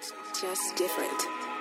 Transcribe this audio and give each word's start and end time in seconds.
Just 0.00 0.76
different. 0.76 1.57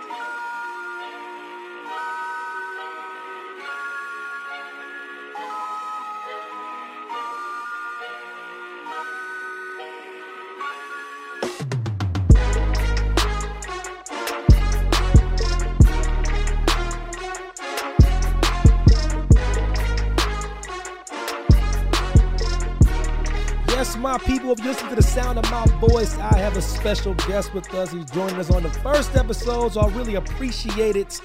People, 24.48 24.54
if 24.54 24.66
you 24.66 24.72
listen 24.72 24.90
to 24.90 24.96
the 24.96 25.04
sound 25.04 25.38
of 25.38 25.52
my 25.52 25.66
voice, 25.88 26.18
I 26.18 26.38
have 26.38 26.56
a 26.56 26.62
special 26.62 27.14
guest 27.16 27.54
with 27.54 27.74
us. 27.74 27.92
He's 27.92 28.10
joining 28.12 28.38
us 28.38 28.50
on 28.50 28.64
the 28.64 28.70
first 28.70 29.16
episode, 29.16 29.74
so 29.74 29.82
I 29.82 29.90
really 29.90 30.16
appreciate 30.16 30.96
it. 30.96 31.20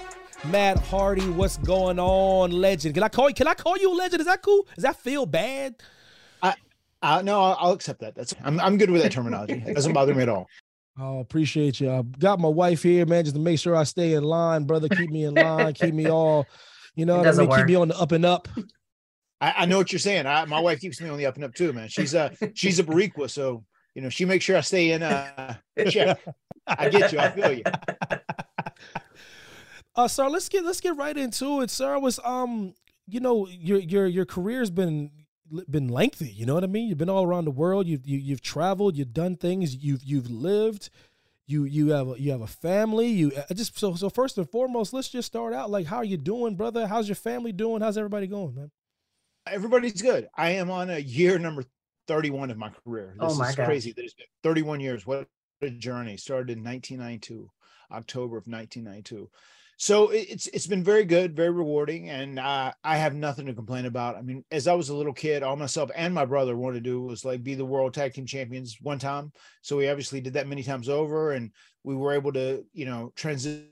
Matt 0.45 0.79
Hardy, 0.79 1.29
what's 1.30 1.56
going 1.59 2.01
on, 2.01 2.51
legend? 2.51 2.95
Can 2.95 3.05
I 3.05 3.09
call 3.09 3.29
you? 3.29 3.34
Can 3.34 3.46
I 3.46 3.55
call 3.55 3.77
you 3.77 3.93
a 3.93 3.95
legend? 3.95 4.20
Is 4.20 4.27
that 4.27 4.43
cool? 4.43 4.66
Does 4.74 4.82
that 4.82 4.96
feel 4.96 5.27
bad? 5.27 5.77
I, 7.05 7.20
no, 7.23 7.41
I'll, 7.41 7.56
I'll 7.60 7.73
accept 7.73 8.01
that. 8.01 8.15
That's 8.15 8.32
I'm 8.45 8.60
I'm 8.60 8.77
good 8.79 8.88
with 8.88 9.02
that 9.02 9.10
terminology. 9.10 9.62
It 9.66 9.74
doesn't 9.74 9.93
bother 9.93 10.15
me 10.15 10.23
at 10.23 10.29
all. 10.29 10.48
Oh, 10.98 11.18
appreciate 11.18 11.80
you. 11.80 11.91
I 11.91 12.02
got 12.02 12.38
my 12.38 12.48
wife 12.48 12.82
here, 12.82 13.07
man, 13.07 13.24
just 13.24 13.34
to 13.34 13.41
make 13.41 13.59
sure 13.59 13.74
I 13.74 13.82
stay 13.82 14.15
in 14.15 14.23
line, 14.23 14.65
brother. 14.65 14.88
Keep 14.88 15.10
me 15.10 15.24
in 15.24 15.34
line, 15.34 15.73
keep 15.74 15.95
me 15.95 16.07
all, 16.09 16.46
you 16.95 17.04
know, 17.04 17.18
what 17.18 17.27
I 17.27 17.32
mean? 17.32 17.51
keep 17.51 17.66
me 17.66 17.74
on 17.74 17.88
the 17.88 17.98
up 17.98 18.12
and 18.12 18.24
up. 18.24 18.46
I, 19.42 19.55
I 19.59 19.66
know 19.66 19.77
what 19.77 19.92
you're 19.92 19.98
saying. 19.98 20.27
I, 20.27 20.45
my 20.45 20.60
wife 20.60 20.80
keeps 20.80 21.01
me 21.01 21.09
on 21.09 21.19
the 21.19 21.27
up 21.27 21.34
and 21.34 21.45
up 21.45 21.52
too, 21.55 21.73
man. 21.73 21.88
She's 21.88 22.14
a 22.14 22.32
she's 22.55 22.78
a 22.78 22.84
Boricua, 22.84 23.28
so 23.28 23.65
you 23.95 24.01
know 24.01 24.09
she 24.09 24.24
makes 24.24 24.45
sure 24.45 24.56
I 24.56 24.60
stay 24.60 24.92
in. 24.92 25.02
Uh, 25.02 25.56
check. 25.91 26.20
I 26.66 26.88
get 26.88 27.12
you. 27.12 27.18
I 27.18 27.30
feel 27.30 27.52
you. 27.52 27.65
Uh, 29.95 30.09
sir, 30.09 30.27
let's 30.27 30.48
get 30.48 30.65
let's 30.65 30.80
get 30.80 30.96
right 30.96 31.18
into 31.18 31.60
it. 31.60 31.68
Sir, 31.68 31.98
was 31.98 32.18
um, 32.24 32.73
you 33.07 33.20
know, 33.20 33.46
your 33.46 33.79
your 33.79 34.07
your 34.07 34.24
career's 34.24 34.70
been 34.70 35.10
been 35.68 35.88
lengthy. 35.88 36.30
You 36.30 36.46
know 36.46 36.54
what 36.54 36.65
I 36.65 36.66
mean? 36.66 36.88
You've 36.88 36.96
been 36.96 37.10
all 37.10 37.24
around 37.24 37.45
the 37.45 37.51
world. 37.51 37.87
You've 37.87 38.07
you, 38.07 38.16
you've 38.16 38.40
traveled. 38.40 38.96
You've 38.96 39.13
done 39.13 39.37
things. 39.37 39.76
You've 39.76 40.02
you've 40.02 40.30
lived. 40.30 40.88
You 41.46 41.65
you 41.65 41.90
have 41.90 42.09
a, 42.09 42.15
you 42.18 42.30
have 42.30 42.40
a 42.40 42.46
family. 42.46 43.09
You 43.09 43.32
uh, 43.37 43.52
just 43.52 43.79
so 43.79 43.95
so 43.95 44.09
first 44.09 44.38
and 44.38 44.48
foremost, 44.48 44.95
let's 44.95 45.10
just 45.10 45.26
start 45.26 45.52
out. 45.52 45.68
Like, 45.68 45.85
how 45.85 45.98
are 45.98 46.04
you 46.04 46.16
doing, 46.16 46.57
brother? 46.57 46.87
How's 46.87 47.07
your 47.07 47.16
family 47.16 47.52
doing? 47.52 47.82
How's 47.82 47.98
everybody 47.98 48.26
going, 48.26 48.54
man? 48.54 48.70
Everybody's 49.46 50.01
good. 50.01 50.29
I 50.37 50.51
am 50.51 50.71
on 50.71 50.90
a 50.90 50.98
year 50.98 51.38
number 51.38 51.65
31 52.07 52.51
of 52.51 52.59
my 52.59 52.71
career. 52.71 53.16
Oh 53.21 53.29
This 53.29 53.38
my 53.38 53.48
is 53.51 53.57
gosh. 53.57 53.66
crazy. 53.66 53.93
Been 53.93 54.09
31 54.43 54.80
years. 54.80 55.07
What 55.07 55.29
a 55.62 55.71
journey. 55.71 56.16
Started 56.16 56.57
in 56.57 56.62
1992, 56.65 57.51
October 57.90 58.37
of 58.37 58.46
1992. 58.46 59.30
So 59.79 60.10
it- 60.10 60.29
it's 60.30 60.46
it's 60.48 60.66
been 60.68 60.85
very 60.85 61.04
good, 61.04 61.35
very 61.35 61.51
rewarding, 61.51 62.09
and 62.09 62.38
uh, 62.38 62.73
I 62.85 62.96
have 62.98 63.15
nothing 63.16 63.46
to 63.46 63.54
complain 63.54 63.87
about. 63.87 64.16
I 64.16 64.22
mean, 64.22 64.44
as 64.53 64.69
I 64.69 64.75
was 64.75 64.91
a 64.91 64.94
little 64.97 65.12
kid, 65.12 65.43
all 65.43 65.56
myself 65.56 65.91
and 65.97 66.15
my 66.15 66.25
brother 66.25 66.56
wanted 66.56 66.84
to 66.84 66.91
do 66.91 67.03
was 67.03 67.25
like 67.25 67.43
be 67.43 67.54
the 67.56 67.65
world 67.65 67.94
tag 67.94 68.12
team 68.15 68.26
champions 68.26 68.76
one 68.81 69.00
time. 69.00 69.32
So 69.62 69.76
we 69.76 69.88
obviously 69.88 70.20
did 70.20 70.34
that 70.34 70.47
many 70.47 70.62
times 70.62 70.88
over, 70.88 71.32
and 71.32 71.50
we 71.82 71.97
were 71.97 72.12
able 72.12 72.32
to, 72.34 72.65
you 72.72 72.84
know, 72.84 73.12
transition 73.16 73.70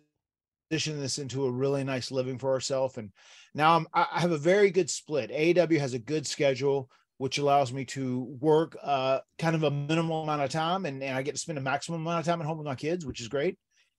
this 0.71 1.19
into 1.19 1.45
a 1.45 1.51
really 1.51 1.85
nice 1.85 2.11
living 2.11 2.39
for 2.39 2.53
ourselves. 2.53 2.97
And 2.97 3.11
now 3.55 3.77
I'm, 3.77 3.87
I 3.93 4.21
have 4.21 4.33
a 4.33 4.39
very 4.39 4.71
good 4.71 4.89
split. 4.89 5.31
AEW 5.31 5.79
has 5.81 5.95
a 5.95 5.99
good 5.99 6.27
schedule, 6.27 6.89
which 7.19 7.39
allows 7.39 7.73
me 7.73 7.85
to 7.87 8.37
work 8.41 8.77
uh, 8.83 9.19
kind 9.39 9.57
of 9.57 9.65
a 9.65 9.71
minimal 9.71 10.23
amount 10.23 10.43
of 10.43 10.51
time, 10.51 10.87
and, 10.87 11.03
and 11.03 11.17
I 11.17 11.23
get 11.23 11.35
to 11.35 11.41
spend 11.41 11.59
a 11.59 11.63
maximum 11.63 12.01
amount 12.03 12.21
of 12.21 12.27
time 12.27 12.41
at 12.41 12.47
home 12.47 12.59
with 12.59 12.67
my 12.67 12.77
kids, 12.77 13.05
which 13.05 13.21
is 13.21 13.29
great. 13.29 13.59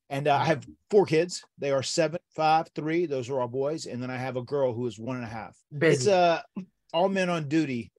And 0.09 0.27
uh, 0.27 0.35
I 0.35 0.45
have 0.45 0.65
four 0.89 1.05
kids. 1.05 1.43
They 1.57 1.71
are 1.71 1.83
seven, 1.83 2.19
five, 2.35 2.67
three. 2.75 3.05
Those 3.05 3.29
are 3.29 3.39
all 3.39 3.47
boys. 3.47 3.85
And 3.85 4.01
then 4.03 4.11
I 4.11 4.17
have 4.17 4.35
a 4.35 4.41
girl 4.41 4.73
who 4.73 4.85
is 4.87 4.99
one 4.99 5.15
and 5.15 5.23
a 5.23 5.29
half. 5.29 5.55
It's 5.71 5.99
Busy. 5.99 6.11
uh, 6.11 6.39
all 6.93 7.07
men 7.07 7.29
on 7.29 7.47
duty 7.47 7.91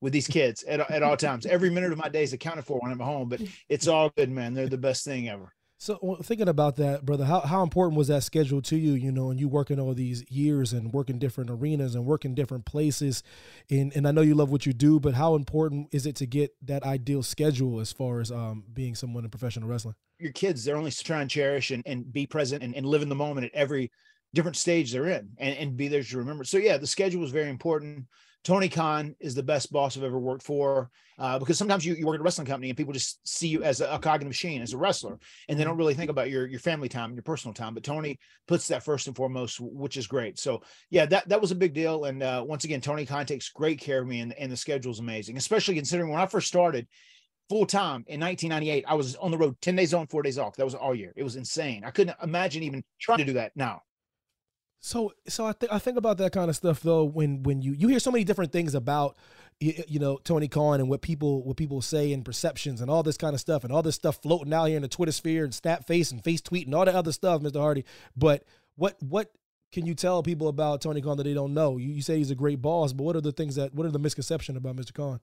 with 0.00 0.12
these 0.12 0.28
kids 0.28 0.62
at, 0.62 0.78
at 0.90 1.02
all 1.02 1.16
times. 1.16 1.46
Every 1.46 1.68
minute 1.70 1.90
of 1.90 1.98
my 1.98 2.08
day 2.08 2.22
is 2.22 2.32
accounted 2.32 2.66
for 2.66 2.78
when 2.78 2.92
I'm 2.92 3.00
at 3.00 3.04
home, 3.04 3.28
but 3.28 3.40
it's 3.68 3.88
all 3.88 4.10
good, 4.16 4.30
man. 4.30 4.54
They're 4.54 4.68
the 4.68 4.78
best 4.78 5.04
thing 5.04 5.28
ever. 5.28 5.52
So 5.82 6.18
thinking 6.22 6.48
about 6.48 6.76
that, 6.76 7.06
brother, 7.06 7.24
how, 7.24 7.40
how 7.40 7.62
important 7.62 7.96
was 7.96 8.08
that 8.08 8.22
schedule 8.22 8.60
to 8.60 8.76
you? 8.76 8.92
You 8.92 9.10
know, 9.10 9.30
and 9.30 9.40
you 9.40 9.48
working 9.48 9.80
all 9.80 9.94
these 9.94 10.22
years 10.30 10.74
and 10.74 10.92
working 10.92 11.18
different 11.18 11.48
arenas 11.48 11.94
and 11.94 12.04
working 12.04 12.34
different 12.34 12.66
places, 12.66 13.22
and 13.70 13.90
and 13.96 14.06
I 14.06 14.10
know 14.10 14.20
you 14.20 14.34
love 14.34 14.50
what 14.52 14.66
you 14.66 14.74
do, 14.74 15.00
but 15.00 15.14
how 15.14 15.36
important 15.36 15.88
is 15.90 16.04
it 16.04 16.16
to 16.16 16.26
get 16.26 16.54
that 16.66 16.82
ideal 16.82 17.22
schedule 17.22 17.80
as 17.80 17.92
far 17.92 18.20
as 18.20 18.30
um 18.30 18.62
being 18.70 18.94
someone 18.94 19.24
in 19.24 19.30
professional 19.30 19.70
wrestling? 19.70 19.94
your 20.18 20.32
kids 20.32 20.64
they're 20.64 20.76
only 20.76 20.90
trying 20.90 21.26
to 21.26 21.32
cherish 21.32 21.70
and, 21.70 21.82
and 21.86 22.12
be 22.12 22.26
present 22.26 22.62
and, 22.62 22.74
and 22.76 22.86
live 22.86 23.02
in 23.02 23.08
the 23.08 23.14
moment 23.14 23.46
at 23.46 23.54
every 23.54 23.90
different 24.34 24.56
stage 24.56 24.92
they're 24.92 25.06
in 25.06 25.30
and, 25.38 25.56
and 25.56 25.76
be 25.76 25.88
there 25.88 26.02
to 26.02 26.18
remember 26.18 26.44
so 26.44 26.58
yeah 26.58 26.76
the 26.76 26.86
schedule 26.86 27.20
was 27.20 27.30
very 27.30 27.48
important 27.48 28.04
tony 28.44 28.68
khan 28.68 29.14
is 29.20 29.34
the 29.34 29.42
best 29.42 29.72
boss 29.72 29.96
i've 29.96 30.02
ever 30.02 30.18
worked 30.18 30.42
for 30.42 30.90
uh, 31.18 31.38
because 31.38 31.58
sometimes 31.58 31.84
you, 31.84 31.94
you 31.94 32.06
work 32.06 32.14
at 32.14 32.20
a 32.20 32.24
wrestling 32.24 32.46
company 32.46 32.70
and 32.70 32.78
people 32.78 32.94
just 32.94 33.20
see 33.28 33.48
you 33.48 33.62
as 33.62 33.82
a, 33.82 33.90
a 33.90 33.98
cog 33.98 34.22
in 34.22 34.26
the 34.26 34.30
machine 34.30 34.62
as 34.62 34.72
a 34.72 34.78
wrestler 34.78 35.18
and 35.48 35.58
they 35.58 35.64
don't 35.64 35.76
really 35.76 35.94
think 35.94 36.10
about 36.10 36.30
your 36.30 36.46
your 36.46 36.60
family 36.60 36.88
time 36.88 37.12
your 37.12 37.22
personal 37.22 37.52
time 37.52 37.74
but 37.74 37.82
tony 37.82 38.18
puts 38.48 38.68
that 38.68 38.82
first 38.82 39.06
and 39.06 39.16
foremost 39.16 39.60
which 39.60 39.96
is 39.96 40.06
great. 40.06 40.38
So 40.38 40.62
yeah 40.88 41.06
that 41.06 41.28
that 41.28 41.40
was 41.40 41.50
a 41.50 41.56
big 41.56 41.74
deal 41.74 42.04
and 42.04 42.22
uh, 42.22 42.42
once 42.46 42.64
again 42.64 42.80
tony 42.80 43.04
khan 43.04 43.26
takes 43.26 43.50
great 43.50 43.80
care 43.80 44.00
of 44.00 44.08
me 44.08 44.20
and, 44.20 44.32
and 44.32 44.50
the 44.50 44.56
schedule 44.56 44.92
is 44.92 44.98
amazing 44.98 45.36
especially 45.36 45.74
considering 45.74 46.10
when 46.10 46.20
i 46.20 46.26
first 46.26 46.48
started 46.48 46.88
full 47.50 47.66
time 47.66 48.04
in 48.06 48.20
1998 48.20 48.84
i 48.88 48.94
was 48.94 49.14
on 49.16 49.30
the 49.30 49.38
road 49.38 49.60
10 49.60 49.76
days 49.76 49.92
on 49.92 50.06
four 50.06 50.22
days 50.22 50.38
off. 50.38 50.56
That 50.56 50.64
was 50.64 50.74
all 50.74 50.94
year. 50.94 51.12
It 51.16 51.22
was 51.22 51.36
insane. 51.36 51.84
I 51.84 51.90
couldn't 51.90 52.16
imagine 52.22 52.62
even 52.62 52.82
trying 52.98 53.18
to 53.18 53.24
do 53.24 53.34
that 53.34 53.52
now 53.54 53.82
So 54.80 55.12
so 55.28 55.46
I 55.46 55.52
think 55.52 55.72
I 55.72 55.78
think 55.78 55.98
about 55.98 56.18
that 56.18 56.32
kind 56.32 56.48
of 56.48 56.56
stuff 56.56 56.80
though 56.80 57.04
when 57.04 57.42
when 57.42 57.62
you 57.62 57.72
you 57.72 57.88
hear 57.88 58.00
so 58.00 58.10
many 58.10 58.24
different 58.24 58.50
things 58.52 58.74
about 58.74 59.16
you, 59.60 59.74
you 59.86 59.98
know 59.98 60.18
Tony 60.24 60.48
Khan 60.48 60.80
and 60.80 60.88
what 60.88 61.02
people 61.02 61.44
what 61.44 61.56
people 61.56 61.82
say 61.82 62.12
and 62.12 62.24
perceptions 62.24 62.80
and 62.80 62.90
all 62.90 63.02
this 63.02 63.18
kind 63.18 63.34
of 63.34 63.40
stuff 63.40 63.62
and 63.62 63.72
all 63.72 63.82
this 63.82 63.96
stuff 63.96 64.20
floating 64.22 64.54
out 64.54 64.66
here 64.66 64.76
in 64.76 64.82
the 64.82 64.88
Twitter 64.88 65.12
sphere 65.12 65.44
and 65.44 65.54
snap 65.54 65.86
face 65.86 66.10
and 66.10 66.24
face 66.24 66.40
tweet 66.40 66.66
and 66.66 66.74
all 66.74 66.84
that 66.84 66.94
other 66.94 67.12
stuff, 67.12 67.42
Mr. 67.42 67.60
Hardy. 67.60 67.84
But 68.16 68.44
what 68.76 68.96
what 69.00 69.32
can 69.70 69.86
you 69.86 69.94
tell 69.94 70.22
people 70.22 70.48
about 70.48 70.80
Tony 70.80 71.02
Khan 71.02 71.16
that 71.18 71.24
they 71.24 71.34
don't 71.34 71.54
know? 71.54 71.76
You, 71.76 71.90
you 71.90 72.02
say 72.02 72.16
he's 72.16 72.30
a 72.30 72.34
great 72.34 72.60
boss, 72.62 72.92
but 72.92 73.04
what 73.04 73.16
are 73.16 73.20
the 73.20 73.32
things 73.32 73.56
that 73.56 73.74
what 73.74 73.86
are 73.86 73.90
the 73.90 73.98
misconception 73.98 74.56
about 74.56 74.76
Mr. 74.76 74.94
Khan? 74.94 75.20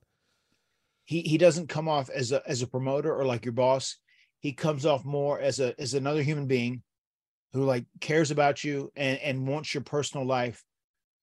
he 1.08 1.22
he 1.22 1.38
doesn't 1.38 1.68
come 1.68 1.88
off 1.88 2.10
as 2.10 2.32
a 2.32 2.42
as 2.46 2.60
a 2.60 2.66
promoter 2.66 3.14
or 3.14 3.24
like 3.24 3.46
your 3.46 3.52
boss 3.52 3.96
he 4.40 4.52
comes 4.52 4.84
off 4.84 5.06
more 5.06 5.40
as 5.40 5.58
a 5.58 5.74
as 5.80 5.94
another 5.94 6.22
human 6.22 6.46
being 6.46 6.82
who 7.52 7.64
like 7.64 7.84
cares 8.00 8.30
about 8.30 8.62
you 8.64 8.92
and 8.96 9.18
and 9.18 9.46
wants 9.46 9.72
your 9.74 9.82
personal 9.82 10.26
life 10.26 10.62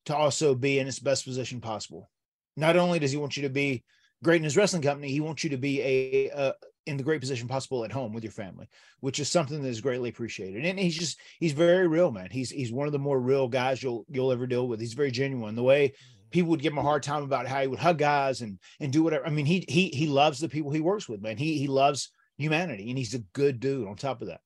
to 0.05 0.15
also 0.15 0.55
be 0.55 0.79
in 0.79 0.87
its 0.87 0.99
best 0.99 1.25
position 1.25 1.61
possible 1.61 2.09
not 2.57 2.77
only 2.77 2.99
does 2.99 3.11
he 3.11 3.17
want 3.17 3.35
you 3.35 3.43
to 3.43 3.49
be 3.49 3.83
great 4.23 4.37
in 4.37 4.43
his 4.43 4.57
wrestling 4.57 4.81
company 4.81 5.09
he 5.09 5.19
wants 5.19 5.43
you 5.43 5.49
to 5.49 5.57
be 5.57 5.81
a, 5.81 6.31
uh 6.31 6.53
in 6.85 6.97
the 6.97 7.03
great 7.03 7.19
position 7.19 7.47
possible 7.47 7.83
at 7.83 7.91
home 7.91 8.13
with 8.13 8.23
your 8.23 8.31
family 8.31 8.67
which 8.99 9.19
is 9.19 9.29
something 9.29 9.61
that 9.61 9.69
is 9.69 9.81
greatly 9.81 10.09
appreciated 10.09 10.65
and 10.65 10.79
he's 10.79 10.97
just 10.97 11.19
he's 11.39 11.51
very 11.53 11.87
real 11.87 12.11
man 12.11 12.29
he's 12.31 12.49
he's 12.49 12.71
one 12.71 12.87
of 12.87 12.93
the 12.93 12.99
more 12.99 13.19
real 13.19 13.47
guys 13.47 13.81
you'll 13.81 14.05
you'll 14.09 14.31
ever 14.31 14.45
deal 14.45 14.67
with 14.67 14.79
he's 14.79 14.93
very 14.93 15.11
genuine 15.11 15.55
the 15.55 15.63
way 15.63 15.91
people 16.35 16.49
would 16.49 16.61
give 16.61 16.73
him 16.73 16.79
a 16.79 16.83
hard 16.83 17.01
time 17.01 17.23
about 17.23 17.47
how 17.47 17.61
he 17.61 17.67
would 17.67 17.79
hug 17.79 17.97
guys 17.97 18.41
and 18.41 18.59
and 18.79 18.91
do 18.91 19.03
whatever. 19.03 19.25
I 19.25 19.29
mean, 19.29 19.45
he 19.45 19.65
he 19.67 19.87
he 19.89 20.07
loves 20.07 20.39
the 20.39 20.49
people 20.49 20.71
he 20.71 20.81
works 20.81 21.07
with, 21.07 21.21
man. 21.21 21.37
He 21.37 21.57
he 21.57 21.67
loves 21.67 22.11
humanity, 22.37 22.89
and 22.89 22.97
he's 22.97 23.13
a 23.13 23.19
good 23.33 23.59
dude. 23.59 23.87
On 23.87 23.95
top 23.95 24.21
of 24.21 24.27
that, 24.27 24.41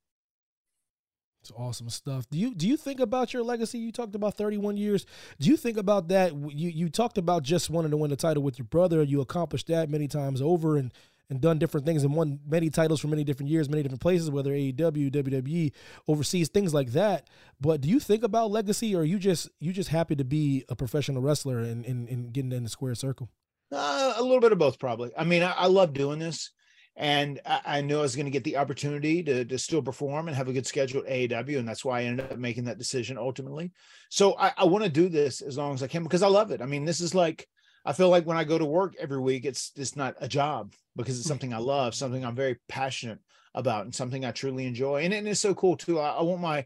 It's 1.42 1.52
awesome 1.56 1.90
stuff. 1.90 2.30
Do 2.30 2.38
you 2.38 2.54
do 2.54 2.68
you 2.68 2.76
think 2.76 3.00
about 3.00 3.34
your 3.34 3.44
legacy? 3.44 3.78
You 3.80 3.92
talked 3.92 4.14
about 4.16 4.36
31 4.36 4.78
years. 4.78 5.06
Do 5.40 5.50
you 5.50 5.56
think 5.56 5.78
about 5.78 6.10
that? 6.10 6.34
You 6.34 6.70
you 6.70 6.90
talked 6.90 7.18
about 7.18 7.44
just 7.44 7.70
wanting 7.70 7.92
to 7.92 7.98
win 7.98 8.10
the 8.10 8.18
title 8.18 8.44
with 8.44 8.60
your 8.60 8.66
brother. 8.66 9.02
You 9.04 9.22
accomplished 9.22 9.68
that 9.68 9.90
many 9.90 10.08
times 10.08 10.42
over 10.42 10.78
and 10.78 10.92
and 11.30 11.40
done 11.40 11.60
different 11.60 11.86
things 11.86 12.04
and 12.04 12.16
won 12.16 12.40
many 12.48 12.70
titles 12.70 13.00
for 13.00 13.08
many 13.08 13.24
different 13.24 13.52
years, 13.52 13.70
many 13.70 13.84
different 13.84 14.02
places, 14.02 14.32
whether 14.32 14.52
AEW, 14.52 15.12
WWE, 15.12 15.72
overseas, 16.08 16.50
things 16.50 16.74
like 16.74 16.92
that. 16.94 17.30
But 17.62 17.82
do 17.82 17.88
you 17.90 18.00
think 18.00 18.24
about 18.24 18.50
legacy 18.50 18.96
or 18.96 19.04
you 19.04 19.20
just 19.20 19.50
you 19.60 19.72
just 19.72 19.90
happy 19.90 20.16
to 20.16 20.24
be 20.26 20.66
a 20.70 20.76
professional 20.76 21.22
wrestler 21.22 21.60
and, 21.60 21.86
and, 21.86 22.10
and 22.10 22.34
getting 22.34 22.52
in 22.52 22.64
the 22.64 22.70
square 22.70 22.96
circle? 22.96 23.30
uh, 23.72 24.14
a 24.18 24.22
little 24.22 24.40
bit 24.40 24.52
of 24.52 24.58
both, 24.58 24.80
probably. 24.80 25.12
I 25.18 25.24
mean, 25.24 25.44
I, 25.44 25.52
I 25.52 25.68
love 25.68 25.94
doing 25.94 26.20
this, 26.20 26.52
and 27.00 27.40
I, 27.46 27.62
I 27.66 27.82
knew 27.82 27.98
I 27.98 28.02
was 28.02 28.16
going 28.16 28.26
to 28.26 28.32
get 28.32 28.44
the 28.44 28.58
opportunity 28.58 29.24
to 29.24 29.46
to 29.46 29.58
still 29.58 29.82
perform 29.82 30.28
and 30.28 30.36
have 30.36 30.50
a 30.50 30.54
good 30.54 30.68
schedule 30.68 31.02
at 31.02 31.08
AEW, 31.08 31.58
and 31.58 31.68
that's 31.68 31.86
why 31.86 32.02
I 32.02 32.04
ended 32.04 32.32
up 32.32 32.38
making 32.38 32.66
that 32.66 32.78
decision 32.78 33.18
ultimately. 33.18 33.72
So 34.10 34.38
I, 34.38 34.52
I 34.58 34.66
want 34.66 34.84
to 34.84 34.90
do 34.90 35.08
this 35.08 35.42
as 35.42 35.58
long 35.58 35.74
as 35.74 35.82
I 35.82 35.88
can 35.88 36.04
because 36.04 36.22
I 36.22 36.28
love 36.28 36.52
it. 36.52 36.62
I 36.62 36.66
mean, 36.66 36.84
this 36.86 37.00
is 37.00 37.16
like 37.16 37.48
I 37.86 37.94
feel 37.94 38.10
like 38.10 38.26
when 38.26 38.38
I 38.38 38.44
go 38.44 38.58
to 38.58 38.66
work 38.66 38.96
every 39.00 39.20
week, 39.20 39.46
it's 39.46 39.72
it's 39.78 39.96
not 39.96 40.16
a 40.20 40.28
job 40.28 40.74
because 40.98 41.18
it's 41.18 41.24
mm-hmm. 41.24 41.30
something 41.30 41.54
I 41.54 41.60
love, 41.60 41.96
something 41.96 42.26
I'm 42.26 42.36
very 42.36 42.58
passionate 42.68 43.20
about, 43.56 43.86
and 43.86 43.96
something 43.96 44.26
I 44.26 44.32
truly 44.32 44.66
enjoy. 44.66 45.04
And, 45.04 45.14
and 45.14 45.28
it's 45.28 45.40
so 45.40 45.56
cool 45.56 45.78
too. 45.78 46.00
I, 46.00 46.10
I 46.10 46.22
want 46.22 46.42
my 46.42 46.66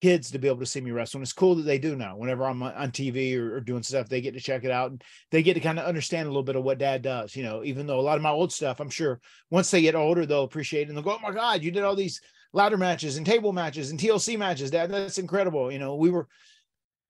kids 0.00 0.30
to 0.30 0.38
be 0.38 0.48
able 0.48 0.58
to 0.58 0.66
see 0.66 0.80
me 0.80 0.90
wrestle. 0.90 1.18
And 1.18 1.24
it's 1.24 1.32
cool 1.32 1.54
that 1.56 1.62
they 1.62 1.78
do 1.78 1.96
now. 1.96 2.16
Whenever 2.16 2.44
I'm 2.44 2.62
on 2.62 2.90
TV 2.90 3.36
or, 3.36 3.56
or 3.56 3.60
doing 3.60 3.82
stuff, 3.82 4.08
they 4.08 4.20
get 4.20 4.34
to 4.34 4.40
check 4.40 4.64
it 4.64 4.70
out 4.70 4.90
and 4.90 5.02
they 5.30 5.42
get 5.42 5.54
to 5.54 5.60
kind 5.60 5.78
of 5.78 5.86
understand 5.86 6.26
a 6.26 6.30
little 6.30 6.42
bit 6.42 6.56
of 6.56 6.64
what 6.64 6.78
dad 6.78 7.02
does. 7.02 7.36
You 7.36 7.42
know, 7.42 7.62
even 7.64 7.86
though 7.86 8.00
a 8.00 8.02
lot 8.02 8.16
of 8.16 8.22
my 8.22 8.30
old 8.30 8.52
stuff, 8.52 8.80
I'm 8.80 8.90
sure 8.90 9.20
once 9.50 9.70
they 9.70 9.82
get 9.82 9.94
older, 9.94 10.26
they'll 10.26 10.42
appreciate 10.42 10.82
it 10.82 10.88
and 10.88 10.96
they'll 10.96 11.04
go, 11.04 11.16
"Oh 11.16 11.20
my 11.20 11.32
God, 11.32 11.62
you 11.62 11.70
did 11.70 11.84
all 11.84 11.96
these 11.96 12.20
ladder 12.52 12.76
matches 12.76 13.16
and 13.16 13.26
table 13.26 13.52
matches 13.52 13.90
and 13.90 14.00
TLC 14.00 14.38
matches. 14.38 14.70
That 14.70 14.90
that's 14.90 15.18
incredible. 15.18 15.70
You 15.70 15.78
know, 15.78 15.96
we 15.96 16.10
were 16.10 16.28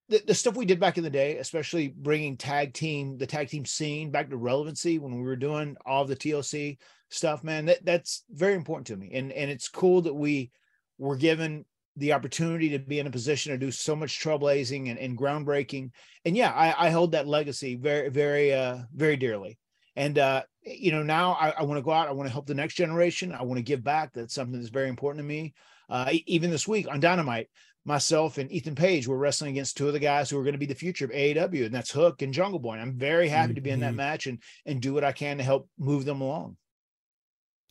the, 0.09 0.23
the 0.27 0.35
stuff 0.35 0.57
we 0.57 0.65
did 0.65 0.81
back 0.81 0.99
in 0.99 1.05
the 1.05 1.11
day, 1.11 1.39
especially 1.39 1.89
bringing 1.89 2.37
tag 2.37 2.73
team, 2.73 3.19
the 3.19 3.27
tag 3.27 3.49
team 3.49 3.65
scene 3.65 4.11
back 4.11 4.31
to 4.31 4.37
relevancy 4.37 4.99
when 4.99 5.17
we 5.17 5.23
were 5.23 5.37
doing 5.37 5.77
all 5.85 6.05
the 6.05 6.17
TLC 6.17 6.79
stuff, 7.11 7.45
man, 7.45 7.67
that 7.67 7.85
that's 7.85 8.25
very 8.31 8.55
important 8.55 8.87
to 8.89 8.97
me. 8.97 9.11
And 9.15 9.33
and 9.33 9.51
it's 9.51 9.69
cool 9.69 10.03
that 10.03 10.15
we 10.15 10.51
were 10.99 11.17
given 11.17 11.65
the 11.99 12.13
opportunity 12.13 12.71
to 12.71 12.79
be 12.79 12.99
in 12.99 13.07
a 13.07 13.11
position 13.11 13.53
to 13.53 13.59
do 13.59 13.71
so 13.71 13.95
much 13.95 14.21
trailblazing 14.21 14.89
and, 14.89 14.99
and 14.99 15.19
groundbreaking. 15.19 15.91
And 16.25 16.37
yeah, 16.37 16.53
I, 16.53 16.87
I 16.87 16.91
hold 16.91 17.13
that 17.13 17.29
legacy 17.29 17.75
very, 17.77 18.09
very, 18.09 18.55
uh, 18.55 18.79
very 18.95 19.17
dearly. 19.17 19.59
And 19.97 20.19
uh, 20.19 20.43
you 20.63 20.93
know, 20.93 21.03
now 21.03 21.33
I, 21.33 21.51
I 21.51 21.63
want 21.65 21.79
to 21.79 21.83
go 21.83 21.91
out. 21.91 22.09
I 22.09 22.13
want 22.13 22.29
to 22.29 22.33
help 22.33 22.47
the 22.47 22.55
next 22.55 22.75
generation. 22.75 23.33
I 23.33 23.43
want 23.43 23.59
to 23.59 23.65
give 23.65 23.83
back. 23.83 24.13
That's 24.13 24.35
something 24.35 24.59
that's 24.59 24.71
very 24.71 24.89
important 24.89 25.23
to 25.23 25.29
me. 25.29 25.55
Uh, 25.89 26.13
even 26.27 26.51
this 26.51 26.69
week 26.69 26.87
on 26.89 27.01
Dynamite, 27.01 27.49
myself 27.85 28.39
and 28.39 28.53
Ethan 28.53 28.75
Page 28.75 29.09
were 29.09 29.19
wrestling 29.19 29.51
against 29.51 29.77
two 29.77 29.89
of 29.89 29.95
the 29.95 29.99
guys 29.99 30.29
who 30.31 30.39
are 30.39 30.45
going 30.45 30.53
to 30.53 30.59
be 30.59 30.67
the 30.67 30.75
future 30.75 31.07
of 31.07 31.11
AEW, 31.11 31.67
and 31.67 31.75
that's 31.75 31.91
Hook 31.91 32.23
and 32.23 32.33
Jungle 32.33 32.61
Boy. 32.61 32.75
And 32.75 32.83
I'm 32.83 32.99
very 32.99 33.29
happy 33.29 33.49
mm-hmm. 33.49 33.55
to 33.57 33.61
be 33.61 33.71
in 33.71 33.81
that 33.81 33.89
mm-hmm. 33.89 33.97
match 33.97 34.27
and 34.27 34.41
and 34.67 34.81
do 34.81 34.95
what 34.95 35.05
I 35.05 35.13
can 35.13 35.39
to 35.39 35.45
help 35.45 35.69
move 35.79 36.05
them 36.05 36.21
along. 36.21 36.57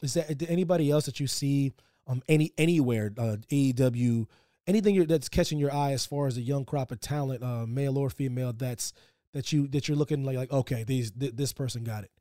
Is 0.01 0.13
there 0.13 0.25
anybody 0.50 0.91
else 0.91 1.06
that 1.06 1.19
you 1.19 1.27
see 1.27 1.73
um 2.07 2.21
any 2.27 2.54
anywhere 2.57 3.13
uh, 3.18 3.38
AEW 3.51 4.27
anything 4.68 5.06
that's 5.06 5.30
catching 5.30 5.57
your 5.57 5.74
eye 5.74 5.94
as 5.94 6.06
far 6.06 6.27
as 6.27 6.38
a 6.38 6.42
young 6.42 6.65
crop 6.65 6.92
of 6.92 7.00
talent, 7.00 7.42
uh, 7.42 7.65
male 7.65 7.98
or 7.98 8.09
female, 8.09 8.54
that's 8.54 8.94
that 9.33 9.51
you 9.51 9.68
that 9.69 9.88
you're 9.88 9.98
looking 9.98 10.24
like 10.24 10.36
like 10.36 10.51
okay, 10.51 10.83
these 10.83 11.12
th- 11.12 11.36
this 11.36 11.54
person 11.54 11.83
got 11.83 12.04
it. 12.04 12.12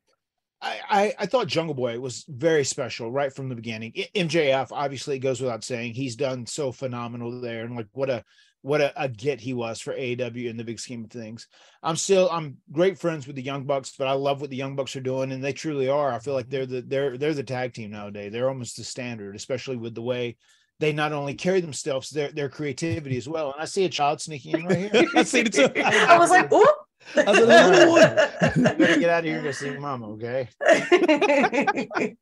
I, 0.63 0.81
I, 0.89 1.15
I 1.21 1.27
thought 1.27 1.49
Jungle 1.49 1.75
Boy 1.75 2.01
was 2.01 2.25
very 2.29 2.65
special 2.65 3.11
right 3.11 3.33
from 3.33 3.51
the 3.51 3.55
beginning. 3.55 3.93
MJF 4.15 4.69
obviously 4.71 5.17
it 5.17 5.21
goes 5.21 5.41
without 5.41 5.63
saying 5.63 5.93
he's 5.93 6.17
done 6.17 6.47
so 6.47 6.73
phenomenal 6.73 7.41
there, 7.41 7.65
and 7.65 7.77
like 7.77 7.89
what 7.93 8.09
a 8.09 8.25
what 8.67 8.81
a, 8.81 8.93
a, 9.01 9.09
get 9.09 9.41
he 9.41 9.55
was 9.55 9.81
for 9.81 9.95
AEW 9.95 10.51
in 10.51 10.57
the 10.57 10.65
big 10.65 10.81
scheme 10.81 11.05
of 11.05 11.11
things. 11.11 11.47
I'm 11.85 11.95
still 11.95 12.29
I'm 12.33 12.57
great 12.73 12.99
friends 12.99 13.25
with 13.25 13.37
the 13.37 13.43
Young 13.43 13.65
Bucks, 13.65 13.95
but 13.97 14.09
I 14.09 14.13
love 14.13 14.41
what 14.41 14.51
the 14.51 14.57
Young 14.57 14.75
Bucks 14.75 14.97
are 14.97 15.01
doing, 15.01 15.31
and 15.31 15.43
they 15.43 15.53
truly 15.53 15.89
are. 15.89 16.13
I 16.13 16.19
feel 16.19 16.35
like 16.35 16.51
they're 16.51 16.67
the 16.67 16.83
they're 16.83 17.17
they're 17.17 17.33
the 17.33 17.45
tag 17.45 17.75
team 17.75 17.93
nowadays. 17.93 18.33
They're 18.33 18.49
almost 18.49 18.77
the 18.77 18.83
standard, 18.83 19.37
especially 19.37 19.77
with 19.77 19.95
the 19.95 20.03
way 20.03 20.37
they 20.81 20.93
not 20.93 21.13
only 21.13 21.35
carry 21.35 21.61
themselves, 21.61 22.11
their 22.11 22.33
their 22.33 22.49
creativity 22.49 23.17
as 23.17 23.29
well. 23.29 23.53
And 23.53 23.63
I 23.63 23.67
see 23.67 23.85
a 23.85 23.89
child 23.89 24.21
sneaking 24.21 24.59
in 24.59 24.67
right 24.67 24.91
here. 24.91 25.07
I 25.15 25.23
see 25.23 25.43
it 25.43 25.53
too. 25.53 25.69
I 25.85 26.19
was 26.19 26.31
like, 26.31 26.53
"Oop." 26.53 26.69
I 27.15 27.31
was 27.31 27.41
like, 27.41 28.57
you 28.57 28.63
better 28.63 29.01
get 29.01 29.11
out 29.11 29.21
of 29.21 29.25
here 29.25 29.43
to 29.43 29.53
see 29.53 29.71
mama, 29.71 30.11
okay? 30.11 30.49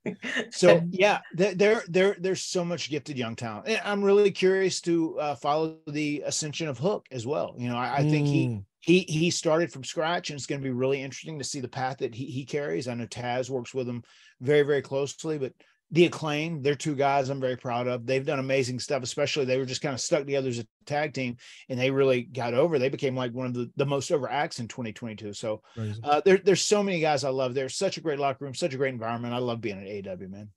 so 0.51 0.83
yeah, 0.91 1.21
there, 1.33 1.83
there, 1.89 2.17
there's 2.19 2.43
so 2.43 2.65
much 2.65 2.91
gifted 2.91 3.17
young 3.17 3.37
talent. 3.37 3.69
And 3.69 3.81
I'm 3.85 4.03
really 4.03 4.31
curious 4.31 4.81
to 4.83 5.19
uh, 5.19 5.35
follow 5.37 5.79
the 5.87 6.23
ascension 6.27 6.69
of 6.69 6.79
Hook 6.79 7.07
as 7.11 7.27
well. 7.27 7.55
You 7.57 7.69
know, 7.69 7.77
I, 7.77 7.97
I 7.97 8.09
think 8.09 8.27
he 8.27 8.47
mm. 8.47 8.65
he 8.81 9.01
he 9.01 9.31
started 9.31 9.73
from 9.73 9.85
scratch, 9.85 10.31
and 10.31 10.37
it's 10.37 10.47
going 10.47 10.61
to 10.61 10.65
be 10.65 10.73
really 10.73 11.03
interesting 11.03 11.39
to 11.39 11.45
see 11.45 11.61
the 11.61 11.69
path 11.69 11.99
that 11.99 12.15
he 12.15 12.27
he 12.27 12.45
carries. 12.45 12.89
I 12.89 12.95
know 12.95 13.07
Taz 13.07 13.51
works 13.51 13.75
with 13.75 13.89
him 13.89 14.03
very 14.41 14.63
very 14.63 14.83
closely, 14.83 15.39
but 15.39 15.53
the 15.95 16.07
Acclaimed 16.07 16.65
they're 16.65 16.75
two 16.75 16.97
guys 16.97 17.31
i'm 17.31 17.41
very 17.41 17.57
proud 17.57 17.87
of 17.87 18.05
they've 18.05 18.27
done 18.27 18.41
amazing 18.41 18.81
stuff 18.81 19.03
especially 19.03 19.45
they 19.45 19.59
were 19.59 19.65
just 19.65 19.81
kind 19.81 19.95
of 19.95 20.01
stuck 20.01 20.25
together 20.25 20.49
as 20.49 20.59
a 20.59 20.67
tag 20.87 21.15
team 21.15 21.37
and 21.69 21.79
they 21.79 21.91
really 21.91 22.23
got 22.23 22.53
over 22.53 22.79
they 22.79 22.89
became 22.89 23.15
like 23.17 23.33
one 23.33 23.47
of 23.47 23.55
the, 23.55 23.71
the 23.77 23.87
most 23.87 24.11
over 24.11 24.29
acts 24.29 24.59
in 24.59 24.67
2022 24.67 25.33
so 25.33 25.63
uh, 26.03 26.21
there, 26.25 26.39
there's 26.39 26.65
so 26.65 26.83
many 26.83 27.01
guys 27.01 27.23
i 27.23 27.29
love 27.29 27.55
there's 27.55 27.77
such 27.77 27.97
a 27.97 28.01
great 28.01 28.19
locker 28.19 28.45
room 28.45 28.55
such 28.55 28.75
a 28.75 28.77
great 28.77 28.93
environment 28.93 29.33
i 29.33 29.39
love 29.39 29.61
being 29.61 29.79
at 29.79 29.87
AEW 29.87 30.29
man 30.29 30.51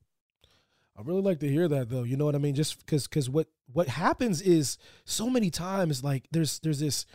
I 0.97 1.03
really 1.03 1.21
like 1.21 1.39
to 1.41 1.47
hear 1.47 1.67
that 1.67 1.89
though. 1.89 2.01
You 2.01 2.17
know 2.17 2.25
what 2.25 2.33
I 2.33 2.39
mean? 2.39 2.55
Just 2.55 2.79
because 2.79 3.07
because 3.07 3.29
what 3.29 3.45
what 3.71 3.87
happens 3.87 4.41
is 4.41 4.79
so 5.05 5.29
many 5.29 5.51
times 5.51 6.03
like 6.03 6.25
there's 6.31 6.57
there's 6.57 6.79
this 6.79 7.05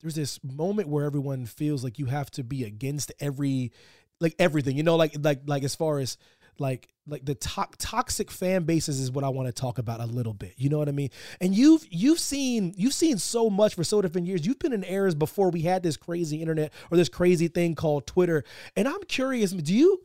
there's 0.00 0.14
this 0.14 0.38
moment 0.44 0.88
where 0.88 1.04
everyone 1.04 1.46
feels 1.46 1.82
like 1.82 1.98
you 1.98 2.06
have 2.06 2.30
to 2.32 2.44
be 2.44 2.62
against 2.62 3.10
every 3.18 3.72
like 4.20 4.36
everything. 4.38 4.76
You 4.76 4.84
know, 4.84 4.94
like 4.94 5.16
like 5.20 5.40
like 5.44 5.64
as 5.64 5.74
far 5.74 5.98
as 5.98 6.18
like 6.58 6.88
like 7.06 7.24
the 7.24 7.34
to- 7.34 7.66
toxic 7.78 8.30
fan 8.30 8.62
bases 8.64 9.00
is 9.00 9.10
what 9.10 9.24
I 9.24 9.28
want 9.28 9.48
to 9.48 9.52
talk 9.52 9.78
about 9.78 10.00
a 10.00 10.06
little 10.06 10.34
bit. 10.34 10.54
You 10.56 10.68
know 10.68 10.78
what 10.78 10.88
I 10.88 10.92
mean? 10.92 11.10
And 11.40 11.54
you've 11.54 11.84
you've 11.90 12.20
seen 12.20 12.74
you've 12.76 12.94
seen 12.94 13.18
so 13.18 13.50
much 13.50 13.74
for 13.74 13.84
so 13.84 14.00
different 14.00 14.26
years. 14.26 14.46
You've 14.46 14.58
been 14.58 14.72
in 14.72 14.84
eras 14.84 15.14
before 15.14 15.50
we 15.50 15.62
had 15.62 15.82
this 15.82 15.96
crazy 15.96 16.40
internet 16.40 16.72
or 16.90 16.96
this 16.96 17.08
crazy 17.08 17.48
thing 17.48 17.74
called 17.74 18.06
Twitter. 18.06 18.44
And 18.76 18.86
I'm 18.86 19.02
curious, 19.08 19.52
do 19.52 19.74
you 19.74 20.02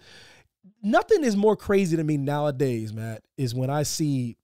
nothing 0.82 1.24
is 1.24 1.36
more 1.36 1.56
crazy 1.56 1.98
to 1.98 2.04
me 2.04 2.18
nowadays, 2.18 2.94
Matt, 2.94 3.24
is 3.38 3.54
when 3.54 3.70
I 3.70 3.84
see 3.84 4.38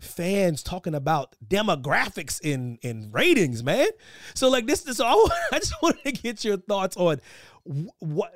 fans 0.00 0.62
talking 0.62 0.94
about 0.94 1.34
demographics 1.46 2.40
in 2.40 2.78
in 2.82 3.10
ratings, 3.12 3.64
man. 3.64 3.88
So 4.34 4.48
like 4.48 4.66
this 4.66 4.86
is 4.86 5.00
all 5.00 5.28
I 5.52 5.58
just 5.58 5.74
wanted 5.82 6.04
to 6.04 6.12
get 6.12 6.44
your 6.44 6.58
thoughts 6.58 6.96
on 6.96 7.20
what 7.98 8.34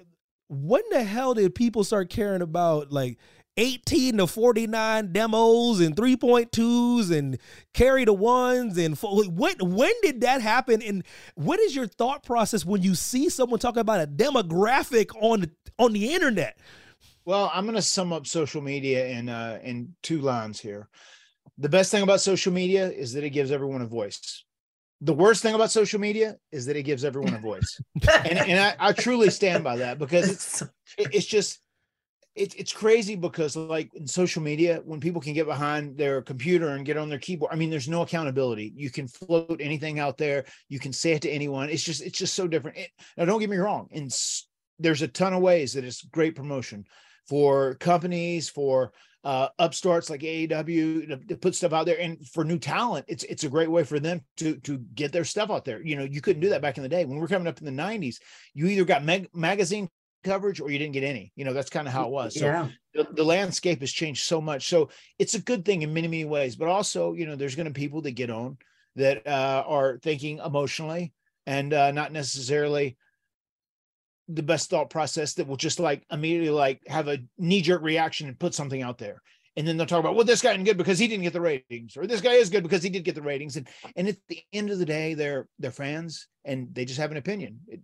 when 0.51 0.83
the 0.91 1.05
hell 1.05 1.35
did 1.35 1.55
people 1.55 1.85
start 1.85 2.11
caring 2.11 2.43
about 2.43 2.91
like 2.91 3.19
18 3.57 4.19
to 4.19 4.27
49 4.27 5.13
demos 5.13 5.81
and 5.81 5.95
3.2s 5.95 7.17
and 7.17 7.39
carry 7.73 8.05
the 8.05 8.13
ones 8.13 8.77
and 8.77 8.99
when 8.99 9.57
when 9.61 9.93
did 10.03 10.23
that 10.23 10.41
happen? 10.43 10.83
And 10.83 11.05
what 11.37 11.61
is 11.61 11.77
your 11.77 11.87
thought 11.87 12.25
process 12.25 12.65
when 12.65 12.83
you 12.83 12.97
see 12.97 13.29
someone 13.29 13.61
talking 13.61 13.81
about 13.81 14.01
a 14.01 14.07
demographic 14.09 15.11
on 15.21 15.53
on 15.79 15.93
the 15.93 16.13
internet? 16.13 16.59
Well 17.25 17.51
i'm 17.55 17.65
going 17.65 17.77
to 17.77 17.83
sum 17.83 18.13
up 18.13 18.27
social 18.27 18.61
media 18.61 19.07
in 19.07 19.29
uh 19.29 19.61
in 19.63 19.95
two 20.03 20.21
lines 20.21 20.61
here. 20.61 20.89
The 21.59 21.69
best 21.69 21.93
thing 21.93 22.03
about 22.03 22.21
social 22.21 22.53
media 22.53 22.91
is 22.91 23.13
that 23.13 23.23
it 23.23 23.31
gives 23.31 23.53
everyone 23.53 23.83
a 23.83 23.87
voice 23.87 24.45
the 25.01 25.15
worst 25.15 25.43
thing 25.43 25.55
about 25.55 25.71
social 25.71 25.99
media 25.99 26.37
is 26.53 26.67
that 26.67 26.77
it 26.77 26.83
gives 26.83 27.05
everyone 27.05 27.35
a 27.35 27.39
voice. 27.39 27.81
And, 28.25 28.39
and 28.39 28.61
I, 28.61 28.75
I, 28.79 28.93
truly 28.93 29.31
stand 29.31 29.65
by 29.65 29.77
that 29.77 29.99
because 29.99 30.29
it's 30.29 30.63
it's 30.99 31.27
just 31.27 31.61
it, 32.35 32.55
it's 32.59 32.73
crazy 32.73 33.17
because 33.17 33.57
like 33.57 33.91
in 33.95 34.07
social 34.07 34.43
media 34.43 34.81
when 34.85 35.01
people 35.01 35.21
can 35.21 35.33
get 35.33 35.47
behind 35.47 35.97
their 35.97 36.23
computer 36.23 36.69
and 36.71 36.85
get 36.85 36.97
on 36.97 37.09
their 37.09 37.19
keyboard 37.19 37.53
i 37.53 37.57
mean 37.57 37.71
there's 37.71 37.89
no 37.89 38.03
accountability. 38.03 38.73
You 38.77 38.91
can 38.91 39.09
float 39.09 39.61
anything 39.61 39.99
out 39.99 40.19
there. 40.19 40.45
You 40.69 40.79
can 40.79 40.93
say 40.93 41.13
it 41.13 41.23
to 41.23 41.31
anyone. 41.31 41.71
It's 41.71 41.83
just 41.83 42.03
it's 42.03 42.19
just 42.19 42.35
so 42.35 42.47
different. 42.47 42.79
It, 42.79 42.91
now 43.17 43.25
don't 43.25 43.41
get 43.41 43.51
me 43.51 43.57
wrong. 43.57 43.89
And 43.93 44.11
there's 44.79 45.03
a 45.03 45.09
ton 45.09 45.33
of 45.33 45.43
ways 45.43 45.75
that 45.75 45.85
it's 45.85 46.03
great 46.03 46.35
promotion 46.35 46.85
for 47.29 47.75
companies 47.75 48.49
for 48.49 48.93
uh, 49.23 49.49
upstarts 49.59 50.09
like 50.09 50.21
AEW 50.21 51.09
to, 51.09 51.17
to, 51.17 51.37
put 51.37 51.55
stuff 51.55 51.73
out 51.73 51.85
there, 51.85 52.01
and 52.01 52.27
for 52.29 52.43
new 52.43 52.59
talent, 52.59 53.05
it's 53.09 53.25
it's 53.25 53.45
a 53.45 53.51
great 53.51 53.71
way 53.71 53.85
for 53.85 54.01
them 54.01 54.23
to 54.39 54.57
to 54.61 54.79
get 54.95 55.13
their 55.13 55.25
stuff 55.25 55.51
out 55.51 55.65
there. 55.65 55.83
You 55.83 55.97
know, 55.97 56.05
you 56.05 56.21
couldn't 56.21 56.41
do 56.41 56.49
that 56.51 56.63
back 56.63 56.79
in 56.79 56.83
the 56.83 56.89
day 56.89 57.05
when 57.05 57.19
we 57.19 57.25
are 57.25 57.29
coming 57.29 57.49
up 57.49 57.59
in 57.59 57.67
the 57.67 57.83
'90s. 57.83 58.17
You 58.55 58.67
either 58.67 58.85
got 58.85 59.05
mag- 59.05 59.29
magazine 59.35 59.89
coverage 60.25 60.61
or 60.61 60.71
you 60.71 60.79
didn't 60.79 60.95
get 60.95 61.05
any. 61.05 61.33
You 61.37 61.45
know, 61.45 61.53
that's 61.53 61.71
kind 61.71 61.87
of 61.87 61.93
how 61.93 62.07
it 62.07 62.11
was. 62.11 62.35
So 62.35 62.47
yeah. 62.47 62.69
the, 62.95 63.07
the, 63.13 63.25
landscape 63.25 63.81
has 63.81 63.93
changed 63.93 64.25
so 64.25 64.41
much. 64.41 64.69
So 64.69 64.91
it's 65.19 65.35
a 65.35 65.41
good 65.41 65.65
thing 65.65 65.83
in 65.83 65.93
many 65.93 66.09
many 66.09 66.25
ways, 66.25 66.57
but 66.57 66.69
also 66.69 67.13
you 67.13 67.27
know, 67.27 67.37
there's 67.37 67.57
going 67.57 67.67
to 67.67 67.73
be 67.73 67.81
people 67.81 68.01
that 68.03 68.13
get 68.13 68.31
on 68.31 68.57
that 68.97 69.27
uh, 69.27 69.65
are 69.67 69.99
thinking 69.99 70.39
emotionally 70.39 71.13
and 71.47 71.73
uh, 71.75 71.91
not 71.93 72.13
necessarily 72.13 72.97
the 74.33 74.43
best 74.43 74.71
thought 74.71 74.91
process 74.91 75.35
that 75.35 75.47
will 75.47 75.57
just 75.57 75.81
like 75.81 76.05
immediately 76.11 76.51
like 76.51 76.81
have 76.87 77.09
a 77.09 77.19
knee 77.39 77.63
jerk 77.63 77.83
reaction 77.83 78.29
and 78.29 78.39
put 78.39 78.55
something 78.55 78.83
out 78.83 78.99
there. 78.99 79.23
And 79.57 79.67
then 79.67 79.77
they'll 79.77 79.87
talk 79.87 80.01
about, 80.01 80.15
well, 80.15 80.25
this 80.25 80.43
guy 80.43 80.53
isn't 80.53 80.65
good 80.65 80.79
because 80.79 80.99
he 80.99 81.09
didn't 81.09 81.25
get 81.25 81.33
the 81.33 81.41
ratings, 81.41 81.97
or 81.97 82.07
this 82.07 82.21
guy 82.21 82.35
is 82.35 82.51
good 82.51 82.63
because 82.63 82.83
he 82.83 82.89
did 82.89 83.05
get 83.05 83.17
the 83.17 83.23
ratings. 83.23 83.57
And 83.57 83.69
and 83.97 84.09
at 84.09 84.17
the 84.29 84.41
end 84.53 84.71
of 84.71 84.79
the 84.79 84.87
day, 84.87 85.15
they're 85.15 85.49
they're 85.59 85.73
fans 85.73 86.29
and 86.45 86.69
they 86.73 86.85
just 86.85 87.01
have 87.01 87.11
an 87.11 87.17
opinion. 87.17 87.61
It 87.67 87.81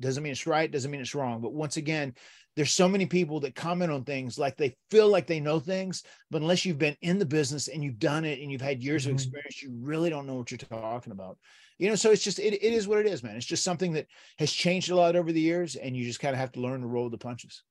doesn't 0.00 0.22
mean 0.22 0.32
it's 0.32 0.46
right, 0.46 0.70
doesn't 0.70 0.90
mean 0.90 1.00
it's 1.00 1.14
wrong. 1.14 1.40
But 1.42 1.52
once 1.52 1.76
again, 1.76 2.14
there's 2.56 2.72
so 2.72 2.88
many 2.88 3.04
people 3.04 3.38
that 3.40 3.54
comment 3.54 3.92
on 3.92 4.02
things 4.02 4.38
like 4.38 4.56
they 4.56 4.74
feel 4.90 5.08
like 5.08 5.26
they 5.26 5.40
know 5.40 5.60
things, 5.60 6.02
but 6.30 6.40
unless 6.40 6.64
you've 6.64 6.78
been 6.78 6.96
in 7.02 7.18
the 7.18 7.26
business 7.26 7.68
and 7.68 7.84
you've 7.84 7.98
done 7.98 8.24
it 8.24 8.40
and 8.40 8.50
you've 8.50 8.62
had 8.62 8.82
years 8.82 9.02
mm-hmm. 9.02 9.10
of 9.10 9.16
experience, 9.16 9.62
you 9.62 9.70
really 9.80 10.08
don't 10.08 10.26
know 10.26 10.34
what 10.34 10.50
you're 10.50 10.58
talking 10.58 11.12
about. 11.12 11.38
You 11.78 11.90
know 11.90 11.94
so 11.94 12.10
it's 12.10 12.24
just 12.24 12.38
it, 12.38 12.54
it 12.54 12.72
is 12.72 12.88
what 12.88 12.98
it 12.98 13.06
is 13.06 13.22
man. 13.22 13.36
It's 13.36 13.44
just 13.44 13.62
something 13.62 13.92
that 13.92 14.06
has 14.38 14.50
changed 14.50 14.90
a 14.90 14.96
lot 14.96 15.14
over 15.14 15.30
the 15.30 15.40
years 15.40 15.76
and 15.76 15.94
you 15.94 16.06
just 16.06 16.20
kind 16.20 16.34
of 16.34 16.40
have 16.40 16.52
to 16.52 16.60
learn 16.60 16.80
to 16.80 16.86
roll 16.86 17.10
the 17.10 17.18
punches. 17.18 17.62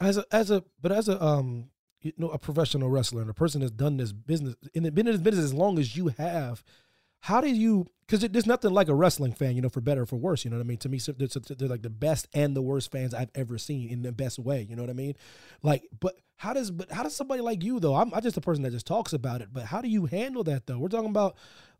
As 0.00 0.16
a 0.16 0.24
as 0.30 0.50
a 0.52 0.62
but 0.80 0.92
as 0.92 1.08
a 1.08 1.20
um 1.22 1.70
you 2.02 2.12
know 2.16 2.28
a 2.28 2.38
professional 2.38 2.88
wrestler 2.88 3.22
and 3.22 3.30
a 3.30 3.34
person 3.34 3.62
that's 3.62 3.72
done 3.72 3.96
this 3.96 4.12
business 4.12 4.54
and 4.74 4.94
been 4.94 5.08
in 5.08 5.14
this 5.14 5.20
business 5.20 5.46
as 5.46 5.54
long 5.54 5.78
as 5.78 5.96
you 5.96 6.08
have 6.08 6.62
how 7.20 7.40
do 7.40 7.48
you 7.48 7.86
because 8.06 8.20
there's 8.28 8.46
nothing 8.46 8.72
like 8.72 8.88
a 8.88 8.94
wrestling 8.94 9.32
fan 9.32 9.56
you 9.56 9.62
know 9.62 9.68
for 9.68 9.80
better 9.80 10.02
or 10.02 10.06
for 10.06 10.16
worse 10.16 10.44
you 10.44 10.50
know 10.50 10.56
what 10.56 10.64
i 10.64 10.66
mean 10.66 10.78
to 10.78 10.88
me 10.88 10.98
so 10.98 11.12
they're, 11.12 11.28
they're, 11.56 11.68
like 11.68 11.82
the 11.82 11.90
best 11.90 12.28
and 12.34 12.56
the 12.56 12.62
worst 12.62 12.90
fans 12.90 13.14
i've 13.14 13.30
ever 13.34 13.58
seen 13.58 13.88
in 13.88 14.02
the 14.02 14.12
best 14.12 14.38
way 14.38 14.66
you 14.68 14.76
know 14.76 14.82
what 14.82 14.90
i 14.90 14.94
mean 14.94 15.14
like 15.62 15.88
but 16.00 16.14
how 16.36 16.52
does 16.52 16.70
but 16.70 16.90
how 16.92 17.02
does 17.02 17.16
somebody 17.16 17.40
like 17.40 17.64
you 17.64 17.80
though 17.80 17.94
i'm, 17.94 18.12
I'm 18.14 18.22
just 18.22 18.36
a 18.36 18.40
person 18.40 18.62
that 18.64 18.70
just 18.70 18.86
talks 18.86 19.12
about 19.12 19.40
it 19.40 19.48
but 19.52 19.64
how 19.64 19.80
do 19.80 19.88
you 19.88 20.06
handle 20.06 20.44
that 20.44 20.66
though 20.66 20.78
we're 20.78 20.88
talking 20.88 21.10
about 21.10 21.36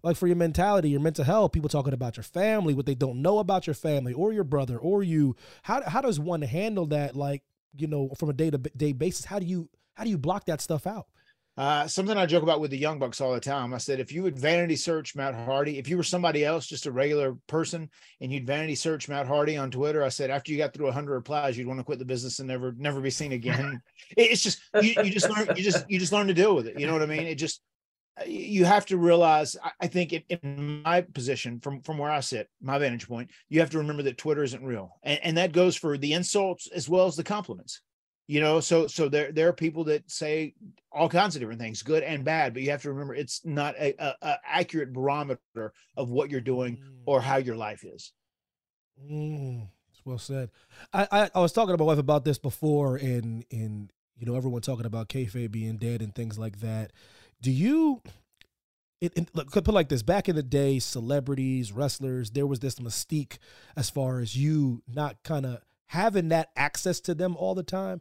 like 0.06 0.16
for 0.16 0.28
your 0.28 0.36
mentality, 0.36 0.90
your 0.90 1.00
mental 1.00 1.24
health, 1.24 1.50
people 1.50 1.68
talking 1.68 1.92
about 1.92 2.16
your 2.16 2.24
family, 2.24 2.74
what 2.74 2.86
they 2.86 2.94
don't 2.94 3.22
know 3.22 3.38
about 3.38 3.66
your 3.66 3.74
family 3.74 4.12
or 4.12 4.32
your 4.32 4.44
brother 4.44 4.78
or 4.78 5.02
you. 5.02 5.34
How 5.62 5.82
how 5.82 6.00
does 6.00 6.20
one 6.20 6.42
handle 6.42 6.86
that 6.86 7.16
like, 7.16 7.42
you 7.76 7.88
know, 7.88 8.10
from 8.16 8.30
a 8.30 8.32
day 8.32 8.50
to 8.50 8.58
day 8.58 8.92
basis? 8.92 9.24
How 9.24 9.40
do 9.40 9.46
you 9.46 9.68
how 9.94 10.04
do 10.04 10.10
you 10.10 10.18
block 10.18 10.46
that 10.46 10.60
stuff 10.60 10.86
out? 10.86 11.08
Uh, 11.56 11.86
something 11.86 12.18
I 12.18 12.26
joke 12.26 12.42
about 12.42 12.60
with 12.60 12.70
the 12.70 12.76
Young 12.76 12.98
Bucks 12.98 13.20
all 13.20 13.32
the 13.32 13.40
time. 13.40 13.72
I 13.72 13.78
said, 13.78 13.98
if 13.98 14.12
you 14.12 14.22
would 14.22 14.38
vanity 14.38 14.76
search 14.76 15.16
Matt 15.16 15.34
Hardy, 15.34 15.78
if 15.78 15.88
you 15.88 15.96
were 15.96 16.02
somebody 16.02 16.44
else, 16.44 16.66
just 16.66 16.84
a 16.84 16.92
regular 16.92 17.34
person, 17.46 17.88
and 18.20 18.30
you'd 18.30 18.46
vanity 18.46 18.74
search 18.74 19.08
Matt 19.08 19.26
Hardy 19.26 19.56
on 19.56 19.70
Twitter, 19.70 20.04
I 20.04 20.10
said, 20.10 20.30
after 20.30 20.52
you 20.52 20.58
got 20.58 20.74
through 20.74 20.84
100 20.86 21.14
replies, 21.14 21.56
you'd 21.56 21.66
want 21.66 21.80
to 21.80 21.84
quit 21.84 21.98
the 21.98 22.04
business 22.04 22.40
and 22.40 22.48
never, 22.48 22.74
never 22.76 23.00
be 23.00 23.08
seen 23.08 23.32
again. 23.32 23.80
it's 24.16 24.42
just 24.42 24.60
you, 24.82 25.02
you 25.02 25.10
just 25.10 25.30
learn, 25.30 25.48
you 25.56 25.62
just, 25.62 25.90
you 25.90 25.98
just 25.98 26.12
learn 26.12 26.26
to 26.26 26.34
deal 26.34 26.54
with 26.54 26.66
it. 26.66 26.78
You 26.78 26.86
know 26.86 26.92
what 26.92 27.02
I 27.02 27.06
mean? 27.06 27.26
It 27.26 27.36
just, 27.36 27.62
you 28.26 28.66
have 28.66 28.86
to 28.86 28.98
realize. 28.98 29.56
I 29.80 29.86
think 29.86 30.12
in, 30.12 30.22
in 30.28 30.82
my 30.82 31.02
position, 31.02 31.60
from 31.60 31.82
from 31.82 31.98
where 31.98 32.10
I 32.10 32.20
sit, 32.20 32.48
my 32.62 32.78
vantage 32.78 33.06
point, 33.06 33.30
you 33.50 33.60
have 33.60 33.68
to 33.70 33.78
remember 33.78 34.02
that 34.04 34.16
Twitter 34.16 34.42
isn't 34.42 34.64
real, 34.64 34.98
and, 35.02 35.20
and 35.22 35.36
that 35.36 35.52
goes 35.52 35.76
for 35.76 35.98
the 35.98 36.14
insults 36.14 36.66
as 36.68 36.88
well 36.88 37.06
as 37.06 37.16
the 37.16 37.24
compliments 37.24 37.82
you 38.26 38.40
know 38.40 38.60
so 38.60 38.86
so 38.86 39.08
there 39.08 39.32
there 39.32 39.48
are 39.48 39.52
people 39.52 39.84
that 39.84 40.08
say 40.10 40.54
all 40.92 41.08
kinds 41.08 41.36
of 41.36 41.40
different 41.40 41.60
things 41.60 41.82
good 41.82 42.02
and 42.02 42.24
bad 42.24 42.52
but 42.52 42.62
you 42.62 42.70
have 42.70 42.82
to 42.82 42.90
remember 42.90 43.14
it's 43.14 43.44
not 43.44 43.74
a, 43.78 43.94
a, 43.98 44.14
a 44.22 44.38
accurate 44.44 44.92
barometer 44.92 45.72
of 45.96 46.10
what 46.10 46.30
you're 46.30 46.40
doing 46.40 46.76
mm. 46.76 47.02
or 47.06 47.20
how 47.20 47.36
your 47.36 47.56
life 47.56 47.84
is. 47.84 48.12
Mm, 49.10 49.68
well 50.04 50.18
said. 50.18 50.50
I, 50.92 51.06
I, 51.10 51.30
I 51.34 51.40
was 51.40 51.52
talking 51.52 51.76
to 51.76 51.82
my 51.82 51.86
wife 51.86 51.98
about 51.98 52.24
this 52.24 52.38
before 52.38 52.96
and 52.96 53.44
and 53.50 53.92
you 54.16 54.26
know 54.26 54.36
everyone 54.36 54.62
talking 54.62 54.86
about 54.86 55.08
kayfabe 55.08 55.50
being 55.50 55.76
dead 55.76 56.00
and 56.00 56.14
things 56.14 56.38
like 56.38 56.60
that. 56.60 56.92
Do 57.42 57.50
you 57.50 58.02
it, 59.00 59.12
it 59.16 59.28
look, 59.34 59.50
put 59.52 59.68
like 59.68 59.88
this 59.88 60.02
back 60.02 60.28
in 60.28 60.36
the 60.36 60.42
day 60.42 60.78
celebrities 60.78 61.70
wrestlers 61.70 62.30
there 62.30 62.46
was 62.46 62.60
this 62.60 62.76
mystique 62.76 63.36
as 63.76 63.90
far 63.90 64.20
as 64.20 64.36
you 64.36 64.82
not 64.88 65.22
kind 65.22 65.44
of 65.44 65.60
having 65.86 66.28
that 66.28 66.50
access 66.56 67.00
to 67.00 67.14
them 67.14 67.36
all 67.36 67.54
the 67.54 67.62
time. 67.62 68.00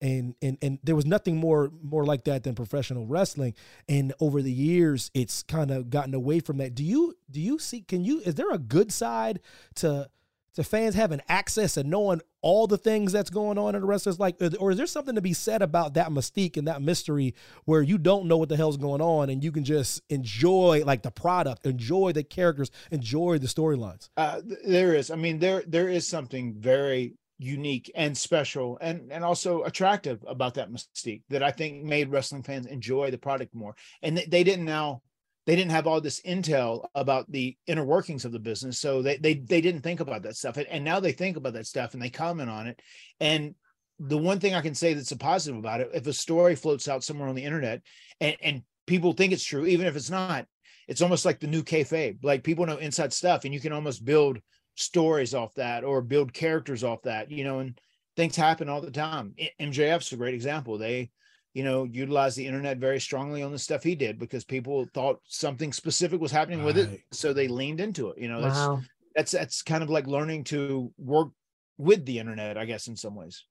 And 0.00 0.34
and 0.42 0.58
and 0.60 0.78
there 0.82 0.94
was 0.94 1.06
nothing 1.06 1.36
more 1.36 1.72
more 1.82 2.04
like 2.04 2.24
that 2.24 2.44
than 2.44 2.54
professional 2.54 3.06
wrestling. 3.06 3.54
And 3.88 4.12
over 4.20 4.42
the 4.42 4.52
years 4.52 5.10
it's 5.14 5.42
kind 5.42 5.70
of 5.70 5.88
gotten 5.88 6.12
away 6.12 6.40
from 6.40 6.58
that. 6.58 6.74
Do 6.74 6.84
you 6.84 7.14
do 7.30 7.40
you 7.40 7.58
see 7.58 7.80
can 7.80 8.04
you 8.04 8.20
is 8.20 8.34
there 8.34 8.50
a 8.50 8.58
good 8.58 8.92
side 8.92 9.40
to 9.76 10.10
to 10.54 10.64
fans 10.64 10.94
having 10.94 11.20
access 11.28 11.76
and 11.78 11.90
knowing 11.90 12.20
all 12.42 12.66
the 12.66 12.78
things 12.78 13.12
that's 13.12 13.30
going 13.30 13.56
on 13.56 13.74
in 13.74 13.80
the 13.80 13.86
wrestlers? 13.86 14.18
Like 14.20 14.36
or 14.60 14.70
is 14.70 14.76
there 14.76 14.86
something 14.86 15.14
to 15.14 15.22
be 15.22 15.32
said 15.32 15.62
about 15.62 15.94
that 15.94 16.08
mystique 16.10 16.58
and 16.58 16.68
that 16.68 16.82
mystery 16.82 17.34
where 17.64 17.80
you 17.80 17.96
don't 17.96 18.26
know 18.26 18.36
what 18.36 18.50
the 18.50 18.56
hell's 18.56 18.76
going 18.76 19.00
on 19.00 19.30
and 19.30 19.42
you 19.42 19.50
can 19.50 19.64
just 19.64 20.02
enjoy 20.10 20.82
like 20.84 21.02
the 21.02 21.10
product 21.10 21.64
enjoy 21.64 22.12
the 22.12 22.22
characters 22.22 22.70
enjoy 22.90 23.38
the 23.38 23.46
storylines? 23.46 24.10
Uh, 24.18 24.42
there 24.66 24.94
is. 24.94 25.10
I 25.10 25.16
mean 25.16 25.38
there 25.38 25.62
there 25.66 25.88
is 25.88 26.06
something 26.06 26.52
very 26.52 27.14
unique 27.38 27.90
and 27.94 28.16
special 28.16 28.78
and 28.80 29.12
and 29.12 29.22
also 29.22 29.62
attractive 29.64 30.24
about 30.26 30.54
that 30.54 30.70
mystique 30.70 31.22
that 31.28 31.42
I 31.42 31.50
think 31.50 31.84
made 31.84 32.08
wrestling 32.10 32.42
fans 32.42 32.66
enjoy 32.66 33.10
the 33.10 33.18
product 33.18 33.54
more. 33.54 33.74
And 34.02 34.16
they, 34.16 34.42
didn't 34.42 34.64
now 34.64 35.02
they 35.44 35.54
didn't 35.54 35.72
have 35.72 35.86
all 35.86 36.00
this 36.00 36.22
intel 36.22 36.86
about 36.94 37.30
the 37.30 37.56
inner 37.66 37.84
workings 37.84 38.24
of 38.24 38.32
the 38.32 38.38
business, 38.38 38.78
so 38.78 39.02
they 39.02 39.18
they 39.18 39.34
they 39.34 39.60
didn't 39.60 39.82
think 39.82 40.00
about 40.00 40.22
that 40.22 40.36
stuff. 40.36 40.56
And, 40.56 40.66
and 40.68 40.84
now 40.84 40.98
they 41.00 41.12
think 41.12 41.36
about 41.36 41.52
that 41.54 41.66
stuff 41.66 41.92
and 41.92 42.02
they 42.02 42.10
comment 42.10 42.48
on 42.48 42.66
it. 42.68 42.80
And 43.20 43.54
the 43.98 44.18
one 44.18 44.40
thing 44.40 44.54
I 44.54 44.62
can 44.62 44.74
say 44.74 44.94
that's 44.94 45.12
a 45.12 45.16
positive 45.16 45.58
about 45.58 45.80
it, 45.80 45.90
if 45.94 46.06
a 46.06 46.12
story 46.12 46.54
floats 46.54 46.88
out 46.88 47.04
somewhere 47.04 47.28
on 47.28 47.34
the 47.34 47.44
internet 47.44 47.82
and, 48.20 48.36
and 48.42 48.62
people 48.86 49.12
think 49.12 49.32
it's 49.32 49.44
true, 49.44 49.66
even 49.66 49.86
if 49.86 49.96
it's 49.96 50.10
not, 50.10 50.46
it's 50.88 51.02
almost 51.02 51.24
like 51.24 51.40
the 51.40 51.46
new 51.46 51.62
kayfabe. 51.62 52.22
Like 52.22 52.44
people 52.44 52.66
know 52.66 52.76
inside 52.76 53.12
stuff, 53.12 53.44
and 53.44 53.52
you 53.52 53.60
can 53.60 53.72
almost 53.72 54.04
build 54.04 54.38
stories 54.76 55.34
off 55.34 55.54
that 55.54 55.82
or 55.82 56.00
build 56.00 56.32
characters 56.32 56.84
off 56.84 57.02
that, 57.02 57.30
you 57.30 57.42
know, 57.44 57.58
and 57.58 57.80
things 58.16 58.36
happen 58.36 58.68
all 58.68 58.80
the 58.80 58.90
time. 58.90 59.34
MJF's 59.60 60.12
a 60.12 60.16
great 60.16 60.34
example. 60.34 60.78
They, 60.78 61.10
you 61.54 61.64
know, 61.64 61.84
utilized 61.84 62.36
the 62.36 62.46
internet 62.46 62.78
very 62.78 63.00
strongly 63.00 63.42
on 63.42 63.50
the 63.50 63.58
stuff 63.58 63.82
he 63.82 63.94
did 63.94 64.18
because 64.18 64.44
people 64.44 64.86
thought 64.94 65.20
something 65.24 65.72
specific 65.72 66.20
was 66.20 66.30
happening 66.30 66.60
right. 66.60 66.66
with 66.66 66.78
it. 66.78 67.00
So 67.12 67.32
they 67.32 67.48
leaned 67.48 67.80
into 67.80 68.10
it. 68.10 68.18
You 68.18 68.28
know, 68.28 68.40
that's 68.40 68.58
wow. 68.58 68.82
that's 69.14 69.32
that's 69.32 69.62
kind 69.62 69.82
of 69.82 69.90
like 69.90 70.06
learning 70.06 70.44
to 70.44 70.92
work 70.98 71.30
with 71.78 72.04
the 72.04 72.18
internet, 72.18 72.58
I 72.58 72.66
guess, 72.66 72.86
in 72.88 72.96
some 72.96 73.14
ways. 73.14 73.44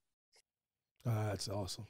Uh, 1.06 1.28
that's 1.28 1.50
awesome. 1.50 1.86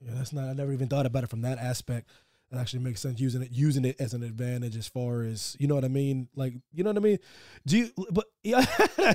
Yeah, 0.00 0.12
that's 0.14 0.32
not 0.32 0.48
I 0.48 0.52
never 0.52 0.72
even 0.72 0.88
thought 0.88 1.06
about 1.06 1.24
it 1.24 1.30
from 1.30 1.42
that 1.42 1.58
aspect 1.58 2.10
it 2.54 2.60
actually 2.60 2.80
makes 2.80 3.00
sense 3.00 3.20
using 3.20 3.42
it 3.42 3.50
using 3.52 3.84
it 3.84 3.96
as 4.00 4.14
an 4.14 4.22
advantage 4.22 4.76
as 4.76 4.86
far 4.86 5.22
as 5.22 5.56
you 5.58 5.66
know 5.66 5.74
what 5.74 5.84
I 5.84 5.88
mean. 5.88 6.28
Like 6.34 6.54
you 6.72 6.84
know 6.84 6.90
what 6.90 6.96
I 6.96 7.00
mean. 7.00 7.18
Do 7.66 7.78
you? 7.78 7.90
But 8.10 8.26
yeah, 8.42 8.64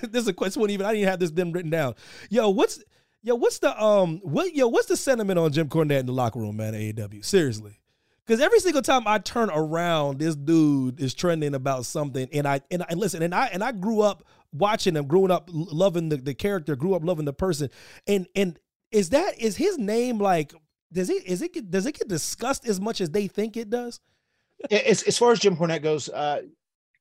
this 0.01 0.23
is 0.23 0.27
a 0.27 0.33
question. 0.33 0.67
Even 0.69 0.85
I 0.85 0.93
didn't 0.93 1.07
have 1.07 1.19
this 1.19 1.31
been 1.31 1.51
written 1.51 1.71
down. 1.71 1.95
Yo, 2.29 2.49
what's 2.49 2.83
yo? 3.21 3.35
What's 3.35 3.59
the 3.59 3.81
um? 3.81 4.19
What 4.23 4.53
yo? 4.53 4.67
What's 4.67 4.87
the 4.87 4.97
sentiment 4.97 5.39
on 5.39 5.51
Jim 5.51 5.69
Cornette 5.69 6.01
in 6.01 6.05
the 6.05 6.13
locker 6.13 6.39
room, 6.39 6.57
man? 6.57 6.73
AEW. 6.73 7.23
Seriously. 7.23 7.79
Because 8.25 8.41
every 8.41 8.59
single 8.59 8.83
time 8.83 9.07
I 9.07 9.17
turn 9.17 9.49
around, 9.49 10.19
this 10.19 10.35
dude 10.35 10.99
is 11.01 11.15
trending 11.15 11.55
about 11.55 11.85
something, 11.85 12.29
and 12.31 12.47
I 12.47 12.61
and 12.69 12.83
I 12.87 12.93
listen, 12.93 13.23
and 13.23 13.33
I 13.33 13.47
and 13.47 13.63
I 13.63 13.71
grew 13.71 14.01
up 14.01 14.23
watching 14.51 14.95
him, 14.95 15.07
growing 15.07 15.31
up 15.31 15.49
loving 15.51 16.09
the, 16.09 16.17
the 16.17 16.35
character, 16.35 16.75
grew 16.75 16.93
up 16.93 17.03
loving 17.03 17.25
the 17.25 17.33
person, 17.33 17.69
and 18.05 18.27
and 18.35 18.59
is 18.91 19.09
that 19.09 19.39
is 19.39 19.57
his 19.57 19.79
name 19.79 20.19
like 20.19 20.53
does 20.91 21.09
it 21.09 21.25
is 21.25 21.41
it 21.41 21.53
get, 21.53 21.69
does 21.69 21.85
it 21.85 21.97
get 21.97 22.07
discussed 22.07 22.67
as 22.67 22.79
much 22.79 23.01
as 23.01 23.09
they 23.11 23.27
think 23.27 23.57
it 23.57 23.69
does? 23.69 23.99
As 24.71 25.03
as 25.03 25.17
far 25.17 25.31
as 25.31 25.39
Jim 25.39 25.55
Cornette 25.55 25.83
goes, 25.83 26.09
uh, 26.09 26.41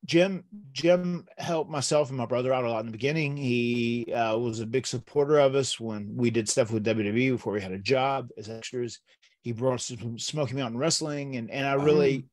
Jim 0.04 0.44
Jim 0.72 1.26
helped 1.38 1.70
myself 1.70 2.08
and 2.08 2.18
my 2.18 2.26
brother 2.26 2.52
out 2.52 2.64
a 2.64 2.70
lot 2.70 2.80
in 2.80 2.86
the 2.86 2.92
beginning. 2.92 3.36
He 3.36 4.12
uh, 4.12 4.36
was 4.36 4.60
a 4.60 4.66
big 4.66 4.86
supporter 4.86 5.38
of 5.38 5.54
us 5.54 5.80
when 5.80 6.14
we 6.16 6.30
did 6.30 6.48
stuff 6.48 6.70
with 6.70 6.84
WWE 6.84 7.32
before 7.32 7.52
we 7.52 7.60
had 7.60 7.72
a 7.72 7.78
job 7.78 8.28
as 8.36 8.48
extras. 8.48 9.00
He 9.42 9.52
brought 9.52 9.74
us 9.74 9.86
some 9.86 10.18
Smoky 10.18 10.54
Mountain 10.54 10.78
Wrestling, 10.78 11.36
and 11.36 11.50
and 11.50 11.66
I 11.66 11.74
really, 11.74 12.16
um, 12.16 12.30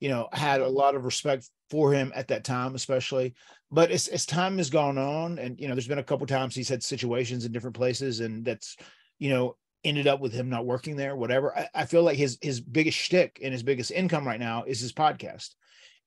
you 0.00 0.08
know, 0.08 0.28
had 0.32 0.60
a 0.60 0.68
lot 0.68 0.94
of 0.94 1.04
respect 1.04 1.48
for 1.70 1.92
him 1.92 2.12
at 2.14 2.28
that 2.28 2.44
time, 2.44 2.74
especially. 2.74 3.34
But 3.70 3.90
as 3.90 4.08
as 4.08 4.26
time 4.26 4.58
has 4.58 4.70
gone 4.70 4.98
on, 4.98 5.38
and 5.38 5.58
you 5.58 5.68
know, 5.68 5.74
there's 5.74 5.88
been 5.88 5.98
a 5.98 6.04
couple 6.04 6.26
times 6.26 6.54
he's 6.54 6.68
had 6.68 6.82
situations 6.82 7.44
in 7.44 7.52
different 7.52 7.76
places, 7.76 8.20
and 8.20 8.44
that's 8.44 8.76
you 9.18 9.30
know 9.30 9.56
ended 9.86 10.06
up 10.06 10.20
with 10.20 10.32
him 10.32 10.48
not 10.48 10.66
working 10.66 10.96
there, 10.96 11.16
whatever. 11.16 11.56
I, 11.56 11.68
I 11.74 11.84
feel 11.86 12.02
like 12.02 12.16
his 12.16 12.38
his 12.42 12.60
biggest 12.60 12.98
shtick 12.98 13.38
and 13.42 13.52
his 13.52 13.62
biggest 13.62 13.90
income 13.90 14.26
right 14.26 14.40
now 14.40 14.64
is 14.64 14.80
his 14.80 14.92
podcast. 14.92 15.54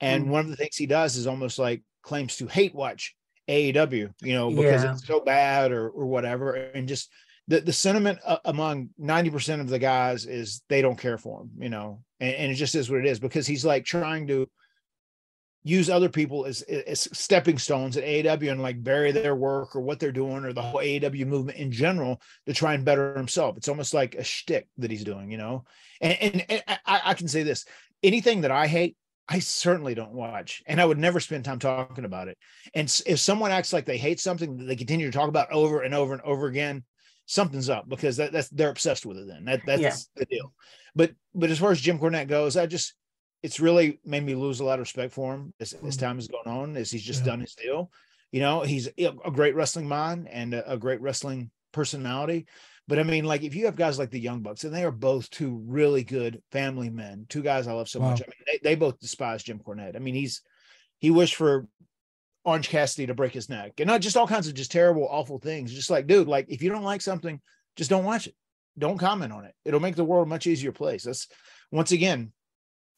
And 0.01 0.25
mm 0.25 0.29
one 0.29 0.41
of 0.41 0.49
the 0.49 0.55
things 0.55 0.77
he 0.77 0.85
does 0.85 1.17
is 1.17 1.27
almost 1.27 1.59
like 1.59 1.81
claims 2.03 2.37
to 2.37 2.47
hate 2.47 2.73
watch 2.73 3.15
AEW, 3.49 4.13
you 4.21 4.33
know, 4.33 4.49
because 4.49 4.83
yeah. 4.83 4.93
it's 4.93 5.05
so 5.05 5.19
bad 5.19 5.71
or 5.71 5.89
or 5.89 6.05
whatever. 6.05 6.53
And 6.53 6.87
just 6.87 7.09
the, 7.47 7.59
the 7.59 7.73
sentiment 7.73 8.19
uh, 8.25 8.37
among 8.45 8.89
90% 9.01 9.59
of 9.59 9.69
the 9.69 9.79
guys 9.79 10.27
is 10.27 10.61
they 10.69 10.83
don't 10.83 10.99
care 10.99 11.17
for 11.17 11.41
him, 11.41 11.49
you 11.57 11.69
know, 11.69 12.03
and, 12.19 12.35
and 12.35 12.51
it 12.51 12.55
just 12.55 12.75
is 12.75 12.89
what 12.91 12.99
it 12.99 13.07
is 13.07 13.19
because 13.19 13.47
he's 13.47 13.65
like 13.65 13.85
trying 13.85 14.27
to 14.27 14.47
use 15.63 15.89
other 15.89 16.09
people 16.09 16.45
as, 16.45 16.61
as 16.61 17.07
stepping 17.11 17.57
stones 17.57 17.97
at 17.97 18.05
AEW 18.05 18.51
and 18.51 18.61
like 18.61 18.81
bury 18.81 19.11
their 19.11 19.35
work 19.35 19.75
or 19.75 19.81
what 19.81 19.99
they're 19.99 20.11
doing 20.11 20.45
or 20.45 20.53
the 20.53 20.61
whole 20.61 20.79
AEW 20.79 21.25
movement 21.25 21.57
in 21.57 21.71
general 21.71 22.21
to 22.45 22.53
try 22.53 22.73
and 22.73 22.85
better 22.85 23.15
himself. 23.15 23.57
It's 23.57 23.67
almost 23.67 23.93
like 23.93 24.15
a 24.15 24.23
shtick 24.23 24.67
that 24.77 24.91
he's 24.91 25.03
doing, 25.03 25.31
you 25.31 25.37
know. 25.37 25.65
And, 25.99 26.17
and, 26.21 26.45
and 26.49 26.63
I, 26.85 27.01
I, 27.05 27.13
can 27.13 27.27
say 27.27 27.43
this: 27.43 27.65
anything 28.01 28.41
that 28.41 28.51
I 28.51 28.67
hate, 28.67 28.95
I 29.27 29.39
certainly 29.39 29.95
don't 29.95 30.13
watch, 30.13 30.63
and 30.65 30.79
I 30.79 30.85
would 30.85 30.97
never 30.97 31.19
spend 31.19 31.43
time 31.43 31.59
talking 31.59 32.05
about 32.05 32.29
it. 32.29 32.37
And 32.73 32.87
if 33.05 33.19
someone 33.19 33.51
acts 33.51 33.73
like 33.73 33.85
they 33.85 33.97
hate 33.97 34.21
something 34.21 34.57
that 34.57 34.65
they 34.65 34.77
continue 34.77 35.11
to 35.11 35.17
talk 35.17 35.27
about 35.27 35.51
over 35.51 35.81
and 35.81 35.93
over 35.93 36.13
and 36.13 36.21
over 36.21 36.47
again, 36.47 36.85
something's 37.25 37.69
up 37.69 37.87
because 37.89 38.17
that, 38.17 38.31
that's 38.31 38.49
they're 38.49 38.69
obsessed 38.69 39.05
with 39.05 39.17
it. 39.17 39.27
Then 39.27 39.45
that 39.45 39.61
that's 39.65 39.81
yeah. 39.81 39.95
the 40.15 40.25
deal. 40.25 40.53
But 40.95 41.11
but 41.35 41.49
as 41.49 41.59
far 41.59 41.71
as 41.71 41.81
Jim 41.81 41.99
Cornette 41.99 42.29
goes, 42.29 42.55
I 42.55 42.65
just 42.65 42.95
it's 43.41 43.59
really 43.59 43.99
made 44.05 44.23
me 44.23 44.35
lose 44.35 44.59
a 44.59 44.65
lot 44.65 44.79
of 44.79 44.83
respect 44.83 45.13
for 45.13 45.33
him 45.33 45.53
as, 45.59 45.73
as 45.73 45.95
mm. 45.95 45.99
time 45.99 46.15
has 46.17 46.27
gone 46.27 46.47
on, 46.47 46.75
as 46.77 46.91
he's 46.91 47.03
just 47.03 47.21
yeah. 47.21 47.27
done 47.27 47.39
his 47.41 47.55
deal. 47.55 47.91
You 48.31 48.41
know, 48.41 48.61
he's 48.61 48.89
a 48.97 49.31
great 49.31 49.55
wrestling 49.55 49.87
mind 49.87 50.27
and 50.29 50.53
a, 50.53 50.73
a, 50.73 50.77
great 50.77 51.01
wrestling 51.01 51.49
personality. 51.71 52.45
But 52.87 52.99
I 52.99 53.03
mean, 53.03 53.25
like 53.25 53.43
if 53.43 53.55
you 53.55 53.65
have 53.65 53.75
guys 53.75 53.97
like 53.97 54.11
the 54.11 54.19
Young 54.19 54.41
Bucks, 54.41 54.63
and 54.63 54.73
they 54.73 54.83
are 54.83 54.91
both 54.91 55.29
two 55.29 55.63
really 55.65 56.03
good 56.03 56.41
family 56.51 56.89
men, 56.89 57.25
two 57.29 57.41
guys 57.41 57.67
I 57.67 57.73
love 57.73 57.89
so 57.89 57.99
wow. 57.99 58.11
much. 58.11 58.21
I 58.21 58.25
mean, 58.25 58.45
they, 58.45 58.69
they 58.69 58.75
both 58.75 58.99
despise 58.99 59.43
Jim 59.43 59.59
Cornette. 59.59 59.95
I 59.95 59.99
mean, 59.99 60.15
he's 60.15 60.41
he 60.99 61.11
wished 61.11 61.35
for 61.35 61.67
Orange 62.45 62.69
Cassidy 62.69 63.07
to 63.07 63.13
break 63.13 63.33
his 63.33 63.49
neck, 63.49 63.73
and 63.79 63.87
not 63.87 64.01
just 64.01 64.17
all 64.17 64.27
kinds 64.27 64.47
of 64.47 64.53
just 64.53 64.71
terrible, 64.71 65.07
awful 65.09 65.39
things. 65.39 65.73
Just 65.73 65.89
like, 65.89 66.07
dude, 66.07 66.27
like 66.27 66.47
if 66.49 66.61
you 66.61 66.69
don't 66.69 66.83
like 66.83 67.01
something, 67.01 67.39
just 67.75 67.89
don't 67.89 68.05
watch 68.05 68.27
it. 68.27 68.35
Don't 68.77 68.97
comment 68.97 69.33
on 69.33 69.45
it. 69.45 69.55
It'll 69.65 69.79
make 69.79 69.95
the 69.95 70.05
world 70.05 70.27
a 70.27 70.29
much 70.29 70.47
easier 70.47 70.71
place. 70.71 71.03
That's 71.03 71.27
once 71.71 71.91
again, 71.91 72.31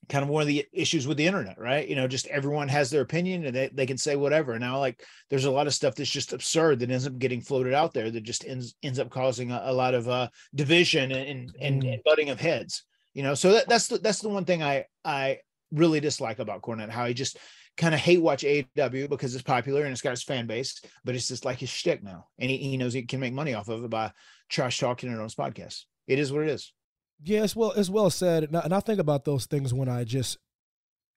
kind 0.10 0.24
of 0.24 0.29
one 0.29 0.41
of 0.41 0.48
the 0.48 0.65
issues 0.74 1.08
with 1.08 1.17
the 1.17 1.25
internet, 1.25 1.60
right? 1.60 1.88
You 1.88 1.96
know, 1.96 2.08
just 2.08 2.27
everyone 2.27 2.67
has 2.67 2.89
their 2.89 3.01
opinion 3.01 3.46
and 3.46 3.55
they, 3.55 3.70
they 3.74 3.86
can 3.86 3.98
say 3.98 4.15
whatever. 4.15 4.58
Now, 4.58 4.79
like 4.79 5.01
there's 5.29 5.46
a 5.46 5.51
lot 5.51 5.67
of 5.67 5.74
stuff 5.74 5.96
that's 5.96 6.10
just 6.10 6.34
absurd 6.34 6.79
that 6.79 6.91
ends 6.91 7.08
up 7.08 7.17
getting 7.17 7.41
floated 7.41 7.74
out 7.74 7.93
there 7.93 8.10
that 8.10 8.24
just 8.24 8.46
ends 8.46 8.75
ends 8.84 9.00
up 9.00 9.10
causing 9.10 9.51
a, 9.51 9.62
a 9.65 9.74
lot 9.74 9.93
of 9.93 10.10
uh 10.10 10.27
division 10.55 11.12
and, 11.12 11.51
and, 11.62 11.84
and 11.84 12.01
butting 12.03 12.29
of 12.29 12.39
heads. 12.39 12.84
You 13.13 13.24
know, 13.24 13.34
so 13.34 13.53
that, 13.53 13.67
that's 13.67 13.88
the 13.88 13.98
that's 14.00 14.20
the 14.20 14.29
one 14.29 14.46
thing 14.46 14.63
I 14.63 14.86
I 15.05 15.39
really 15.72 16.00
dislike 16.00 16.39
about 16.39 16.62
Cornette, 16.62 16.89
how 16.89 17.05
he 17.05 17.13
just 17.13 17.38
kind 17.77 17.93
of 17.93 18.01
hate 18.01 18.22
watch 18.22 18.43
AEW 18.43 19.10
because 19.10 19.34
it's 19.34 19.43
popular 19.43 19.84
and 19.84 19.91
it's 19.91 20.01
got 20.01 20.12
his 20.12 20.24
fan 20.24 20.46
base, 20.46 20.81
but 21.03 21.15
it's 21.15 21.27
just 21.27 21.46
like 21.46 21.60
his 21.60 21.70
shtick 21.70 22.03
now. 22.03 22.27
And 22.39 22.50
he, 22.50 22.58
he 22.58 22.77
knows 22.77 22.93
he 22.93 23.03
can 23.03 23.20
make 23.20 23.34
money 23.34 23.53
off 23.53 23.70
of 23.70 23.84
it 23.84 23.89
by 23.89 24.12
trash 24.50 24.79
talking 24.79 25.12
it 25.12 25.15
on 25.15 25.24
his 25.24 25.36
podcast. 25.36 25.84
It 26.08 26.20
is 26.20 26.31
what 26.31 26.43
it 26.43 26.50
is. 26.50 26.74
Yeah, 27.23 27.41
as 27.41 27.55
well 27.55 27.71
as 27.73 27.89
well 27.89 28.09
said, 28.09 28.43
and 28.43 28.57
I, 28.57 28.61
and 28.61 28.73
I 28.73 28.79
think 28.79 28.99
about 28.99 29.25
those 29.25 29.45
things 29.45 29.73
when 29.73 29.87
I 29.87 30.03
just 30.03 30.37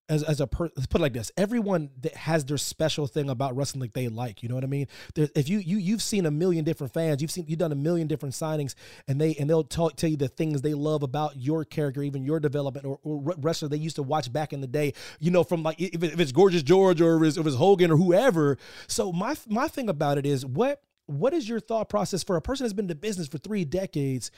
as 0.08 0.22
as 0.22 0.40
a 0.40 0.46
per, 0.46 0.64
let's 0.76 0.86
put 0.86 1.00
it 1.00 1.02
like 1.02 1.12
this 1.12 1.32
everyone 1.36 1.90
that 2.02 2.14
has 2.14 2.44
their 2.44 2.58
special 2.58 3.06
thing 3.06 3.30
about 3.30 3.56
wrestling 3.56 3.80
like 3.80 3.94
they 3.94 4.08
like 4.08 4.42
you 4.42 4.48
know 4.48 4.54
what 4.54 4.64
i 4.64 4.66
mean? 4.66 4.86
If 5.16 5.48
you 5.48 5.58
you 5.58 5.78
you've 5.78 6.02
seen 6.02 6.26
a 6.26 6.30
million 6.30 6.64
different 6.64 6.92
fans 6.92 7.22
you've 7.22 7.30
seen 7.30 7.46
you've 7.48 7.58
done 7.58 7.72
a 7.72 7.76
million 7.76 8.06
different 8.06 8.34
signings 8.34 8.74
and 9.08 9.20
they 9.20 9.34
and 9.36 9.48
they'll 9.48 9.64
talk, 9.64 9.96
tell 9.96 10.10
you 10.10 10.16
the 10.16 10.28
things 10.28 10.60
they 10.60 10.74
love 10.74 11.02
about 11.02 11.36
your 11.36 11.64
character 11.64 12.02
even 12.02 12.22
your 12.22 12.38
development 12.38 12.84
or, 12.84 12.98
or 13.02 13.34
wrestler 13.38 13.68
they 13.68 13.76
used 13.76 13.96
to 13.96 14.02
watch 14.02 14.30
back 14.32 14.52
in 14.52 14.60
the 14.60 14.66
day 14.66 14.92
you 15.20 15.30
know 15.30 15.42
from 15.42 15.62
like 15.62 15.80
if, 15.80 16.02
if 16.02 16.20
it's 16.20 16.32
gorgeous 16.32 16.62
george 16.62 17.00
or 17.00 17.16
if 17.16 17.28
it's, 17.28 17.36
if 17.38 17.46
it's 17.46 17.56
hogan 17.56 17.90
or 17.90 17.96
whoever. 17.96 18.58
So 18.88 19.10
my 19.10 19.34
my 19.48 19.68
thing 19.68 19.88
about 19.88 20.18
it 20.18 20.26
is 20.26 20.44
what 20.44 20.82
what 21.06 21.32
is 21.32 21.48
your 21.48 21.60
thought 21.60 21.88
process 21.88 22.22
for 22.22 22.36
a 22.36 22.42
person 22.42 22.64
that's 22.64 22.74
been 22.74 22.84
in 22.84 22.88
the 22.88 22.94
business 22.94 23.28
for 23.28 23.38
three 23.38 23.64
decades 23.64 24.30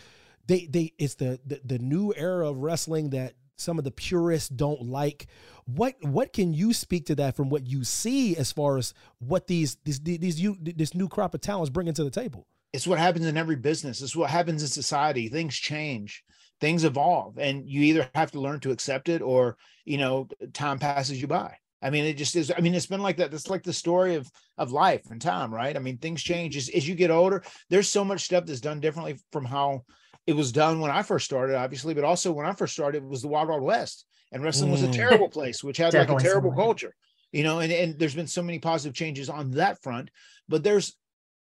they 0.46 0.66
they 0.66 0.92
it's 0.98 1.14
the, 1.14 1.40
the 1.44 1.60
the 1.64 1.78
new 1.78 2.12
era 2.16 2.48
of 2.48 2.58
wrestling 2.58 3.10
that 3.10 3.34
some 3.56 3.78
of 3.78 3.84
the 3.84 3.90
purists 3.90 4.48
don't 4.48 4.82
like. 4.82 5.26
What 5.64 5.96
what 6.02 6.32
can 6.32 6.52
you 6.52 6.72
speak 6.72 7.06
to 7.06 7.14
that 7.16 7.36
from 7.36 7.48
what 7.48 7.66
you 7.66 7.84
see 7.84 8.36
as 8.36 8.52
far 8.52 8.78
as 8.78 8.94
what 9.18 9.46
these 9.46 9.76
these 9.84 10.00
these 10.00 10.40
you 10.40 10.56
this 10.60 10.94
new 10.94 11.08
crop 11.08 11.34
of 11.34 11.40
talents 11.40 11.70
bringing 11.70 11.94
to 11.94 12.04
the 12.04 12.10
table? 12.10 12.46
It's 12.72 12.86
what 12.86 12.98
happens 12.98 13.26
in 13.26 13.36
every 13.36 13.56
business. 13.56 14.02
It's 14.02 14.16
what 14.16 14.30
happens 14.30 14.62
in 14.62 14.68
society. 14.68 15.28
Things 15.28 15.56
change, 15.56 16.22
things 16.60 16.84
evolve, 16.84 17.38
and 17.38 17.68
you 17.68 17.82
either 17.82 18.08
have 18.14 18.32
to 18.32 18.40
learn 18.40 18.60
to 18.60 18.70
accept 18.70 19.08
it 19.08 19.22
or 19.22 19.56
you 19.84 19.98
know 19.98 20.28
time 20.52 20.78
passes 20.78 21.20
you 21.20 21.26
by. 21.26 21.56
I 21.82 21.90
mean, 21.90 22.04
it 22.04 22.14
just 22.14 22.36
is. 22.36 22.52
I 22.56 22.60
mean, 22.60 22.74
it's 22.74 22.86
been 22.86 23.02
like 23.02 23.18
that. 23.18 23.30
That's 23.30 23.50
like 23.50 23.62
the 23.62 23.72
story 23.72 24.14
of 24.14 24.30
of 24.58 24.72
life 24.72 25.02
and 25.10 25.20
time, 25.20 25.52
right? 25.52 25.76
I 25.76 25.78
mean, 25.78 25.98
things 25.98 26.22
change 26.22 26.56
as, 26.56 26.68
as 26.70 26.88
you 26.88 26.94
get 26.94 27.10
older. 27.10 27.42
There's 27.70 27.88
so 27.88 28.04
much 28.04 28.24
stuff 28.24 28.46
that's 28.46 28.60
done 28.60 28.80
differently 28.80 29.18
from 29.30 29.44
how 29.44 29.84
it 30.26 30.34
was 30.34 30.52
done 30.52 30.80
when 30.80 30.90
I 30.90 31.02
first 31.02 31.24
started, 31.24 31.56
obviously, 31.56 31.94
but 31.94 32.04
also 32.04 32.32
when 32.32 32.46
I 32.46 32.52
first 32.52 32.72
started, 32.72 33.04
it 33.04 33.08
was 33.08 33.22
the 33.22 33.28
Wild 33.28 33.48
Wild 33.48 33.62
West, 33.62 34.04
and 34.32 34.42
wrestling 34.42 34.70
mm. 34.70 34.72
was 34.72 34.82
a 34.82 34.88
mm. 34.88 34.92
terrible 34.92 35.28
place, 35.28 35.62
which 35.62 35.76
had 35.76 35.94
like 35.94 36.10
a 36.10 36.16
terrible 36.16 36.52
culture, 36.52 36.94
you 37.32 37.44
know. 37.44 37.60
And 37.60 37.72
and 37.72 37.98
there's 37.98 38.14
been 38.14 38.26
so 38.26 38.42
many 38.42 38.58
positive 38.58 38.94
changes 38.94 39.30
on 39.30 39.52
that 39.52 39.80
front, 39.82 40.10
but 40.48 40.64
there's 40.64 40.96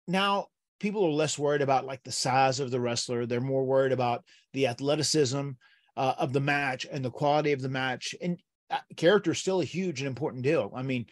now 0.08 0.48
people 0.80 1.06
are 1.06 1.12
less 1.12 1.40
worried 1.40 1.62
about 1.62 1.86
like 1.86 2.04
the 2.04 2.12
size 2.12 2.60
of 2.60 2.72
the 2.72 2.82
wrestler; 2.82 3.26
they're 3.26 3.42
more 3.42 3.64
worried 3.64 3.94
about 3.94 4.26
the 4.52 4.68
athleticism 4.68 5.52
uh, 5.96 6.14
of 6.18 6.34
the 6.34 6.42
match 6.42 6.86
and 6.92 7.06
the 7.06 7.12
quality 7.12 7.54
of 7.54 7.62
the 7.62 7.70
match. 7.70 8.14
And 8.22 8.38
uh, 8.70 8.80
character 8.98 9.32
is 9.32 9.40
still 9.40 9.62
a 9.62 9.66
huge 9.66 10.02
and 10.02 10.08
important 10.08 10.44
deal. 10.44 10.72
I 10.76 10.84
mean. 10.84 11.06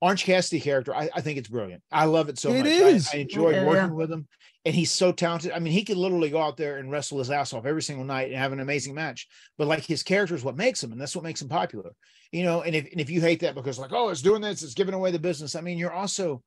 Orange 0.00 0.24
Cassidy 0.24 0.60
character, 0.60 0.94
I, 0.94 1.08
I, 1.14 1.20
think 1.20 1.38
it's 1.38 1.48
brilliant. 1.48 1.82
I 1.90 2.04
love 2.04 2.28
it 2.28 2.38
so 2.38 2.50
it 2.52 2.58
much. 2.58 2.66
Is. 2.66 3.08
I, 3.12 3.18
I 3.18 3.20
enjoyed 3.22 3.54
yeah, 3.56 3.66
working 3.66 3.94
with 3.94 4.12
him 4.12 4.28
and 4.68 4.74
he's 4.74 4.90
so 4.90 5.12
talented. 5.12 5.52
I 5.52 5.60
mean, 5.60 5.72
he 5.72 5.82
could 5.82 5.96
literally 5.96 6.28
go 6.28 6.42
out 6.42 6.58
there 6.58 6.76
and 6.76 6.90
wrestle 6.90 7.20
his 7.20 7.30
ass 7.30 7.54
off 7.54 7.64
every 7.64 7.80
single 7.80 8.04
night 8.04 8.28
and 8.28 8.36
have 8.36 8.52
an 8.52 8.60
amazing 8.60 8.94
match. 8.94 9.26
But 9.56 9.66
like 9.66 9.82
his 9.82 10.02
character 10.02 10.34
is 10.34 10.44
what 10.44 10.58
makes 10.58 10.82
him, 10.82 10.92
and 10.92 11.00
that's 11.00 11.16
what 11.16 11.24
makes 11.24 11.40
him 11.40 11.48
popular. 11.48 11.92
You 12.32 12.42
know, 12.42 12.60
and 12.60 12.74
if 12.74 12.90
and 12.90 13.00
if 13.00 13.08
you 13.08 13.22
hate 13.22 13.40
that 13.40 13.54
because 13.54 13.78
like, 13.78 13.92
oh, 13.92 14.10
it's 14.10 14.20
doing 14.20 14.42
this, 14.42 14.62
it's 14.62 14.74
giving 14.74 14.92
away 14.92 15.10
the 15.10 15.18
business. 15.18 15.54
I 15.54 15.62
mean, 15.62 15.78
you're 15.78 15.92
also 15.92 16.42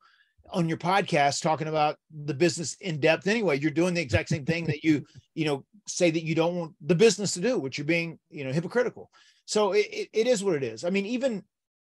on 0.52 0.68
your 0.68 0.78
podcast 0.78 1.42
talking 1.42 1.68
about 1.68 1.96
the 2.26 2.34
business 2.34 2.76
in 2.82 3.00
depth 3.00 3.26
anyway. 3.26 3.58
You're 3.58 3.72
doing 3.72 3.96
the 3.96 4.02
exact 4.02 4.30
same 4.30 4.46
thing 4.46 4.66
that 4.66 4.84
you, 4.84 5.04
you 5.34 5.46
know, 5.46 5.66
say 5.88 6.12
that 6.12 6.24
you 6.24 6.36
don't 6.36 6.56
want 6.56 6.76
the 6.82 6.94
business 6.94 7.34
to 7.34 7.42
do, 7.42 7.58
which 7.58 7.80
you're 7.80 7.86
being, 7.86 8.20
you 8.30 8.44
know, 8.44 8.52
hypocritical. 8.52 9.10
So 9.46 9.72
it, 9.72 10.10
it 10.14 10.28
is 10.28 10.44
what 10.44 10.56
it 10.56 10.64
is. 10.64 10.86
I 10.86 10.92
mean, 10.92 11.08
even 11.08 11.44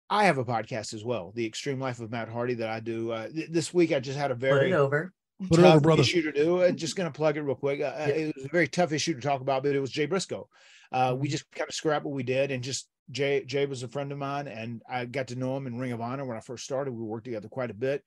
I 0.09 0.25
have 0.25 0.39
a 0.39 0.45
podcast 0.45 0.95
as 0.95 1.05
well, 1.05 1.33
The 1.35 1.47
Extreme 1.47 1.81
Life 1.81 2.01
of 2.01 2.11
Matt 2.11 2.29
Hardy, 2.29 2.55
that 2.55 2.69
I 2.69 2.81
do. 2.81 3.11
Uh, 3.11 3.29
th- 3.29 3.51
this 3.51 3.75
week, 3.75 3.93
I 3.93 4.01
just 4.01 4.19
had 4.19 4.31
a 4.31 4.35
very 4.35 4.73
over 4.73 5.13
Put 5.49 5.61
tough 5.61 5.85
over, 5.85 6.01
issue 6.01 6.23
to 6.23 6.33
do. 6.33 6.63
I'm 6.63 6.77
just 6.77 6.97
going 6.97 7.13
to 7.13 7.17
plug 7.17 7.37
it 7.37 7.43
real 7.43 7.57
quick. 7.57 7.81
Uh, 7.81 7.93
yeah. 7.99 8.07
It 8.07 8.37
was 8.37 8.47
a 8.47 8.49
very 8.49 8.69
tough 8.69 8.93
issue 8.93 9.15
to 9.15 9.21
talk 9.21 9.43
about, 9.43 9.63
but 9.63 9.75
it 9.75 9.81
was 9.81 9.91
Jay 9.91 10.07
Briscoe. 10.07 10.49
Uh, 10.91 11.15
we 11.15 11.27
mm-hmm. 11.27 11.33
just 11.33 11.51
kind 11.53 11.69
of 11.69 11.75
scrapped 11.75 12.07
what 12.07 12.15
we 12.15 12.23
did, 12.23 12.51
and 12.51 12.63
just 12.63 12.89
Jay. 13.11 13.45
Jay 13.45 13.67
was 13.67 13.83
a 13.83 13.89
friend 13.89 14.13
of 14.13 14.19
mine, 14.19 14.49
and 14.49 14.83
I 14.89 15.05
got 15.05 15.29
to 15.29 15.37
know 15.37 15.57
him 15.57 15.67
in 15.67 15.79
Ring 15.79 15.93
of 15.93 16.01
Honor 16.01 16.25
when 16.25 16.39
I 16.39 16.41
first 16.41 16.65
started. 16.65 16.93
We 16.93 17.03
worked 17.03 17.27
together 17.27 17.49
quite 17.49 17.71
a 17.71 17.75
bit, 17.75 18.03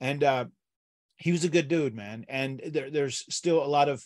and 0.00 0.24
uh, 0.24 0.46
he 1.18 1.30
was 1.30 1.44
a 1.44 1.48
good 1.48 1.68
dude, 1.68 1.94
man. 1.94 2.24
And 2.28 2.60
there, 2.66 2.90
there's 2.90 3.24
still 3.32 3.64
a 3.64 3.68
lot 3.68 3.88
of 3.88 4.04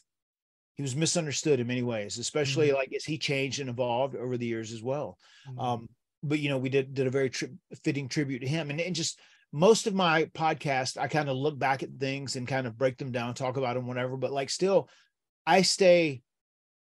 he 0.75 0.83
was 0.83 0.95
misunderstood 0.95 1.61
in 1.61 1.67
many 1.67 1.83
ways, 1.83 2.19
especially 2.19 2.69
mm-hmm. 2.69 2.77
like 2.77 2.93
as 2.95 3.05
he 3.05 3.17
changed 3.17 3.61
and 3.61 3.71
evolved 3.71 4.15
over 4.17 4.37
the 4.37 4.47
years 4.47 4.73
as 4.73 4.83
well. 4.83 5.17
Mm-hmm. 5.49 5.61
Um, 5.61 5.89
but 6.29 6.39
you 6.39 6.49
know, 6.49 6.59
we 6.59 6.69
did 6.69 6.95
did 6.95 7.07
a 7.07 7.11
very 7.11 7.31
tri- 7.31 7.49
fitting 7.85 8.09
tribute 8.09 8.41
to 8.41 8.49
him, 8.49 8.71
and, 8.71 8.81
and 8.81 8.95
just 8.95 9.21
most 9.53 9.87
of 9.87 9.95
my 9.95 10.25
podcast, 10.27 10.99
I 10.99 11.09
kind 11.09 11.29
of 11.29 11.37
look 11.37 11.59
back 11.59 11.83
at 11.83 11.99
things 11.99 12.37
and 12.37 12.47
kind 12.47 12.67
of 12.67 12.77
break 12.77 12.99
them 12.99 13.13
down, 13.13 13.35
talk 13.35 13.57
about 13.57 13.75
them, 13.75 13.87
whatever. 13.87 14.17
But 14.17 14.33
like, 14.33 14.51
still, 14.51 14.89
I 15.47 15.63
stay 15.63 16.23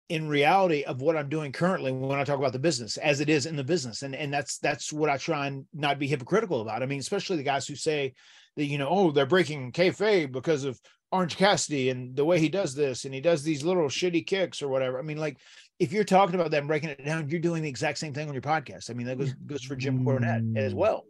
in 0.09 0.27
reality 0.27 0.83
of 0.83 1.01
what 1.01 1.15
I'm 1.15 1.29
doing 1.29 1.51
currently 1.51 1.91
when 1.91 2.19
I 2.19 2.23
talk 2.23 2.39
about 2.39 2.53
the 2.53 2.59
business 2.59 2.97
as 2.97 3.21
it 3.21 3.29
is 3.29 3.45
in 3.45 3.55
the 3.55 3.63
business. 3.63 4.01
And, 4.01 4.15
and 4.15 4.33
that's, 4.33 4.57
that's 4.57 4.91
what 4.91 5.09
I 5.09 5.17
try 5.17 5.47
and 5.47 5.65
not 5.73 5.99
be 5.99 6.07
hypocritical 6.07 6.61
about. 6.61 6.81
I 6.81 6.87
mean, 6.87 6.99
especially 6.99 7.37
the 7.37 7.43
guys 7.43 7.67
who 7.67 7.75
say 7.75 8.13
that, 8.57 8.65
you 8.65 8.77
know, 8.77 8.89
oh, 8.89 9.11
they're 9.11 9.25
breaking 9.25 9.71
kayfabe 9.71 10.31
because 10.31 10.63
of 10.63 10.79
Orange 11.11 11.37
Cassidy 11.37 11.89
and 11.89 12.15
the 12.15 12.25
way 12.25 12.39
he 12.39 12.49
does 12.49 12.73
this 12.75 13.05
and 13.05 13.13
he 13.13 13.21
does 13.21 13.43
these 13.43 13.63
little 13.63 13.85
shitty 13.85 14.25
kicks 14.25 14.61
or 14.61 14.67
whatever. 14.67 14.99
I 14.99 15.03
mean, 15.03 15.17
like 15.17 15.37
if 15.79 15.93
you're 15.93 16.03
talking 16.03 16.35
about 16.35 16.51
that 16.51 16.59
and 16.59 16.67
breaking 16.67 16.89
it 16.89 17.05
down, 17.05 17.29
you're 17.29 17.39
doing 17.39 17.61
the 17.61 17.69
exact 17.69 17.99
same 17.99 18.13
thing 18.13 18.27
on 18.27 18.33
your 18.33 18.41
podcast. 18.41 18.89
I 18.89 18.93
mean, 18.93 19.07
that 19.07 19.17
goes, 19.17 19.33
goes 19.45 19.63
for 19.63 19.75
Jim 19.75 20.03
Cornette 20.03 20.57
as 20.57 20.73
mm. 20.73 20.77
well 20.77 21.05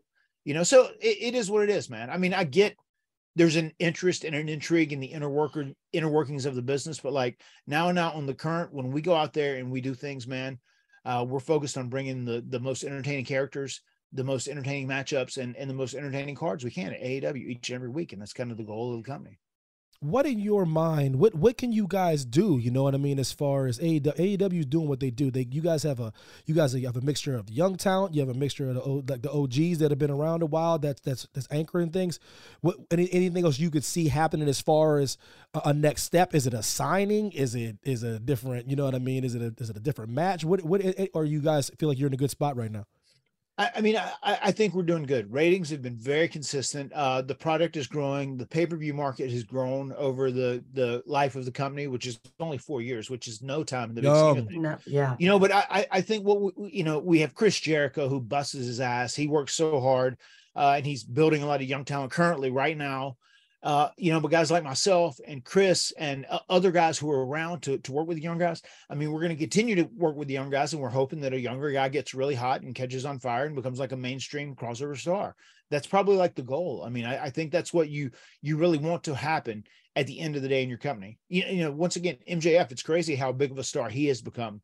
you 0.46 0.54
know 0.54 0.64
so 0.64 0.88
it, 1.00 1.18
it 1.22 1.36
is 1.36 1.52
what 1.52 1.64
it 1.64 1.70
is 1.70 1.90
man 1.90 2.10
i 2.10 2.18
mean 2.18 2.34
i 2.34 2.44
get 2.44 2.76
there's 3.36 3.56
an 3.56 3.72
interest 3.80 4.24
and 4.24 4.36
an 4.36 4.50
intrigue 4.50 4.94
in 4.94 5.00
the 5.00 5.08
inner 5.08 5.30
worker 5.30 5.66
inner 5.94 6.10
workings 6.10 6.46
of 6.46 6.56
the 6.56 6.62
business 6.62 7.00
but 7.00 7.14
like 7.14 7.42
now 7.68 7.90
and 7.90 7.96
now 7.96 8.12
on 8.12 8.26
the 8.26 8.34
current 8.34 8.74
when 8.74 8.92
we 8.92 9.02
go 9.02 9.16
out 9.16 9.34
there 9.34 9.56
and 9.56 9.72
we 9.72 9.82
do 9.82 9.94
things 9.94 10.28
man 10.28 10.58
uh, 11.06 11.26
we're 11.28 11.40
focused 11.40 11.78
on 11.78 11.90
bringing 11.90 12.26
the 12.26 12.44
the 12.50 12.60
most 12.60 12.84
entertaining 12.84 13.26
characters 13.26 13.82
the 14.14 14.24
most 14.24 14.48
entertaining 14.48 14.88
matchups 14.88 15.38
and, 15.38 15.56
and 15.56 15.70
the 15.70 15.74
most 15.74 15.94
entertaining 15.94 16.36
cards 16.36 16.64
we 16.64 16.72
can 16.72 16.94
at 16.94 17.02
AEW 17.02 17.38
each 17.38 17.70
and 17.70 17.76
every 17.76 17.90
week 17.90 18.14
and 18.14 18.22
that's 18.22 18.34
kind 18.34 18.52
of 18.52 18.58
the 18.58 18.64
goal 18.64 18.94
of 18.94 19.04
the 19.04 19.10
company 19.10 19.40
what 20.02 20.26
in 20.26 20.40
your 20.40 20.66
mind 20.66 21.18
what 21.18 21.36
what 21.36 21.58
can 21.58 21.74
you 21.74 21.86
guys 21.86 22.24
do 22.24 22.58
you 22.58 22.72
know 22.72 22.84
what 22.84 22.96
i 22.96 22.98
mean 22.98 23.20
as 23.20 23.34
far 23.34 23.68
as 23.68 23.80
AEW, 23.80 24.60
is 24.60 24.66
doing 24.66 24.88
what 24.88 25.00
they 25.00 25.10
do. 25.10 25.32
They 25.32 25.48
you 25.50 25.62
guys 25.62 25.84
have 25.84 26.00
a 26.00 26.14
you 26.46 26.56
guys 26.56 26.74
have 26.74 26.96
a 26.96 27.02
mixture 27.02 27.36
of 27.36 27.50
young 27.50 27.76
talent 27.76 28.14
you 28.14 28.22
have 28.22 28.30
a 28.30 28.38
mixture 28.38 28.70
of 28.70 28.76
the 28.76 29.14
like 29.14 29.22
the 29.22 29.32
OGs 29.32 29.80
that 29.80 29.92
have 29.92 30.00
been 30.00 30.12
around 30.12 30.42
a 30.42 30.46
while 30.46 30.80
that's 30.80 31.02
that's 31.02 31.28
that's 31.34 31.48
anchoring 31.52 31.92
things. 31.92 32.20
What 32.62 32.78
any, 32.92 33.12
anything 33.12 33.46
else 33.46 33.60
you 33.60 33.72
could 33.72 33.84
see 33.84 34.08
happening 34.08 34.48
as 34.48 34.62
far 34.62 35.00
as 35.00 35.18
a, 35.54 35.62
a, 35.66 35.74
next 35.74 36.04
step? 36.04 36.36
Is 36.36 36.48
it 36.48 36.54
a 36.54 36.64
signing? 36.64 37.32
Is 37.32 37.56
it 37.56 37.78
is 37.84 38.04
it 38.04 38.16
a 38.16 38.20
different 38.20 38.70
you 38.70 38.76
know 38.76 38.86
what 38.86 38.96
i 38.96 39.00
mean? 39.00 39.24
Is 39.24 39.36
it 39.36 39.42
a, 39.42 39.54
is 39.62 39.70
it 39.70 39.78
a 39.78 39.82
different 39.82 40.12
match? 40.12 40.44
What 40.44 40.64
what 40.64 40.82
or 41.14 41.26
you 41.26 41.42
guys 41.42 41.70
feel 41.78 41.90
like 41.90 42.00
you're 42.00 42.08
in 42.08 42.14
a 42.14 42.18
good 42.18 42.32
spot 42.32 42.56
right 42.56 42.72
now 42.72 42.86
I, 43.60 43.72
I 43.76 43.82
mean, 43.82 43.98
I, 43.98 44.14
I, 44.24 44.52
think 44.54 44.74
we're 44.74 44.84
doing 44.84 45.04
good. 45.04 45.32
Ratings 45.32 45.70
have 45.70 45.82
been 45.82 45.98
very 45.98 46.30
consistent. 46.30 46.94
Uh, 46.94 47.22
the 47.22 47.36
product 47.36 47.76
is 47.76 47.88
growing. 47.88 48.38
The 48.38 48.46
pay 48.46 48.66
per 48.66 48.78
view 48.78 48.94
market 48.94 49.30
has 49.32 49.44
grown 49.44 49.92
over 49.94 50.32
the 50.32 50.64
the 50.74 51.04
life 51.06 51.36
of 51.36 51.44
the 51.44 51.52
company, 51.52 51.88
which 51.88 52.08
is 52.08 52.20
only 52.40 52.58
four 52.58 52.82
years, 52.82 53.10
which 53.10 53.28
is 53.28 53.42
no 53.42 53.66
time 53.66 53.90
in 53.90 53.96
the 53.96 54.02
no. 54.02 54.34
no 54.34 54.78
yeah, 54.88 55.16
you 55.20 55.28
know. 55.28 55.38
But 55.38 55.52
I 55.52 55.86
I 55.92 56.00
think 56.00 56.26
what 56.26 56.58
we, 56.58 56.72
you 56.72 56.84
know 56.86 57.00
we 57.00 57.20
have 57.20 57.36
Chris 57.36 57.60
Jericho 57.60 58.08
who 58.08 58.22
busts 58.22 58.54
his 58.54 58.80
ass. 58.80 59.14
He 59.14 59.28
works 59.28 59.54
so 59.56 59.82
hard, 59.82 60.18
uh, 60.56 60.76
and 60.78 60.86
he's 60.86 61.04
building 61.04 61.44
a 61.44 61.46
lot 61.46 61.62
of 61.62 61.68
young 61.68 61.84
talent 61.84 62.14
currently 62.14 62.52
right 62.52 62.78
now 62.78 63.18
uh, 63.62 63.90
you 63.98 64.12
know, 64.12 64.22
but 64.22 64.32
guys 64.32 64.50
like 64.50 64.64
myself 64.64 65.20
and 65.28 65.44
Chris 65.44 65.92
and 65.98 66.26
uh, 66.30 66.40
other 66.50 66.72
guys 66.72 66.98
who 66.98 67.12
are 67.12 67.26
around 67.26 67.62
to, 67.62 67.78
to 67.80 67.92
work 67.92 68.08
with 68.08 68.16
the 68.16 68.24
young 68.24 68.38
guys. 68.38 68.62
I 68.90 68.96
mean, 68.96 69.12
we're 69.12 69.20
going 69.20 69.36
to 69.36 69.36
continue 69.36 69.76
to 69.76 69.90
work 69.96 70.16
with 70.16 70.30
the 70.30 70.34
young 70.34 70.50
guys, 70.50 70.72
and 70.72 70.82
we're 70.82 70.90
hoping 70.90 71.20
that 71.22 71.34
a 71.34 71.40
younger 71.40 71.70
guy 71.72 71.90
gets 71.90 72.14
really 72.14 72.36
hot 72.36 72.62
and 72.62 72.74
catches 72.74 73.06
on 73.06 73.20
fire 73.20 73.46
and 73.46 73.56
becomes 73.56 73.80
like 73.80 73.92
a 73.92 73.98
mainstream 73.98 74.56
crossover 74.56 74.98
star. 74.98 75.36
That's 75.72 75.88
probably 75.88 76.16
like 76.16 76.36
the 76.36 76.42
goal. 76.42 76.84
I 76.86 76.90
mean, 76.90 77.06
I, 77.06 77.26
I 77.26 77.30
think 77.30 77.52
that's 77.52 77.74
what 77.74 77.90
you 77.90 78.12
you 78.42 78.58
really 78.58 78.78
want 78.78 79.04
to 79.04 79.14
happen 79.14 79.66
at 79.96 80.08
the 80.08 80.20
end 80.20 80.38
of 80.38 80.42
the 80.42 80.48
day 80.48 80.64
in 80.64 80.70
your 80.70 80.78
company. 80.78 81.20
You, 81.28 81.44
you 81.44 81.64
know, 81.64 81.72
once 81.72 81.98
again, 81.98 82.18
MJF, 82.30 82.72
it's 82.72 82.82
crazy 82.82 83.16
how 83.16 83.34
big 83.34 83.52
of 83.52 83.58
a 83.58 83.64
star 83.64 83.90
he 83.90 84.06
has 84.06 84.22
become 84.22 84.62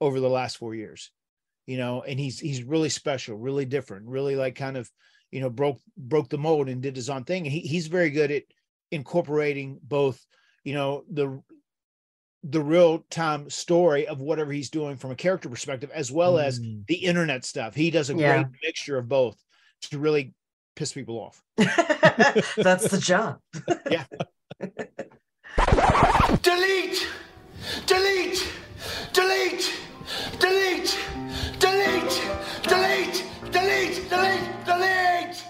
over 0.00 0.20
the 0.20 0.28
last 0.28 0.56
four 0.56 0.74
years. 0.74 1.10
You 1.66 1.76
know, 1.76 2.02
and 2.02 2.18
he's 2.18 2.40
he's 2.40 2.62
really 2.62 2.88
special, 2.88 3.36
really 3.36 3.66
different, 3.66 4.06
really 4.06 4.36
like 4.36 4.54
kind 4.54 4.78
of 4.78 4.90
you 5.30 5.40
know 5.40 5.50
broke 5.50 5.80
broke 5.96 6.28
the 6.28 6.38
mold 6.38 6.68
and 6.68 6.82
did 6.82 6.96
his 6.96 7.10
own 7.10 7.24
thing. 7.24 7.44
And 7.44 7.52
he, 7.52 7.60
he's 7.60 7.86
very 7.86 8.10
good 8.10 8.30
at 8.30 8.44
incorporating 8.90 9.78
both 9.82 10.24
you 10.64 10.74
know 10.74 11.04
the 11.10 11.42
the 12.44 12.60
real 12.60 13.04
time 13.10 13.50
story 13.50 14.06
of 14.06 14.20
whatever 14.20 14.52
he's 14.52 14.70
doing 14.70 14.96
from 14.96 15.10
a 15.10 15.16
character 15.16 15.48
perspective 15.48 15.90
as 15.92 16.12
well 16.12 16.34
mm. 16.34 16.44
as 16.44 16.60
the 16.86 16.94
internet 16.94 17.44
stuff. 17.44 17.74
He 17.74 17.90
does 17.90 18.10
a 18.10 18.14
yeah. 18.14 18.42
great 18.42 18.46
mixture 18.62 18.96
of 18.98 19.08
both 19.08 19.36
to 19.82 19.98
really 19.98 20.34
piss 20.76 20.92
people 20.92 21.16
off. 21.16 21.42
That's 22.56 22.88
the 22.88 23.00
job. 23.02 23.38
Yeah. 23.90 24.04
Delete! 26.42 27.06
Delete! 27.86 28.52
Delete! 29.12 29.72
Delete 30.38 30.98
delete 31.58 32.22
delete 32.62 33.24
delete 33.50 34.08
delete 34.10 34.64
delete 34.64 35.44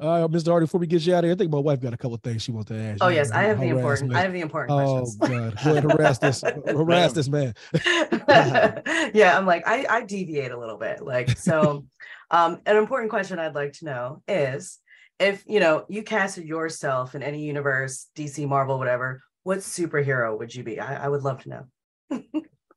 Uh, 0.00 0.28
Mr. 0.28 0.48
Hardy, 0.48 0.64
before 0.64 0.80
we 0.80 0.86
get 0.86 1.04
you 1.06 1.14
out 1.14 1.24
of 1.24 1.28
here, 1.28 1.32
I 1.34 1.36
think 1.36 1.50
my 1.50 1.58
wife 1.58 1.80
got 1.80 1.94
a 1.94 1.96
couple 1.96 2.14
of 2.14 2.22
things 2.22 2.42
she 2.42 2.52
wants 2.52 2.68
to 2.68 2.76
ask. 2.76 3.02
Oh 3.02 3.08
you. 3.08 3.16
yes, 3.16 3.30
I 3.30 3.44
have 3.44 3.58
the 3.58 3.68
important. 3.68 4.10
me. 4.10 4.16
I 4.16 4.20
have 4.20 4.32
the 4.32 4.40
important 4.40 4.78
Oh 4.78 4.98
questions. 5.00 5.16
God, 5.16 5.30
go 5.64 5.70
ahead, 5.70 5.84
harass 5.84 6.18
this, 6.18 6.44
harass 6.66 7.12
this 7.12 7.28
man. 7.28 7.54
yeah, 9.14 9.38
I'm 9.38 9.46
like 9.46 9.66
I, 9.66 9.86
I 9.88 10.02
deviate 10.02 10.50
a 10.50 10.58
little 10.58 10.76
bit. 10.78 11.02
Like 11.02 11.30
so, 11.38 11.86
um, 12.30 12.60
an 12.66 12.76
important 12.76 13.10
question 13.10 13.38
I'd 13.38 13.54
like 13.54 13.72
to 13.74 13.84
know 13.86 14.22
is 14.28 14.78
if 15.18 15.42
you 15.46 15.60
know 15.60 15.84
you 15.88 16.02
casted 16.02 16.44
yourself 16.44 17.14
in 17.14 17.22
any 17.22 17.42
universe, 17.44 18.08
DC, 18.16 18.46
Marvel, 18.46 18.78
whatever. 18.78 19.22
What 19.42 19.58
superhero 19.58 20.38
would 20.38 20.54
you 20.54 20.64
be? 20.64 20.80
I, 20.80 21.04
I 21.04 21.08
would 21.08 21.22
love 21.22 21.42
to 21.42 21.48
know. 21.50 22.22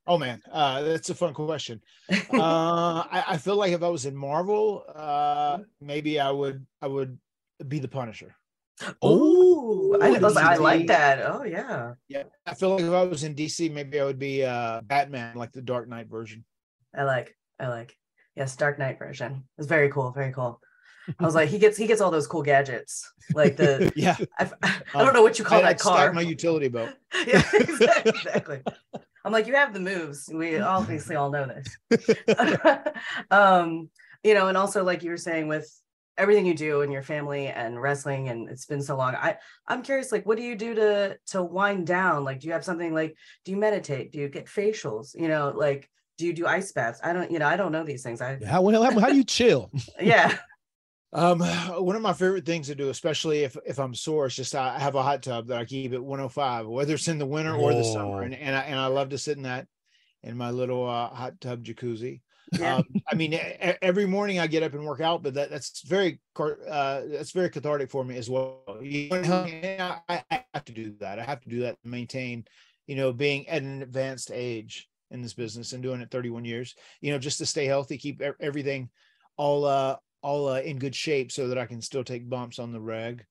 Oh 0.08 0.18
man, 0.18 0.42
uh, 0.52 0.82
that's 0.84 1.10
a 1.10 1.16
fun 1.16 1.34
question. 1.34 1.82
Uh, 2.10 3.04
I, 3.12 3.24
I 3.30 3.38
feel 3.38 3.58
like 3.58 3.74
if 3.74 3.84
I 3.84 3.90
was 3.90 4.06
in 4.06 4.16
Marvel, 4.16 4.86
uh, 4.96 5.60
maybe 5.82 6.20
I 6.20 6.32
would 6.32 6.66
I 6.82 6.88
would 6.88 7.18
be 7.68 7.80
the 7.80 7.90
Punisher. 7.90 8.36
Oh, 9.02 9.98
I, 10.00 10.10
Ooh, 10.10 10.20
like, 10.20 10.38
I 10.38 10.56
like 10.58 10.88
that. 10.88 11.20
Oh 11.30 11.44
yeah, 11.44 11.94
Yeah, 12.08 12.24
I 12.46 12.54
feel 12.54 12.70
like 12.70 12.84
if 12.84 12.94
I 12.94 13.04
was 13.04 13.24
in 13.24 13.36
DC, 13.36 13.72
maybe 13.72 14.00
I 14.00 14.06
would 14.06 14.20
be 14.20 14.46
uh, 14.46 14.82
Batman, 14.82 15.36
like 15.36 15.52
the 15.52 15.62
Dark 15.62 15.90
Knight 15.90 16.08
version. 16.08 16.46
I 16.96 17.04
like. 17.04 17.36
I 17.60 17.68
like. 17.68 17.96
Yes, 18.36 18.56
Dark 18.56 18.78
Knight 18.80 19.00
version. 19.00 19.44
It's 19.58 19.68
very 19.68 19.90
cool. 19.90 20.12
Very 20.12 20.32
cool. 20.32 20.62
I 21.20 21.24
was 21.24 21.36
like, 21.36 21.50
he 21.50 21.58
gets 21.58 21.78
he 21.78 21.88
gets 21.88 22.02
all 22.02 22.12
those 22.12 22.28
cool 22.28 22.44
gadgets, 22.44 23.12
like 23.34 23.56
the 23.56 23.92
Yeah, 23.96 24.18
I, 24.38 24.52
I 24.62 25.04
don't 25.04 25.14
know 25.14 25.22
what 25.22 25.40
you 25.40 25.46
call 25.46 25.60
I, 25.60 25.62
that 25.62 25.70
I'd 25.70 25.80
car. 25.80 26.14
my 26.14 26.22
utility 26.22 26.68
belt. 26.68 26.92
yeah, 27.26 27.44
exactly, 27.54 28.12
exactly. 28.12 28.62
I'm 29.26 29.32
like, 29.32 29.48
you 29.48 29.56
have 29.56 29.74
the 29.74 29.80
moves. 29.80 30.30
We 30.34 30.60
obviously 30.60 31.16
all 31.16 31.32
know 31.32 31.48
this. 31.48 32.18
um, 33.32 33.90
you 34.24 34.34
know, 34.34 34.48
and 34.48 34.58
also 34.58 34.84
like 34.84 35.04
you 35.04 35.12
were 35.12 35.18
saying 35.18 35.48
with 35.48 35.70
everything 36.18 36.46
you 36.46 36.56
do 36.56 36.82
and 36.82 36.92
your 36.92 37.04
family 37.04 37.48
and 37.48 37.80
wrestling, 37.82 38.30
and 38.30 38.50
it's 38.50 38.66
been 38.66 38.82
so 38.82 38.98
long. 38.98 39.16
I 39.16 39.38
I'm 39.68 39.84
curious, 39.84 40.12
like, 40.12 40.26
what 40.26 40.38
do 40.38 40.44
you 40.44 40.56
do 40.56 40.74
to 40.76 41.18
to 41.28 41.44
wind 41.44 41.88
down? 41.88 42.24
Like, 42.24 42.40
do 42.40 42.48
you 42.48 42.54
have 42.54 42.66
something 42.66 42.94
like, 42.94 43.16
do 43.46 43.52
you 43.52 43.58
meditate? 43.58 44.12
Do 44.12 44.20
you 44.20 44.30
get 44.30 44.46
facials? 44.46 45.16
You 45.16 45.28
know, 45.28 45.54
like, 45.56 45.90
do 46.18 46.26
you 46.26 46.34
do 46.34 46.48
ice 46.48 46.72
baths? 46.72 47.00
I 47.04 47.14
don't, 47.14 47.32
you 47.32 47.40
know, 47.40 47.48
I 47.48 47.58
don't 47.58 47.72
know 47.72 47.84
these 47.84 48.04
things. 48.04 48.22
I 48.22 48.40
How, 48.44 48.68
how, 48.68 49.00
how 49.00 49.10
do 49.10 49.16
you 49.16 49.24
chill? 49.24 49.72
yeah. 50.02 50.38
Um, 51.14 51.40
one 51.84 51.96
of 51.96 52.02
my 52.02 52.14
favorite 52.14 52.46
things 52.46 52.68
to 52.68 52.76
do, 52.76 52.90
especially 52.90 53.44
if 53.44 53.56
if 53.66 53.80
I'm 53.80 53.94
sore, 53.96 54.28
is 54.28 54.36
just 54.36 54.56
I 54.56 54.80
have 54.80 54.96
a 54.96 55.04
hot 55.04 55.24
tub 55.24 55.48
that 55.48 55.58
I 55.58 55.66
keep 55.66 55.94
at 55.94 56.04
105, 56.04 56.68
whether 56.68 56.94
it's 56.94 57.08
in 57.08 57.18
the 57.18 57.26
winter 57.26 57.56
or 57.56 57.74
the 57.74 57.84
summer, 57.84 58.18
Oh. 58.18 58.26
and 58.26 58.34
and 58.36 58.56
I, 58.56 58.62
and 58.62 58.80
I 58.80 58.88
love 58.88 59.10
to 59.10 59.18
sit 59.18 59.38
in 59.38 59.44
that 59.44 59.68
in 60.24 60.38
my 60.38 60.52
little 60.52 60.88
uh, 60.88 61.10
hot 61.10 61.40
tub 61.40 61.64
jacuzzi. 61.64 62.22
Yeah. 62.58 62.78
Um, 62.78 62.84
I 63.12 63.16
mean, 63.16 63.38
every 63.82 64.06
morning 64.06 64.40
I 64.40 64.48
get 64.48 64.64
up 64.64 64.74
and 64.74 64.86
work 64.86 65.02
out, 65.02 65.22
but 65.22 65.34
that, 65.34 65.50
that's 65.50 65.82
very 65.82 66.22
uh, 66.40 67.02
that's 67.08 67.32
very 67.32 67.50
cathartic 67.50 67.90
for 67.92 68.06
me 68.06 68.18
as 68.18 68.30
well. 68.30 68.64
You 68.82 69.10
know, 69.10 69.48
I, 69.58 70.00
I 70.10 70.24
I 70.32 70.46
have 70.54 70.66
to 70.66 70.72
do 70.72 70.96
that. 71.00 71.20
I 71.20 71.24
have 71.24 71.42
to 71.42 71.50
do 71.50 71.60
that 71.62 71.76
to 71.84 71.90
maintain, 71.90 72.46
you 72.86 72.96
know, 72.96 73.12
being 73.12 73.48
at 73.50 73.64
an 73.64 73.82
advanced 73.82 74.32
age 74.34 74.88
in 75.12 75.22
this 75.22 75.34
business 75.34 75.74
and 75.74 75.84
doing 75.84 76.00
it 76.00 76.10
31 76.10 76.46
years. 76.46 76.74
You 77.02 77.12
know, 77.12 77.20
just 77.20 77.38
to 77.40 77.46
stay 77.46 77.66
healthy, 77.66 77.98
keep 77.98 78.22
everything 78.40 78.90
all 79.36 79.66
uh 79.66 79.98
all 80.28 80.50
uh, 80.50 80.60
in 80.60 80.78
good 80.78 80.94
shape 80.94 81.32
so 81.32 81.48
that 81.48 81.58
I 81.58 81.66
can 81.66 81.82
still 81.82 82.04
take 82.04 82.30
bumps 82.30 82.60
on 82.60 82.74
the 82.74 82.82
reg. 82.82 83.24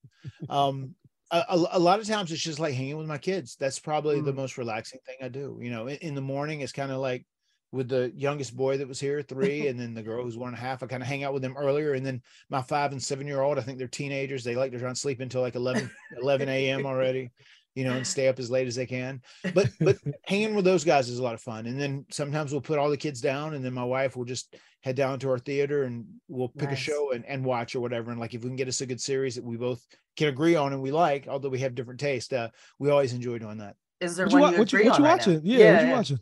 Um, 0.49 0.95
a, 1.31 1.45
a, 1.73 1.79
lot 1.79 2.01
of 2.01 2.07
times 2.07 2.33
it's 2.33 2.43
just 2.43 2.59
like 2.59 2.75
hanging 2.75 2.97
with 2.97 3.07
my 3.07 3.19
kids. 3.19 3.57
That's 3.59 3.79
probably 3.79 4.21
the 4.21 4.33
Mm. 4.33 4.37
most 4.37 4.59
relaxing 4.59 5.01
thing 5.07 5.17
I 5.21 5.29
do. 5.29 5.59
You 5.61 5.71
know, 5.71 5.89
in, 5.89 5.97
in 5.99 6.15
the 6.15 6.21
morning 6.21 6.61
it's 6.61 6.73
kind 6.73 6.91
of 6.91 6.99
like 6.99 7.27
with 7.73 7.89
the 7.89 8.13
youngest 8.15 8.57
boy 8.57 8.79
that 8.79 8.89
was 8.89 9.01
here, 9.01 9.21
three, 9.23 9.67
and 9.69 9.79
then 9.79 9.93
the 9.93 10.03
girl 10.03 10.23
who's 10.23 10.39
one 10.39 10.49
and 10.49 10.57
a 10.57 10.61
half. 10.61 10.83
I 10.83 10.87
kind 10.87 11.03
of 11.03 11.09
hang 11.09 11.25
out 11.25 11.35
with 11.35 11.43
them 11.43 11.57
earlier, 11.57 11.93
and 11.95 12.07
then 12.07 12.23
my 12.49 12.63
five 12.63 12.93
and 12.93 13.03
seven 13.03 13.27
year 13.27 13.43
old. 13.43 13.59
I 13.59 13.63
think 13.63 13.79
they're 13.79 13.89
teenagers. 13.89 14.43
They 14.43 14.55
like 14.55 14.73
to 14.73 14.79
try 14.79 14.89
and 14.89 14.99
sleep 14.99 15.21
until 15.21 15.43
like 15.43 15.57
11, 15.57 15.91
11 16.21 16.49
a.m. 16.49 16.87
already. 16.87 17.31
You 17.75 17.85
know, 17.85 17.93
and 17.93 18.07
stay 18.07 18.27
up 18.29 18.39
as 18.39 18.51
late 18.51 18.67
as 18.67 18.75
they 18.75 18.87
can. 18.87 19.21
But 19.53 19.69
but 19.81 19.99
hanging 20.25 20.55
with 20.55 20.65
those 20.65 20.83
guys 20.83 21.11
is 21.11 21.19
a 21.19 21.23
lot 21.23 21.35
of 21.35 21.43
fun. 21.43 21.67
And 21.67 21.79
then 21.79 22.07
sometimes 22.11 22.51
we'll 22.51 22.63
put 22.63 22.79
all 22.79 22.89
the 22.89 22.97
kids 22.97 23.21
down, 23.21 23.53
and 23.53 23.63
then 23.63 23.75
my 23.75 23.85
wife 23.85 24.17
will 24.17 24.25
just 24.25 24.57
head 24.87 24.95
down 24.95 25.19
to 25.19 25.29
our 25.29 25.39
theater 25.39 25.83
and 25.83 26.07
we'll 26.29 26.49
pick 26.49 26.71
a 26.71 26.77
show 26.77 27.11
and, 27.11 27.27
and 27.27 27.45
watch 27.45 27.75
or 27.75 27.81
whatever. 27.81 28.13
And 28.13 28.21
like 28.21 28.35
if 28.35 28.45
we 28.45 28.49
can 28.49 28.57
get 28.57 28.69
us 28.69 28.81
a 28.81 28.87
good 28.87 29.01
series 29.01 29.35
that 29.35 29.45
we 29.45 29.57
both 29.57 29.85
can 30.17 30.29
agree 30.29 30.55
on 30.55 30.73
and 30.73 30.81
we 30.81 30.93
like, 30.93 31.27
although 31.27 31.49
we 31.49 31.59
have 31.59 31.75
different 31.75 31.99
taste, 31.99 32.33
uh, 32.33 32.51
we 32.79 32.89
always 32.89 33.13
enjoy 33.13 33.39
doing 33.39 33.59
that. 33.59 33.75
Is 34.01 34.15
there 34.15 34.27
What 34.27 34.35
you, 34.35 34.39
one 34.39 34.53
you 34.53 34.59
what 34.61 34.73
you, 34.73 34.79
agree 34.79 34.89
what 34.89 34.99
you 34.99 35.05
on 35.05 35.11
right 35.11 35.17
now? 35.17 35.33
watching? 35.33 35.41
Yeah, 35.45 35.73
what 35.73 35.83
you 35.83 35.89
watching? 35.89 36.21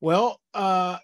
Well, 0.00 0.40
uh, 0.54 0.98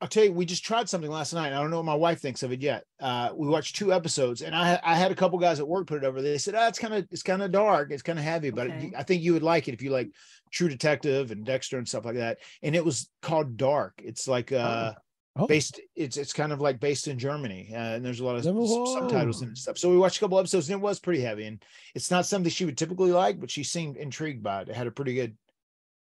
I'll 0.00 0.08
tell 0.08 0.24
you, 0.24 0.32
we 0.32 0.44
just 0.44 0.64
tried 0.64 0.88
something 0.88 1.10
last 1.10 1.32
night. 1.32 1.52
I 1.52 1.56
don't 1.60 1.70
know 1.70 1.78
what 1.78 1.86
my 1.86 1.94
wife 1.94 2.20
thinks 2.20 2.42
of 2.42 2.52
it 2.52 2.60
yet. 2.60 2.84
Uh, 3.00 3.30
we 3.34 3.48
watched 3.48 3.76
two 3.76 3.92
episodes, 3.92 4.42
and 4.42 4.54
I 4.54 4.78
I 4.82 4.94
had 4.94 5.10
a 5.10 5.14
couple 5.14 5.38
guys 5.38 5.58
at 5.58 5.66
work 5.68 5.86
put 5.86 6.02
it 6.02 6.06
over. 6.06 6.20
They 6.20 6.38
said, 6.38 6.54
"Ah, 6.54 6.68
it's 6.68 6.78
kind 6.78 6.94
of 6.94 7.06
it's 7.10 7.22
kind 7.22 7.42
of 7.42 7.50
dark, 7.50 7.90
it's 7.90 8.02
kind 8.02 8.18
of 8.18 8.24
heavy, 8.24 8.50
but 8.50 8.66
Okay. 8.68 8.92
I 8.96 9.02
think 9.02 9.22
you 9.22 9.32
would 9.32 9.42
like 9.42 9.68
it 9.68 9.74
if 9.74 9.82
you 9.82 9.90
like 9.90 10.10
True 10.50 10.68
Detective 10.68 11.30
and 11.30 11.44
Dexter 11.44 11.78
and 11.78 11.88
stuff 11.88 12.04
like 12.04 12.16
that." 12.16 12.38
And 12.62 12.76
it 12.76 12.84
was 12.84 13.10
called 13.22 13.56
Dark. 13.56 13.94
It's 14.04 14.28
like 14.28 14.52
uh, 14.52 14.92
Oh, 14.96 15.00
based. 15.46 15.80
It's 15.94 16.16
it's 16.16 16.32
kind 16.32 16.52
of 16.52 16.60
like 16.60 16.80
based 16.80 17.08
in 17.08 17.18
Germany, 17.18 17.68
uh, 17.72 17.76
and 17.96 18.04
there's 18.04 18.20
a 18.20 18.24
lot 18.24 18.36
of 18.36 18.44
Never- 18.44 18.62
s- 18.62 18.92
subtitles 18.94 19.42
and 19.42 19.56
stuff. 19.58 19.76
So 19.76 19.90
we 19.90 19.98
watched 19.98 20.16
a 20.16 20.20
couple 20.20 20.38
episodes, 20.38 20.70
and 20.70 20.80
it 20.80 20.82
was 20.82 20.98
pretty 20.98 21.20
heavy. 21.20 21.44
And 21.46 21.62
it's 21.94 22.10
not 22.10 22.24
something 22.26 22.50
she 22.50 22.64
would 22.64 22.78
typically 22.78 23.12
like, 23.12 23.38
but 23.40 23.50
she 23.50 23.62
seemed 23.64 23.96
intrigued 23.96 24.42
by 24.42 24.62
it. 24.62 24.68
It 24.70 24.74
had 24.76 24.86
a 24.86 24.90
pretty 24.90 25.14
good 25.14 25.36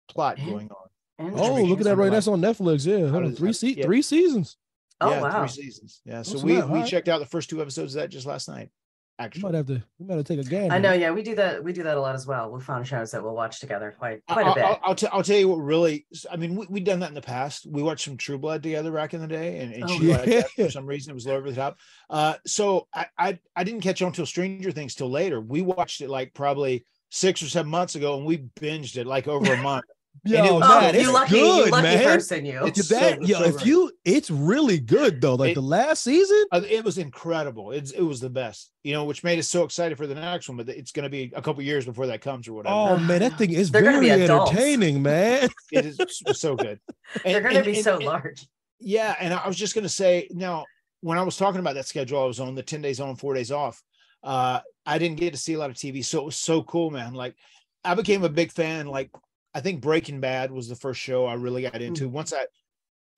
plot 0.08 0.38
Yeah. 0.38 0.46
going 0.50 0.70
on. 0.70 1.32
oh, 1.40 1.62
look 1.64 1.78
at 1.80 1.84
that 1.84 1.96
right. 1.96 2.10
That's 2.12 2.28
on 2.28 2.40
Netflix. 2.40 2.86
Yeah, 2.86 3.06
How 3.06 3.12
hold 3.12 3.24
on. 3.24 3.30
does- 3.30 3.38
three 3.38 3.48
how- 3.48 3.52
se- 3.52 3.74
yeah. 3.78 3.84
three 3.84 4.02
seasons. 4.02 4.56
Oh 5.00 5.10
yeah, 5.10 5.20
wow. 5.22 5.40
three 5.46 5.62
seasons. 5.62 6.00
Yeah, 6.04 6.22
so 6.22 6.32
What's 6.34 6.44
we 6.44 6.62
we 6.62 6.82
checked 6.84 7.08
out 7.08 7.18
the 7.18 7.26
first 7.26 7.50
two 7.50 7.60
episodes 7.60 7.94
of 7.94 8.00
that 8.02 8.08
just 8.10 8.26
last 8.26 8.48
night. 8.48 8.70
You 9.18 9.24
Actually, 9.24 9.42
might 9.44 9.54
have 9.54 9.66
to. 9.68 9.72
You 9.98 10.06
might 10.06 10.16
have 10.18 10.26
to 10.26 10.36
take 10.36 10.46
a 10.46 10.48
gander. 10.50 10.74
I 10.74 10.78
know, 10.78 10.92
yeah, 10.92 11.10
we 11.10 11.22
do 11.22 11.34
that. 11.36 11.64
We 11.64 11.72
do 11.72 11.82
that 11.84 11.96
a 11.96 12.00
lot 12.00 12.14
as 12.14 12.26
well. 12.26 12.50
We 12.50 12.60
found 12.60 12.86
shows 12.86 13.12
that 13.12 13.22
we'll 13.22 13.34
watch 13.34 13.60
together 13.60 13.94
quite 13.98 14.20
I- 14.28 14.32
quite 14.34 14.44
a 14.44 14.48
I'll, 14.50 14.54
bit. 14.54 14.64
I'll, 14.64 14.80
I'll, 14.84 14.94
t- 14.94 15.06
I'll 15.10 15.22
tell 15.22 15.38
you 15.38 15.48
what 15.48 15.56
really. 15.56 16.06
I 16.30 16.36
mean, 16.36 16.54
we, 16.54 16.66
we've 16.68 16.84
done 16.84 17.00
that 17.00 17.08
in 17.08 17.14
the 17.14 17.22
past. 17.22 17.66
We 17.66 17.82
watched 17.82 18.04
some 18.04 18.18
True 18.18 18.36
Blood 18.36 18.62
together 18.62 18.92
back 18.92 19.14
in 19.14 19.22
the 19.22 19.26
day, 19.26 19.60
and, 19.60 19.72
and 19.72 19.84
Oh, 19.84 19.88
she 19.98 20.04
yeah. 20.08 20.16
liked 20.18 20.26
that 20.28 20.50
for 20.50 20.70
some 20.70 20.84
reason. 20.84 21.12
It 21.12 21.14
was 21.14 21.26
low 21.26 21.36
over 21.36 21.48
the 21.48 21.56
top. 21.56 21.78
Uh, 22.10 22.34
so 22.46 22.88
I, 22.94 23.06
I 23.18 23.38
I 23.56 23.64
didn't 23.64 23.80
catch 23.80 24.02
on 24.02 24.12
till 24.12 24.26
Stranger 24.26 24.70
Things 24.70 24.94
till 24.94 25.10
later. 25.10 25.40
We 25.40 25.62
watched 25.62 26.02
it 26.02 26.10
like 26.10 26.34
probably 26.34 26.84
six 27.10 27.42
or 27.42 27.48
seven 27.48 27.70
months 27.70 27.94
ago, 27.94 28.18
and 28.18 28.26
we 28.26 28.36
binged 28.60 28.98
it 28.98 29.06
like 29.06 29.28
over 29.28 29.50
a 29.50 29.56
month. 29.62 29.84
Yo, 30.24 30.44
it- 30.44 30.50
oh, 30.50 30.58
man, 30.60 30.94
you 30.94 31.00
it's 31.00 31.10
lucky, 31.10 31.30
good, 31.34 31.66
you 31.66 31.70
lucky 31.70 31.82
man. 31.82 32.04
person, 32.04 32.44
you. 32.46 32.64
It's 32.66 32.78
If 32.80 32.86
so- 32.86 32.94
that, 32.98 33.18
it's 33.18 33.28
yo, 33.28 33.38
so 33.38 33.44
if 33.44 33.54
great. 33.56 33.66
you, 33.66 33.92
it's 34.04 34.30
really 34.30 34.78
good 34.80 35.20
though. 35.20 35.34
Like 35.34 35.52
It- 35.52 35.54
the 35.56 35.62
last 35.62 36.02
season. 36.02 36.44
It 36.52 36.84
was 36.84 36.98
incredible. 36.98 37.72
It's 37.72 37.90
it 37.92 38.02
was 38.02 38.20
the 38.20 38.30
best, 38.30 38.70
you 38.82 38.92
know, 38.92 39.04
which 39.04 39.22
made 39.24 39.38
us 39.38 39.48
so 39.48 39.64
excited 39.64 39.96
for 39.98 40.06
the 40.06 40.14
next 40.14 40.48
one. 40.48 40.56
But 40.56 40.68
it's 40.70 40.92
going 40.92 41.04
to 41.04 41.10
be 41.10 41.32
a 41.34 41.42
couple 41.42 41.62
years 41.62 41.84
before 41.84 42.06
that 42.08 42.20
comes 42.20 42.48
or 42.48 42.54
whatever. 42.54 42.74
Oh 42.74 42.96
man, 42.98 43.20
that 43.20 43.36
thing 43.38 43.52
is 43.52 43.68
very 43.70 44.10
entertaining, 44.10 45.02
man. 45.02 45.48
It 45.72 45.84
is 45.86 45.98
so 46.32 46.56
good. 46.56 46.80
They're 47.24 47.40
going 47.40 47.54
to 47.56 47.62
be 47.62 47.74
and- 47.74 47.84
so 47.84 47.96
and- 47.96 48.04
large. 48.04 48.46
Yeah, 48.80 49.14
and 49.20 49.32
I 49.32 49.46
was 49.46 49.56
just 49.56 49.74
going 49.74 49.84
to 49.84 49.88
say 49.88 50.28
now 50.32 50.64
when 51.00 51.18
I 51.18 51.22
was 51.22 51.36
talking 51.36 51.60
about 51.60 51.74
that 51.74 51.86
schedule 51.86 52.22
I 52.22 52.26
was 52.26 52.40
on, 52.40 52.54
the 52.54 52.62
10 52.62 52.82
days 52.82 53.00
on, 53.00 53.16
4 53.16 53.34
days 53.34 53.50
off, 53.50 53.82
uh 54.22 54.60
I 54.84 54.98
didn't 54.98 55.18
get 55.18 55.32
to 55.32 55.38
see 55.38 55.54
a 55.54 55.58
lot 55.58 55.70
of 55.70 55.76
TV, 55.76 56.04
so 56.04 56.18
it 56.20 56.24
was 56.24 56.36
so 56.36 56.62
cool, 56.62 56.90
man. 56.90 57.14
Like 57.14 57.34
I 57.84 57.94
became 57.94 58.22
a 58.24 58.28
big 58.28 58.52
fan 58.52 58.86
like 58.86 59.10
I 59.56 59.60
think 59.60 59.80
Breaking 59.80 60.20
Bad 60.20 60.52
was 60.52 60.68
the 60.68 60.76
first 60.76 61.00
show 61.00 61.24
I 61.24 61.32
really 61.32 61.62
got 61.62 61.80
into. 61.80 62.10
Once 62.10 62.34
I 62.34 62.44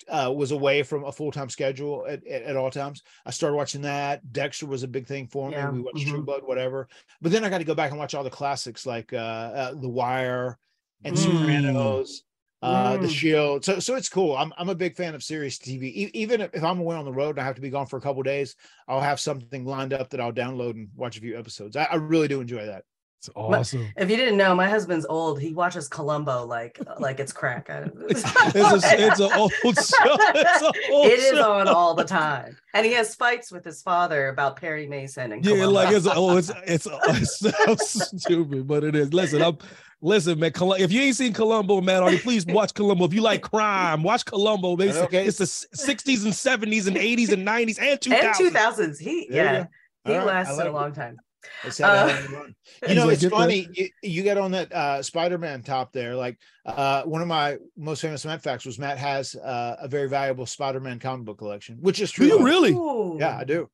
uh, 0.08 0.30
was 0.30 0.52
away 0.52 0.84
from 0.84 1.02
a 1.02 1.10
full-time 1.10 1.48
schedule 1.48 2.06
at, 2.08 2.24
at, 2.28 2.42
at 2.42 2.56
all 2.56 2.70
times. 2.70 3.02
I 3.26 3.32
started 3.32 3.56
watching 3.56 3.82
that. 3.82 4.32
Dexter 4.32 4.66
was 4.66 4.84
a 4.84 4.88
big 4.88 5.08
thing 5.08 5.26
for 5.26 5.48
me. 5.48 5.56
Yeah, 5.56 5.72
We 5.72 5.80
watched 5.80 6.06
True 6.06 6.20
mhm. 6.22 6.26
Blood, 6.26 6.42
whatever. 6.44 6.88
But 7.20 7.32
then 7.32 7.42
I 7.42 7.50
got 7.50 7.58
to 7.58 7.64
go 7.64 7.74
back 7.74 7.90
and 7.90 7.98
watch 7.98 8.14
all 8.14 8.22
the 8.22 8.30
classics 8.30 8.86
like 8.86 9.12
uh, 9.12 9.16
uh 9.16 9.74
The 9.74 9.88
Wire 9.88 10.58
and 11.02 11.16
Mm. 11.16 11.18
Sopranos, 11.18 12.22
uh, 12.62 12.98
The 12.98 13.08
Mm. 13.08 13.10
Shield. 13.10 13.64
So 13.64 13.80
so 13.80 13.96
it's 13.96 14.08
cool. 14.08 14.36
I'm 14.36 14.52
I'm 14.56 14.68
a 14.68 14.76
big 14.76 14.94
fan 14.94 15.16
of 15.16 15.24
series 15.24 15.58
TV. 15.58 15.82
E- 15.86 16.10
even 16.14 16.40
if 16.40 16.62
I'm 16.62 16.78
away 16.78 16.94
on 16.94 17.04
the 17.04 17.12
road 17.12 17.30
and 17.30 17.40
I 17.40 17.44
have 17.44 17.56
to 17.56 17.60
be 17.60 17.70
gone 17.70 17.86
for 17.86 17.96
a 17.96 18.00
couple 18.00 18.22
days, 18.22 18.54
I'll 18.86 19.00
have 19.00 19.18
something 19.18 19.64
lined 19.64 19.92
up 19.92 20.10
that 20.10 20.20
I'll 20.20 20.32
download 20.32 20.70
and 20.76 20.88
watch 20.94 21.18
a 21.18 21.20
few 21.20 21.36
episodes. 21.36 21.74
I, 21.74 21.84
I 21.84 21.96
really 21.96 22.28
do 22.28 22.40
enjoy 22.40 22.66
that. 22.66 22.84
It's 23.20 23.28
awesome. 23.34 23.92
If 23.96 24.08
you 24.10 24.16
didn't 24.16 24.36
know, 24.36 24.54
my 24.54 24.68
husband's 24.68 25.04
old. 25.08 25.40
He 25.40 25.52
watches 25.52 25.88
Columbo 25.88 26.46
like 26.46 26.78
uh, 26.86 26.94
like 27.00 27.18
it's 27.18 27.32
crack. 27.32 27.68
I 27.68 27.80
don't- 27.80 27.92
It's 28.08 28.22
a, 28.24 29.06
it's 29.06 29.18
an 29.18 29.32
old 29.32 29.52
show. 29.52 29.72
It's 29.74 30.62
an 30.62 30.72
old 30.92 31.06
It 31.08 31.18
is 31.18 31.30
show. 31.36 31.52
on 31.52 31.66
all 31.66 31.94
the 31.94 32.04
time, 32.20 32.56
and 32.74 32.86
he 32.86 32.92
has 32.92 33.16
fights 33.16 33.50
with 33.50 33.64
his 33.64 33.82
father 33.82 34.28
about 34.28 34.54
Perry 34.54 34.86
Mason 34.86 35.32
and 35.32 35.44
Yeah, 35.44 35.54
oh, 35.54 35.56
Columbo. 35.56 35.72
like 35.74 35.96
it's 35.96 36.06
oh, 36.08 36.36
it's 36.36 36.52
it's 36.64 36.86
it 36.86 37.28
sounds 37.56 38.22
stupid, 38.22 38.68
but 38.68 38.84
it 38.84 38.94
is. 38.94 39.12
Listen, 39.12 39.42
I'm 39.42 39.58
listen, 40.00 40.38
man. 40.38 40.52
Col- 40.52 40.74
if 40.74 40.92
you 40.92 41.00
ain't 41.00 41.16
seen 41.16 41.32
Columbo, 41.32 41.80
man, 41.80 42.04
Artie, 42.04 42.18
please 42.18 42.46
watch 42.46 42.72
Columbo. 42.72 43.04
If 43.06 43.14
you 43.14 43.20
like 43.22 43.42
crime, 43.42 44.04
watch 44.04 44.24
Columbo. 44.26 44.76
Baby. 44.76 44.96
Okay. 44.96 45.26
It's 45.26 45.38
the 45.38 45.44
'60s 45.44 46.22
and 46.22 46.32
'70s 46.32 46.86
and 46.86 46.96
'80s 46.96 47.32
and 47.32 47.44
'90s 47.44 47.80
and 47.80 47.98
2000s. 48.00 48.22
and 48.24 48.34
two 48.36 48.50
thousands. 48.50 48.98
He 49.00 49.26
There 49.28 49.44
you 49.44 49.50
yeah, 49.50 49.66
he 50.04 50.12
All 50.12 50.18
right, 50.18 50.22
I 50.22 50.24
lasted 50.38 50.54
like 50.54 50.66
a 50.66 50.68
it. 50.68 50.72
long 50.72 50.92
time. 50.92 51.16
Let's 51.64 51.80
Uh, 51.80 52.06
hell 52.06 52.18
of 52.24 52.30
a 52.32 52.36
run. 52.36 52.54
You 52.88 52.94
know, 52.94 53.08
it's 53.08 53.24
funny. 53.26 53.68
You, 53.72 53.88
you 54.02 54.22
get 54.22 54.38
on 54.38 54.52
that 54.52 54.72
uh, 54.72 55.02
Spider-Man 55.02 55.62
top 55.62 55.92
there. 55.92 56.14
Like 56.14 56.38
uh, 56.64 57.02
one 57.02 57.22
of 57.22 57.28
my 57.28 57.58
most 57.76 58.00
famous 58.02 58.24
Matt 58.24 58.42
facts 58.42 58.64
was 58.64 58.78
Matt 58.78 58.98
has 58.98 59.34
uh, 59.34 59.76
a 59.80 59.88
very 59.88 60.08
valuable 60.08 60.46
Spider-Man 60.46 60.98
comic 61.00 61.26
book 61.26 61.38
collection, 61.38 61.78
which 61.80 62.00
is 62.00 62.10
true. 62.10 62.28
Do 62.28 62.34
you 62.34 62.44
really? 62.44 62.72
Ooh. 62.72 63.16
Yeah, 63.18 63.36
I 63.36 63.44
do. 63.44 63.68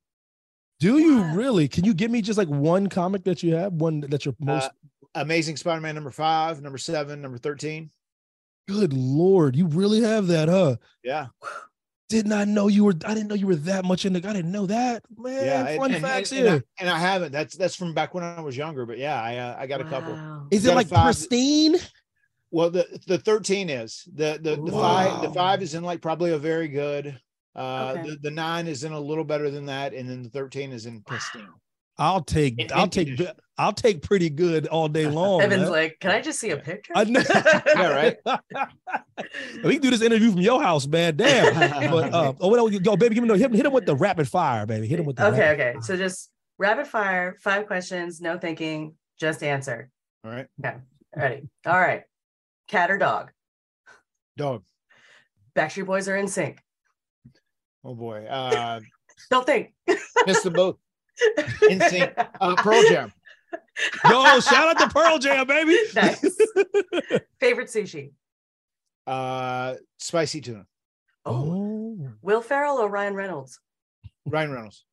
Do 0.80 0.98
you 0.98 1.18
Wow. 1.22 1.34
really? 1.34 1.68
Can 1.68 1.84
you 1.84 1.94
give 1.94 2.10
me 2.10 2.20
just 2.22 2.38
like 2.38 2.48
one 2.48 2.88
comic 2.88 3.24
that 3.24 3.42
you 3.42 3.54
have? 3.54 3.72
One 3.74 4.00
that 4.00 4.24
you're 4.24 4.34
most 4.40 4.64
Uh, 4.64 4.70
Amazing 5.16 5.56
Spider-Man 5.56 5.94
number 5.94 6.10
five, 6.10 6.60
number 6.62 6.78
seven, 6.78 7.22
number 7.22 7.38
13. 7.38 7.90
good 8.66 8.92
lord. 8.92 9.54
You 9.54 9.66
really 9.66 10.00
have 10.00 10.26
that, 10.28 10.48
huh? 10.48 10.76
Yeah. 11.04 11.26
Did 12.08 12.26
not 12.26 12.48
know 12.48 12.68
you 12.68 12.84
were 12.84 12.94
I 13.06 13.14
didn't 13.14 13.28
know 13.28 13.34
you 13.34 13.46
were 13.46 13.56
that 13.56 13.84
much 13.84 14.04
into 14.04 14.18
I 14.28 14.32
didn't 14.34 14.52
know 14.52 14.66
that. 14.66 15.02
Man, 15.16 15.32
Yeah. 15.44 15.66
and- 15.66 15.78
fun 15.80 15.92
and, 15.94 16.02
facts 16.02 16.32
and, 16.32 16.40
and 16.40 16.48
here. 16.48 16.64
I, 16.78 16.82
and 16.82 16.90
I 16.90 16.98
haven't. 16.98 17.32
That's 17.32 17.56
that's 17.56 17.74
from 17.74 17.94
back 17.94 18.12
when 18.14 18.22
I 18.22 18.40
was 18.40 18.56
younger. 18.56 18.84
But 18.86 18.98
yeah, 18.98 19.20
I 19.20 19.36
uh, 19.38 19.56
I 19.58 19.66
got 19.66 19.80
a 19.80 19.84
couple. 19.84 20.12
Wow. 20.12 20.46
Is 20.50 20.66
it 20.66 20.74
like 20.74 20.88
five- 20.88 21.04
pristine? 21.06 21.76
Well, 22.50 22.70
the 22.70 22.86
the 23.06 23.18
13 23.18 23.68
is 23.70 24.04
the 24.14 24.38
the 24.40 24.56
the 24.62 24.70
five 24.70 25.22
the 25.22 25.30
five 25.30 25.62
is 25.62 25.74
in 25.74 25.82
like 25.82 26.00
probably 26.02 26.32
a 26.32 26.38
very 26.38 26.68
good. 26.68 27.18
Uh, 27.56 27.94
Okay. 27.96 28.10
the, 28.10 28.16
the 28.22 28.30
nine 28.32 28.66
is 28.66 28.82
in 28.84 28.92
a 28.92 28.98
little 29.00 29.22
better 29.24 29.48
than 29.48 29.66
that, 29.66 29.94
and 29.94 30.10
then 30.10 30.22
the 30.24 30.28
13 30.28 30.72
is 30.72 30.86
in 30.86 31.02
pristine. 31.02 31.48
I'll 31.98 32.22
take 32.22 32.58
In- 32.58 32.68
I'll 32.72 32.84
in 32.84 32.90
take 32.90 33.06
condition. 33.08 33.34
I'll 33.56 33.72
take 33.72 34.02
pretty 34.02 34.30
good 34.30 34.66
all 34.66 34.88
day 34.88 35.06
long. 35.10 35.40
Evan's 35.40 35.62
man. 35.62 35.70
like, 35.70 35.96
can 36.00 36.10
I 36.10 36.20
just 36.20 36.40
see 36.40 36.50
a 36.50 36.56
picture? 36.56 36.92
I 36.96 37.04
know. 37.04 37.22
Yeah, 37.74 37.88
right. 37.88 38.16
we 39.64 39.74
can 39.74 39.82
do 39.82 39.90
this 39.90 40.02
interview 40.02 40.32
from 40.32 40.40
your 40.40 40.60
house, 40.60 40.86
man. 40.88 41.16
Damn. 41.16 41.54
But 41.90 42.12
uh, 42.12 42.32
oh, 42.40 42.48
well, 42.48 42.68
yo, 42.70 42.96
baby, 42.96 43.14
give 43.14 43.22
me 43.22 43.28
no 43.28 43.34
hit, 43.34 43.52
hit 43.54 43.64
him 43.66 43.72
with 43.72 43.86
the 43.86 43.94
rapid 43.94 44.28
fire, 44.28 44.66
baby. 44.66 44.86
Hit 44.88 44.98
him 44.98 45.06
with 45.06 45.16
the 45.16 45.26
okay, 45.28 45.38
rapid- 45.40 45.60
okay. 45.76 45.80
So 45.82 45.96
just 45.96 46.30
rapid 46.58 46.86
fire, 46.88 47.36
five 47.40 47.66
questions, 47.66 48.20
no 48.20 48.38
thinking, 48.38 48.94
just 49.20 49.42
answer. 49.42 49.88
All 50.24 50.30
right, 50.32 50.46
Yeah. 50.62 50.78
Ready? 51.14 51.42
All 51.66 51.78
right. 51.78 52.02
Cat 52.66 52.90
or 52.90 52.98
dog? 52.98 53.30
dog. 54.36 54.64
Backstreet 55.54 55.86
Boys 55.86 56.08
are 56.08 56.16
NSYNC. 56.16 56.58
Oh 57.84 57.94
boy, 57.94 58.24
uh, 58.24 58.80
Don't 59.30 59.46
think. 59.46 59.74
missed 60.26 60.42
them 60.42 60.54
both. 60.54 60.76
Instinct. 61.70 62.18
Uh, 62.40 62.54
Pearl 62.56 62.82
Jam. 62.88 63.12
Yo, 64.10 64.40
shout 64.40 64.68
out 64.68 64.78
to 64.78 64.88
Pearl 64.88 65.18
Jam, 65.18 65.46
baby. 65.46 65.76
Nice. 65.94 66.36
Favorite 67.40 67.68
sushi? 67.68 68.10
Uh, 69.06 69.74
spicy 69.98 70.40
tuna. 70.40 70.66
Oh. 71.24 71.32
Oh. 71.32 72.08
Will 72.22 72.42
Ferrell 72.42 72.78
or 72.78 72.88
Ryan 72.88 73.14
Reynolds? 73.14 73.60
Ryan 74.26 74.52
Reynolds. 74.52 74.84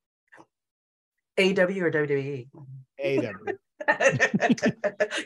AEW 1.37 1.81
or 1.81 1.91
WWE? 1.91 2.47
AEW. 3.03 3.57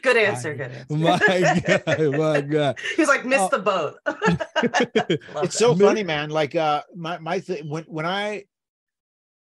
good 0.01 0.17
answer. 0.17 0.55
Good 0.55 0.71
answer. 0.71 0.85
My 0.89 1.61
God, 1.67 2.17
my 2.17 2.41
God. 2.41 2.79
He's 2.95 3.07
like, 3.07 3.25
missed 3.25 3.49
Oh. 3.53 3.57
the 3.57 3.59
boat. 3.59 3.95
It's 4.07 5.33
that. 5.33 5.53
so 5.53 5.75
Mi- 5.75 5.85
funny, 5.85 6.03
man. 6.03 6.29
Like 6.29 6.55
uh 6.55 6.83
my 6.95 7.17
my 7.17 7.39
th- 7.39 7.65
when 7.65 7.83
when 7.83 8.05
I 8.05 8.45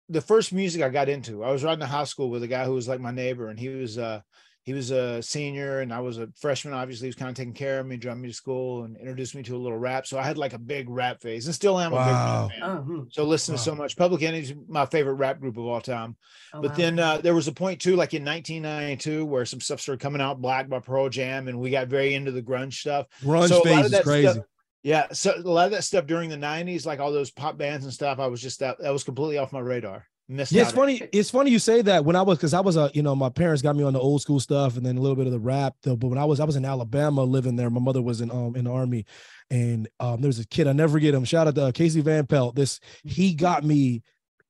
the 0.09 0.21
first 0.21 0.53
music 0.53 0.83
I 0.83 0.89
got 0.91 1.09
into, 1.09 1.43
I 1.45 1.51
was 1.51 1.65
riding 1.65 1.81
to 1.81 1.87
high 1.87 2.05
school 2.05 2.31
with 2.31 2.43
a 2.43 2.49
guy 2.49 2.65
who 2.65 2.75
was 2.75 2.89
like 2.89 3.01
my 3.01 3.11
neighbor, 3.11 3.49
and 3.49 3.59
he 3.59 3.69
was 3.69 3.99
uh 3.99 4.21
he 4.65 4.73
was 4.73 4.91
a 4.91 5.23
senior 5.23 5.81
and 5.81 5.93
I 5.93 6.01
was 6.01 6.17
a 6.17 6.27
freshman. 6.41 6.73
Obviously, 6.73 7.05
he 7.05 7.09
was 7.09 7.17
kind 7.17 7.29
of 7.29 7.35
taking 7.37 7.53
care 7.53 7.81
of 7.81 7.87
me, 7.87 7.99
drove 7.99 8.17
me 8.17 8.29
to 8.29 8.35
school, 8.35 8.85
and 8.85 8.97
introduced 8.97 9.35
me 9.35 9.43
to 9.43 9.57
a 9.57 9.59
little 9.59 9.77
rap. 9.77 10.07
So 10.07 10.19
I 10.19 10.23
had 10.23 10.39
like 10.39 10.55
a 10.55 10.59
big 10.59 10.89
rap 10.89 11.21
phase, 11.21 11.45
and 11.45 11.55
still 11.55 11.79
am 11.79 11.93
a 11.93 11.97
big 11.97 12.07
rap 12.07 12.51
fan. 12.51 12.63
Oh, 12.63 12.77
hmm. 12.83 13.03
So 13.11 13.25
listen 13.25 13.53
Wow. 13.53 13.57
to 13.59 13.63
so 13.63 13.75
much. 13.75 13.95
Public 13.97 14.23
Enemy's 14.23 14.55
my 14.67 14.87
favorite 14.87 15.15
rap 15.17 15.39
group 15.39 15.59
of 15.59 15.67
all 15.67 15.83
time. 15.83 16.17
Oh, 16.55 16.63
But 16.63 16.71
wow. 16.71 16.77
then 16.79 16.99
uh, 16.99 17.19
there 17.19 17.35
was 17.35 17.47
a 17.47 17.53
point 17.53 17.79
too, 17.79 17.95
like 17.95 18.15
in 18.15 18.25
1992, 18.25 19.27
where 19.27 19.45
some 19.45 19.61
stuff 19.61 19.81
started 19.83 20.01
coming 20.01 20.23
out, 20.23 20.41
Black 20.41 20.67
by 20.71 20.79
Pearl 20.81 21.11
Jam, 21.11 21.49
and 21.49 21.61
we 21.61 21.69
got 21.71 21.89
very 21.89 22.15
into 22.15 22.31
the 22.33 22.43
grunge 22.43 22.73
stuff. 22.75 23.07
Grunge 23.23 23.49
So 23.49 23.61
a 23.61 23.65
phase 23.65 23.93
is 23.93 24.01
crazy. 24.01 24.29
stuff- 24.29 24.45
Yeah, 24.85 25.07
so 25.13 25.35
a 25.35 25.41
lot 25.41 25.65
of 25.65 25.73
that 25.73 25.83
stuff 25.83 26.07
during 26.07 26.29
the 26.29 26.37
90s, 26.37 26.85
like 26.85 27.01
all 27.01 27.11
those 27.11 27.31
pop 27.31 27.57
bands 27.57 27.85
and 27.85 27.93
stuff, 27.93 28.19
I 28.19 28.27
was 28.27 28.41
just 28.41 28.61
that 28.61 28.79
that 28.81 28.93
was 28.93 29.03
completely 29.03 29.39
off 29.39 29.51
my 29.51 29.61
radar. 29.61 30.07
Missed 30.29 30.53
Yeah, 30.53 30.63
it's 30.63 30.73
funny. 30.73 31.03
It's 31.13 31.31
funny 31.31 31.51
you 31.51 31.59
say 31.59 31.81
that. 31.83 32.05
When 32.05 32.17
I 32.17 32.23
was, 32.23 32.39
because 32.39 32.55
I 32.55 32.61
was 32.61 32.77
a, 32.77 32.91
you 32.95 33.03
know, 33.03 33.17
my 33.17 33.31
parents 33.31 33.63
got 33.63 33.77
me 33.77 33.85
on 33.85 33.95
the 33.95 33.99
old 33.99 34.21
school 34.21 34.41
stuff, 34.41 34.77
and 34.77 34.85
then 34.85 34.99
a 34.99 35.01
little 35.01 35.17
bit 35.17 35.27
of 35.27 35.33
the 35.33 35.41
rap. 35.41 35.75
Though, 35.83 35.97
but 35.97 36.09
when 36.09 36.19
I 36.19 36.25
was, 36.25 36.39
I 36.39 36.45
was 36.45 36.57
in 36.57 36.65
Alabama 36.67 37.25
living 37.25 37.57
there. 37.57 37.71
My 37.71 37.81
mother 37.81 38.03
was 38.03 38.21
in 38.21 38.31
um 38.31 38.57
in 38.57 38.65
the 38.65 38.71
army, 38.71 39.07
and 39.51 39.89
um 40.01 40.21
there 40.21 40.29
was 40.29 40.39
a 40.39 40.47
kid 40.47 40.67
I 40.67 40.73
never 40.73 40.93
forget 40.93 41.15
him. 41.15 41.25
Shout 41.25 41.49
out 41.49 41.55
to 41.55 41.65
uh, 41.65 41.73
Casey 41.73 42.03
Van 42.03 42.27
Pelt. 42.27 42.55
This 42.55 42.79
he 43.05 43.35
got 43.35 43.65
me 43.65 44.03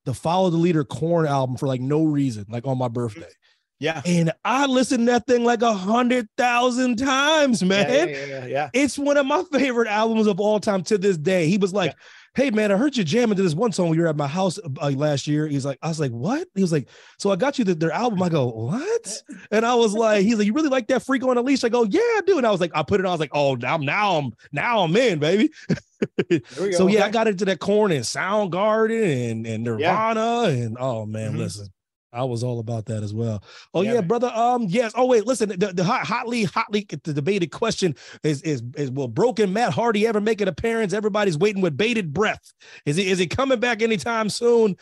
the 0.05 0.15
Follow 0.15 0.51
the 0.51 0.57
Leader 0.57 0.85
Korn 0.85 1.27
album 1.27 1.57
for 1.57 1.69
like 1.69 1.81
no 1.81 2.05
reason, 2.05 2.45
like 2.49 2.67
on 2.67 2.79
my 2.79 2.89
birthday, 2.89 3.31
Yeah. 3.81 4.01
and 4.07 4.33
I 4.45 4.67
listened 4.67 5.07
to 5.07 5.13
that 5.13 5.27
thing 5.27 5.45
like 5.45 5.63
a 5.63 5.75
hundred 5.75 6.29
thousand 6.39 6.97
times, 6.97 7.63
man. 7.63 8.09
Yeah, 8.09 8.17
yeah, 8.17 8.27
yeah, 8.27 8.47
yeah. 8.47 8.71
It's 8.73 8.99
one 8.99 9.17
of 9.17 9.27
my 9.27 9.43
favorite 9.53 9.89
albums 9.89 10.27
of 10.27 10.41
all 10.41 10.61
time 10.61 10.83
to 10.85 10.97
this 10.99 11.17
day. 11.19 11.49
He 11.49 11.59
was 11.59 11.73
like, 11.75 11.95
"Hey 12.35 12.51
man, 12.51 12.71
I 12.73 12.77
heard 12.77 12.97
you 12.97 13.05
jamming 13.05 13.37
to 13.37 13.43
this 13.43 13.55
one 13.55 13.73
song 13.73 13.93
you 13.95 14.01
were 14.01 14.07
at 14.07 14.17
my 14.17 14.29
house 14.29 14.59
uh, 14.81 14.91
last 14.91 15.27
year." 15.27 15.47
He's 15.49 15.67
like, 15.67 15.79
"I 15.83 15.89
was 15.89 15.99
like, 16.01 16.13
what?" 16.13 16.47
He 16.55 16.63
was 16.63 16.73
like, 16.73 16.89
"So 17.19 17.31
I 17.31 17.37
got 17.37 17.59
you 17.59 17.65
the, 17.65 17.75
their 17.75 17.91
album." 17.91 18.23
I 18.23 18.29
go, 18.29 18.47
"What?" 18.49 19.23
And 19.51 19.67
I 19.67 19.75
was 19.75 19.93
like, 19.93 20.23
"He's 20.23 20.39
like, 20.39 20.47
you 20.47 20.53
really 20.55 20.69
like 20.71 20.87
that 20.87 21.03
Freak 21.03 21.25
on 21.25 21.37
a 21.37 21.43
Leash?" 21.43 21.65
I 21.65 21.69
go, 21.69 21.83
"Yeah, 21.85 22.01
I 22.01 22.21
do." 22.27 22.39
And 22.39 22.47
I 22.47 22.51
was 22.53 22.61
like, 22.61 22.73
I 22.75 22.83
put 22.85 23.01
it 23.01 23.07
on. 23.07 23.11
I 23.11 23.15
was 23.15 23.21
like, 23.21 23.33
"Oh, 23.35 23.57
now, 23.57 23.77
now 23.77 24.17
I'm 24.19 24.31
now 24.53 24.79
I'm 24.85 24.97
in, 24.97 25.19
baby." 25.19 25.51
There 26.29 26.41
we 26.61 26.71
go. 26.71 26.77
so 26.77 26.87
yeah, 26.87 27.05
I 27.07 27.11
got 27.11 27.27
into 27.29 27.45
that 27.47 27.59
Korn 27.59 27.91
and 27.93 28.05
Soundgarden 28.05 29.31
and 29.33 29.47
and 29.47 29.65
Nirvana 29.65 30.43
and 30.49 30.77
oh 30.81 31.07
man, 31.07 31.35
Mhm. 31.35 31.39
listen. 31.39 31.67
I 32.15 32.25
was 32.25 32.43
all 32.43 32.61
about 32.61 32.87
that 32.87 33.03
as 33.03 33.13
well. 33.13 33.43
Oh 33.75 33.83
Yeah, 33.83 33.95
yeah, 33.95 34.01
brother. 34.01 34.31
Um, 34.35 34.67
yes. 34.69 34.93
Oh 34.95 35.07
wait, 35.07 35.27
listen. 35.27 35.49
The, 35.49 35.73
the 35.73 35.85
hot, 35.85 36.07
hotly, 36.07 36.45
hotly 36.45 36.87
the 36.89 37.13
debated 37.13 37.51
question 37.51 37.95
is 38.23 38.41
is 38.43 38.63
is 38.77 38.91
will 38.91 39.09
broken 39.09 39.53
Matt 39.53 39.73
Hardy 39.73 40.07
ever 40.07 40.21
make 40.21 40.41
an 40.41 40.49
appearance? 40.49 40.93
Everybody's 40.93 41.37
waiting 41.37 41.63
with 41.63 41.77
bated 41.77 42.13
breath. 42.13 42.53
Is 42.87 42.97
he 42.97 43.11
is 43.11 43.19
he 43.19 43.27
coming 43.27 43.61
back 43.61 43.83
anytime 43.83 44.31
soon? 44.31 44.77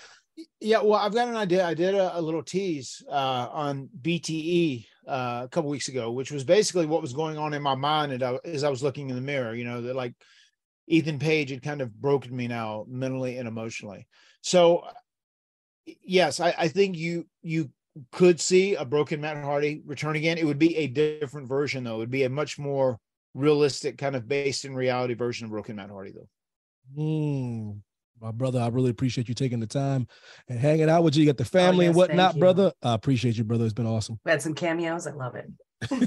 Yeah, 0.60 0.80
well, 0.82 0.94
I've 1.00 1.14
got 1.14 1.28
an 1.28 1.36
idea. 1.36 1.66
I 1.66 1.74
did 1.74 1.94
a, 1.94 2.18
a 2.18 2.20
little 2.20 2.42
tease 2.42 3.02
uh, 3.08 3.48
on 3.52 3.88
BTE 4.00 4.86
uh, 5.06 5.42
a 5.44 5.48
couple 5.48 5.70
weeks 5.70 5.88
ago, 5.88 6.10
which 6.10 6.30
was 6.30 6.44
basically 6.44 6.86
what 6.86 7.02
was 7.02 7.12
going 7.12 7.36
on 7.36 7.54
in 7.54 7.62
my 7.62 7.74
mind 7.74 8.12
and 8.12 8.22
I, 8.22 8.38
as 8.44 8.64
I 8.64 8.70
was 8.70 8.82
looking 8.82 9.08
in 9.10 9.16
the 9.16 9.22
mirror. 9.22 9.54
You 9.54 9.64
know, 9.64 9.82
that 9.82 9.96
like 9.96 10.14
Ethan 10.86 11.18
Page 11.18 11.50
had 11.50 11.62
kind 11.62 11.80
of 11.80 11.94
broken 12.00 12.34
me 12.34 12.48
now 12.48 12.84
mentally 12.88 13.38
and 13.38 13.48
emotionally. 13.48 14.06
So, 14.40 14.84
yes, 15.86 16.40
I, 16.40 16.54
I 16.58 16.68
think 16.68 16.96
you 16.96 17.26
you 17.42 17.70
could 18.10 18.40
see 18.40 18.74
a 18.74 18.84
broken 18.84 19.20
Matt 19.20 19.42
Hardy 19.42 19.82
return 19.84 20.16
again. 20.16 20.38
It 20.38 20.46
would 20.46 20.58
be 20.58 20.76
a 20.76 20.86
different 20.86 21.48
version, 21.48 21.84
though. 21.84 21.96
It 21.96 21.98
would 21.98 22.10
be 22.10 22.24
a 22.24 22.30
much 22.30 22.58
more 22.58 22.98
realistic, 23.34 23.98
kind 23.98 24.16
of 24.16 24.28
based 24.28 24.64
in 24.64 24.74
reality 24.74 25.14
version 25.14 25.46
of 25.46 25.50
broken 25.50 25.76
Matt 25.76 25.90
Hardy, 25.90 26.12
though. 26.12 26.28
Hmm. 26.96 27.78
My 28.20 28.30
brother, 28.30 28.60
I 28.60 28.68
really 28.68 28.90
appreciate 28.90 29.28
you 29.28 29.34
taking 29.34 29.58
the 29.58 29.66
time 29.66 30.06
and 30.48 30.56
hanging 30.56 30.88
out 30.88 31.02
with 31.02 31.16
you. 31.16 31.22
You 31.22 31.28
got 31.28 31.38
the 31.38 31.44
family 31.44 31.86
and 31.86 31.96
Oh, 31.96 31.98
yes, 31.98 32.06
thank 32.06 32.18
whatnot, 32.18 32.38
brother. 32.38 32.72
I 32.80 32.94
appreciate 32.94 33.36
you, 33.36 33.42
brother. 33.42 33.64
It's 33.64 33.74
been 33.74 33.86
awesome. 33.86 34.20
We 34.24 34.30
had 34.30 34.40
some 34.40 34.54
cameos. 34.54 35.08
I 35.08 35.12
love 35.12 35.34
it. 35.34 35.50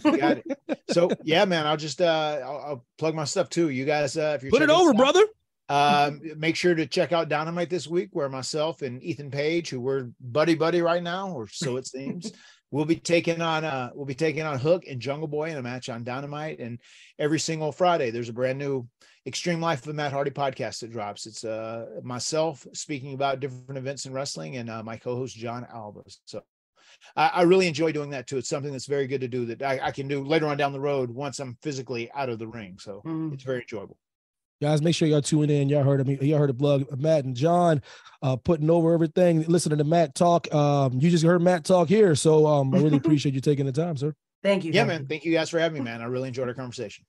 Got 0.03 0.38
it. 0.38 0.45
So 0.91 1.09
yeah, 1.23 1.43
man, 1.45 1.65
I'll 1.65 1.77
just 1.77 1.99
uh 1.99 2.39
I'll, 2.43 2.57
I'll 2.57 2.85
plug 2.99 3.15
my 3.15 3.25
stuff 3.25 3.49
too. 3.49 3.69
You 3.69 3.85
guys, 3.85 4.15
uh, 4.15 4.33
if 4.35 4.43
you're 4.43 4.51
Put 4.51 4.61
it 4.61 4.69
over, 4.69 4.91
this 4.91 4.91
out, 4.91 4.97
brother. 4.97 5.25
Um, 5.67 6.21
make 6.38 6.56
sure 6.56 6.75
to 6.75 6.86
check 6.86 7.12
out 7.12 7.30
Dynamite 7.30 7.69
this 7.69 7.88
week, 7.88 8.10
where 8.12 8.30
myself 8.30 8.82
and 8.82 9.01
Ethan 9.01 9.32
Page, 9.32 9.69
who 9.69 9.82
we're 9.82 10.10
buddy 10.21 10.54
buddy 10.56 10.82
right 10.82 11.01
now, 11.01 11.32
or 11.32 11.47
so 11.47 11.78
it 11.78 11.88
seems, 11.88 12.32
we'll 12.71 12.86
be 12.86 12.95
taking 12.95 13.41
on 13.41 13.63
uh 13.65 13.89
we'll 13.95 14.06
be 14.06 14.13
taking 14.13 14.43
on 14.43 14.60
Hook 14.60 14.84
and 14.88 15.01
Jungle 15.01 15.28
Boy 15.28 15.49
in 15.49 15.58
a 15.58 15.62
match 15.63 15.89
on 15.89 16.04
Dynamite. 16.04 16.60
And 16.60 16.80
every 17.17 17.39
single 17.39 17.71
Friday, 17.71 18.12
there's 18.12 18.30
a 18.30 18.34
brand 18.34 18.60
new 18.60 18.88
Extreme 19.25 19.60
Life 19.60 19.88
of 19.88 19.95
Matt 19.95 20.12
Hardy 20.12 20.30
podcast 20.30 20.82
that 20.82 20.91
drops. 20.91 21.25
It's 21.25 21.43
uh 21.43 21.86
myself 22.04 22.67
speaking 22.73 23.15
about 23.15 23.39
different 23.39 23.78
events 23.78 24.06
in 24.06 24.13
wrestling 24.13 24.58
and 24.58 24.69
uh, 24.69 24.84
my 24.84 24.97
co-host 24.97 25.36
Jon 25.36 25.65
Alba. 25.73 26.01
So 26.25 26.43
I, 27.15 27.28
I 27.28 27.41
really 27.41 27.67
enjoy 27.67 27.91
doing 27.91 28.12
that 28.12 28.28
too. 28.28 28.38
It's 28.38 28.49
something 28.49 28.71
that's 28.71 28.86
very 28.86 29.08
good 29.08 29.21
to 29.21 29.28
do 29.28 29.45
that 29.47 29.63
I, 29.63 29.80
I 29.88 29.91
can 29.91 30.08
do 30.08 30.23
later 30.23 30.45
on 30.45 30.58
down 30.58 30.73
the 30.73 30.80
road 30.80 31.10
once 31.10 31.39
I'm 31.39 31.58
physically 31.63 32.12
out 32.13 32.30
of 32.30 32.38
the 32.38 32.47
ring. 32.47 32.78
So 32.80 33.01
Mhm. 33.04 33.34
it's 33.34 33.43
very 33.43 33.62
enjoyable. 33.62 33.97
Guys, 34.61 34.81
make 34.81 34.95
sure 34.95 35.07
y'all 35.07 35.21
tune 35.21 35.49
in. 35.49 35.67
Y'all 35.67 35.83
heard 35.83 35.99
of 35.99 36.07
me. 36.07 36.17
Y'all 36.21 36.39
heard 36.39 36.49
of 36.49 36.57
Blug, 36.57 36.85
Matt 36.97 37.25
and 37.25 37.35
John 37.35 37.81
uh, 38.21 38.37
putting 38.37 38.69
over 38.69 38.93
everything. 38.93 39.43
Listening 39.43 39.79
to 39.79 39.83
Matt 39.83 40.15
talk. 40.15 40.51
Um, 40.53 40.93
you 40.99 41.09
just 41.11 41.25
heard 41.25 41.41
Matt 41.41 41.65
talk 41.65 41.89
here. 41.89 42.15
So 42.15 42.47
um, 42.47 42.73
I 42.73 42.77
really 42.77 42.97
appreciate 43.03 43.35
you 43.35 43.41
taking 43.41 43.65
the 43.65 43.73
time, 43.73 43.97
sir. 43.97 44.13
Thank 44.43 44.63
you. 44.63 44.71
Yeah, 44.71 44.81
thank 44.81 44.87
man. 44.87 45.01
you. 45.01 45.07
Thank 45.07 45.25
you 45.25 45.33
guys 45.33 45.49
for 45.49 45.59
having 45.59 45.83
me, 45.83 45.89
man. 45.89 46.01
I 46.01 46.05
really 46.05 46.29
enjoyed 46.29 46.47
our 46.47 46.53
conversation. 46.53 47.05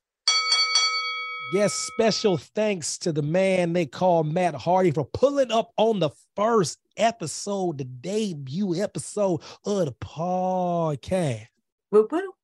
Yes, 1.52 1.72
special 1.72 2.38
thanks 2.38 2.98
to 2.98 3.12
the 3.12 3.22
man 3.22 3.72
they 3.72 3.86
call 3.86 4.24
Matt 4.24 4.56
Hardy 4.56 4.90
for 4.90 5.04
pulling 5.04 5.52
up 5.52 5.70
on 5.76 6.00
the 6.00 6.10
first 6.34 6.78
episode, 6.96 7.78
the 7.78 7.84
debut 7.84 8.74
episode 8.74 9.42
of 9.64 9.84
the 9.84 9.92
podcast. 9.92 11.46
Whoop, 11.90 12.10
whoop. 12.10 12.35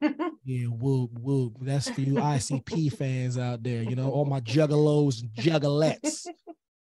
Yeah, 0.46 0.66
whoop, 0.66 1.10
whoop. 1.18 1.54
That's 1.62 1.88
for 1.88 2.02
you 2.02 2.14
ICP 2.14 2.92
fans 2.92 3.38
out 3.38 3.62
there, 3.62 3.82
you 3.82 3.96
know, 3.96 4.10
all 4.10 4.26
my 4.26 4.40
juggalos 4.40 5.22
and 5.22 5.30
juggalettes. 5.32 6.26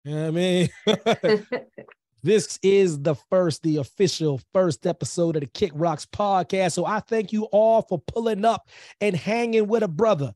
You 0.04 0.14
know 0.14 0.22
what 0.24 0.28
I 0.28 0.32
mean? 0.32 0.70
This 2.26 2.58
is 2.64 3.04
the 3.04 3.14
first, 3.30 3.62
the 3.62 3.78
official 3.78 4.42
first 4.52 4.88
episode 4.88 5.36
of 5.36 5.42
the 5.42 5.46
Kick 5.46 5.72
Rocks 5.76 6.08
podcast. 6.08 6.72
So 6.72 6.84
I 6.84 7.00
thank 7.00 7.32
you 7.32 7.44
all 7.52 7.84
for 7.84 8.00
pulling 8.00 8.44
up 8.44 8.68
and 9.00 9.16
hanging 9.16 9.68
with 9.68 9.84
a 9.84 9.88
brother. 9.88 10.34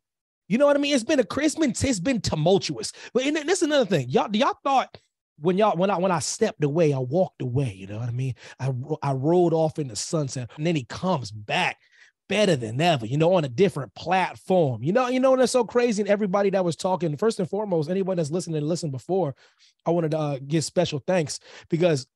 You 0.48 0.60
know 0.60 0.67
what 0.67 0.76
I 0.76 0.80
mean? 0.80 0.93
It's 0.93 1.04
been 1.04 1.19
a 1.19 1.24
been, 1.24 1.72
it's 1.72 2.00
been 2.00 2.22
tumultuous. 2.22 2.91
But 3.12 3.24
and 3.24 3.38
that's 3.38 3.63
another 3.63 3.88
thing. 3.88 4.08
Y'all, 4.08 4.30
y'all 4.36 4.54
thought 4.63 5.00
when 5.39 5.58
y'all 5.58 5.76
when 5.78 5.89
I 5.89 5.98
when 5.98 6.12
I 6.12 6.19
stepped 6.19 6.63
away, 6.63 6.93
I 6.93 7.00
walked 7.00 7.41
away. 7.41 7.74
You 7.74 7.88
know 7.88 7.98
what 7.98 8.10
I 8.10 8.12
mean? 8.12 8.36
I 8.60 8.72
I 9.02 9.13
rolled 9.13 9.56
off 9.56 9.80
in 9.80 9.88
the 9.88 9.95
sunset, 9.95 10.52
and 10.58 10.67
then 10.67 10.76
he 10.76 10.84
comes 10.84 11.32
back 11.32 11.78
better 12.29 12.55
than 12.55 12.79
ever. 12.79 13.05
You 13.05 13.17
know, 13.17 13.33
on 13.33 13.43
a 13.43 13.49
different 13.49 13.93
platform. 13.95 14.81
You 14.83 14.93
know, 14.93 15.09
you 15.09 15.19
know, 15.19 15.33
and 15.33 15.41
that's 15.41 15.51
so 15.51 15.65
crazy. 15.65 16.01
And 16.01 16.09
everybody 16.09 16.49
that 16.51 16.63
was 16.63 16.77
talking, 16.77 17.17
first 17.17 17.39
and 17.39 17.49
foremost, 17.49 17.89
anyone 17.89 18.15
that's 18.15 18.31
listening 18.31 18.57
and 18.57 18.67
listened 18.67 18.93
before, 18.93 19.35
I 19.85 19.91
wanted 19.91 20.11
to 20.11 20.19
uh, 20.19 20.39
give 20.47 20.63
special 20.63 21.03
thanks 21.05 21.41
because 21.69 22.07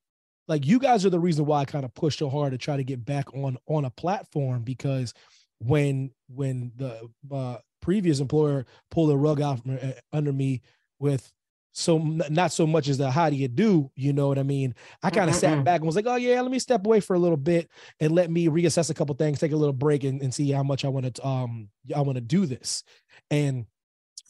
like 0.47 0.65
you 0.65 0.79
guys 0.79 1.05
are 1.05 1.09
the 1.09 1.19
reason 1.19 1.45
why 1.45 1.61
I 1.61 1.65
kind 1.65 1.83
of 1.83 1.93
pushed 1.93 2.19
so 2.19 2.29
hard 2.29 2.51
to 2.51 2.57
try 2.57 2.77
to 2.77 2.83
get 2.83 3.03
back 3.03 3.33
on 3.33 3.57
on 3.67 3.83
a 3.83 3.89
platform 3.89 4.63
because 4.63 5.13
when 5.59 6.11
when 6.27 6.71
the 6.75 7.09
uh, 7.31 7.57
previous 7.81 8.19
employer 8.19 8.65
pulled 8.91 9.09
the 9.09 9.17
rug 9.17 9.41
out 9.41 9.61
from, 9.61 9.77
uh, 9.81 9.91
under 10.11 10.31
me 10.31 10.61
with 10.99 11.31
so 11.73 11.97
not 11.97 12.51
so 12.51 12.67
much 12.67 12.87
as 12.87 12.99
the 12.99 13.09
how 13.09 13.31
do 13.31 13.35
you 13.35 13.47
do, 13.47 13.91
you 13.95 14.13
know 14.13 14.27
what 14.27 14.37
I 14.37 14.43
mean? 14.43 14.75
I 15.01 15.09
kind 15.09 15.29
of 15.29 15.35
sat 15.35 15.63
back 15.63 15.79
and 15.79 15.87
was 15.87 15.95
like, 15.95 16.05
oh 16.07 16.15
yeah, 16.15 16.39
let 16.39 16.51
me 16.51 16.59
step 16.59 16.85
away 16.85 16.99
for 16.99 17.15
a 17.15 17.19
little 17.19 17.37
bit 17.37 17.67
and 17.99 18.11
let 18.11 18.29
me 18.29 18.47
reassess 18.47 18.91
a 18.91 18.93
couple 18.93 19.15
things, 19.15 19.39
take 19.39 19.51
a 19.51 19.57
little 19.57 19.73
break 19.73 20.03
and, 20.03 20.21
and 20.21 20.31
see 20.31 20.51
how 20.51 20.61
much 20.61 20.85
I 20.85 20.89
want 20.89 21.15
to 21.15 21.27
um 21.27 21.69
I 21.93 22.01
want 22.01 22.17
to 22.17 22.21
do 22.21 22.45
this. 22.45 22.83
And 23.31 23.65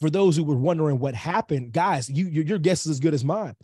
for 0.00 0.08
those 0.08 0.36
who 0.36 0.44
were 0.44 0.56
wondering 0.56 0.98
what 0.98 1.14
happened, 1.14 1.72
guys, 1.72 2.08
you 2.08 2.26
your, 2.26 2.44
your 2.44 2.58
guess 2.58 2.86
is 2.86 2.92
as 2.92 3.00
good 3.00 3.14
as 3.14 3.24
mine. 3.24 3.56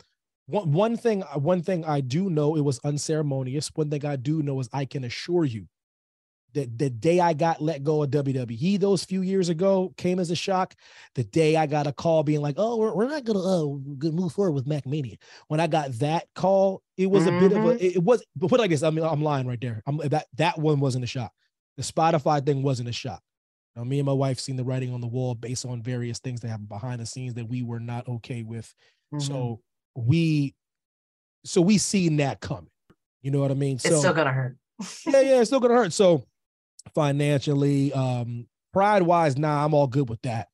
One 0.45 0.71
one 0.71 0.95
thing 0.95 1.21
one 1.33 1.63
thing 1.63 1.83
I 1.83 2.01
do 2.01 2.29
know 2.29 2.55
it 2.55 2.61
was 2.61 2.79
unceremonious. 2.83 3.71
One 3.73 3.89
thing 3.89 4.05
I 4.05 4.15
do 4.15 4.43
know 4.43 4.59
is 4.59 4.69
I 4.71 4.85
can 4.85 5.03
assure 5.05 5.45
you 5.45 5.67
the, 6.53 6.65
the 6.65 6.89
day 6.89 7.19
I 7.19 7.33
got 7.33 7.61
let 7.61 7.83
go 7.83 8.03
of 8.03 8.09
WWE 8.09 8.79
those 8.79 9.03
few 9.03 9.21
years 9.21 9.49
ago 9.49 9.93
came 9.97 10.19
as 10.19 10.31
a 10.31 10.35
shock. 10.35 10.75
The 11.15 11.23
day 11.23 11.55
I 11.55 11.65
got 11.65 11.87
a 11.87 11.93
call 11.93 12.23
being 12.23 12.41
like, 12.41 12.55
"Oh, 12.57 12.77
we're, 12.77 12.93
we're 12.93 13.07
not 13.07 13.23
gonna 13.23 13.39
uh, 13.39 14.11
move 14.11 14.33
forward 14.33 14.51
with 14.51 14.67
MacMania." 14.67 15.17
When 15.47 15.59
I 15.59 15.67
got 15.67 15.91
that 15.99 16.27
call, 16.35 16.81
it 16.97 17.07
was 17.07 17.25
mm-hmm. 17.25 17.37
a 17.37 17.39
bit 17.39 17.57
of 17.57 17.65
a. 17.65 17.67
Mm-hmm. 17.69 17.85
It, 17.85 18.03
was, 18.03 18.23
but 18.35 18.49
put 18.49 18.59
like 18.59 18.69
this. 18.69 18.83
I 18.83 18.89
mean, 18.89 19.05
I'm 19.05 19.23
lying 19.23 19.47
right 19.47 19.61
there. 19.61 19.81
I'm 19.85 19.97
that 19.97 20.27
that 20.35 20.57
one 20.57 20.79
wasn't 20.79 21.03
a 21.03 21.07
shock. 21.07 21.31
The 21.77 21.83
Spotify 21.83 22.45
thing 22.45 22.63
wasn't 22.63 22.89
a 22.89 22.93
shock. 22.93 23.21
Now, 23.75 23.83
me 23.83 23.99
and 23.99 24.05
my 24.05 24.13
wife 24.13 24.39
seen 24.39 24.57
the 24.57 24.65
writing 24.65 24.93
on 24.93 25.01
the 25.01 25.07
wall 25.07 25.33
based 25.33 25.65
on 25.65 25.81
various 25.81 26.19
things 26.19 26.41
that 26.41 26.49
happened 26.49 26.69
behind 26.69 26.99
the 26.99 27.05
scenes 27.05 27.35
that 27.35 27.47
we 27.47 27.63
were 27.63 27.79
not 27.79 28.07
okay 28.07 28.43
with. 28.43 28.73
Mm-hmm. 29.13 29.19
So 29.19 29.61
we, 29.95 30.55
so 31.45 31.61
we 31.61 31.77
seen 31.77 32.17
that 32.17 32.41
coming. 32.41 32.69
You 33.21 33.31
know 33.31 33.39
what 33.39 33.51
I 33.51 33.53
mean? 33.53 33.75
It's 33.75 33.83
still 33.83 34.13
gonna 34.13 34.33
hurt. 34.33 34.57
yeah, 35.05 35.21
yeah, 35.21 35.39
it's 35.39 35.49
still 35.49 35.59
gonna 35.59 35.75
hurt. 35.75 35.93
So 35.93 36.25
financially. 36.93 37.93
Um, 37.93 38.47
pride 38.73 39.03
wise, 39.03 39.37
nah, 39.37 39.63
I'm 39.63 39.73
all 39.73 39.87
good 39.87 40.09
with 40.09 40.21
that. 40.23 40.49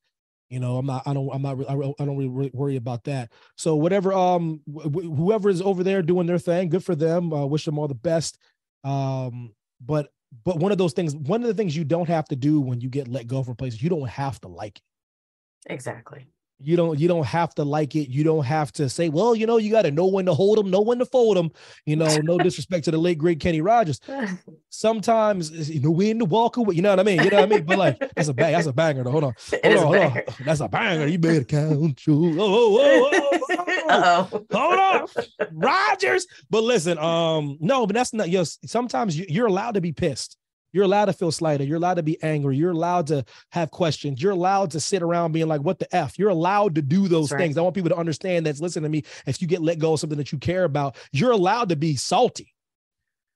You 0.48 0.60
know, 0.60 0.78
I'm 0.78 0.86
not, 0.86 1.02
I 1.06 1.12
don't, 1.12 1.28
I'm 1.30 1.42
not, 1.42 1.58
I 1.68 2.04
don't 2.04 2.16
really 2.16 2.50
worry 2.54 2.76
about 2.76 3.04
that. 3.04 3.30
So 3.56 3.76
whatever, 3.76 4.14
um, 4.14 4.62
wh- 4.66 4.88
whoever 4.90 5.50
is 5.50 5.60
over 5.60 5.84
there 5.84 6.00
doing 6.00 6.26
their 6.26 6.38
thing, 6.38 6.70
good 6.70 6.84
for 6.84 6.94
them. 6.94 7.32
Uh, 7.32 7.44
wish 7.44 7.66
them 7.66 7.78
all 7.78 7.88
the 7.88 7.94
best. 7.94 8.38
Um, 8.82 9.52
but, 9.80 10.08
but 10.44 10.58
one 10.58 10.72
of 10.72 10.78
those 10.78 10.94
things, 10.94 11.14
one 11.14 11.42
of 11.42 11.48
the 11.48 11.54
things 11.54 11.76
you 11.76 11.84
don't 11.84 12.08
have 12.08 12.26
to 12.28 12.36
do 12.36 12.60
when 12.60 12.80
you 12.80 12.88
get 12.88 13.08
let 13.08 13.26
go 13.26 13.42
from 13.42 13.56
places, 13.56 13.82
you 13.82 13.90
don't 13.90 14.08
have 14.08 14.40
to 14.40 14.48
like 14.48 14.78
it. 14.78 15.72
Exactly 15.72 16.26
you 16.60 16.76
don't 16.76 16.98
you 16.98 17.06
don't 17.06 17.26
have 17.26 17.54
to 17.54 17.64
like 17.64 17.94
it. 17.94 18.10
You 18.10 18.24
don't 18.24 18.44
have 18.44 18.72
to 18.72 18.88
say 18.88 19.08
well 19.08 19.34
you 19.34 19.46
know 19.46 19.58
you 19.58 19.70
got 19.70 19.82
to 19.82 19.90
know 19.90 20.06
when 20.06 20.26
to 20.26 20.34
hold 20.34 20.58
them 20.58 20.70
know 20.70 20.80
when 20.80 20.98
to 20.98 21.06
fold 21.06 21.36
them 21.36 21.50
you 21.86 21.96
know 21.96 22.16
no 22.22 22.38
disrespect 22.38 22.84
to 22.86 22.90
the 22.90 22.98
late 22.98 23.18
great 23.18 23.40
kenny 23.40 23.60
rogers. 23.60 24.00
Sometimes 24.70 25.70
you 25.70 25.80
know 25.80 25.90
when 25.90 26.18
to 26.18 26.24
walk 26.24 26.56
away 26.56 26.74
you 26.74 26.82
know 26.82 26.90
what 26.90 27.00
i 27.00 27.02
mean? 27.02 27.22
You 27.22 27.30
know 27.30 27.40
what 27.40 27.52
i 27.52 27.54
mean? 27.54 27.64
But 27.64 27.78
like 27.78 27.98
that's 28.14 28.28
a 28.28 28.34
bang 28.34 28.52
that's 28.52 28.66
a 28.66 28.72
banger 28.72 29.04
though. 29.04 29.12
Hold 29.12 29.24
on. 29.24 29.34
Hold 29.64 29.76
on 29.76 29.86
hold 29.86 29.96
on. 29.96 30.22
that's 30.44 30.60
a 30.60 30.68
banger. 30.68 31.06
You 31.06 31.18
better 31.18 31.44
count 31.44 32.06
you 32.06 32.36
oh, 32.40 32.78
oh, 32.80 33.10
oh, 33.12 33.46
oh, 33.50 34.28
oh. 34.30 34.44
hold 34.52 34.78
on. 34.78 35.48
Rogers? 35.52 36.26
But 36.50 36.64
listen 36.64 36.98
um 36.98 37.58
no 37.60 37.86
but 37.86 37.94
that's 37.94 38.12
not 38.12 38.28
yes 38.28 38.58
sometimes 38.64 39.18
you're 39.18 39.46
allowed 39.46 39.74
to 39.74 39.80
be 39.80 39.92
pissed 39.92 40.36
you're 40.72 40.84
allowed 40.84 41.06
to 41.06 41.12
feel 41.12 41.32
slighted. 41.32 41.68
You're 41.68 41.78
allowed 41.78 41.94
to 41.94 42.02
be 42.02 42.22
angry. 42.22 42.56
You're 42.56 42.72
allowed 42.72 43.06
to 43.08 43.24
have 43.52 43.70
questions. 43.70 44.22
You're 44.22 44.32
allowed 44.32 44.70
to 44.72 44.80
sit 44.80 45.02
around 45.02 45.32
being 45.32 45.48
like, 45.48 45.62
what 45.62 45.78
the 45.78 45.94
F? 45.94 46.18
You're 46.18 46.28
allowed 46.28 46.74
to 46.74 46.82
do 46.82 47.08
those 47.08 47.30
things. 47.30 47.56
I 47.56 47.62
want 47.62 47.74
people 47.74 47.90
to 47.90 47.96
understand 47.96 48.46
that's 48.46 48.60
listen 48.60 48.82
to 48.82 48.88
me. 48.88 49.04
If 49.26 49.40
you 49.40 49.48
get 49.48 49.62
let 49.62 49.78
go 49.78 49.94
of 49.94 50.00
something 50.00 50.18
that 50.18 50.32
you 50.32 50.38
care 50.38 50.64
about, 50.64 50.96
you're 51.12 51.30
allowed 51.30 51.70
to 51.70 51.76
be 51.76 51.96
salty. 51.96 52.54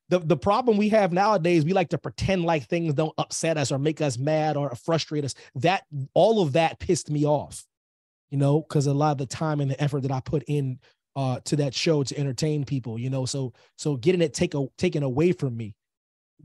The, 0.09 0.19
the 0.19 0.37
problem 0.37 0.77
we 0.77 0.91
have 0.91 1.11
nowadays, 1.11 1.65
we 1.65 1.73
like 1.73 1.89
to 1.91 1.99
pretend 1.99 2.45
like 2.45 2.69
things 2.69 2.93
don't 2.93 3.15
upset 3.17 3.57
us 3.57 3.73
or 3.73 3.79
make 3.79 4.03
us 4.03 4.19
mad 4.19 4.59
or 4.59 4.75
frustrate 4.75 5.25
us. 5.25 5.35
That 5.55 5.85
all 6.13 6.43
of 6.43 6.53
that 6.53 6.79
pissed 6.79 7.11
me 7.11 7.25
off, 7.25 7.65
you 8.31 8.37
know, 8.37 8.61
because 8.61 8.87
a 8.87 8.93
lot 8.93 9.13
of 9.13 9.19
the 9.19 9.27
time 9.27 9.61
and 9.61 9.71
the 9.71 9.83
effort 9.83 10.03
that 10.03 10.11
I 10.11 10.21
put 10.21 10.43
in 10.49 10.81
uh, 11.17 11.41
to 11.45 11.57
that 11.57 11.73
show 11.73 12.03
to 12.03 12.19
entertain 12.19 12.65
people, 12.67 12.99
you 12.99 13.09
know, 13.09 13.25
so 13.25 13.55
so 13.79 13.97
getting 13.97 14.21
it 14.21 14.35
take 14.35 14.55
a, 14.55 14.67
taken 14.77 15.03
away 15.03 15.33
from 15.33 15.57
me 15.57 15.75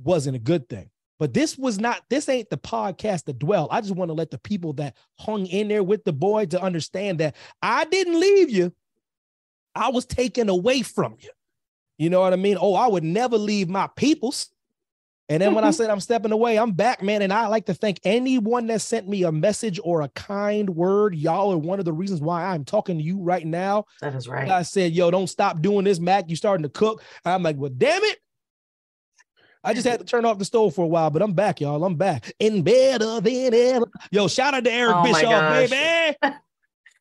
wasn't 0.04 0.36
a 0.36 0.40
good 0.40 0.70
thing. 0.70 0.90
But 1.20 1.34
this 1.34 1.58
was 1.58 1.80
not, 1.80 2.04
this 2.10 2.30
ain't 2.30 2.50
the 2.50 2.58
podcast 2.58 3.26
to 3.26 3.34
dwell. 3.34 3.68
I 3.72 3.82
just 3.82 3.96
want 3.96 4.10
to 4.10 4.14
let 4.14 4.30
the 4.30 4.38
people 4.38 4.74
that 4.74 4.96
hung 5.18 5.48
in 5.48 5.68
there 5.68 5.84
with 5.84 6.04
the 6.04 6.14
boy 6.14 6.46
to 6.48 6.62
understand 6.62 7.20
that 7.20 7.36
I 7.62 7.86
didn't 7.86 8.20
leave 8.20 8.52
you. 8.52 8.74
I 9.74 9.90
was 9.90 10.06
taken 10.06 10.50
away 10.50 10.84
from 10.84 11.16
you. 11.20 11.30
You 11.98 12.12
know 12.12 12.22
what 12.22 12.34
I 12.34 12.36
mean? 12.36 12.58
Oh, 12.60 12.76
I 12.76 12.88
would 12.88 13.04
never 13.04 13.38
leave 13.38 13.68
my 13.68 13.88
peoples. 13.96 14.50
And 15.30 15.42
then 15.42 15.54
when 15.54 15.66
I 15.66 15.70
mm-hmm. 15.70 15.76
said 15.76 15.90
I'm 15.90 16.00
stepping 16.00 16.32
away, 16.32 16.58
I'm 16.58 16.72
back, 16.72 17.04
man. 17.04 17.22
And 17.22 17.34
I 17.34 17.48
like 17.48 17.66
to 17.66 17.74
thank 17.74 18.00
anyone 18.06 18.68
that 18.68 18.82
sent 18.82 19.10
me 19.10 19.24
a 19.24 19.32
message 19.32 19.78
or 19.84 20.02
a 20.02 20.10
kind 20.10 20.70
word. 20.70 21.16
Y'all 21.16 21.52
are 21.52 21.58
one 21.58 21.80
of 21.80 21.86
the 21.86 21.92
reasons 21.92 22.22
why 22.22 22.46
I'm 22.46 22.64
talking 22.64 22.98
to 22.98 23.04
you 23.04 23.20
right 23.20 23.46
now. 23.46 23.86
That 24.00 24.16
is 24.16 24.28
right. 24.28 24.50
I 24.50 24.62
said, 24.62 24.94
yo, 24.94 25.12
don't 25.12 25.28
stop 25.28 25.62
doing 25.62 25.84
this, 25.84 26.00
Mac. 26.00 26.30
You 26.30 26.38
starting 26.38 26.64
to 26.64 26.70
cook. 26.70 27.04
I'm 27.26 27.44
like, 27.44 27.58
well, 27.58 27.72
damn 27.76 28.04
it. 28.04 28.20
I 29.64 29.74
just 29.74 29.88
had 29.88 30.00
to 30.00 30.06
turn 30.06 30.26
off 30.26 30.38
the 30.38 30.46
stove 30.46 30.76
for 30.76 30.86
a 30.86 30.88
while, 30.88 31.10
but 31.10 31.22
I'm 31.22 31.34
back, 31.34 31.62
y'all. 31.62 31.84
I'm 31.84 31.96
back 31.96 32.32
in 32.40 32.62
better 32.62 33.20
than 33.20 33.54
ever. 33.54 33.88
Yo, 34.12 34.28
shout 34.28 34.54
out 34.54 34.64
to 34.64 34.72
Eric 34.72 34.96
oh 34.98 35.04
Bischoff, 35.04 35.70
baby. 35.70 36.36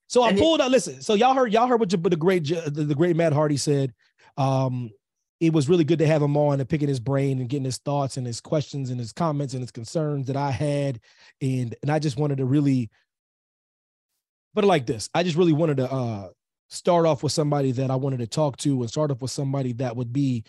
So 0.08 0.22
I 0.22 0.32
pulled 0.34 0.60
out. 0.60 0.70
Listen, 0.70 1.00
so 1.00 1.14
y'all 1.14 1.34
heard 1.34 1.52
y'all 1.52 1.66
heard 1.66 1.80
what 1.80 1.90
the 1.90 2.16
great 2.16 2.44
the 2.44 2.94
great 2.96 3.16
Matt 3.16 3.32
Hardy 3.32 3.56
said. 3.56 3.92
Um, 4.36 4.90
it 5.40 5.52
was 5.52 5.68
really 5.68 5.84
good 5.84 5.98
to 5.98 6.06
have 6.06 6.22
him 6.22 6.36
on 6.36 6.60
and 6.60 6.68
picking 6.68 6.88
his 6.88 7.00
brain 7.00 7.40
and 7.40 7.48
getting 7.48 7.64
his 7.64 7.78
thoughts 7.78 8.16
and 8.16 8.26
his 8.26 8.40
questions 8.40 8.90
and 8.90 8.98
his 8.98 9.12
comments 9.12 9.54
and 9.54 9.62
his 9.62 9.72
concerns 9.72 10.28
that 10.28 10.36
I 10.36 10.50
had, 10.50 11.00
and 11.42 11.74
and 11.82 11.90
I 11.90 11.98
just 11.98 12.18
wanted 12.18 12.38
to 12.38 12.44
really, 12.44 12.88
put 14.54 14.64
it 14.64 14.68
like 14.68 14.86
this. 14.86 15.10
I 15.12 15.24
just 15.24 15.36
really 15.36 15.52
wanted 15.52 15.78
to 15.78 15.92
uh 15.92 16.28
start 16.68 17.06
off 17.06 17.22
with 17.22 17.32
somebody 17.32 17.72
that 17.72 17.90
I 17.90 17.96
wanted 17.96 18.20
to 18.20 18.26
talk 18.26 18.56
to 18.58 18.80
and 18.80 18.90
start 18.90 19.10
off 19.10 19.22
with 19.22 19.30
somebody 19.30 19.72
that 19.74 19.96
would 19.96 20.12
be 20.12 20.44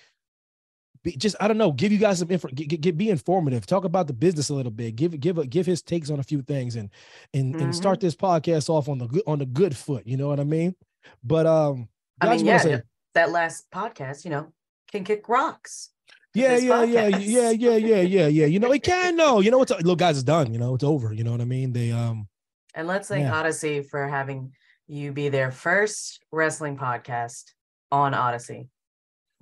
be, 1.03 1.15
just 1.15 1.35
I 1.39 1.47
don't 1.47 1.57
know, 1.57 1.71
give 1.71 1.91
you 1.91 1.97
guys 1.97 2.19
some 2.19 2.31
info, 2.31 2.47
get, 2.49 2.81
get, 2.81 2.97
be 2.97 3.09
informative, 3.09 3.65
talk 3.65 3.83
about 3.83 4.07
the 4.07 4.13
business 4.13 4.49
a 4.49 4.53
little 4.53 4.71
bit, 4.71 4.95
give 4.95 5.19
give 5.19 5.37
a, 5.37 5.45
give 5.45 5.65
his 5.65 5.81
takes 5.81 6.09
on 6.09 6.19
a 6.19 6.23
few 6.23 6.41
things, 6.41 6.75
and 6.75 6.89
and 7.33 7.53
mm-hmm. 7.53 7.63
and 7.63 7.75
start 7.75 7.99
this 7.99 8.15
podcast 8.15 8.69
off 8.69 8.89
on 8.89 8.97
the 8.97 9.07
good 9.07 9.23
on 9.27 9.39
the 9.39 9.45
good 9.45 9.75
foot. 9.75 10.05
You 10.05 10.17
know 10.17 10.27
what 10.27 10.39
I 10.39 10.43
mean? 10.43 10.75
But 11.23 11.45
um, 11.45 11.87
I 12.21 12.35
mean, 12.35 12.45
yeah, 12.45 12.57
say, 12.57 12.81
that 13.13 13.31
last 13.31 13.69
podcast, 13.71 14.25
you 14.25 14.31
know, 14.31 14.51
can 14.91 15.03
kick 15.03 15.27
rocks. 15.29 15.89
Yeah, 16.33 16.57
yeah, 16.57 16.83
yeah, 16.83 17.07
yeah, 17.07 17.49
yeah, 17.49 17.75
yeah, 17.77 18.01
yeah, 18.01 18.27
yeah. 18.27 18.45
You 18.45 18.59
know, 18.59 18.71
it 18.71 18.83
can 18.83 19.15
no. 19.15 19.39
You 19.39 19.51
know, 19.51 19.61
it's 19.61 19.71
look, 19.81 19.99
guys, 19.99 20.17
it's 20.17 20.23
done. 20.23 20.53
You 20.53 20.59
know, 20.59 20.75
it's 20.75 20.83
over. 20.83 21.13
You 21.13 21.23
know 21.23 21.31
what 21.31 21.41
I 21.41 21.45
mean? 21.45 21.73
They 21.73 21.91
um. 21.91 22.27
And 22.75 22.87
let's 22.87 23.07
thank 23.07 23.23
yeah. 23.23 23.33
Odyssey 23.33 23.81
for 23.81 24.07
having 24.07 24.51
you 24.87 25.11
be 25.11 25.29
their 25.29 25.51
first 25.51 26.23
wrestling 26.31 26.77
podcast 26.77 27.45
on 27.91 28.13
Odyssey 28.13 28.69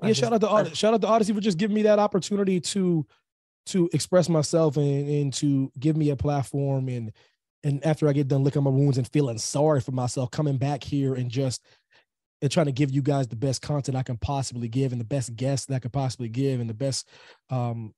yeah, 0.03 0.13
shout 0.13 0.33
out 0.33 0.41
to 0.41 0.49
Odyssey. 0.49 0.75
Shout 0.75 0.93
out 0.93 1.01
to 1.01 1.07
Odyssey 1.07 1.33
for 1.33 1.41
just 1.41 1.57
giving 1.57 1.75
me 1.75 1.83
that 1.83 1.99
opportunity 1.99 2.59
to 2.59 3.05
to 3.67 3.89
express 3.93 4.29
myself 4.29 4.77
and, 4.77 5.09
and 5.09 5.33
to 5.33 5.71
give 5.79 5.97
me 5.97 6.09
a 6.09 6.15
platform 6.15 6.87
and 6.87 7.11
and 7.63 7.83
after 7.83 8.07
I 8.07 8.13
get 8.13 8.27
done 8.27 8.43
licking 8.43 8.63
my 8.63 8.69
wounds 8.69 8.99
and 8.99 9.07
feeling 9.07 9.39
sorry 9.39 9.81
for 9.81 9.91
myself, 9.91 10.29
coming 10.29 10.57
back 10.57 10.83
here 10.83 11.15
and 11.15 11.31
just 11.31 11.63
and 12.41 12.51
trying 12.51 12.67
to 12.67 12.71
give 12.71 12.91
you 12.91 13.01
guys 13.01 13.27
the 13.27 13.35
best 13.35 13.61
content 13.61 13.97
I 13.97 14.03
can 14.03 14.17
possibly 14.17 14.67
give 14.67 14.91
and 14.91 15.01
the 15.01 15.05
best 15.05 15.35
guests 15.35 15.65
that 15.65 15.75
I 15.75 15.79
could 15.79 15.93
possibly 15.93 16.29
give 16.29 16.59
and 16.59 16.69
the 16.69 16.75
best 16.75 17.07
um, 17.49 17.93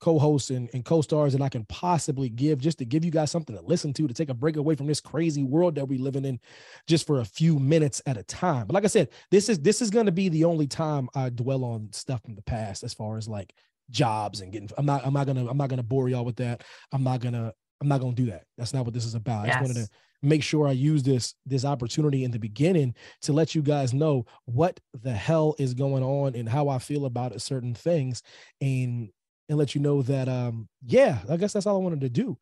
co-hosts 0.00 0.50
and, 0.50 0.68
and 0.74 0.84
co-stars 0.84 1.32
that 1.32 1.42
I 1.42 1.48
can 1.48 1.64
possibly 1.66 2.28
give 2.28 2.60
just 2.60 2.78
to 2.78 2.84
give 2.84 3.04
you 3.04 3.10
guys 3.10 3.30
something 3.30 3.56
to 3.56 3.62
listen 3.62 3.92
to, 3.94 4.06
to 4.06 4.14
take 4.14 4.28
a 4.28 4.34
break 4.34 4.56
away 4.56 4.74
from 4.74 4.86
this 4.86 5.00
crazy 5.00 5.42
world 5.42 5.74
that 5.76 5.86
we're 5.86 6.00
living 6.00 6.24
in 6.24 6.38
just 6.86 7.06
for 7.06 7.20
a 7.20 7.24
few 7.24 7.58
minutes 7.58 8.02
at 8.06 8.16
a 8.16 8.22
time. 8.22 8.66
But 8.66 8.74
like 8.74 8.84
I 8.84 8.88
said, 8.88 9.08
this 9.30 9.48
is 9.48 9.58
this 9.60 9.80
is 9.80 9.90
gonna 9.90 10.12
be 10.12 10.28
the 10.28 10.44
only 10.44 10.66
time 10.66 11.08
I 11.14 11.30
dwell 11.30 11.64
on 11.64 11.88
stuff 11.92 12.22
from 12.22 12.34
the 12.34 12.42
past 12.42 12.84
as 12.84 12.94
far 12.94 13.16
as 13.16 13.28
like 13.28 13.54
jobs 13.90 14.40
and 14.40 14.52
getting 14.52 14.68
I'm 14.76 14.86
not 14.86 15.06
I'm 15.06 15.14
not 15.14 15.26
gonna 15.26 15.46
I'm 15.46 15.56
not 15.56 15.68
gonna 15.68 15.82
bore 15.82 16.08
y'all 16.08 16.24
with 16.24 16.36
that. 16.36 16.64
I'm 16.92 17.02
not 17.02 17.20
gonna 17.20 17.52
I'm 17.80 17.88
not 17.88 18.00
gonna 18.00 18.14
do 18.14 18.26
that. 18.26 18.44
That's 18.58 18.74
not 18.74 18.84
what 18.84 18.94
this 18.94 19.04
is 19.04 19.14
about. 19.14 19.46
Yes. 19.46 19.56
I 19.56 19.58
just 19.58 19.68
wanted 19.68 19.86
to 19.86 19.92
make 20.22 20.42
sure 20.42 20.66
I 20.66 20.72
use 20.72 21.02
this 21.02 21.34
this 21.44 21.64
opportunity 21.64 22.24
in 22.24 22.30
the 22.30 22.38
beginning 22.38 22.94
to 23.22 23.32
let 23.32 23.54
you 23.54 23.62
guys 23.62 23.94
know 23.94 24.26
what 24.46 24.80
the 25.02 25.12
hell 25.12 25.54
is 25.58 25.74
going 25.74 26.02
on 26.02 26.34
and 26.34 26.48
how 26.48 26.68
I 26.68 26.78
feel 26.78 27.06
about 27.06 27.40
certain 27.40 27.74
things. 27.74 28.22
And 28.60 29.10
and 29.48 29.58
let 29.58 29.74
you 29.74 29.80
know 29.80 30.02
that 30.02 30.28
um 30.28 30.68
yeah 30.84 31.18
i 31.28 31.36
guess 31.36 31.52
that's 31.52 31.66
all 31.66 31.76
i 31.76 31.80
wanted 31.80 32.00
to 32.00 32.08
do 32.08 32.36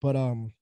but 0.00 0.16
um 0.16 0.52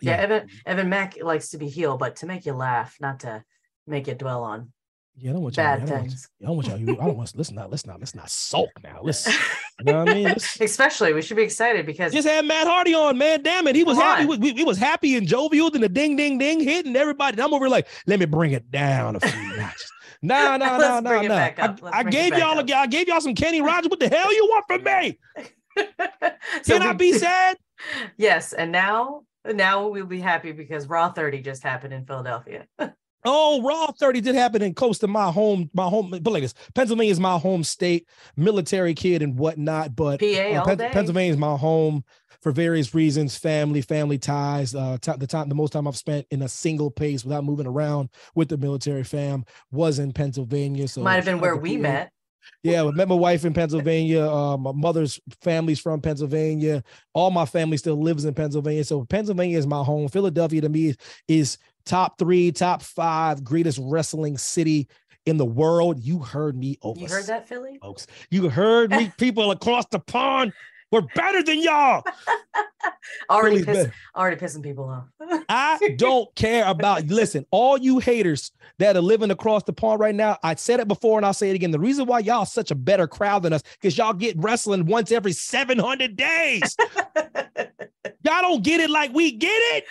yeah, 0.00 0.12
yeah 0.12 0.22
evan 0.22 0.48
evan 0.66 0.88
mack 0.88 1.22
likes 1.22 1.50
to 1.50 1.58
be 1.58 1.68
healed 1.68 1.98
but 1.98 2.16
to 2.16 2.26
make 2.26 2.46
you 2.46 2.52
laugh 2.52 2.96
not 3.00 3.20
to 3.20 3.44
make 3.86 4.06
you 4.06 4.14
dwell 4.14 4.42
on 4.44 4.72
Yeah, 5.16 5.30
I 5.30 5.32
don't 5.32 5.42
want 5.42 5.56
y'all. 5.56 5.64
Bad 5.64 5.82
I 5.82 5.86
don't 5.86 5.90
want, 5.90 6.02
things. 6.02 6.28
I 6.40 6.46
don't 6.46 6.56
want 6.56 6.68
y'all. 6.68 6.76
I 6.76 7.06
don't 7.06 7.16
want. 7.16 7.32
Let's 7.34 7.50
not. 7.50 7.70
Let's 7.70 7.86
not. 7.86 7.98
Let's 7.98 8.14
not 8.14 8.30
sulk 8.30 8.70
now. 8.84 9.00
Let's. 9.02 9.26
You 9.26 9.92
know 9.92 10.04
what 10.04 10.10
I 10.10 10.14
mean? 10.14 10.24
Let's, 10.24 10.60
Especially, 10.60 11.12
we 11.12 11.22
should 11.22 11.36
be 11.36 11.42
excited 11.42 11.86
because 11.86 12.12
just 12.12 12.28
had 12.28 12.44
Matt 12.44 12.68
Hardy 12.68 12.94
on, 12.94 13.18
man. 13.18 13.42
Damn 13.42 13.66
it, 13.66 13.74
he 13.74 13.82
was 13.82 13.98
happy. 13.98 14.26
We, 14.26 14.36
we, 14.36 14.52
we 14.52 14.64
was 14.64 14.78
happy 14.78 15.16
and 15.16 15.26
jovial, 15.26 15.72
and 15.74 15.82
the 15.82 15.88
ding, 15.88 16.14
ding, 16.14 16.38
ding 16.38 16.60
hitting 16.60 16.94
everybody. 16.94 17.34
And 17.34 17.40
I'm 17.42 17.52
over 17.52 17.68
like, 17.68 17.88
let 18.06 18.20
me 18.20 18.26
bring 18.26 18.52
it 18.52 18.70
down 18.70 19.16
a 19.16 19.20
few 19.20 19.56
notches. 19.56 19.90
Nah, 20.22 20.56
nah, 20.58 20.78
nah, 20.78 21.00
nah, 21.00 21.22
nah. 21.22 21.34
I, 21.36 21.74
I 21.92 22.02
gave 22.02 22.36
y'all, 22.36 22.58
up. 22.58 22.68
a, 22.68 22.74
I 22.74 22.86
gave 22.86 23.08
y'all 23.08 23.20
some 23.20 23.34
Kenny 23.34 23.62
Rogers. 23.62 23.90
What 23.90 24.00
the 24.00 24.08
hell 24.08 24.32
you 24.34 24.46
want 24.46 24.64
from 24.66 24.84
me? 24.84 25.18
So 26.62 26.76
Can 26.76 26.82
I 26.82 26.92
be 26.92 27.12
sad? 27.18 27.56
Yes, 28.16 28.52
and 28.52 28.72
now 28.72 29.22
now 29.44 29.86
we'll 29.86 30.06
be 30.06 30.18
happy 30.18 30.50
because 30.50 30.88
Raw 30.88 31.12
30 31.12 31.40
just 31.42 31.62
happened 31.62 31.94
in 31.94 32.04
Philadelphia. 32.04 32.66
Oh, 33.24 33.62
Raw 33.62 33.90
30 33.98 34.20
did 34.20 34.34
happen 34.34 34.62
in 34.62 34.74
close 34.74 34.98
to 35.00 35.08
my 35.08 35.30
home, 35.30 35.70
my 35.74 35.84
home, 35.88 36.10
but 36.10 36.32
like 36.32 36.42
this, 36.42 36.54
Pennsylvania 36.74 37.10
is 37.12 37.20
my 37.20 37.36
home 37.38 37.64
state, 37.64 38.06
military 38.36 38.94
kid 38.94 39.22
and 39.22 39.36
whatnot. 39.38 39.96
But 39.96 40.22
uh, 40.22 40.64
Pen- 40.64 40.78
Pennsylvania 40.92 41.32
is 41.32 41.38
my 41.38 41.56
home 41.56 42.04
for 42.40 42.52
various 42.52 42.94
reasons, 42.94 43.36
family, 43.36 43.80
family 43.82 44.18
ties. 44.18 44.74
Uh, 44.74 44.98
ti- 45.00 45.12
the 45.18 45.26
time, 45.26 45.48
the 45.48 45.54
most 45.54 45.72
time 45.72 45.88
I've 45.88 45.96
spent 45.96 46.26
in 46.30 46.42
a 46.42 46.48
single 46.48 46.90
place 46.90 47.24
without 47.24 47.44
moving 47.44 47.66
around 47.66 48.10
with 48.36 48.48
the 48.48 48.56
military 48.56 49.02
fam 49.02 49.44
was 49.72 49.98
in 49.98 50.12
Pennsylvania. 50.12 50.86
So 50.86 51.02
Might 51.02 51.16
have 51.16 51.24
been 51.24 51.40
where 51.40 51.56
we 51.56 51.76
PA. 51.76 51.82
met. 51.82 52.12
Yeah, 52.62 52.84
I 52.84 52.90
met 52.92 53.08
my 53.08 53.14
wife 53.14 53.44
in 53.44 53.52
Pennsylvania. 53.52 54.26
Uh, 54.26 54.56
my 54.56 54.72
mother's 54.72 55.20
family's 55.42 55.80
from 55.80 56.00
Pennsylvania. 56.00 56.82
All 57.12 57.30
my 57.30 57.44
family 57.44 57.76
still 57.76 58.00
lives 58.00 58.24
in 58.24 58.32
Pennsylvania. 58.34 58.84
So 58.84 59.04
Pennsylvania 59.04 59.58
is 59.58 59.66
my 59.66 59.82
home. 59.82 60.08
Philadelphia 60.08 60.62
to 60.62 60.68
me 60.68 60.88
is, 60.88 60.96
is 61.28 61.58
top 61.88 62.18
three, 62.18 62.52
top 62.52 62.82
five 62.82 63.42
greatest 63.42 63.80
wrestling 63.82 64.36
city 64.36 64.86
in 65.26 65.38
the 65.38 65.44
world. 65.44 65.98
You 66.00 66.20
heard 66.20 66.56
me 66.56 66.78
over. 66.82 67.00
You 67.00 67.08
heard 67.08 67.26
that, 67.26 67.48
Philly? 67.48 67.78
folks. 67.80 68.06
You 68.30 68.48
heard 68.48 68.90
me. 68.90 69.10
People 69.18 69.50
across 69.50 69.86
the 69.86 69.98
pond 69.98 70.52
were 70.92 71.02
better 71.14 71.42
than 71.42 71.62
y'all. 71.62 72.04
Already 73.30 73.64
piss, 73.64 73.88
already 74.16 74.36
pissing 74.36 74.62
people 74.62 74.88
off. 74.88 75.04
I 75.48 75.94
don't 75.96 76.32
care 76.34 76.66
about 76.66 77.06
listen, 77.06 77.44
all 77.50 77.76
you 77.76 77.98
haters 77.98 78.52
that 78.78 78.96
are 78.96 79.02
living 79.02 79.30
across 79.30 79.62
the 79.64 79.72
pond 79.72 80.00
right 80.00 80.14
now. 80.14 80.38
I 80.42 80.54
said 80.54 80.80
it 80.80 80.88
before 80.88 81.18
and 81.18 81.26
I'll 81.26 81.34
say 81.34 81.50
it 81.50 81.54
again. 81.54 81.70
The 81.70 81.78
reason 81.78 82.06
why 82.06 82.20
y'all 82.20 82.44
such 82.44 82.70
a 82.70 82.74
better 82.74 83.06
crowd 83.06 83.42
than 83.42 83.52
us, 83.52 83.62
because 83.80 83.98
y'all 83.98 84.12
get 84.12 84.36
wrestling 84.38 84.86
once 84.86 85.10
every 85.12 85.32
700 85.32 86.16
days. 86.16 86.76
y'all 88.22 88.42
don't 88.42 88.62
get 88.62 88.80
it 88.80 88.90
like 88.90 89.12
we 89.12 89.32
get 89.32 89.84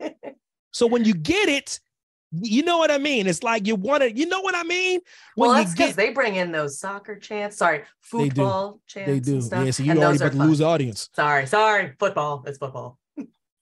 it. 0.00 0.36
So 0.74 0.86
when 0.86 1.04
you 1.04 1.14
get 1.14 1.48
it, 1.48 1.80
you 2.32 2.64
know 2.64 2.78
what 2.78 2.90
I 2.90 2.98
mean. 2.98 3.28
It's 3.28 3.44
like 3.44 3.64
you 3.66 3.76
want 3.76 4.02
to, 4.02 4.12
you 4.14 4.26
know 4.26 4.40
what 4.40 4.56
I 4.56 4.64
mean? 4.64 5.00
When 5.36 5.48
well, 5.50 5.56
that's 5.58 5.72
because 5.72 5.90
get 5.90 5.96
they 5.96 6.10
bring 6.10 6.34
in 6.34 6.50
those 6.50 6.78
soccer 6.80 7.16
chants. 7.16 7.56
Sorry, 7.58 7.78
They 8.12 8.24
do. 8.24 8.26
football 8.34 8.80
chants. 8.88 9.08
they 9.10 9.20
do. 9.20 9.34
And 9.34 9.44
stuff, 9.44 9.64
Yeah, 9.64 9.70
so 9.70 9.82
you 9.84 9.90
and 9.92 10.00
already 10.00 10.16
about 10.18 10.32
to 10.32 10.38
lose 10.38 10.60
audience. 10.60 11.08
Sorry, 11.14 11.46
sorry. 11.46 11.94
Football. 11.98 12.42
It's 12.46 12.58
football. 12.58 12.98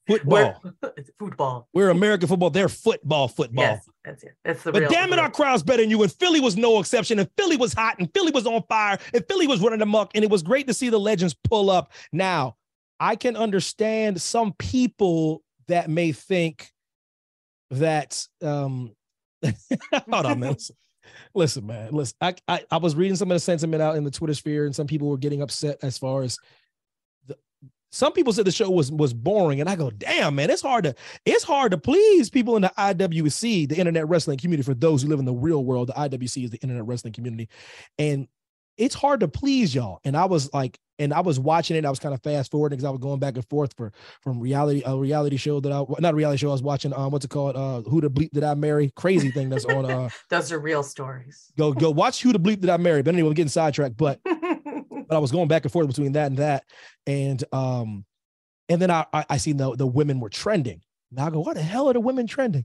Football. 0.08 0.60
We're, 0.82 0.92
it's 0.96 1.10
football. 1.18 1.68
We're 1.74 1.90
American 1.90 2.28
football. 2.28 2.48
They're 2.50 2.68
football, 2.70 3.28
football. 3.28 3.62
Yes, 3.64 3.88
that's 4.04 4.24
it. 4.24 4.32
It's 4.44 4.62
the 4.62 4.72
But 4.72 4.80
real. 4.80 4.90
damn 4.90 5.12
it, 5.12 5.16
the 5.16 5.22
our 5.22 5.30
crowd's 5.30 5.62
better 5.62 5.82
than 5.82 5.90
you. 5.90 6.02
And 6.02 6.10
Philly 6.10 6.40
was 6.40 6.56
no 6.56 6.80
exception. 6.80 7.18
And 7.18 7.28
Philly 7.36 7.56
was 7.58 7.72
hot. 7.74 7.98
And 7.98 8.10
Philly 8.14 8.32
was 8.32 8.46
on 8.46 8.62
fire. 8.68 8.98
And 9.14 9.22
Philly 9.28 9.46
was 9.46 9.60
running 9.60 9.82
amok. 9.82 10.12
And 10.14 10.24
it 10.24 10.30
was 10.30 10.42
great 10.42 10.66
to 10.68 10.74
see 10.74 10.88
the 10.88 10.98
legends 10.98 11.34
pull 11.44 11.70
up. 11.70 11.92
Now, 12.10 12.56
I 12.98 13.16
can 13.16 13.36
understand 13.36 14.20
some 14.20 14.54
people 14.54 15.42
that 15.68 15.88
may 15.88 16.10
think 16.10 16.71
that 17.72 18.26
um 18.42 18.94
hold 20.10 20.26
on, 20.26 20.40
man. 20.40 20.52
Listen, 20.52 20.76
listen, 21.34 21.66
man. 21.66 21.92
Listen, 21.92 22.16
I, 22.20 22.34
I 22.48 22.64
I 22.70 22.76
was 22.76 22.94
reading 22.94 23.16
some 23.16 23.30
of 23.30 23.34
the 23.34 23.40
sentiment 23.40 23.82
out 23.82 23.96
in 23.96 24.04
the 24.04 24.10
Twitter 24.10 24.34
sphere, 24.34 24.66
and 24.66 24.74
some 24.74 24.86
people 24.86 25.08
were 25.08 25.18
getting 25.18 25.42
upset 25.42 25.78
as 25.82 25.98
far 25.98 26.22
as 26.22 26.38
the 27.26 27.36
some 27.90 28.12
people 28.12 28.32
said 28.32 28.44
the 28.44 28.52
show 28.52 28.70
was 28.70 28.90
was 28.92 29.12
boring, 29.12 29.60
and 29.60 29.68
I 29.68 29.76
go, 29.76 29.90
damn, 29.90 30.34
man, 30.34 30.50
it's 30.50 30.62
hard 30.62 30.84
to 30.84 30.94
it's 31.24 31.44
hard 31.44 31.72
to 31.72 31.78
please 31.78 32.30
people 32.30 32.56
in 32.56 32.62
the 32.62 32.72
IWC, 32.78 33.68
the 33.68 33.76
Internet 33.76 34.08
Wrestling 34.08 34.38
community. 34.38 34.64
For 34.64 34.74
those 34.74 35.02
who 35.02 35.08
live 35.08 35.18
in 35.18 35.24
the 35.24 35.32
real 35.32 35.64
world, 35.64 35.88
the 35.88 35.94
IWC 35.94 36.44
is 36.44 36.50
the 36.50 36.58
Internet 36.58 36.86
Wrestling 36.86 37.12
community, 37.12 37.48
and 37.98 38.28
it's 38.76 38.94
hard 38.94 39.20
to 39.20 39.28
please 39.28 39.74
y'all. 39.74 40.00
And 40.04 40.16
I 40.16 40.24
was 40.24 40.52
like, 40.52 40.78
and 40.98 41.12
I 41.12 41.20
was 41.20 41.40
watching 41.40 41.76
it. 41.76 41.84
I 41.84 41.90
was 41.90 41.98
kind 41.98 42.14
of 42.14 42.22
fast 42.22 42.50
forwarding 42.50 42.76
because 42.76 42.86
I 42.86 42.90
was 42.90 43.00
going 43.00 43.18
back 43.18 43.34
and 43.34 43.48
forth 43.48 43.74
for 43.76 43.92
from 44.22 44.38
reality 44.38 44.82
a 44.86 44.96
reality 44.96 45.36
show 45.36 45.58
that 45.60 45.72
I 45.72 45.84
not 45.98 46.12
a 46.12 46.16
reality 46.16 46.38
show. 46.38 46.48
I 46.48 46.52
was 46.52 46.62
watching. 46.62 46.92
Um, 46.94 47.10
what's 47.10 47.24
it 47.24 47.30
called? 47.30 47.56
Uh, 47.56 47.82
Who 47.82 48.00
the 48.00 48.10
bleep 48.10 48.30
did 48.30 48.44
I 48.44 48.54
marry? 48.54 48.92
Crazy 48.94 49.30
thing 49.30 49.48
that's 49.48 49.64
on. 49.64 49.90
Uh, 49.90 50.08
Those 50.30 50.52
are 50.52 50.60
real 50.60 50.82
stories. 50.82 51.50
go 51.58 51.72
go 51.72 51.90
watch 51.90 52.22
Who 52.22 52.32
the 52.32 52.38
bleep 52.38 52.60
did 52.60 52.70
I 52.70 52.76
marry? 52.76 53.02
But 53.02 53.14
anyway, 53.14 53.30
we're 53.30 53.34
getting 53.34 53.48
sidetracked. 53.48 53.96
But 53.96 54.20
but 54.24 55.10
I 55.10 55.18
was 55.18 55.32
going 55.32 55.48
back 55.48 55.64
and 55.64 55.72
forth 55.72 55.88
between 55.88 56.12
that 56.12 56.26
and 56.26 56.36
that, 56.38 56.64
and 57.06 57.42
um, 57.52 58.04
and 58.68 58.80
then 58.80 58.90
I 58.90 59.06
I, 59.12 59.24
I 59.30 59.36
seen 59.38 59.56
the 59.56 59.74
the 59.74 59.86
women 59.86 60.20
were 60.20 60.30
trending. 60.30 60.82
Now 61.10 61.26
I 61.26 61.30
go, 61.30 61.40
what 61.40 61.56
the 61.56 61.62
hell 61.62 61.88
are 61.88 61.92
the 61.92 62.00
women 62.00 62.26
trending? 62.26 62.64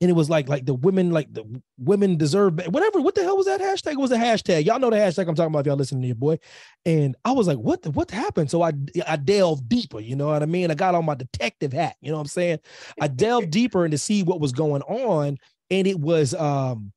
And 0.00 0.08
it 0.08 0.14
was 0.14 0.30
like 0.30 0.48
like 0.48 0.64
the 0.64 0.74
women 0.74 1.10
like 1.10 1.32
the 1.32 1.44
women 1.76 2.16
deserve 2.16 2.60
whatever. 2.68 3.00
What 3.00 3.16
the 3.16 3.24
hell 3.24 3.36
was 3.36 3.46
that 3.46 3.60
hashtag? 3.60 3.92
It 3.92 3.98
was 3.98 4.12
a 4.12 4.16
hashtag. 4.16 4.64
Y'all 4.64 4.78
know 4.78 4.90
the 4.90 4.96
hashtag 4.96 5.28
I'm 5.28 5.34
talking 5.34 5.52
about. 5.52 5.60
If 5.60 5.66
y'all 5.66 5.76
listening 5.76 6.02
to 6.02 6.06
your 6.06 6.14
boy, 6.14 6.38
and 6.86 7.16
I 7.24 7.32
was 7.32 7.48
like, 7.48 7.58
what 7.58 7.82
the, 7.82 7.90
what 7.90 8.10
happened? 8.10 8.48
So 8.48 8.62
I 8.62 8.72
I 9.08 9.16
delved 9.16 9.68
deeper. 9.68 9.98
You 9.98 10.14
know 10.14 10.28
what 10.28 10.42
I 10.42 10.46
mean? 10.46 10.70
I 10.70 10.74
got 10.74 10.94
on 10.94 11.04
my 11.04 11.16
detective 11.16 11.72
hat. 11.72 11.96
You 12.00 12.10
know 12.10 12.16
what 12.16 12.22
I'm 12.22 12.28
saying? 12.28 12.60
I 13.00 13.08
delved 13.08 13.50
deeper 13.50 13.84
and 13.84 13.92
to 13.92 13.98
see 13.98 14.22
what 14.22 14.40
was 14.40 14.52
going 14.52 14.82
on, 14.82 15.36
and 15.68 15.86
it 15.86 15.98
was 15.98 16.32
um 16.34 16.92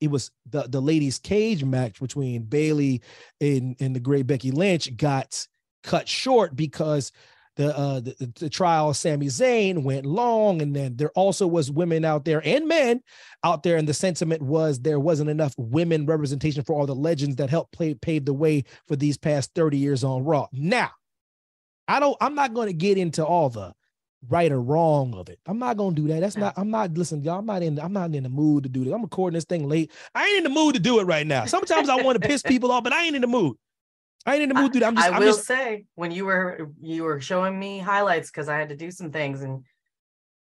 it 0.00 0.10
was 0.10 0.30
the 0.50 0.62
the 0.68 0.80
ladies 0.80 1.18
cage 1.18 1.64
match 1.64 2.00
between 2.00 2.42
Bailey 2.42 3.02
and 3.40 3.76
and 3.80 3.96
the 3.96 4.00
great 4.00 4.26
Becky 4.26 4.50
Lynch 4.50 4.96
got 4.96 5.46
cut 5.82 6.08
short 6.08 6.54
because 6.54 7.12
the 7.56 7.76
uh 7.76 8.00
the, 8.00 8.32
the- 8.38 8.50
trial 8.50 8.90
of 8.90 8.96
Sami 8.96 9.26
Zayn 9.26 9.82
went 9.82 10.06
long 10.06 10.62
and 10.62 10.74
then 10.74 10.96
there 10.96 11.10
also 11.10 11.46
was 11.46 11.70
women 11.70 12.04
out 12.04 12.24
there 12.24 12.40
and 12.44 12.68
men 12.68 13.00
out 13.44 13.62
there 13.62 13.76
and 13.76 13.88
the 13.88 13.94
sentiment 13.94 14.42
was 14.42 14.80
there 14.80 15.00
wasn't 15.00 15.30
enough 15.30 15.54
women 15.58 16.06
representation 16.06 16.62
for 16.62 16.74
all 16.78 16.86
the 16.86 16.94
legends 16.94 17.36
that 17.36 17.50
helped 17.50 17.72
play 17.72 17.94
pave 17.94 18.24
the 18.24 18.32
way 18.34 18.64
for 18.86 18.96
these 18.96 19.18
past 19.18 19.50
30 19.54 19.78
years 19.78 20.04
on 20.04 20.24
Raw. 20.24 20.46
Now, 20.52 20.90
I 21.88 22.00
don't 22.00 22.16
I'm 22.20 22.34
not 22.34 22.54
going 22.54 22.68
to 22.68 22.74
get 22.74 22.98
into 22.98 23.24
all 23.24 23.48
the 23.50 23.72
right 24.28 24.50
or 24.50 24.60
wrong 24.60 25.14
of 25.14 25.28
it. 25.28 25.38
I'm 25.46 25.58
not 25.58 25.76
gonna 25.76 25.94
do 25.94 26.08
that. 26.08 26.20
That's 26.20 26.36
not. 26.36 26.54
I'm 26.56 26.70
not. 26.70 26.92
Listen, 26.96 27.22
y'all. 27.22 27.38
I'm 27.38 27.46
not 27.46 27.62
in. 27.62 27.78
I'm 27.78 27.92
not 27.92 28.14
in 28.14 28.22
the 28.22 28.28
mood 28.28 28.64
to 28.64 28.68
do 28.68 28.84
this. 28.84 28.92
I'm 28.92 29.02
recording 29.02 29.34
this 29.34 29.44
thing 29.44 29.68
late. 29.68 29.92
I 30.14 30.26
ain't 30.26 30.38
in 30.38 30.44
the 30.44 30.50
mood 30.50 30.74
to 30.74 30.80
do 30.80 30.98
it 31.00 31.04
right 31.04 31.26
now. 31.26 31.44
Sometimes 31.44 31.88
I 31.88 31.96
want 31.96 32.20
to 32.20 32.26
piss 32.26 32.42
people 32.42 32.72
off, 32.72 32.84
but 32.84 32.92
I 32.92 33.04
ain't 33.04 33.14
in 33.16 33.22
the 33.22 33.28
mood. 33.28 33.56
I 34.26 34.34
ain't 34.34 34.42
in 34.42 34.48
the 34.48 34.54
mood 34.56 34.72
that. 34.74 34.82
I'm 34.82 34.96
just. 34.96 35.08
I 35.08 35.14
I'm 35.14 35.20
will 35.20 35.28
just. 35.28 35.46
say 35.46 35.84
when 35.94 36.10
you 36.10 36.26
were 36.26 36.70
you 36.80 37.04
were 37.04 37.20
showing 37.20 37.58
me 37.58 37.78
highlights 37.78 38.30
because 38.30 38.48
I 38.48 38.58
had 38.58 38.68
to 38.70 38.76
do 38.76 38.90
some 38.90 39.12
things 39.12 39.42
and 39.42 39.64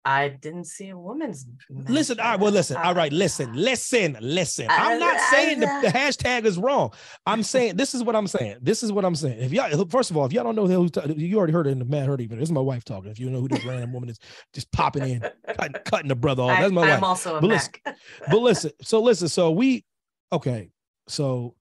I 0.07 0.29
didn't 0.29 0.67
see 0.67 0.87
a 0.87 0.97
woman's. 0.97 1.45
match 1.69 1.89
Listen, 1.89 2.17
all 2.21 2.31
right. 2.31 2.39
Well, 2.39 2.53
listen. 2.53 2.77
All 2.77 2.95
right. 2.95 3.11
Listen. 3.11 3.51
Listen. 3.53 4.15
Listen. 4.21 4.67
I'm 4.69 4.99
not 4.99 5.19
saying 5.31 5.59
the, 5.59 5.65
the 5.83 5.89
hashtag 5.89 6.45
is 6.45 6.57
wrong. 6.57 6.93
I'm 7.25 7.43
saying 7.43 7.75
this 7.75 7.93
is 7.93 8.05
what 8.05 8.15
I'm 8.15 8.25
saying. 8.25 8.59
This 8.61 8.83
is 8.83 8.91
what 8.93 9.03
I'm 9.03 9.15
saying. 9.15 9.39
If 9.39 9.51
y'all, 9.51 9.85
first 9.89 10.09
of 10.09 10.15
all, 10.15 10.25
if 10.25 10.31
y'all 10.31 10.45
don't 10.45 10.55
know 10.55 10.65
who, 10.65 10.89
you 11.13 11.37
already 11.37 11.51
heard 11.51 11.67
it 11.67 11.71
in 11.71 11.79
the 11.79 11.85
Matt 11.85 12.07
Heard 12.07 12.21
even. 12.21 12.39
This 12.39 12.47
is 12.47 12.53
my 12.53 12.61
wife 12.61 12.85
talking. 12.85 13.11
If 13.11 13.19
you 13.19 13.29
know 13.29 13.41
who 13.41 13.49
this 13.49 13.65
random 13.65 13.91
woman 13.91 14.07
is, 14.07 14.17
just 14.53 14.71
popping 14.71 15.03
in, 15.03 15.25
cutting, 15.57 15.75
cutting 15.85 16.07
the 16.07 16.15
brother 16.15 16.43
off. 16.43 16.57
That's 16.57 16.71
my 16.71 16.81
wife. 16.81 16.97
I'm 16.97 17.03
also 17.03 17.35
a 17.35 17.41
But 17.41 17.47
listen, 17.47 17.73
but 17.83 18.39
listen, 18.39 18.71
so 18.81 19.01
listen, 19.01 19.27
so 19.27 19.51
we 19.51 19.83
okay, 20.31 20.69
so 21.09 21.53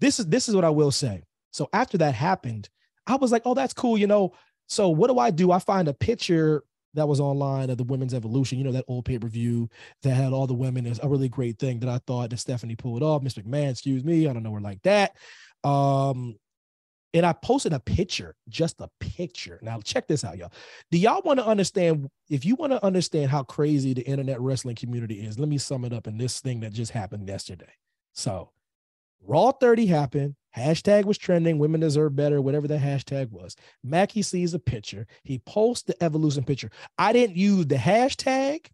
this 0.00 0.18
is 0.18 0.26
this 0.28 0.48
is 0.48 0.54
what 0.54 0.64
I 0.64 0.70
will 0.70 0.90
say. 0.90 1.24
So 1.56 1.70
after 1.72 1.96
that 1.98 2.14
happened, 2.14 2.68
I 3.06 3.16
was 3.16 3.32
like, 3.32 3.42
oh, 3.46 3.54
that's 3.54 3.72
cool, 3.72 3.96
you 3.96 4.06
know. 4.06 4.34
So 4.66 4.90
what 4.90 5.08
do 5.08 5.18
I 5.18 5.30
do? 5.30 5.52
I 5.52 5.58
find 5.58 5.88
a 5.88 5.94
picture 5.94 6.62
that 6.92 7.08
was 7.08 7.18
online 7.18 7.70
of 7.70 7.78
the 7.78 7.84
women's 7.84 8.12
evolution, 8.12 8.58
you 8.58 8.64
know, 8.64 8.72
that 8.72 8.84
old 8.88 9.06
pay-per-view 9.06 9.70
that 10.02 10.14
had 10.14 10.34
all 10.34 10.46
the 10.46 10.54
women. 10.54 10.86
It's 10.86 11.00
a 11.02 11.08
really 11.08 11.30
great 11.30 11.58
thing 11.58 11.80
that 11.80 11.88
I 11.88 11.98
thought 12.06 12.30
that 12.30 12.38
Stephanie 12.38 12.76
pulled 12.76 13.02
off. 13.02 13.22
Miss 13.22 13.34
McMahon, 13.34 13.70
excuse 13.70 14.04
me, 14.04 14.28
I 14.28 14.34
don't 14.34 14.42
know 14.42 14.52
her 14.52 14.60
like 14.60 14.82
that. 14.82 15.16
Um, 15.64 16.36
and 17.14 17.24
I 17.24 17.32
posted 17.32 17.72
a 17.72 17.80
picture, 17.80 18.34
just 18.50 18.78
a 18.82 18.90
picture. 19.00 19.58
Now 19.62 19.80
check 19.80 20.06
this 20.06 20.24
out, 20.24 20.36
y'all. 20.36 20.52
Do 20.90 20.98
y'all 20.98 21.22
want 21.22 21.38
to 21.38 21.46
understand? 21.46 22.10
If 22.28 22.44
you 22.44 22.56
want 22.56 22.72
to 22.72 22.84
understand 22.84 23.30
how 23.30 23.44
crazy 23.44 23.94
the 23.94 24.02
internet 24.02 24.40
wrestling 24.42 24.76
community 24.76 25.20
is, 25.26 25.38
let 25.38 25.48
me 25.48 25.56
sum 25.56 25.86
it 25.86 25.94
up 25.94 26.06
in 26.06 26.18
this 26.18 26.40
thing 26.40 26.60
that 26.60 26.74
just 26.74 26.92
happened 26.92 27.26
yesterday. 27.26 27.72
So, 28.12 28.50
Raw 29.26 29.52
30 29.52 29.86
happened. 29.86 30.34
Hashtag 30.56 31.04
was 31.04 31.18
trending. 31.18 31.58
Women 31.58 31.80
deserve 31.80 32.16
better. 32.16 32.40
Whatever 32.40 32.66
the 32.66 32.78
hashtag 32.78 33.30
was. 33.30 33.56
Mackie 33.84 34.22
sees 34.22 34.54
a 34.54 34.58
picture. 34.58 35.06
He 35.22 35.38
posts 35.40 35.84
the 35.84 36.02
evolution 36.02 36.44
picture. 36.44 36.70
I 36.98 37.12
didn't 37.12 37.36
use 37.36 37.66
the 37.66 37.76
hashtag. 37.76 38.66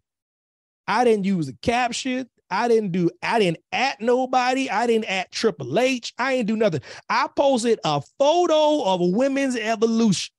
I 0.87 1.03
didn't 1.03 1.25
use 1.25 1.47
the 1.47 1.57
caption. 1.61 2.29
I 2.49 2.67
didn't 2.67 2.91
do, 2.91 3.09
I 3.23 3.39
didn't 3.39 3.57
at 3.71 3.99
nobody. 3.99 4.69
I 4.69 4.85
didn't 4.85 5.05
at 5.05 5.31
Triple 5.31 5.79
H. 5.79 6.13
I 6.19 6.35
didn't 6.35 6.47
do 6.47 6.55
nothing. 6.55 6.81
I 7.09 7.27
posted 7.35 7.79
a 7.83 8.01
photo 8.19 8.83
of 8.83 9.01
women's 9.01 9.55
evolution. 9.55 10.33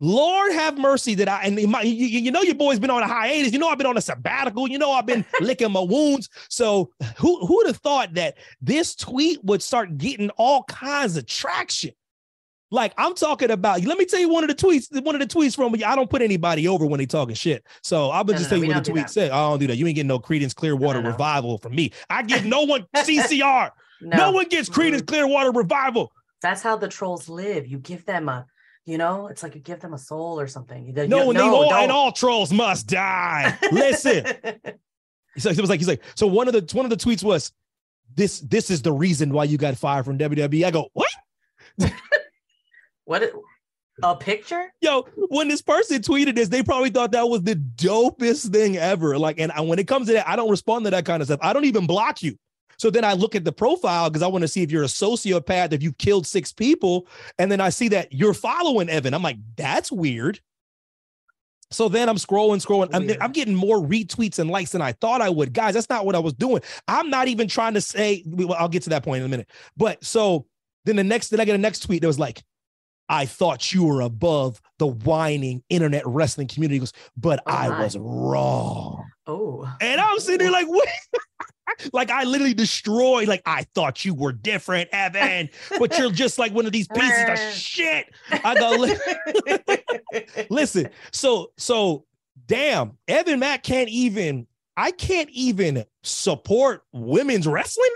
Lord 0.00 0.52
have 0.52 0.78
mercy 0.78 1.14
that 1.16 1.28
I 1.28 1.42
and 1.42 1.70
my, 1.70 1.82
you, 1.82 2.06
you 2.06 2.30
know 2.30 2.42
your 2.42 2.54
boy's 2.54 2.78
been 2.78 2.90
on 2.90 3.02
a 3.02 3.08
hiatus. 3.08 3.52
You 3.52 3.58
know 3.58 3.68
I've 3.68 3.78
been 3.78 3.86
on 3.86 3.96
a 3.96 4.00
sabbatical. 4.00 4.68
You 4.68 4.78
know 4.78 4.92
I've 4.92 5.06
been 5.06 5.24
licking 5.40 5.72
my 5.72 5.80
wounds. 5.80 6.28
So 6.48 6.90
who 7.16 7.44
who 7.46 7.56
would 7.56 7.66
have 7.66 7.78
thought 7.78 8.14
that 8.14 8.36
this 8.60 8.94
tweet 8.94 9.42
would 9.44 9.62
start 9.62 9.98
getting 9.98 10.30
all 10.30 10.62
kinds 10.64 11.16
of 11.16 11.26
traction? 11.26 11.92
Like 12.70 12.92
I'm 12.96 13.14
talking 13.14 13.50
about. 13.50 13.82
Let 13.84 13.98
me 13.98 14.04
tell 14.04 14.20
you 14.20 14.28
one 14.28 14.44
of 14.44 14.48
the 14.48 14.54
tweets. 14.54 14.88
One 15.02 15.14
of 15.14 15.20
the 15.20 15.26
tweets 15.26 15.56
from 15.56 15.72
me. 15.72 15.82
I 15.82 15.96
don't 15.96 16.10
put 16.10 16.22
anybody 16.22 16.68
over 16.68 16.86
when 16.86 16.98
they 16.98 17.06
talking 17.06 17.34
shit. 17.34 17.66
So 17.82 18.10
I'm 18.12 18.26
gonna 18.26 18.32
No, 18.32 18.38
just 18.38 18.50
no, 18.50 18.56
tell 18.56 18.58
no, 18.58 18.68
you 18.68 18.74
what 18.74 18.84
the 18.84 18.90
tweet 18.92 19.10
said. 19.10 19.30
I 19.30 19.48
don't 19.48 19.58
do 19.58 19.66
that. 19.68 19.76
You 19.76 19.86
ain't 19.86 19.94
getting 19.96 20.08
no 20.08 20.18
Creedence 20.18 20.54
Clearwater 20.54 21.02
No, 21.02 21.10
revival 21.10 21.58
from 21.58 21.74
me. 21.74 21.92
I 22.10 22.22
give 22.22 22.44
no 22.44 22.62
one 22.62 22.86
CCR. 22.96 23.70
No, 24.00 24.16
no. 24.16 24.30
one 24.32 24.48
gets 24.48 24.68
Creedence. 24.68 25.06
Clearwater 25.06 25.50
revival. 25.50 26.12
That's 26.42 26.62
how 26.62 26.76
the 26.76 26.88
trolls 26.88 27.28
live. 27.28 27.66
You 27.66 27.78
give 27.78 28.04
them 28.04 28.28
a, 28.28 28.46
you 28.88 28.96
know, 28.96 29.26
it's 29.26 29.42
like 29.42 29.54
you 29.54 29.60
give 29.60 29.80
them 29.80 29.92
a 29.92 29.98
soul 29.98 30.40
or 30.40 30.46
something. 30.46 30.86
You, 30.86 30.92
No, 31.06 31.24
you, 31.24 31.30
and 31.30 31.38
they 31.38 31.42
all 31.42 31.74
and 31.74 31.92
all 31.92 32.10
trolls 32.10 32.50
must 32.50 32.86
die. 32.86 33.56
Listen. 33.72 34.24
So 35.36 35.50
it 35.50 35.60
was 35.60 35.70
like 35.70 35.78
he's 35.78 35.86
like 35.86 36.02
so 36.16 36.26
one 36.26 36.48
of 36.48 36.52
the 36.52 36.76
one 36.76 36.84
of 36.84 36.90
the 36.90 36.96
tweets 36.96 37.22
was 37.22 37.52
this 38.16 38.40
this 38.40 38.70
is 38.70 38.82
the 38.82 38.90
reason 38.90 39.32
why 39.32 39.44
you 39.44 39.56
got 39.56 39.76
fired 39.76 40.04
from 40.04 40.18
WWE. 40.18 40.66
I 40.66 40.72
go 40.72 40.88
what? 40.94 41.08
what? 43.04 43.32
A 44.02 44.16
picture? 44.16 44.72
Yo, 44.80 45.06
when 45.28 45.46
this 45.46 45.62
person 45.62 46.02
tweeted 46.02 46.34
this, 46.34 46.48
they 46.48 46.64
probably 46.64 46.90
thought 46.90 47.12
that 47.12 47.28
was 47.28 47.42
the 47.42 47.54
dopest 47.54 48.50
thing 48.52 48.78
ever. 48.78 49.16
Like, 49.16 49.38
and 49.38 49.52
I, 49.52 49.60
when 49.60 49.78
it 49.78 49.86
comes 49.86 50.08
to 50.08 50.14
that, 50.14 50.28
I 50.28 50.34
don't 50.34 50.50
respond 50.50 50.86
to 50.86 50.90
that 50.90 51.04
kind 51.04 51.20
of 51.20 51.28
stuff. 51.28 51.38
I 51.40 51.52
don't 51.52 51.66
even 51.66 51.86
block 51.86 52.20
you. 52.20 52.36
So 52.78 52.90
then 52.90 53.04
I 53.04 53.12
look 53.12 53.34
at 53.34 53.44
the 53.44 53.52
profile 53.52 54.08
because 54.08 54.22
I 54.22 54.28
want 54.28 54.42
to 54.42 54.48
see 54.48 54.62
if 54.62 54.70
you're 54.70 54.84
a 54.84 54.86
sociopath, 54.86 55.72
if 55.72 55.82
you 55.82 55.92
killed 55.92 56.26
six 56.26 56.52
people, 56.52 57.08
and 57.38 57.50
then 57.50 57.60
I 57.60 57.70
see 57.70 57.88
that 57.88 58.12
you're 58.12 58.34
following 58.34 58.88
Evan. 58.88 59.14
I'm 59.14 59.22
like, 59.22 59.38
that's 59.56 59.90
weird. 59.90 60.40
So 61.70 61.88
then 61.88 62.08
I'm 62.08 62.16
scrolling, 62.16 62.64
scrolling. 62.64 62.88
I'm, 62.94 63.10
I'm 63.20 63.32
getting 63.32 63.54
more 63.54 63.78
retweets 63.78 64.38
and 64.38 64.50
likes 64.50 64.72
than 64.72 64.80
I 64.80 64.92
thought 64.92 65.20
I 65.20 65.28
would. 65.28 65.52
Guys, 65.52 65.74
that's 65.74 65.90
not 65.90 66.06
what 66.06 66.14
I 66.14 66.18
was 66.18 66.32
doing. 66.32 66.62
I'm 66.86 67.10
not 67.10 67.28
even 67.28 67.46
trying 67.46 67.74
to 67.74 67.80
say, 67.80 68.22
well, 68.26 68.54
I'll 68.54 68.68
get 68.68 68.84
to 68.84 68.90
that 68.90 69.04
point 69.04 69.20
in 69.20 69.26
a 69.26 69.28
minute. 69.28 69.50
But 69.76 70.02
so 70.02 70.46
then 70.84 70.96
the 70.96 71.04
next, 71.04 71.28
then 71.28 71.40
I 71.40 71.44
get 71.44 71.54
a 71.56 71.58
next 71.58 71.80
tweet 71.80 72.00
that 72.00 72.06
was 72.06 72.18
like, 72.18 72.42
I 73.10 73.26
thought 73.26 73.72
you 73.72 73.84
were 73.84 74.02
above 74.02 74.60
the 74.78 74.86
whining 74.86 75.62
internet 75.68 76.06
wrestling 76.06 76.46
community. 76.46 76.76
He 76.76 76.80
goes, 76.80 76.92
but 77.16 77.42
Oh 77.46 77.52
I 77.52 77.82
was 77.82 77.96
wrong. 77.98 79.04
Oh. 79.26 79.70
And 79.80 80.00
I'm 80.00 80.20
sitting 80.20 80.38
there 80.38 80.50
like, 80.50 80.68
what? 80.68 80.88
Like 81.92 82.10
I 82.10 82.24
literally 82.24 82.54
destroyed. 82.54 83.28
Like 83.28 83.42
I 83.46 83.64
thought 83.74 84.04
you 84.04 84.14
were 84.14 84.32
different, 84.32 84.88
Evan, 84.92 85.48
but 85.78 85.98
you're 85.98 86.10
just 86.10 86.38
like 86.38 86.52
one 86.52 86.66
of 86.66 86.72
these 86.72 86.88
pieces 86.88 87.24
of 87.28 87.38
shit. 87.54 88.06
I 88.30 88.54
go, 88.54 90.46
listen. 90.50 90.88
So 91.12 91.52
so 91.56 92.04
damn, 92.46 92.98
Evan 93.06 93.40
Mack 93.40 93.62
can't 93.62 93.88
even. 93.88 94.46
I 94.76 94.92
can't 94.92 95.28
even 95.30 95.84
support 96.04 96.84
women's 96.92 97.48
wrestling 97.48 97.90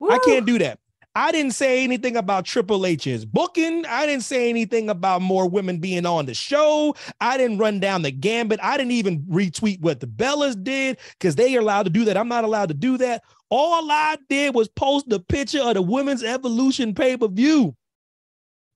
now. 0.00 0.10
I 0.10 0.18
can't 0.18 0.44
do 0.44 0.58
that. 0.58 0.78
I 1.16 1.32
didn't 1.32 1.52
say 1.52 1.82
anything 1.82 2.14
about 2.14 2.44
Triple 2.44 2.84
H's 2.84 3.24
booking. 3.24 3.86
I 3.86 4.04
didn't 4.04 4.24
say 4.24 4.50
anything 4.50 4.90
about 4.90 5.22
more 5.22 5.48
women 5.48 5.78
being 5.78 6.04
on 6.04 6.26
the 6.26 6.34
show. 6.34 6.94
I 7.22 7.38
didn't 7.38 7.56
run 7.56 7.80
down 7.80 8.02
the 8.02 8.10
gambit. 8.10 8.60
I 8.62 8.76
didn't 8.76 8.92
even 8.92 9.22
retweet 9.22 9.80
what 9.80 10.00
the 10.00 10.06
Bellas 10.06 10.62
did 10.62 10.98
because 11.18 11.34
they 11.34 11.56
are 11.56 11.60
allowed 11.60 11.84
to 11.84 11.90
do 11.90 12.04
that. 12.04 12.18
I'm 12.18 12.28
not 12.28 12.44
allowed 12.44 12.68
to 12.68 12.74
do 12.74 12.98
that. 12.98 13.24
All 13.48 13.90
I 13.90 14.18
did 14.28 14.54
was 14.54 14.68
post 14.68 15.08
the 15.08 15.18
picture 15.18 15.62
of 15.62 15.72
the 15.72 15.80
Women's 15.80 16.22
Evolution 16.22 16.94
pay 16.94 17.16
per 17.16 17.28
view. 17.28 17.74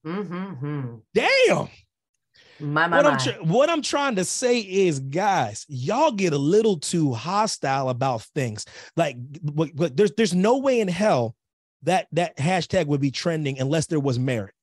Mm-hmm. 0.06 0.94
Damn. 1.12 1.68
My, 2.58 2.86
my, 2.86 2.96
What 2.96 3.06
I'm 3.06 3.18
tr- 3.18 3.42
what 3.42 3.68
I'm 3.68 3.82
trying 3.82 4.16
to 4.16 4.24
say 4.24 4.60
is, 4.60 4.98
guys, 4.98 5.66
y'all 5.68 6.12
get 6.12 6.32
a 6.32 6.38
little 6.38 6.78
too 6.78 7.12
hostile 7.12 7.90
about 7.90 8.22
things. 8.22 8.64
Like, 8.96 9.16
there's 9.94 10.12
there's 10.12 10.34
no 10.34 10.56
way 10.56 10.80
in 10.80 10.88
hell 10.88 11.36
that 11.82 12.06
that 12.12 12.36
hashtag 12.36 12.86
would 12.86 13.00
be 13.00 13.10
trending 13.10 13.58
unless 13.58 13.86
there 13.86 14.00
was 14.00 14.18
merit. 14.18 14.54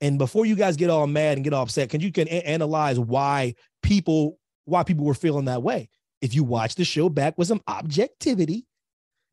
And 0.00 0.18
before 0.18 0.44
you 0.44 0.56
guys 0.56 0.76
get 0.76 0.90
all 0.90 1.06
mad 1.06 1.36
and 1.38 1.44
get 1.44 1.52
all 1.52 1.62
upset, 1.62 1.88
can 1.90 2.00
you 2.00 2.12
can 2.12 2.28
a- 2.28 2.46
analyze 2.46 2.98
why 2.98 3.54
people 3.82 4.38
why 4.64 4.82
people 4.82 5.04
were 5.04 5.14
feeling 5.14 5.44
that 5.46 5.62
way? 5.62 5.88
If 6.20 6.34
you 6.34 6.42
watch 6.44 6.74
the 6.74 6.84
show 6.84 7.08
back 7.08 7.36
with 7.38 7.48
some 7.48 7.60
objectivity, 7.68 8.66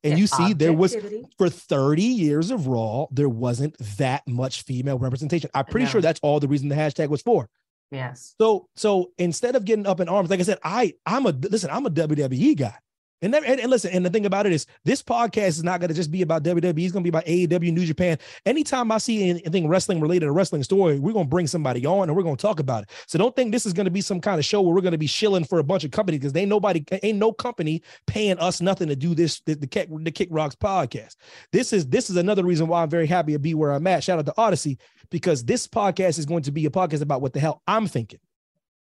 and 0.03 0.17
you 0.19 0.27
see 0.27 0.53
there 0.53 0.73
was 0.73 0.95
for 1.37 1.47
30 1.49 2.01
years 2.01 2.51
of 2.51 2.67
Raw, 2.67 3.05
there 3.11 3.29
wasn't 3.29 3.77
that 3.97 4.27
much 4.27 4.63
female 4.63 4.97
representation. 4.97 5.49
I'm 5.53 5.65
pretty 5.65 5.85
No. 5.85 5.91
sure 5.91 6.01
that's 6.01 6.19
all 6.23 6.39
the 6.39 6.47
reason 6.47 6.69
the 6.69 6.75
hashtag 6.75 7.09
was 7.09 7.21
for. 7.21 7.49
Yes. 7.91 8.35
So 8.39 8.67
so 8.75 9.11
instead 9.17 9.55
of 9.55 9.65
getting 9.65 9.85
up 9.85 9.99
in 9.99 10.09
arms, 10.09 10.29
like 10.29 10.39
I 10.39 10.43
said, 10.43 10.59
I 10.63 10.93
I'm 11.05 11.25
a 11.25 11.31
listen, 11.31 11.69
I'm 11.69 11.85
a 11.85 11.89
WWE 11.91 12.55
guy. 12.57 12.75
And, 13.21 13.33
that, 13.33 13.43
and, 13.45 13.59
and 13.59 13.69
listen, 13.69 13.91
and 13.91 14.03
the 14.03 14.09
thing 14.09 14.25
about 14.25 14.45
it 14.45 14.51
is, 14.51 14.65
this 14.83 15.03
podcast 15.03 15.47
is 15.47 15.63
not 15.63 15.79
going 15.79 15.89
to 15.89 15.93
just 15.93 16.09
be 16.09 16.23
about 16.23 16.43
WWE. 16.43 16.83
It's 16.83 16.91
going 16.91 17.03
to 17.03 17.09
be 17.09 17.09
about 17.09 17.25
AEW, 17.25 17.71
New 17.71 17.85
Japan. 17.85 18.17
Anytime 18.45 18.91
I 18.91 18.97
see 18.97 19.29
anything 19.29 19.67
wrestling 19.67 19.99
related 19.99 20.25
to 20.25 20.31
wrestling 20.31 20.63
story, 20.63 20.97
we're 20.99 21.13
going 21.13 21.25
to 21.25 21.29
bring 21.29 21.47
somebody 21.47 21.85
on 21.85 22.09
and 22.09 22.15
we're 22.15 22.23
going 22.23 22.37
to 22.37 22.41
talk 22.41 22.59
about 22.59 22.83
it. 22.83 22.89
So 23.05 23.19
don't 23.19 23.35
think 23.35 23.51
this 23.51 23.65
is 23.65 23.73
going 23.73 23.85
to 23.85 23.91
be 23.91 24.01
some 24.01 24.19
kind 24.19 24.39
of 24.39 24.45
show 24.45 24.61
where 24.61 24.73
we're 24.73 24.81
going 24.81 24.93
to 24.93 24.97
be 24.97 25.07
shilling 25.07 25.43
for 25.43 25.59
a 25.59 25.63
bunch 25.63 25.83
of 25.83 25.91
companies 25.91 26.19
because 26.19 26.33
they 26.33 26.45
nobody 26.45 26.83
ain't 27.03 27.19
no 27.19 27.31
company 27.31 27.83
paying 28.07 28.39
us 28.39 28.61
nothing 28.61 28.87
to 28.87 28.95
do 28.95 29.13
this 29.13 29.41
the, 29.41 29.53
the 29.55 29.87
the 30.03 30.11
Kick 30.11 30.29
Rocks 30.31 30.55
podcast. 30.55 31.15
This 31.51 31.73
is 31.73 31.87
this 31.87 32.09
is 32.09 32.17
another 32.17 32.43
reason 32.43 32.67
why 32.67 32.81
I'm 32.81 32.89
very 32.89 33.07
happy 33.07 33.33
to 33.33 33.39
be 33.39 33.53
where 33.53 33.71
I'm 33.71 33.85
at. 33.87 34.03
Shout 34.03 34.19
out 34.19 34.25
to 34.25 34.33
Odyssey 34.37 34.77
because 35.09 35.43
this 35.43 35.67
podcast 35.67 36.17
is 36.17 36.25
going 36.25 36.43
to 36.43 36.51
be 36.51 36.65
a 36.65 36.69
podcast 36.69 37.01
about 37.01 37.21
what 37.21 37.33
the 37.33 37.39
hell 37.39 37.61
I'm 37.67 37.87
thinking 37.87 38.19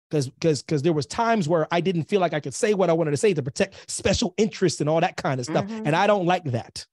because 0.09 0.29
because 0.29 0.61
because 0.61 0.81
there 0.81 0.93
was 0.93 1.05
times 1.05 1.47
where 1.47 1.67
I 1.71 1.81
didn't 1.81 2.03
feel 2.05 2.21
like 2.21 2.33
I 2.33 2.39
could 2.39 2.53
say 2.53 2.73
what 2.73 2.89
I 2.89 2.93
wanted 2.93 3.11
to 3.11 3.17
say 3.17 3.33
to 3.33 3.41
protect 3.43 3.89
special 3.89 4.33
interests 4.37 4.81
and 4.81 4.89
all 4.89 5.01
that 5.01 5.17
kind 5.17 5.39
of 5.39 5.45
stuff, 5.45 5.65
Mhm. 5.65 5.83
and 5.85 5.95
I 5.95 6.07
don't 6.07 6.25
like 6.25 6.43
that. 6.45 6.85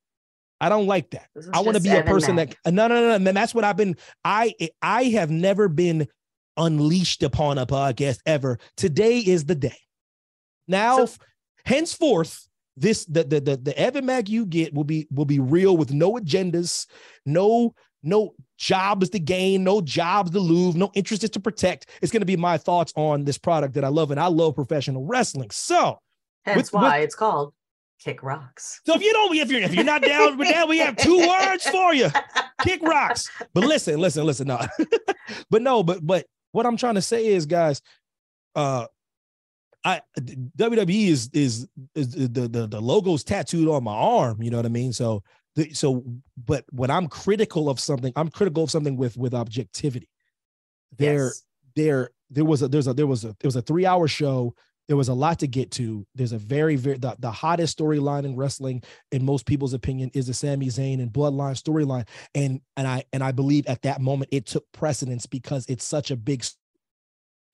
I 0.61 0.69
don't 0.69 0.87
like 0.87 1.11
that. 1.11 1.27
I 1.53 1.61
want 1.61 1.77
to 1.77 1.83
be 1.83 1.91
a 1.91 2.03
person 2.05 2.37
that 2.37 2.55
no 2.67 2.87
no 2.87 2.95
no 3.01 3.19
no. 3.19 3.29
And 3.31 3.37
that's 3.37 3.55
what 3.55 3.65
I've 3.65 3.77
been. 3.77 3.97
I 4.25 4.55
I 4.81 5.05
have 5.05 5.31
never 5.31 5.69
been 5.69 6.07
unleashed 6.57 7.23
upon 7.23 7.59
a 7.59 7.67
podcast 7.67 8.19
ever. 8.27 8.59
Today 8.77 9.19
is 9.19 9.45
the 9.47 9.55
day. 9.55 9.77
Now, 10.69 11.07
So- 11.07 11.17
henceforth, 11.65 12.47
this 12.77 13.05
the 13.07 13.25
the 13.25 13.41
the, 13.41 13.57
the 13.57 13.79
Evan 13.79 14.07
Mack 14.07 14.29
you 14.29 14.47
get 14.47 14.73
will 14.73 14.85
be 14.85 15.07
will 15.11 15.25
be 15.25 15.39
real 15.41 15.77
with 15.77 15.93
no 15.93 16.13
agendas, 16.13 16.87
no 17.27 17.75
no 18.03 18.35
jobs 18.59 19.09
to 19.11 19.19
gain, 19.19 19.65
no 19.65 19.81
jobs 19.81 20.31
to 20.33 20.41
lose, 20.41 20.75
no 20.75 20.91
interests 20.95 21.29
to 21.29 21.41
protect. 21.41 21.87
It's 22.01 22.13
going 22.13 22.21
to 22.21 22.27
be 22.27 22.37
my 22.37 22.59
thoughts 22.59 22.93
on 22.97 23.25
this 23.25 23.39
product 23.39 23.75
that 23.75 23.85
I 23.85 23.89
love, 23.89 24.11
and 24.11 24.19
I 24.21 24.27
love 24.27 24.55
professional 24.55 25.05
wrestling. 25.05 25.51
So, 25.51 25.99
Hence 26.45 26.73
with- 26.73 26.83
why 26.83 26.99
it's 26.99 27.15
called 27.15 27.53
Kick 28.01 28.23
Rocks. 28.23 28.81
so 28.85 28.95
if 28.95 29.03
you 29.03 29.13
don't, 29.13 29.37
if 29.37 29.51
you're 29.51 29.61
if 29.63 29.75
you're 29.75 29.85
not 29.85 30.03
down 30.03 30.37
with 30.37 30.49
that, 30.49 30.69
we 30.69 30.79
have 30.79 30.97
two 30.97 31.19
words 31.19 31.69
for 31.69 31.95
you: 31.95 32.11
kick 32.63 32.83
rocks. 32.83 33.31
But 33.55 33.65
listen, 33.65 34.01
listen, 34.01 34.25
listen. 34.25 34.49
No, 34.49 34.59
but 35.51 35.63
no, 35.63 35.85
but 35.85 36.05
but 36.05 36.27
what 36.51 36.67
I'm 36.67 36.77
trying 36.77 36.97
to 36.97 37.03
say 37.03 37.27
is, 37.27 37.47
guys, 37.47 37.81
uh, 38.57 38.87
I 39.85 40.01
WWE 40.17 41.09
is 41.09 41.31
is, 41.33 41.69
is 41.95 42.11
the, 42.13 42.49
the 42.49 42.67
the 42.67 42.81
logo's 42.81 43.23
tattooed 43.23 43.69
on 43.69 43.85
my 43.85 43.95
arm. 43.95 44.43
You 44.43 44.51
know 44.51 44.57
what 44.57 44.67
I 44.67 44.71
mean? 44.71 44.93
So 44.93 45.23
the, 45.55 45.73
so, 45.75 46.05
but 46.37 46.65
when 46.71 46.91
I'm 46.91 47.09
critical 47.09 47.69
of 47.69 47.79
something, 47.79 48.13
I'm 48.17 48.31
critical 48.31 48.65
of 48.65 48.71
something 48.71 48.97
with 48.97 49.17
with 49.17 49.35
objectivity. 49.35 50.09
There, 50.97 51.27
Yes. 51.27 51.43
there 51.77 52.11
there 52.31 52.45
was 52.45 52.63
a 52.63 52.69
there's 52.69 52.87
a 52.87 52.95
there 52.95 53.07
was 53.07 53.25
a 53.25 53.29
there 53.29 53.49
was 53.49 53.57
a 53.57 53.63
three 53.63 53.87
hour 53.87 54.09
show 54.09 54.55
there 54.89 54.97
was 54.97 55.09
a 55.09 55.15
lot 55.15 55.39
to 55.39 55.47
get 55.47 55.71
to 55.71 56.07
there's 56.15 56.33
a 56.33 56.39
very 56.39 56.77
very 56.77 56.99
the, 56.99 57.15
the 57.19 57.31
hottest 57.31 57.79
storyline 57.79 58.25
in 58.25 58.37
wrestling 58.37 58.83
in 59.11 59.25
most 59.25 59.47
people's 59.47 59.75
opinion 59.75 60.11
is 60.15 60.27
the 60.27 60.35
Sami 60.35 60.67
Zayn 60.67 61.01
and 61.01 61.13
bloodline 61.13 61.61
storyline 61.61 62.07
and 62.35 62.61
and 62.77 62.87
I 62.87 63.05
and 63.13 63.23
I 63.23 63.33
believe 63.33 63.67
at 63.67 63.83
that 63.83 64.01
moment 64.01 64.31
it 64.33 64.47
took 64.47 64.65
precedence 64.73 65.27
because 65.27 65.65
it's 65.69 65.85
such 65.85 66.11
a 66.11 66.17
big 66.17 66.45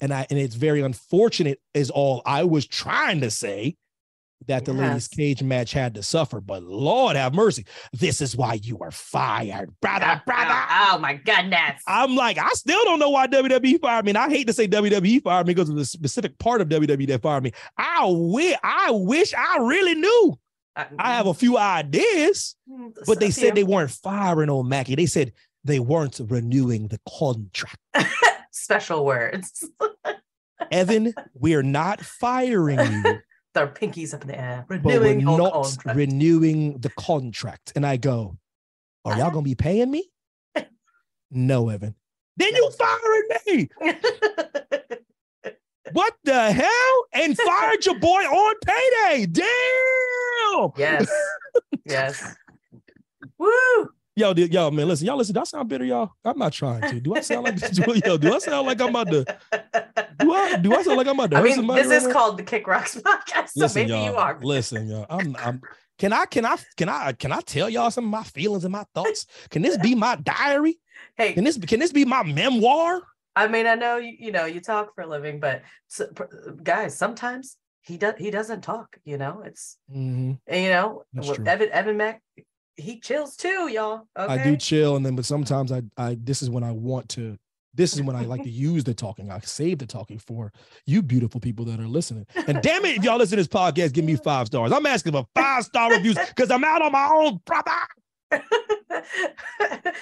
and 0.00 0.12
I 0.12 0.26
and 0.30 0.38
it's 0.38 0.54
very 0.54 0.80
unfortunate 0.80 1.60
is 1.74 1.90
all 1.90 2.22
I 2.24 2.44
was 2.44 2.66
trying 2.66 3.20
to 3.20 3.30
say 3.30 3.76
that 4.46 4.64
the 4.64 4.72
ladies 4.72 5.08
cage 5.08 5.42
match 5.42 5.72
had 5.72 5.94
to 5.94 6.02
suffer 6.02 6.40
but 6.40 6.62
lord 6.62 7.16
have 7.16 7.34
mercy 7.34 7.66
this 7.92 8.20
is 8.20 8.36
why 8.36 8.54
you 8.54 8.78
are 8.78 8.90
fired 8.90 9.72
brother 9.80 10.06
oh, 10.08 10.20
brother 10.26 10.58
Oh, 10.80 10.88
oh 10.94 10.98
my 10.98 11.14
goodness. 11.14 11.82
I'm 11.86 12.14
like, 12.14 12.38
I 12.38 12.50
still 12.50 12.82
don't 12.84 12.98
know 12.98 13.10
why 13.10 13.26
WWE 13.26 13.80
fired 13.80 14.04
me. 14.04 14.10
And 14.10 14.18
I 14.18 14.28
hate 14.28 14.46
to 14.46 14.52
say 14.52 14.66
WWE 14.68 15.22
fired 15.22 15.46
me 15.46 15.54
because 15.54 15.68
of 15.68 15.76
the 15.76 15.84
specific 15.84 16.38
part 16.38 16.60
of 16.60 16.68
WWE 16.68 17.06
that 17.08 17.22
fired 17.22 17.44
me. 17.44 17.52
I 17.76 18.04
wish, 18.06 18.56
I 18.62 18.90
wish 18.90 19.34
I 19.34 19.58
really 19.58 19.94
knew. 19.94 20.38
Uh, 20.76 20.84
I 20.98 21.14
have 21.14 21.26
a 21.26 21.34
few 21.34 21.58
ideas, 21.58 22.56
mm, 22.70 22.94
but 23.06 23.20
they 23.20 23.30
said 23.30 23.54
they 23.54 23.64
weren't 23.64 23.90
firing 23.90 24.50
old 24.50 24.68
Mackie. 24.68 24.94
They 24.94 25.06
said 25.06 25.32
they 25.64 25.80
weren't 25.80 26.20
renewing 26.24 26.88
the 26.88 27.00
contract. 27.08 27.78
special 28.50 29.04
words. 29.04 29.68
Evan, 30.70 31.14
we're 31.34 31.62
not 31.62 32.00
firing 32.00 32.78
you, 32.78 33.18
Their 33.54 33.66
pinkies 33.68 34.14
up 34.14 34.22
in 34.22 34.28
the 34.28 34.38
air. 34.40 34.64
but 34.68 34.84
we're 34.84 35.00
Renewing 35.00 35.24
not 35.24 35.52
contract. 35.52 35.96
renewing 35.96 36.78
the 36.78 36.90
contract. 36.90 37.72
And 37.74 37.84
I 37.86 37.96
go, 37.96 38.38
Are 39.04 39.16
y'all 39.18 39.30
gonna 39.30 39.42
be 39.42 39.54
paying 39.54 39.90
me? 39.90 40.10
No, 41.30 41.68
Evan. 41.68 41.94
Then 42.38 42.54
you 42.54 42.70
firing 42.78 43.28
me. 43.46 43.68
What 45.92 46.14
the 46.24 46.52
hell? 46.52 47.04
And 47.14 47.36
fired 47.36 47.84
your 47.86 47.98
boy 47.98 48.20
on 48.22 48.54
payday. 48.64 49.26
Damn. 49.26 50.70
yes. 50.76 51.10
Yes. 51.86 52.34
Woo. 53.38 53.90
Yo, 54.18 54.34
dude, 54.34 54.52
yo, 54.52 54.68
man, 54.72 54.88
listen, 54.88 55.06
y'all 55.06 55.16
listen. 55.16 55.32
Do 55.32 55.40
I 55.40 55.44
sound 55.44 55.68
bitter, 55.68 55.84
y'all? 55.84 56.10
I'm 56.24 56.36
not 56.36 56.52
trying 56.52 56.80
to. 56.90 56.98
Do 57.00 57.14
I 57.14 57.20
sound 57.20 57.44
like 57.44 57.54
do, 57.72 58.00
yo, 58.04 58.16
do 58.18 58.34
I 58.34 58.38
sound 58.40 58.66
like 58.66 58.80
I'm 58.80 58.88
about 58.88 59.06
to 59.12 59.24
do 60.18 60.32
I 60.32 60.56
do 60.56 60.74
I 60.74 60.82
sound 60.82 60.96
like 60.96 61.06
I'm 61.06 61.14
about 61.20 61.30
to 61.30 61.36
I 61.36 61.42
mean, 61.42 61.64
this 61.68 61.86
right 61.86 61.94
is 61.96 62.06
now? 62.08 62.12
called 62.12 62.36
the 62.36 62.42
Kick 62.42 62.66
Rocks 62.66 62.96
podcast, 62.96 63.50
so 63.50 63.60
listen, 63.60 63.82
maybe 63.82 63.92
y'all, 63.92 64.04
you 64.06 64.16
are. 64.16 64.36
Listen, 64.42 64.88
y'all. 64.88 65.06
I'm 65.08 65.36
I'm 65.38 65.62
can 66.00 66.12
I 66.12 66.24
can 66.26 66.44
I 66.44 66.56
can 66.76 66.88
I 66.88 67.12
can 67.12 67.30
I 67.30 67.40
tell 67.42 67.70
y'all 67.70 67.92
some 67.92 68.06
of 68.06 68.10
my 68.10 68.24
feelings 68.24 68.64
and 68.64 68.72
my 68.72 68.84
thoughts? 68.92 69.24
Can 69.50 69.62
this 69.62 69.76
be 69.76 69.94
my 69.94 70.16
diary? 70.16 70.80
Hey, 71.16 71.34
Can 71.34 71.44
this 71.44 71.56
can 71.56 71.78
this 71.78 71.92
be 71.92 72.04
my 72.04 72.24
memoir? 72.24 73.00
I 73.36 73.46
mean, 73.46 73.68
I 73.68 73.76
know 73.76 73.98
you, 73.98 74.16
you 74.18 74.32
know 74.32 74.46
you 74.46 74.60
talk 74.60 74.96
for 74.96 75.02
a 75.02 75.06
living, 75.06 75.38
but 75.38 75.62
so, 75.86 76.08
guys, 76.60 76.98
sometimes 76.98 77.56
he 77.82 77.96
does 77.96 78.14
he 78.18 78.32
doesn't 78.32 78.62
talk. 78.62 78.96
You 79.04 79.16
know, 79.16 79.42
it's 79.44 79.76
Mhm. 79.94 80.38
you 80.50 80.70
know 80.70 81.04
That's 81.12 81.28
what- 81.28 81.36
true. 81.36 81.46
Evan 81.46 81.68
Evan 81.70 81.96
Mack, 81.96 82.20
he 82.78 83.00
chills 83.00 83.36
too, 83.36 83.68
y'all. 83.68 84.06
Okay. 84.18 84.32
I 84.32 84.44
do 84.44 84.56
chill, 84.56 84.96
and 84.96 85.04
then 85.04 85.16
but 85.16 85.24
sometimes 85.24 85.72
I 85.72 85.82
I 85.96 86.16
this 86.20 86.42
is 86.42 86.50
when 86.50 86.62
I 86.64 86.72
want 86.72 87.08
to. 87.10 87.36
This 87.74 87.94
is 87.94 88.02
when 88.02 88.16
I 88.16 88.22
like 88.22 88.42
to 88.42 88.50
use 88.50 88.82
the 88.82 88.94
talking. 88.94 89.30
I 89.30 89.40
save 89.40 89.78
the 89.78 89.86
talking 89.86 90.18
for 90.18 90.52
you 90.86 91.02
beautiful 91.02 91.40
people 91.40 91.64
that 91.66 91.78
are 91.78 91.86
listening. 91.86 92.26
And 92.46 92.62
damn 92.62 92.84
it, 92.84 92.96
if 92.96 93.04
y'all 93.04 93.18
listen 93.18 93.36
to 93.36 93.42
this 93.42 93.48
podcast, 93.48 93.92
give 93.92 94.04
me 94.04 94.16
five 94.16 94.46
stars. 94.46 94.72
I'm 94.72 94.86
asking 94.86 95.12
for 95.12 95.26
five 95.34 95.64
star 95.64 95.90
reviews 95.92 96.16
because 96.28 96.50
I'm 96.50 96.64
out 96.64 96.82
on 96.82 96.92
my 96.92 97.08
own, 97.12 97.40
brother. 97.44 97.70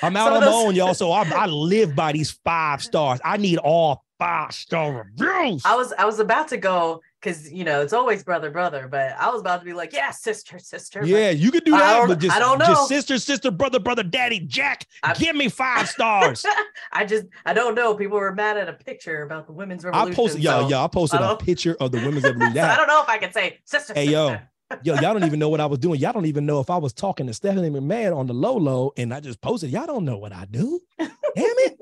I'm 0.02 0.16
out 0.16 0.32
on 0.32 0.42
of 0.42 0.48
my 0.48 0.54
own, 0.54 0.74
y'all. 0.74 0.94
So 0.94 1.12
I, 1.12 1.28
I 1.28 1.46
live 1.46 1.94
by 1.94 2.12
these 2.12 2.30
five 2.44 2.82
stars. 2.82 3.20
I 3.24 3.36
need 3.36 3.58
all 3.58 4.04
five 4.18 4.52
star 4.52 5.04
reviews. 5.18 5.62
I 5.64 5.76
was 5.76 5.92
I 5.98 6.04
was 6.04 6.18
about 6.18 6.48
to 6.48 6.56
go 6.56 7.02
because 7.20 7.50
you 7.50 7.64
know 7.64 7.80
it's 7.80 7.92
always 7.92 8.22
brother 8.22 8.50
brother, 8.50 8.88
but 8.88 9.14
I 9.18 9.30
was 9.30 9.40
about 9.40 9.60
to 9.60 9.64
be 9.64 9.72
like, 9.72 9.92
yeah, 9.92 10.10
sister 10.10 10.58
sister. 10.58 11.04
Yeah, 11.04 11.30
you 11.30 11.50
can 11.50 11.62
do 11.64 11.74
I 11.74 11.78
that, 11.78 11.98
don't- 11.98 12.08
but 12.08 12.18
just, 12.18 12.36
I 12.36 12.38
don't 12.38 12.58
just 12.58 12.70
know. 12.70 12.86
sister, 12.86 13.18
sister, 13.18 13.50
brother, 13.50 13.78
brother, 13.78 14.02
daddy, 14.02 14.40
Jack, 14.40 14.86
I- 15.02 15.14
give 15.14 15.34
me 15.36 15.48
five 15.48 15.88
stars. 15.88 16.44
I 16.92 17.04
just 17.04 17.26
I 17.44 17.52
don't 17.52 17.74
know. 17.74 17.94
People 17.94 18.18
were 18.18 18.34
mad 18.34 18.56
at 18.56 18.68
a 18.68 18.74
picture 18.74 19.22
about 19.22 19.46
the 19.46 19.52
women's 19.52 19.84
revolution 19.84 20.12
I 20.12 20.14
posted, 20.16 20.42
yo, 20.42 20.62
so- 20.62 20.68
yo, 20.68 20.84
I 20.84 20.88
posted 20.88 21.20
I 21.20 21.32
a 21.32 21.36
picture 21.36 21.76
of 21.80 21.92
the 21.92 21.98
women's 21.98 22.24
revolution. 22.24 22.54
so 22.54 22.62
I 22.62 22.76
don't 22.76 22.88
know 22.88 23.02
if 23.02 23.08
I 23.08 23.18
could 23.18 23.32
say 23.32 23.58
sister. 23.64 23.94
Hey, 23.94 24.06
yo. 24.06 24.28
sister. 24.30 24.50
Yo, 24.82 24.94
y'all 24.94 25.12
don't 25.14 25.24
even 25.24 25.38
know 25.38 25.48
what 25.48 25.60
I 25.60 25.66
was 25.66 25.78
doing. 25.78 26.00
Y'all 26.00 26.12
don't 26.12 26.26
even 26.26 26.44
know 26.44 26.58
if 26.58 26.70
I 26.70 26.76
was 26.76 26.92
talking 26.92 27.28
to 27.28 27.32
Stephanie 27.34 27.70
McMahon 27.70 28.16
on 28.16 28.26
the 28.26 28.34
low 28.34 28.56
low 28.56 28.92
and 28.96 29.14
I 29.14 29.20
just 29.20 29.40
posted. 29.40 29.70
Y'all 29.70 29.86
don't 29.86 30.04
know 30.04 30.16
what 30.18 30.32
I 30.32 30.44
do. 30.46 30.80
Damn 30.98 31.10
it. 31.36 31.76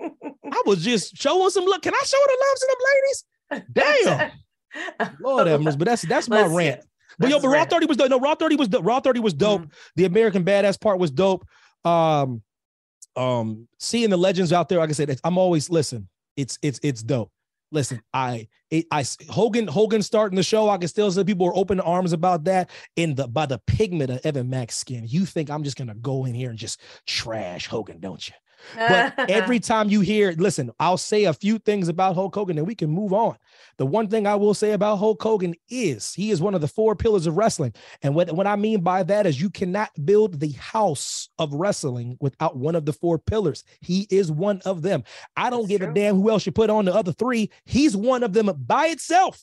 I 0.52 0.62
was 0.66 0.84
just 0.84 1.16
showing 1.16 1.48
some 1.48 1.64
look. 1.64 1.80
Can 1.80 1.94
I 1.94 2.02
show 2.04 2.18
the 2.26 2.38
love 2.44 2.56
to 2.58 2.66
them 2.68 3.62
ladies? 3.62 3.64
Damn. 3.72 4.30
Lord 5.20 5.46
have 5.46 5.60
mercy. 5.62 5.76
But 5.76 5.86
that's 5.86 6.02
that's 6.02 6.28
my 6.28 6.42
Let's- 6.42 6.54
rant. 6.54 6.80
But 7.18 7.30
yo, 7.30 7.38
but 7.40 7.48
Raw 7.48 7.64
30 7.64 7.86
was 7.86 7.96
dope. 7.96 8.10
No, 8.10 8.18
Raw 8.18 8.34
30 8.34 8.56
was 8.56 8.66
dope. 8.68 8.84
Raw 8.84 8.98
30 8.98 9.20
was 9.20 9.34
dope. 9.34 9.62
Mhm. 9.62 9.70
The 9.94 10.04
American 10.04 10.44
Badass 10.44 10.80
part 10.80 10.98
was 10.98 11.12
dope. 11.12 11.46
Um, 11.84 12.42
um, 13.14 13.68
seeing 13.78 14.10
the 14.10 14.16
legends 14.16 14.52
out 14.52 14.68
there, 14.68 14.78
like 14.80 14.88
I 14.90 14.92
said, 14.94 15.16
I'm 15.22 15.38
always 15.38 15.70
listen. 15.70 16.08
It's 16.36 16.58
it's 16.62 16.80
it's 16.82 17.02
dope. 17.04 17.30
Listen, 17.70 18.00
I 18.12 18.48
it, 18.70 18.86
I 18.90 19.04
Hogan 19.30 19.68
Hogan 19.68 20.02
starting 20.02 20.34
the 20.36 20.42
show. 20.42 20.68
I 20.68 20.76
can 20.78 20.88
still 20.88 21.10
say 21.12 21.22
people 21.22 21.46
are 21.46 21.56
open 21.56 21.78
arms 21.80 22.12
about 22.12 22.44
that. 22.44 22.70
In 22.96 23.14
the 23.14 23.28
by 23.28 23.46
the 23.46 23.60
pigment 23.66 24.10
of 24.10 24.20
Evan 24.24 24.50
Mack's 24.50 24.76
skin, 24.76 25.04
you 25.06 25.24
think 25.24 25.50
I'm 25.50 25.62
just 25.62 25.76
gonna 25.76 25.94
go 25.94 26.24
in 26.24 26.34
here 26.34 26.50
and 26.50 26.58
just 26.58 26.80
trash 27.06 27.68
Hogan, 27.68 28.00
don't 28.00 28.26
you? 28.26 28.34
But 28.76 29.30
every 29.30 29.60
time 29.60 29.88
you 29.88 30.00
hear, 30.00 30.32
listen, 30.32 30.70
I'll 30.78 30.96
say 30.98 31.24
a 31.24 31.32
few 31.32 31.58
things 31.58 31.88
about 31.88 32.14
Hulk 32.14 32.34
Hogan 32.34 32.58
and 32.58 32.66
we 32.66 32.74
can 32.74 32.90
move 32.90 33.12
on. 33.12 33.36
The 33.76 33.86
one 33.86 34.08
thing 34.08 34.26
I 34.26 34.34
will 34.36 34.54
say 34.54 34.72
about 34.72 34.96
Hulk 34.96 35.22
Hogan 35.22 35.54
is 35.68 36.14
he 36.14 36.30
is 36.30 36.40
one 36.40 36.54
of 36.54 36.60
the 36.60 36.68
four 36.68 36.94
pillars 36.94 37.26
of 37.26 37.36
wrestling. 37.36 37.74
And 38.02 38.14
what, 38.14 38.32
what 38.32 38.46
I 38.46 38.56
mean 38.56 38.80
by 38.80 39.02
that 39.04 39.26
is 39.26 39.40
you 39.40 39.50
cannot 39.50 39.90
build 40.04 40.40
the 40.40 40.52
house 40.52 41.28
of 41.38 41.52
wrestling 41.52 42.16
without 42.20 42.56
one 42.56 42.74
of 42.74 42.84
the 42.84 42.92
four 42.92 43.18
pillars. 43.18 43.64
He 43.80 44.06
is 44.10 44.30
one 44.30 44.60
of 44.64 44.82
them. 44.82 45.04
I 45.36 45.50
don't 45.50 45.68
That's 45.68 45.80
give 45.80 45.82
a 45.90 45.92
damn 45.92 46.16
who 46.16 46.30
else 46.30 46.46
you 46.46 46.52
put 46.52 46.70
on 46.70 46.84
the 46.84 46.94
other 46.94 47.12
three. 47.12 47.50
He's 47.64 47.96
one 47.96 48.22
of 48.22 48.32
them 48.32 48.50
by 48.66 48.86
itself. 48.86 49.42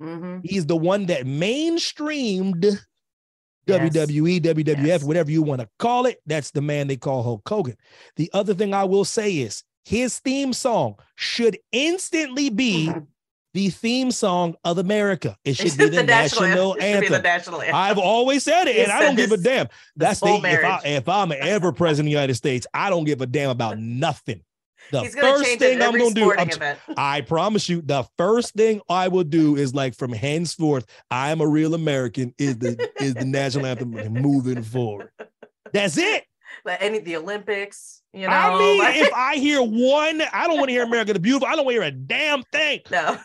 Mhm. 0.00 0.40
He's 0.44 0.66
the 0.66 0.76
one 0.76 1.06
that 1.06 1.26
mainstreamed 1.26 2.80
Yes. 3.72 4.08
WWE, 4.08 4.40
WWF, 4.40 4.86
Yes. 4.86 5.04
whatever 5.04 5.30
you 5.30 5.42
want 5.42 5.60
to 5.60 5.68
call 5.78 6.06
it. 6.06 6.20
That's 6.26 6.50
the 6.50 6.62
man 6.62 6.86
they 6.86 6.96
call 6.96 7.22
Hulk 7.22 7.48
Hogan. 7.48 7.76
The 8.16 8.30
other 8.32 8.54
thing 8.54 8.74
I 8.74 8.84
will 8.84 9.04
say 9.04 9.38
is 9.38 9.64
his 9.84 10.18
theme 10.18 10.52
song 10.52 10.96
should 11.16 11.58
instantly 11.72 12.50
be 12.50 12.88
mm-hmm. 12.88 13.00
the 13.54 13.70
theme 13.70 14.10
song 14.10 14.54
of 14.64 14.78
America. 14.78 15.36
It 15.44 15.54
should 15.54 15.76
be 15.76 15.88
the, 15.96 16.02
national, 16.02 16.74
It 16.74 16.80
should 16.80 16.84
anthem. 16.84 17.12
the 17.12 17.22
national 17.22 17.60
anthem. 17.62 17.76
I've 17.76 17.98
always 17.98 18.44
said 18.44 18.68
it, 18.68 18.76
and 18.76 18.92
I 18.92 19.00
don't 19.00 19.16
give 19.16 19.32
a 19.32 19.36
damn. 19.36 19.68
That's 19.96 20.20
the 20.20 20.26
if, 20.26 20.64
I, 20.64 20.80
if 20.84 21.08
I'm 21.08 21.32
ever 21.32 21.72
president 21.72 22.06
of 22.06 22.10
the 22.10 22.10
United 22.12 22.34
States, 22.34 22.66
I 22.72 22.90
don't 22.90 23.04
give 23.04 23.20
a 23.20 23.26
damn 23.26 23.50
about 23.50 23.78
nothing. 23.78 24.42
The 24.92 25.00
He's 25.00 25.14
first 25.14 25.58
thing 25.58 25.82
I'm 25.82 25.96
gonna 25.98 26.14
do, 26.14 26.32
I'm. 26.34 26.50
I 26.96 27.22
promise 27.22 27.68
you, 27.68 27.80
the 27.82 28.04
first 28.18 28.54
thing 28.54 28.80
I 28.88 29.08
will 29.08 29.24
do 29.24 29.56
is 29.56 29.74
like 29.74 29.94
from 29.96 30.12
henceforth, 30.12 30.84
I'm 31.10 31.40
a 31.40 31.46
real 31.46 31.74
American 31.74 32.34
is 32.38 32.58
the 32.58 32.90
is 33.00 33.14
the 33.14 33.24
national 33.24 33.66
anthem 33.66 33.90
moving 34.12 34.62
forward. 34.62 35.10
That's 35.72 35.96
it. 35.98 36.24
Like 36.64 36.82
any 36.82 36.98
the 36.98 37.16
Olympics, 37.16 38.02
you 38.12 38.26
know. 38.26 38.32
I 38.32 38.58
mean, 38.58 38.78
like- 38.78 38.96
if 38.96 39.12
I 39.14 39.36
hear 39.36 39.62
one, 39.62 40.22
I 40.32 40.46
don't 40.46 40.58
want 40.58 40.68
to 40.68 40.72
hear 40.72 40.84
America 40.84 41.14
the 41.14 41.18
Beautiful. 41.20 41.48
I 41.48 41.56
don't 41.56 41.64
want 41.64 41.74
to 41.74 41.80
hear 41.80 41.88
a 41.88 41.90
damn 41.90 42.42
thing. 42.44 42.80
no. 42.90 43.18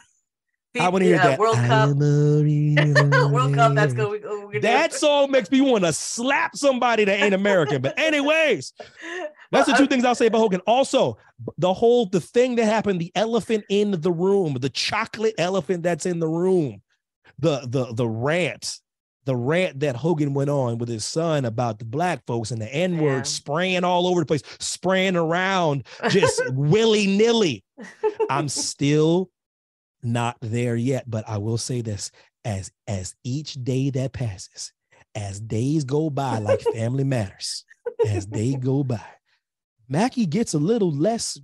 I 0.79 0.89
want 0.89 1.01
to 1.01 1.05
hear 1.07 1.15
Yeah, 1.15 1.27
that. 1.29 1.39
World 1.39 1.55
Cup. 1.55 1.89
World 3.31 3.55
Cup. 3.55 3.73
That's 3.73 3.93
American. 3.93 3.95
good. 3.95 4.23
We- 4.23 4.37
we- 4.37 4.45
we 4.45 4.59
That 4.59 4.93
song 5.03 5.31
makes 5.31 5.49
me 5.51 5.59
want 5.61 5.83
to 5.85 5.91
slap 5.93 6.55
somebody 6.55 7.03
that 7.05 7.19
ain't 7.21 7.33
American. 7.33 7.81
But 7.81 7.97
anyways, 7.99 8.73
that's 9.51 9.67
the 9.67 9.73
two 9.77 9.83
I- 9.83 9.87
things 9.87 10.05
I'll 10.05 10.15
say 10.15 10.27
about 10.27 10.39
Hogan. 10.39 10.61
Also, 10.67 11.17
the 11.57 11.73
whole 11.73 12.05
the 12.07 12.19
thing 12.21 12.55
that 12.55 12.65
happened, 12.65 12.99
the 12.99 13.11
elephant 13.15 13.63
in 13.69 13.91
the 14.01 14.11
room, 14.11 14.53
the 14.55 14.69
chocolate 14.69 15.35
elephant 15.37 15.83
that's 15.83 16.05
in 16.05 16.19
the 16.19 16.27
room, 16.27 16.81
the 17.39 17.61
the 17.67 17.93
the 17.93 18.07
rant, 18.07 18.79
the 19.25 19.35
rant 19.35 19.79
that 19.81 19.95
Hogan 19.95 20.33
went 20.33 20.49
on 20.49 20.77
with 20.77 20.89
his 20.89 21.05
son 21.05 21.45
about 21.45 21.79
the 21.79 21.85
black 21.85 22.25
folks 22.25 22.51
and 22.51 22.61
the 22.61 22.73
N 22.73 22.97
word 22.99 23.17
Yeah. 23.17 23.23
spraying 23.23 23.83
all 23.83 24.07
over 24.07 24.21
the 24.21 24.25
place, 24.25 24.43
spraying 24.59 25.15
around 25.15 25.85
just 26.09 26.41
willy 26.53 27.07
nilly. 27.07 27.63
I'm 28.29 28.47
still 28.49 29.29
not 30.03 30.37
there 30.41 30.75
yet, 30.75 31.09
but 31.09 31.27
I 31.27 31.37
will 31.37 31.57
say 31.57 31.81
this: 31.81 32.11
as 32.45 32.71
as 32.87 33.15
each 33.23 33.53
day 33.63 33.89
that 33.91 34.13
passes, 34.13 34.71
as 35.15 35.39
days 35.39 35.83
go 35.83 36.09
by, 36.09 36.39
like 36.39 36.61
Family 36.73 37.03
Matters, 37.03 37.65
as 38.07 38.25
they 38.27 38.53
go 38.55 38.83
by, 38.83 39.01
Mackie 39.89 40.25
gets 40.25 40.53
a 40.53 40.57
little 40.59 40.91
less. 40.91 41.39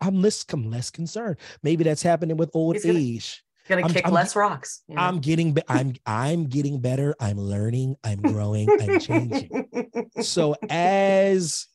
I'm 0.00 0.20
less, 0.22 0.44
I'm 0.52 0.70
less 0.70 0.90
concerned. 0.90 1.36
Maybe 1.62 1.84
that's 1.84 2.02
happening 2.02 2.36
with 2.36 2.50
old 2.54 2.76
gonna- 2.82 2.98
age. 2.98 3.42
gonna 3.68 3.82
I'm- 3.82 3.90
kick 3.92 4.04
I'm- 4.04 4.14
less 4.14 4.36
rocks. 4.36 4.82
you 4.88 4.94
know? 4.96 5.02
I'm 5.02 5.18
getting, 5.18 5.56
I'm, 5.68 5.94
I'm 6.06 6.44
getting 6.46 6.80
better. 6.80 7.14
I'm 7.20 7.38
learning. 7.38 7.96
I'm 8.04 8.20
growing. 8.20 8.68
I'm 8.80 9.00
changing. 9.00 9.68
So 10.22 10.54
as, 10.70 11.66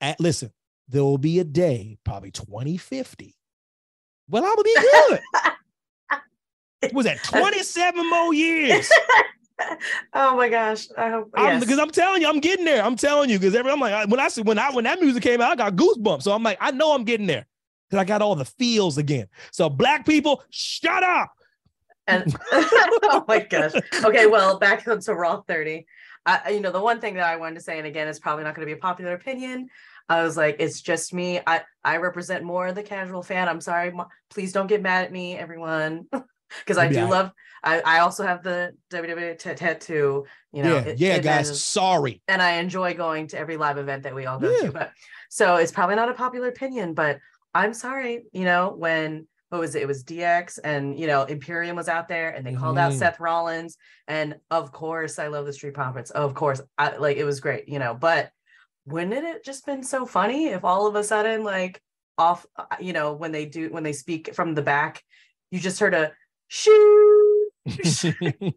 at, 0.00 0.18
listen, 0.20 0.52
there 0.88 1.02
will 1.04 1.18
be 1.18 1.38
a 1.38 1.44
day, 1.44 1.98
probably 2.04 2.30
2050. 2.30 3.34
Well, 4.28 4.44
I 4.44 4.54
will 4.54 4.64
be 4.64 4.76
good. 4.92 5.20
Was 6.94 7.06
that 7.06 7.18
27 7.24 8.10
more 8.10 8.34
years? 8.34 8.90
Oh 10.14 10.36
my 10.36 10.48
gosh! 10.48 10.88
I 10.96 11.10
hope. 11.10 11.30
I'm, 11.34 11.46
yes. 11.46 11.64
because 11.64 11.78
I'm 11.78 11.90
telling 11.90 12.22
you, 12.22 12.28
I'm 12.28 12.40
getting 12.40 12.64
there. 12.64 12.82
I'm 12.84 12.96
telling 12.96 13.30
you, 13.30 13.38
because 13.38 13.54
every 13.54 13.70
I'm 13.70 13.80
like, 13.80 14.08
when 14.08 14.20
I 14.20 14.28
see 14.28 14.42
when 14.42 14.58
I 14.58 14.70
when 14.70 14.84
that 14.84 15.00
music 15.00 15.22
came 15.22 15.40
out, 15.40 15.52
I 15.52 15.56
got 15.56 15.76
goosebumps. 15.76 16.22
So 16.22 16.32
I'm 16.32 16.42
like, 16.42 16.58
I 16.60 16.70
know 16.70 16.94
I'm 16.94 17.04
getting 17.04 17.26
there 17.26 17.46
because 17.88 18.00
I 18.00 18.04
got 18.04 18.22
all 18.22 18.34
the 18.34 18.44
feels 18.44 18.98
again. 18.98 19.26
So 19.50 19.68
black 19.68 20.06
people, 20.06 20.42
shut 20.50 21.02
up. 21.02 21.30
And 22.06 22.34
oh 22.52 23.24
my 23.28 23.40
gosh. 23.40 23.72
Okay, 24.02 24.26
well, 24.26 24.58
back 24.58 24.84
to 24.84 25.14
Raw 25.14 25.42
30. 25.42 25.86
I, 26.26 26.40
I- 26.44 26.50
you 26.50 26.60
know, 26.60 26.72
the 26.72 26.80
one 26.80 27.00
thing 27.00 27.14
that 27.14 27.24
I 27.24 27.36
wanted 27.36 27.56
to 27.56 27.60
say, 27.60 27.78
and 27.78 27.86
again, 27.86 28.08
it's 28.08 28.18
probably 28.18 28.44
not 28.44 28.54
going 28.54 28.66
to 28.66 28.72
be 28.74 28.78
a 28.78 28.80
popular 28.80 29.14
opinion. 29.14 29.68
I 30.08 30.22
was 30.22 30.36
like, 30.36 30.56
it's 30.58 30.80
just 30.80 31.12
me. 31.12 31.40
I 31.46 31.62
I 31.84 31.98
represent 31.98 32.42
more 32.42 32.72
the 32.72 32.82
casual 32.82 33.22
fan. 33.22 33.48
I'm 33.48 33.60
sorry. 33.60 33.92
Please 34.30 34.52
don't 34.52 34.66
get 34.66 34.80
mad 34.80 35.04
at 35.04 35.12
me, 35.12 35.36
everyone, 35.36 36.06
because 36.60 36.78
I 36.78 36.88
do 36.88 37.06
love. 37.08 37.32
I 37.62 37.80
I 37.80 37.98
also 38.00 38.24
have 38.24 38.42
the 38.42 38.72
WWE 38.90 39.38
t- 39.38 39.54
tattoo. 39.54 40.24
You 40.52 40.62
know, 40.62 40.74
yeah, 40.76 40.82
it- 40.82 40.98
yeah, 40.98 41.14
it 41.16 41.22
guys. 41.24 41.48
has- 41.48 41.64
sorry. 41.64 42.22
and 42.28 42.40
I 42.40 42.52
enjoy 42.54 42.94
going 42.94 43.26
to 43.28 43.38
every 43.38 43.56
live 43.56 43.78
event 43.78 44.04
that 44.04 44.14
we 44.14 44.26
all 44.26 44.38
go 44.38 44.50
Yeah. 44.50 44.66
to. 44.66 44.72
But 44.72 44.92
so 45.28 45.56
it's 45.56 45.72
probably 45.72 45.96
not 45.96 46.08
a 46.08 46.14
popular 46.14 46.48
opinion, 46.48 46.94
but 46.94 47.18
I'm 47.54 47.74
sorry, 47.74 48.24
you 48.32 48.44
know, 48.44 48.74
when 48.76 49.26
what 49.50 49.60
was 49.60 49.74
it? 49.74 49.82
It 49.82 49.88
was 49.88 50.04
DX 50.04 50.58
and 50.62 50.98
you 50.98 51.06
know, 51.06 51.22
Imperium 51.24 51.74
was 51.74 51.88
out 51.88 52.06
there 52.06 52.30
and 52.30 52.46
they 52.46 52.54
called 52.54 52.76
out 52.78 52.92
Mhm. 52.92 52.98
Seth 52.98 53.18
Rollins. 53.18 53.76
And 54.06 54.36
of 54.50 54.72
course, 54.72 55.18
I 55.18 55.28
love 55.28 55.46
the 55.46 55.52
Street 55.54 55.72
Profits. 55.74 56.10
Of 56.10 56.34
course, 56.34 56.60
I 56.76 56.96
like 56.96 57.16
it 57.16 57.24
was 57.24 57.40
great, 57.40 57.66
you 57.68 57.78
know, 57.78 57.94
but 57.94 58.30
wouldn't 58.86 59.12
it 59.14 59.44
just 59.44 59.64
been 59.66 59.82
so 59.82 60.06
funny 60.06 60.48
if 60.48 60.64
all 60.64 60.86
of 60.86 60.94
a 60.96 61.04
sudden, 61.04 61.44
like, 61.44 61.82
off, 62.16 62.46
uh, 62.56 62.64
you 62.80 62.92
know, 62.92 63.12
when 63.14 63.32
they 63.32 63.46
do 63.46 63.70
when 63.70 63.82
they 63.84 63.92
speak 63.92 64.34
from 64.34 64.54
the 64.54 64.62
back, 64.62 65.02
you 65.50 65.58
just 65.60 65.80
heard 65.80 65.94
a 65.94 66.12
shoo. 66.48 67.50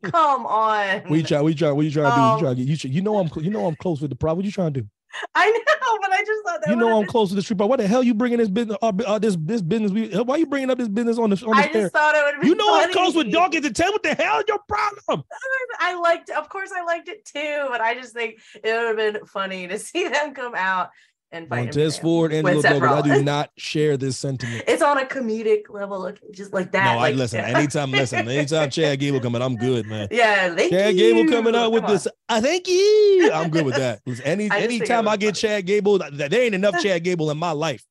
Come 0.03 0.45
on. 0.45 1.03
we 1.09 1.23
try, 1.23 1.41
we 1.41 1.53
try, 1.53 1.71
what 1.71 1.85
you 1.85 1.91
trying 1.91 2.11
to 2.11 2.15
do? 2.15 2.21
Um, 2.21 2.33
You 2.35 2.39
try 2.39 2.53
to 2.53 2.65
get 2.65 2.83
you. 2.83 2.89
You 2.89 3.01
know 3.01 3.17
I'm, 3.17 3.29
you 3.43 3.49
know 3.49 3.65
I'm 3.65 3.75
close 3.75 4.01
with 4.01 4.09
the 4.09 4.15
problem. 4.15 4.37
What 4.37 4.45
you 4.45 4.51
trying 4.51 4.73
to 4.73 4.81
do? 4.81 4.87
I 5.35 5.49
know, 5.49 5.97
but 6.01 6.11
I 6.13 6.19
just 6.19 6.45
thought 6.45 6.61
that 6.61 6.69
You 6.69 6.77
know 6.77 6.97
I'm 7.01 7.05
close 7.05 7.31
with 7.31 7.35
the 7.35 7.41
street. 7.41 7.57
But 7.57 7.67
what 7.67 7.79
the 7.79 7.87
hell 7.87 8.01
you 8.01 8.13
bringing 8.13 8.37
this 8.37 8.47
business? 8.47 8.77
Uh, 8.81 8.93
uh, 9.05 9.19
this 9.19 9.35
this 9.41 9.61
business? 9.61 9.91
We, 9.91 10.07
why 10.07 10.37
you 10.37 10.45
bringing 10.45 10.69
up 10.69 10.77
this 10.77 10.87
business 10.87 11.17
on 11.17 11.31
the 11.31 11.45
on 11.45 11.51
the 11.51 11.63
I 11.63 11.67
just 11.67 11.91
thought 11.91 12.15
it 12.15 12.23
would 12.23 12.41
be 12.41 12.47
You 12.47 12.55
know 12.55 12.73
I'm 12.73 12.93
close 12.93 13.13
with 13.13 13.25
funny. 13.25 13.31
Dawkins 13.33 13.65
and 13.65 13.75
Ted. 13.75 13.89
What 13.89 14.03
the 14.03 14.15
hell 14.15 14.37
is 14.39 14.45
your 14.47 14.59
problem? 14.69 15.23
I 15.79 15.99
liked, 15.99 16.29
of 16.29 16.47
course, 16.47 16.71
I 16.73 16.83
liked 16.85 17.09
it 17.09 17.25
too, 17.25 17.65
but 17.69 17.81
I 17.81 17.93
just 17.93 18.13
think 18.13 18.39
it 18.63 18.71
would 18.71 18.87
have 18.87 19.13
been 19.13 19.25
funny 19.25 19.67
to 19.67 19.77
see 19.77 20.07
them 20.07 20.33
come 20.33 20.55
out 20.55 20.91
and. 21.31 21.49
Montez. 21.49 21.97
Ford 21.97 22.33
and 22.33 22.45
Lil 22.45 22.61
Seth 22.61 22.81
I 22.81 23.01
do 23.01 23.23
not 23.23 23.51
share 23.57 23.97
this 23.97 24.17
sentiment. 24.17 24.63
It's 24.67 24.81
on 24.81 24.97
a 24.97 25.05
comedic 25.05 25.69
level, 25.69 26.11
just 26.31 26.53
like 26.53 26.71
that. 26.71 26.95
no, 26.95 26.99
I 26.99 27.11
listen. 27.11 27.39
Anytime, 27.41 27.91
listen. 27.91 28.19
Anytime 28.29 28.69
Chad 28.69 28.99
Gable 28.99 29.19
coming, 29.19 29.41
I'm 29.41 29.55
good, 29.55 29.85
man. 29.85 30.07
Yeah, 30.11 30.55
thank 30.55 30.71
Chad 30.71 30.95
Gable 30.95 31.31
coming 31.31 31.55
out 31.55 31.71
with 31.71 31.83
on. 31.83 31.91
this. 31.91 32.07
I 32.29 32.41
thank 32.41 32.67
you. 32.67 33.31
I'm 33.33 33.49
good 33.49 33.65
with 33.65 33.75
that. 33.75 34.01
Any 34.23 34.49
I 34.49 34.59
anytime 34.59 35.07
I 35.07 35.17
get 35.17 35.35
Chad 35.35 35.65
Gable, 35.65 35.99
there 35.99 36.33
ain't 36.33 36.55
enough 36.55 36.81
Chad 36.81 37.03
Gable 37.03 37.29
in 37.31 37.37
my 37.37 37.51
life. 37.51 37.83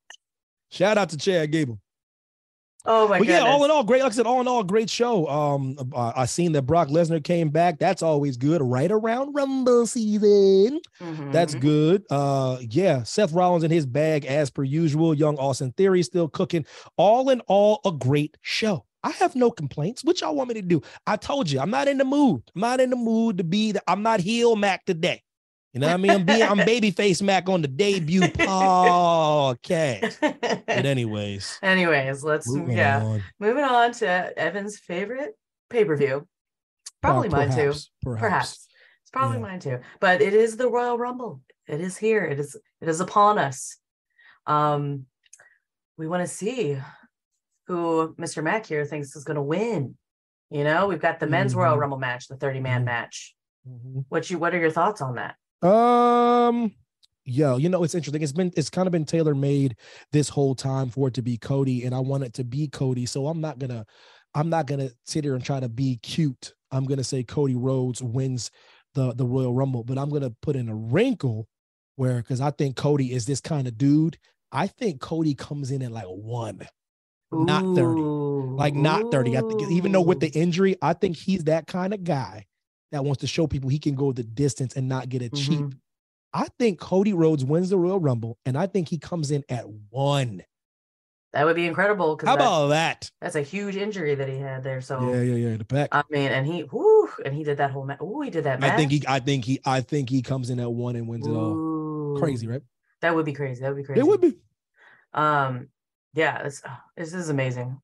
Shout 0.71 0.99
out 0.99 1.11
to 1.11 1.17
Chad 1.17 1.51
Gable. 1.51 1.79
Oh 2.87 3.09
my 3.09 3.19
but 3.19 3.27
yeah, 3.29 3.41
all 3.41 3.65
in 3.65 3.71
all, 3.71 3.85
great. 3.85 4.03
Like 4.03 4.13
I 4.13 4.15
said, 4.15 4.27
all 4.27 4.41
in 4.41 4.49
all, 4.49 4.65
great 4.65 4.89
show. 4.89 5.27
Um, 5.29 5.77
uh, 5.95 6.13
I 6.17 6.25
seen 6.25 6.53
that 6.53 6.63
Brock 6.63 6.89
Lesnar 6.89 7.23
came 7.23 7.51
back. 7.51 7.79
That's 7.79 8.03
always 8.03 8.39
good. 8.39 8.63
Right 8.63 8.91
around 8.91 9.35
Rumble 9.35 9.87
season. 9.87 10.81
That's 11.33 11.55
Mhm. 11.55 11.61
good. 11.61 12.05
Uh, 12.11 12.59
yeah, 12.71 13.03
Seth 13.03 13.33
Rollins 13.33 13.65
in 13.65 13.71
his 13.71 13.85
bag 13.85 14.25
as 14.25 14.51
per 14.51 14.65
usual. 14.65 15.15
Young 15.15 15.37
Austin 15.39 15.73
Theory 15.77 16.03
still 16.03 16.29
cooking. 16.29 16.65
All 16.97 17.29
in 17.29 17.41
all, 17.43 17.81
a 17.85 17.93
great 17.93 18.39
show. 18.41 18.87
I 19.03 19.11
have 19.13 19.35
no 19.37 19.51
complaints. 19.51 20.03
What 20.05 20.21
y'all 20.21 20.35
want 20.35 20.49
me 20.49 20.55
to 20.55 20.63
do? 20.63 20.83
I 21.07 21.17
told 21.17 21.51
you, 21.51 21.61
I'm 21.61 21.71
not 21.71 21.89
in 21.89 21.99
the 21.99 22.05
mood. 22.05 22.43
I'm 22.55 22.61
not 22.61 22.81
in 22.81 22.91
the 22.91 22.97
mood 22.97 23.39
to 23.39 23.45
be. 23.45 23.73
The, 23.73 23.83
I'm 23.89 24.03
not 24.03 24.21
heel 24.21 24.57
Mac 24.57 24.85
today. 24.85 25.23
You 25.73 25.79
know 25.81 25.87
what 25.87 25.95
I 25.95 25.97
mean? 25.99 26.11
I'm 26.11 26.25
being. 26.25 26.43
I'm 26.43 26.59
babyface 26.59 27.23
Mac 27.23 27.49
on 27.49 27.63
the 27.63 27.69
debut 27.69 28.21
podcast. 28.23 30.19
But 30.21 30.87
anyways, 30.87 31.59
Anyways, 31.63 32.25
let's 32.25 32.49
moving 32.51 32.77
yeah. 32.77 33.03
on. 33.05 33.23
Moving 33.39 33.65
on 33.65 33.93
to 33.93 34.07
Evan's 34.39 34.79
favorite 34.79 35.33
pay-per-view. 35.69 36.27
Probably 37.03 37.29
Uh, 37.29 37.33
mine 37.33 37.49
too. 37.51 37.55
perhaps, 37.57 37.91
Perhaps. 38.03 38.21
Perhaps. 38.21 38.69
It's 39.03 39.11
probably 39.13 39.37
Yeah. 39.37 39.43
mine 39.43 39.61
too. 39.61 39.79
But 40.01 40.21
it 40.23 40.35
is 40.35 40.57
the 40.57 40.69
Royal 40.69 40.99
Rumble. 40.99 41.41
It 41.69 41.81
is 41.81 41.97
here. 41.97 42.25
It 42.25 42.41
is 42.41 42.57
it 42.81 42.89
is 42.89 43.01
upon 43.01 43.39
us. 43.39 43.77
Um 44.47 45.07
we 45.97 46.09
want 46.09 46.23
to 46.23 46.27
see 46.35 46.79
who 47.67 48.15
Mr. 48.19 48.43
Mack 48.43 48.67
here 48.67 48.85
thinks 48.85 49.15
is 49.15 49.23
going 49.25 49.37
to 49.37 49.43
win. 49.43 49.97
You 50.51 50.65
know, 50.65 50.89
we've 50.89 51.01
got 51.01 51.21
the 51.21 51.27
men's 51.29 51.55
Royal 51.55 51.77
Mhm. 51.77 51.81
Rumble 51.81 51.99
match, 51.99 52.27
the 52.27 52.35
30-man 52.37 52.83
Mhm. 52.83 52.85
match. 52.87 53.35
Mhm. 53.69 54.05
What 54.09 54.29
you 54.31 54.39
what 54.39 54.53
are 54.55 54.59
your 54.59 54.71
thoughts 54.73 55.01
on 55.01 55.15
that? 55.17 55.37
Um, 55.63 56.73
yo, 57.25 57.57
you 57.57 57.69
know, 57.69 57.85
it's 57.85 57.95
interesting. 57.95 58.23
It's 58.23 58.33
been 58.33 58.53
it's 58.57 58.71
kind 58.71 58.87
of 58.87 58.93
been 58.93 59.05
tailor 59.05 59.35
made 59.35 59.77
this 60.13 60.29
whole 60.29 60.55
time 60.55 60.89
for 60.89 61.09
it 61.09 61.15
to 61.15 61.23
be 61.23 61.37
Cody, 61.37 61.85
and 61.85 61.95
I 61.95 62.01
want 62.01 62.25
it 62.25 62.35
to 62.35 62.45
be 62.45 62.69
Cody. 62.69 63.07
So 63.07 63.27
I'm 63.27 63.41
not 63.41 63.59
gonna, 63.59 63.85
I'm 64.35 64.49
not 64.49 64.67
gonna 64.67 64.91
sit 65.05 65.25
here 65.25 65.35
and 65.35 65.45
try 65.45 65.61
to 65.61 65.69
be 65.69 65.99
cute. 66.03 66.55
I'm 66.71 66.87
gonna 66.87 67.05
say 67.05 67.23
Cody 67.23 67.57
Rhodes 67.57 68.03
wins 68.03 68.51
the 68.95 69.13
the 69.15 69.27
Royal 69.27 69.55
Rumble, 69.55 69.85
but 69.85 69.99
I'm 69.99 70.11
gonna 70.11 70.33
put 70.43 70.57
in 70.57 70.69
a 70.69 70.75
wrinkle 70.75 71.47
where 71.97 72.17
because 72.17 72.41
I 72.41 72.51
think 72.51 72.77
Cody 72.77 73.13
is 73.13 73.27
this 73.27 73.41
kind 73.41 73.69
of 73.69 73.77
dude. 73.77 74.19
I 74.53 74.67
think 74.67 75.01
Cody 75.01 75.35
comes 75.35 75.71
in 75.71 75.83
at 75.83 75.93
like 75.93 76.07
one, 76.07 76.67
not 77.31 77.63
30. 77.77 78.01
Like 78.57 78.75
not 78.75 79.13
30. 79.13 79.37
I 79.37 79.41
think 79.41 79.71
even 79.71 79.93
though 79.93 80.01
with 80.01 80.21
the 80.21 80.29
injury, 80.31 80.77
I 80.83 80.95
think 80.95 81.17
he's 81.17 81.45
that 81.45 81.67
kind 81.67 81.95
of 81.95 82.03
guy 82.03 82.47
that 82.93 83.05
wants 83.05 83.21
to 83.21 83.27
show 83.27 83.47
people 83.47 83.69
he 83.71 83.79
can 83.79 83.95
go 83.95 84.13
the 84.13 84.23
distance 84.23 84.77
and 84.77 84.89
not 84.89 85.09
get 85.09 85.23
it 85.23 85.35
cheap. 85.35 85.61
Mhm. 85.61 85.77
I 86.33 86.47
think 86.59 86.79
Cody 86.79 87.13
Rhodes 87.13 87.45
wins 87.45 87.71
the 87.71 87.79
Royal 87.79 87.99
Rumble, 87.99 88.39
and 88.45 88.57
I 88.57 88.67
think 88.67 88.89
he 88.89 88.99
comes 88.99 89.31
in 89.31 89.45
at 89.49 89.69
one. 89.91 90.43
that 91.33 91.45
would 91.45 91.55
be 91.55 91.67
incredible 91.67 92.19
How 92.25 92.35
about 92.35 92.69
that? 92.69 93.09
that's 93.21 93.37
a 93.37 93.43
huge 93.43 93.77
injury 93.77 94.17
that 94.17 94.29
he 94.29 94.37
had 94.39 94.65
there. 94.65 94.81
So 94.81 95.01
Yeah, 95.13 95.23
yeah, 95.23 95.51
yeah. 95.51 95.57
The 95.57 95.65
back. 95.65 95.89
I 95.93 96.03
mean, 96.11 96.31
and 96.33 96.45
he 96.45 96.65
whoo, 96.65 97.09
and 97.25 97.33
he 97.33 97.45
did 97.45 97.59
that 97.59 97.71
whole 97.71 97.85
match. 97.85 97.99
Oh, 98.01 98.21
he 98.21 98.31
did 98.31 98.43
that 98.45 98.59
match. 98.59 98.73
I 98.73 98.77
think 98.77 98.91
he, 98.91 99.05
I 99.07 99.21
think 99.21 99.45
he, 99.45 99.61
I 99.65 99.81
think 99.81 100.11
he 100.11 100.23
comes 100.23 100.51
in 100.51 100.59
at 100.59 100.73
one 100.73 100.97
and 100.97 101.07
wins 101.07 101.29
it 101.29 101.35
all. 101.35 102.17
Crazy, 102.19 102.49
right? 102.49 102.63
That 103.01 103.15
would 103.15 103.25
be 103.25 103.33
crazy. 103.33 103.61
That 103.61 103.69
would 103.69 103.77
be 103.77 103.85
crazy. 103.85 104.01
It 104.01 104.07
would 104.07 104.21
be. 104.21 104.39
Um, 105.15 105.69
yeah, 106.15 106.43
this 106.43 106.63
this 106.97 107.15
is 107.15 107.29
amazing. 107.29 107.81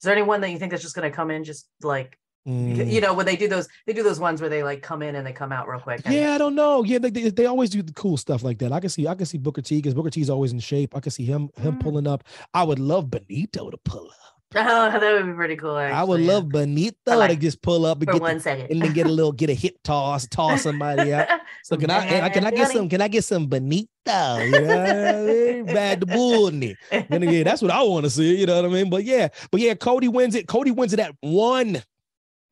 Is 0.00 0.04
there 0.04 0.12
anyone 0.12 0.40
that 0.40 0.50
you 0.50 0.58
think 0.58 0.70
that's 0.70 0.82
just 0.82 0.94
gonna 0.94 1.10
come 1.10 1.30
in 1.30 1.44
just 1.44 1.68
like 1.82 2.18
Mm. 2.46 2.90
you 2.92 3.00
know 3.00 3.12
when 3.12 3.26
they 3.26 3.34
do 3.34 3.48
those 3.48 3.66
they 3.86 3.92
do 3.92 4.02
those 4.04 4.20
ones 4.20 4.40
where 4.40 4.48
they 4.48 4.62
like 4.62 4.80
come 4.80 5.02
in 5.02 5.16
and 5.16 5.26
they 5.26 5.32
come 5.32 5.50
out 5.52 5.68
real 5.68 5.80
quick. 5.80 6.02
Yeah, 6.08 6.32
I 6.34 6.38
don't 6.38 6.54
know. 6.54 6.84
Yeah, 6.84 6.98
they, 6.98 7.10
they, 7.10 7.28
they 7.30 7.46
always 7.46 7.70
do 7.70 7.82
the 7.82 7.92
cool 7.92 8.16
stuff 8.16 8.42
like 8.44 8.58
that. 8.58 8.70
I 8.72 8.78
can 8.80 8.88
see 8.88 9.06
I 9.08 9.14
can 9.16 9.26
see 9.26 9.38
Booker 9.38 9.62
T 9.62 9.76
because 9.76 9.94
Booker 9.94 10.10
T's 10.10 10.30
always 10.30 10.52
in 10.52 10.60
shape. 10.60 10.94
I 10.96 11.00
can 11.00 11.10
see 11.10 11.24
him 11.24 11.50
him 11.56 11.74
Mm. 11.76 11.80
pulling 11.80 12.06
up. 12.06 12.22
I 12.54 12.62
would 12.62 12.78
love 12.78 13.10
Benito 13.10 13.70
to 13.70 13.76
pull 13.78 14.06
up. 14.06 14.12
Oh, 14.58 14.60
that 14.90 15.00
would 15.12 15.26
be 15.26 15.32
pretty 15.32 15.56
cool. 15.56 15.74
I 15.74 16.02
would 16.04 16.20
yeah. 16.20 16.32
love 16.34 16.48
Benito 16.48 16.94
like- 17.16 17.30
to 17.30 17.36
just 17.36 17.60
pull 17.62 17.84
up 17.84 17.98
and 17.98 18.06
for 18.06 18.12
get 18.14 18.22
one 18.22 18.36
the, 18.36 18.40
second. 18.42 18.70
and 18.70 18.80
then 18.80 18.92
get 18.92 19.06
a 19.06 19.10
little 19.10 19.32
get 19.32 19.50
a 19.50 19.54
hip 19.54 19.76
toss, 19.82 20.26
toss 20.28 20.62
somebody 20.62 21.12
out. 21.12 21.26
So 21.64 21.76
can 21.76 21.90
I, 21.90 22.26
I 22.26 22.28
can 22.28 22.44
I 22.44 22.52
get 22.52 22.70
some 22.70 22.88
can 22.88 23.00
I 23.02 23.08
get 23.08 23.24
some 23.24 23.48
Benito? 23.48 23.88
You 24.06 24.50
know 24.52 24.66
what 24.66 24.90
I 24.90 25.20
mean? 25.22 25.66
Bad 25.66 25.98
the 26.00 26.06
bull. 26.06 26.48
Then 26.52 26.76
again, 27.10 27.42
that's 27.44 27.60
what 27.60 27.72
I 27.72 27.82
want 27.82 28.04
to 28.04 28.10
see. 28.10 28.36
You 28.36 28.46
know 28.46 28.62
what 28.62 28.70
I 28.70 28.72
mean? 28.72 28.88
But 28.88 29.02
yeah, 29.02 29.28
but 29.50 29.60
yeah, 29.60 29.74
Cody 29.74 30.06
wins 30.06 30.36
it. 30.36 30.46
Cody 30.46 30.70
wins 30.70 30.92
it 30.92 31.00
at 31.00 31.12
one. 31.20 31.82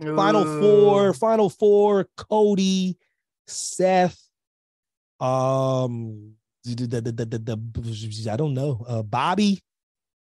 Final 0.03 0.45
four, 0.61 1.15
final 1.15 1.49
four, 1.49 2.07
Cody, 2.17 2.97
Seth, 3.47 4.19
um, 5.21 6.33
the, 6.65 6.75
the, 6.75 7.01
the, 7.01 8.31
I 8.33 8.37
don't 8.37 8.55
know, 8.55 8.85
uh, 8.89 9.03
Bobby, 9.03 9.63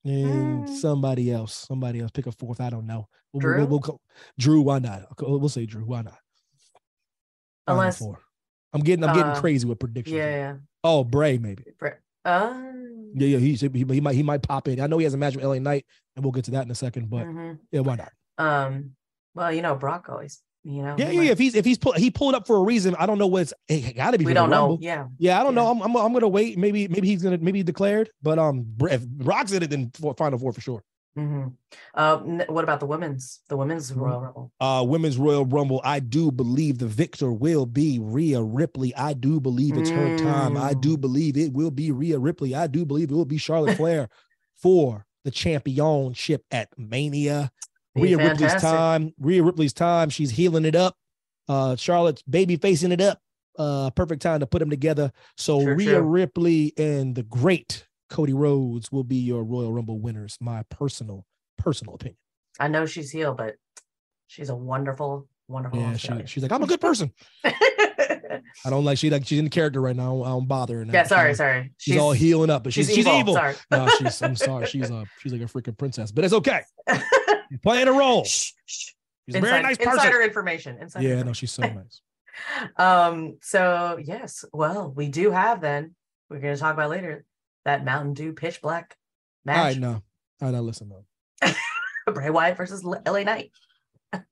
and 0.04 0.66
Hmm. 0.68 0.74
somebody 0.74 1.30
else. 1.30 1.66
Somebody 1.68 2.00
else. 2.00 2.10
Pick 2.12 2.26
a 2.26 2.32
fourth. 2.32 2.60
I 2.60 2.70
don't 2.70 2.86
know. 2.86 3.08
We'll, 3.32 3.42
we'll- 3.42 3.54
Drew? 3.56 3.66
we'll 3.66 3.78
go- 3.80 4.00
Drew, 4.38 4.62
why 4.62 4.78
not? 4.78 5.02
We'll 5.20 5.38
we'll 5.38 5.48
say 5.48 5.66
Drew. 5.66 5.84
Why 5.84 6.02
not? 6.02 6.18
Final 7.66 7.80
Unless 7.82 7.98
four. 7.98 8.18
I'm 8.72 8.80
getting 8.80 9.04
I'm 9.04 9.14
getting 9.14 9.32
uh, 9.32 9.40
crazy 9.40 9.66
with 9.66 9.78
predictions. 9.78 10.16
yeah, 10.16 10.30
yeah. 10.30 10.54
Oh, 10.84 11.04
Bray 11.04 11.36
maybe. 11.38 11.64
Bre- 11.78 11.88
Uh, 12.24 12.54
Yeah, 13.14 13.26
yeah. 13.26 13.38
He, 13.38 13.54
he 13.54 13.68
he 13.94 14.00
might 14.00 14.14
he 14.14 14.22
might 14.22 14.42
pop 14.42 14.68
in. 14.68 14.80
I 14.80 14.86
know 14.86 14.98
he 14.98 15.04
has 15.04 15.14
a 15.14 15.18
match 15.18 15.34
with 15.36 15.44
LA 15.44 15.58
Knight, 15.58 15.84
and 16.16 16.24
we'll 16.24 16.32
get 16.32 16.44
to 16.44 16.52
that 16.52 16.64
in 16.64 16.70
a 16.70 16.74
second. 16.74 17.10
But 17.10 17.26
mhm. 17.26 17.58
yeah, 17.72 17.80
why 17.80 17.96
not? 17.96 18.12
um, 18.38 18.94
well, 19.38 19.52
you 19.52 19.62
know, 19.62 19.74
Brock 19.76 20.06
always, 20.08 20.42
you 20.64 20.82
know, 20.82 20.96
Yeah, 20.98 21.10
yeah. 21.10 21.18
might- 21.20 21.30
If 21.30 21.38
he's 21.38 21.54
if 21.54 21.64
he's 21.64 21.78
pull, 21.78 21.92
he 21.92 22.10
pulled 22.10 22.34
up 22.34 22.46
for 22.46 22.56
a 22.56 22.62
reason. 22.62 22.94
I 22.98 23.06
don't 23.06 23.18
know 23.18 23.26
what's. 23.28 23.54
It 23.68 23.96
got 23.96 24.10
to 24.10 24.18
be. 24.18 24.24
we 24.26 24.34
don't 24.34 24.50
know. 24.50 24.66
Rumble. 24.68 24.78
Yeah. 24.82 25.06
Yeah, 25.18 25.40
I 25.40 25.44
don't 25.44 25.54
Yeah. 25.54 25.62
know. 25.62 25.70
I'm, 25.70 25.80
I'm 25.82 25.96
I'm 25.96 26.12
gonna 26.12 26.28
wait. 26.28 26.58
Maybe 26.58 26.88
maybe 26.88 27.06
he's 27.08 27.22
gonna 27.22 27.38
maybe 27.38 27.60
he 27.60 27.62
declared. 27.62 28.10
But 28.22 28.38
um, 28.38 28.66
if 28.90 29.02
Rock's 29.18 29.52
in 29.52 29.62
it, 29.62 29.70
then 29.70 29.90
for 29.98 30.12
final 30.14 30.38
four 30.38 30.52
for 30.52 30.60
sure. 30.60 30.82
hmm 31.16 31.46
Uh, 31.94 32.18
what 32.48 32.62
about 32.64 32.80
the 32.80 32.86
women's? 32.86 33.40
The 33.48 33.56
women's 33.56 33.90
Mhm. 33.92 33.96
Royal 34.00 34.20
Rumble. 34.20 34.52
Uh, 34.60 34.84
women's 34.86 35.16
Royal 35.18 35.44
Rumble. 35.46 35.80
I 35.84 36.00
do 36.00 36.30
believe 36.30 36.78
the 36.78 36.86
victor 36.86 37.32
will 37.32 37.66
be 37.66 37.98
Rhea 38.00 38.40
Ripley. 38.42 38.94
I 38.94 39.14
do 39.14 39.40
believe 39.40 39.76
it's 39.76 39.90
her 39.90 40.18
time. 40.18 40.56
I 40.56 40.74
do 40.74 40.96
Mm. 40.96 41.00
believe 41.00 41.36
it 41.36 41.52
will 41.52 41.70
be 41.72 41.90
Rhea 41.92 42.18
Ripley. 42.18 42.54
I 42.54 42.66
do 42.66 42.84
believe 42.84 43.10
it 43.10 43.14
will 43.14 43.24
be 43.24 43.38
Charlotte 43.38 43.76
Flair 43.76 44.08
for 44.62 45.06
the 45.24 45.30
championship 45.32 46.44
at 46.50 46.68
Mania. 46.78 47.50
Rhea 48.00 48.16
Ripley's 48.18 48.54
time. 48.54 49.12
Rhea 49.18 49.42
Ripley's 49.42 49.72
time. 49.72 50.10
She's 50.10 50.30
healing 50.30 50.64
it 50.64 50.74
up. 50.74 50.96
Uh, 51.48 51.76
Charlotte's 51.76 52.22
baby 52.22 52.56
facing 52.56 52.92
it 52.92 53.00
up. 53.00 53.20
Uh, 53.58 53.90
perfect 53.90 54.22
time 54.22 54.40
to 54.40 54.46
put 54.46 54.60
them 54.60 54.70
together. 54.70 55.10
So 55.36 55.62
True, 55.62 55.74
Rhea 55.74 55.94
true. 55.94 56.00
Ripley 56.02 56.72
and 56.76 57.14
the 57.14 57.24
great 57.24 57.86
Cody 58.08 58.32
Rhodes 58.32 58.92
will 58.92 59.04
be 59.04 59.16
your 59.16 59.42
Royal 59.44 59.72
Rumble 59.72 59.98
winners. 59.98 60.36
My 60.40 60.62
personal 60.70 61.24
personal 61.56 61.94
opinion. 61.94 62.16
I 62.60 62.68
know 62.68 62.86
she's 62.86 63.10
healed, 63.10 63.36
but 63.36 63.56
she's 64.28 64.48
a 64.48 64.54
wonderful, 64.54 65.28
wonderful. 65.48 65.78
Yeah, 65.80 65.96
she, 65.96 66.12
she's 66.26 66.42
like, 66.42 66.52
I'm 66.52 66.62
a 66.62 66.66
good 66.66 66.80
person. 66.80 67.12
I 67.44 68.70
don't 68.70 68.84
like 68.84 68.98
she 68.98 69.10
like 69.10 69.26
she's 69.26 69.38
in 69.38 69.44
the 69.44 69.50
character 69.50 69.80
right 69.80 69.96
now. 69.96 70.22
I 70.22 70.28
don't 70.28 70.46
bother 70.46 70.78
her. 70.78 70.84
now. 70.84 70.92
yeah, 70.92 71.02
sorry, 71.04 71.30
She's, 71.30 71.38
sorry. 71.38 71.72
she's, 71.78 71.96
all 71.96 72.12
healing 72.12 72.50
up, 72.50 72.64
but 72.64 72.72
she's 72.72 72.92
she's 72.92 73.06
evil. 73.06 73.34
Sorry. 73.34 73.54
no, 73.70 73.88
she's 73.98 74.20
I'm 74.22 74.36
sorry. 74.36 74.66
She's 74.66 74.90
uh 74.90 75.04
she's 75.20 75.32
like 75.32 75.42
a 75.42 75.44
freaking 75.44 75.76
princess, 75.76 76.10
but 76.12 76.24
it's 76.24 76.34
okay. 76.34 76.60
Playing 77.62 77.88
a 77.88 77.92
role. 77.92 78.24
Shh, 78.24 78.52
shh. 78.66 78.90
She's 79.26 79.34
a 79.36 79.40
very 79.40 79.62
nice 79.62 79.76
person. 79.76 79.92
Insider 79.92 80.22
information. 80.22 80.78
Insider 80.80 81.02
Yeah, 81.04 81.14
no, 81.14 81.20
information. 81.20 81.34
she's 81.34 81.52
so 81.52 81.62
nice. 81.62 82.00
um 82.76 83.36
so 83.42 83.98
yes 84.00 84.44
well 84.52 84.92
we 84.94 85.08
do 85.08 85.32
have 85.32 85.60
then 85.60 85.94
we're 86.30 86.38
going 86.38 86.54
to 86.54 86.60
talk 86.60 86.72
about 86.72 86.88
later 86.88 87.24
that 87.64 87.84
mountain 87.84 88.14
dew 88.14 88.32
pitch 88.32 88.62
black 88.62 88.96
All 89.48 89.54
match 89.54 89.64
right, 89.74 89.78
no. 89.78 89.88
All 89.90 90.02
right, 90.42 90.50
now 90.52 90.60
listen 90.60 90.88
though. 90.88 91.52
bray 92.12 92.30
wyatt 92.30 92.56
versus 92.56 92.84
la 92.84 93.00
knight 93.04 93.50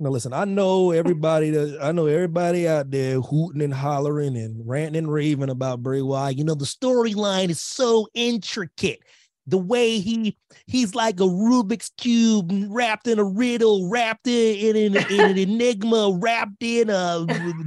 Now 0.00 0.10
listen, 0.10 0.32
I 0.32 0.44
know 0.44 0.90
everybody 0.90 1.50
that 1.50 1.78
I 1.80 1.92
know 1.92 2.06
everybody 2.06 2.66
out 2.66 2.90
there 2.90 3.20
hooting 3.20 3.62
and 3.62 3.72
hollering 3.72 4.36
and 4.36 4.66
ranting 4.68 4.96
and 4.96 5.12
raving 5.12 5.50
about 5.50 5.84
Bray 5.84 6.02
Wyatt. 6.02 6.36
You 6.36 6.42
know, 6.42 6.56
the 6.56 6.64
storyline 6.64 7.48
is 7.48 7.60
so 7.60 8.08
intricate 8.12 9.00
the 9.46 9.58
way 9.58 9.98
he 9.98 10.36
he's 10.66 10.94
like 10.94 11.20
a 11.20 11.24
Rubik's 11.24 11.90
cube 11.98 12.50
wrapped 12.68 13.06
in 13.06 13.18
a 13.18 13.24
riddle, 13.24 13.88
wrapped 13.90 14.26
in, 14.26 14.76
in, 14.76 14.96
in, 14.96 15.12
in 15.12 15.20
an 15.20 15.38
enigma, 15.50 16.18
wrapped 16.18 16.62
in 16.62 16.90
a 16.90 17.26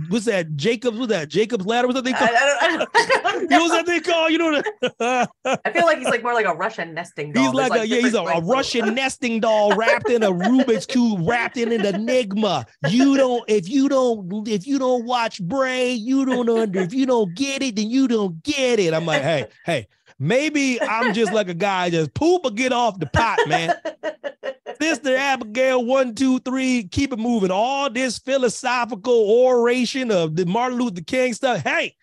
what's 0.09 0.25
that? 0.25 0.55
Jacob's 0.55 0.97
what's 0.97 1.11
that? 1.11 1.29
Jacob's 1.29 1.65
ladder? 1.65 1.87
What's 1.87 2.01
that 2.01 2.05
thing 2.05 2.15
called? 2.15 2.31
I, 2.31 2.57
I 2.61 2.77
don't, 2.77 2.89
I 2.93 3.31
don't 3.31 3.41
You 3.41 3.47
know 3.47 3.59
what's 3.59 3.75
that 3.75 3.85
thing 3.85 4.01
called? 4.01 4.31
You 4.31 4.37
know 4.37 4.61
what? 4.99 5.29
I 5.65 5.71
feel 5.71 5.85
like 5.85 5.99
he's 5.99 6.07
like 6.07 6.23
more 6.23 6.33
like 6.33 6.45
a 6.45 6.53
Russian 6.53 6.93
nesting 6.93 7.31
doll. 7.31 7.43
He's 7.43 7.53
There's, 7.53 7.69
like, 7.69 7.81
a 7.81 7.87
yeah, 7.87 7.97
he's 7.97 8.13
a, 8.13 8.21
a 8.21 8.41
Russian 8.41 8.95
nesting 8.95 9.39
doll 9.39 9.75
wrapped 9.75 10.09
in 10.09 10.23
a 10.23 10.31
Rubik's 10.31 10.85
cube, 10.85 11.27
wrapped 11.27 11.57
in 11.57 11.71
an 11.71 11.85
enigma. 11.85 12.65
You 12.89 13.17
don't 13.17 13.43
if 13.47 13.69
you 13.69 13.87
don't 13.89 14.47
if 14.47 14.65
you 14.65 14.79
don't 14.79 15.05
watch 15.05 15.41
Bray, 15.41 15.91
you 15.91 16.25
don't 16.25 16.49
under 16.49 16.81
if 16.81 16.93
you 16.93 17.05
don't 17.05 17.35
get 17.35 17.61
it, 17.61 17.75
then 17.75 17.89
you 17.89 18.07
don't 18.07 18.41
get 18.43 18.79
it. 18.79 18.93
I'm 18.93 19.05
like, 19.05 19.21
hey, 19.21 19.47
hey, 19.65 19.87
maybe 20.19 20.81
I'm 20.81 21.13
just 21.13 21.33
like 21.33 21.49
a 21.49 21.53
guy 21.53 21.89
just 21.89 22.13
poop 22.13 22.45
or 22.45 22.51
get 22.51 22.71
off 22.73 22.99
the 22.99 23.07
pot, 23.07 23.39
man. 23.47 23.73
Sister 24.81 25.15
Abigail, 25.15 25.83
one, 25.83 26.13
two, 26.13 26.39
three, 26.39 26.87
keep 26.89 27.11
it 27.11 27.19
moving. 27.19 27.49
All 27.49 27.89
this 27.89 28.19
philosophical 28.19 29.29
oration 29.29 30.11
of 30.11 30.35
the 30.35 30.45
Martin 30.45 30.77
Luther 30.77 31.01
King 31.01 31.33
stuff. 31.33 31.63
Hey, 31.63 31.95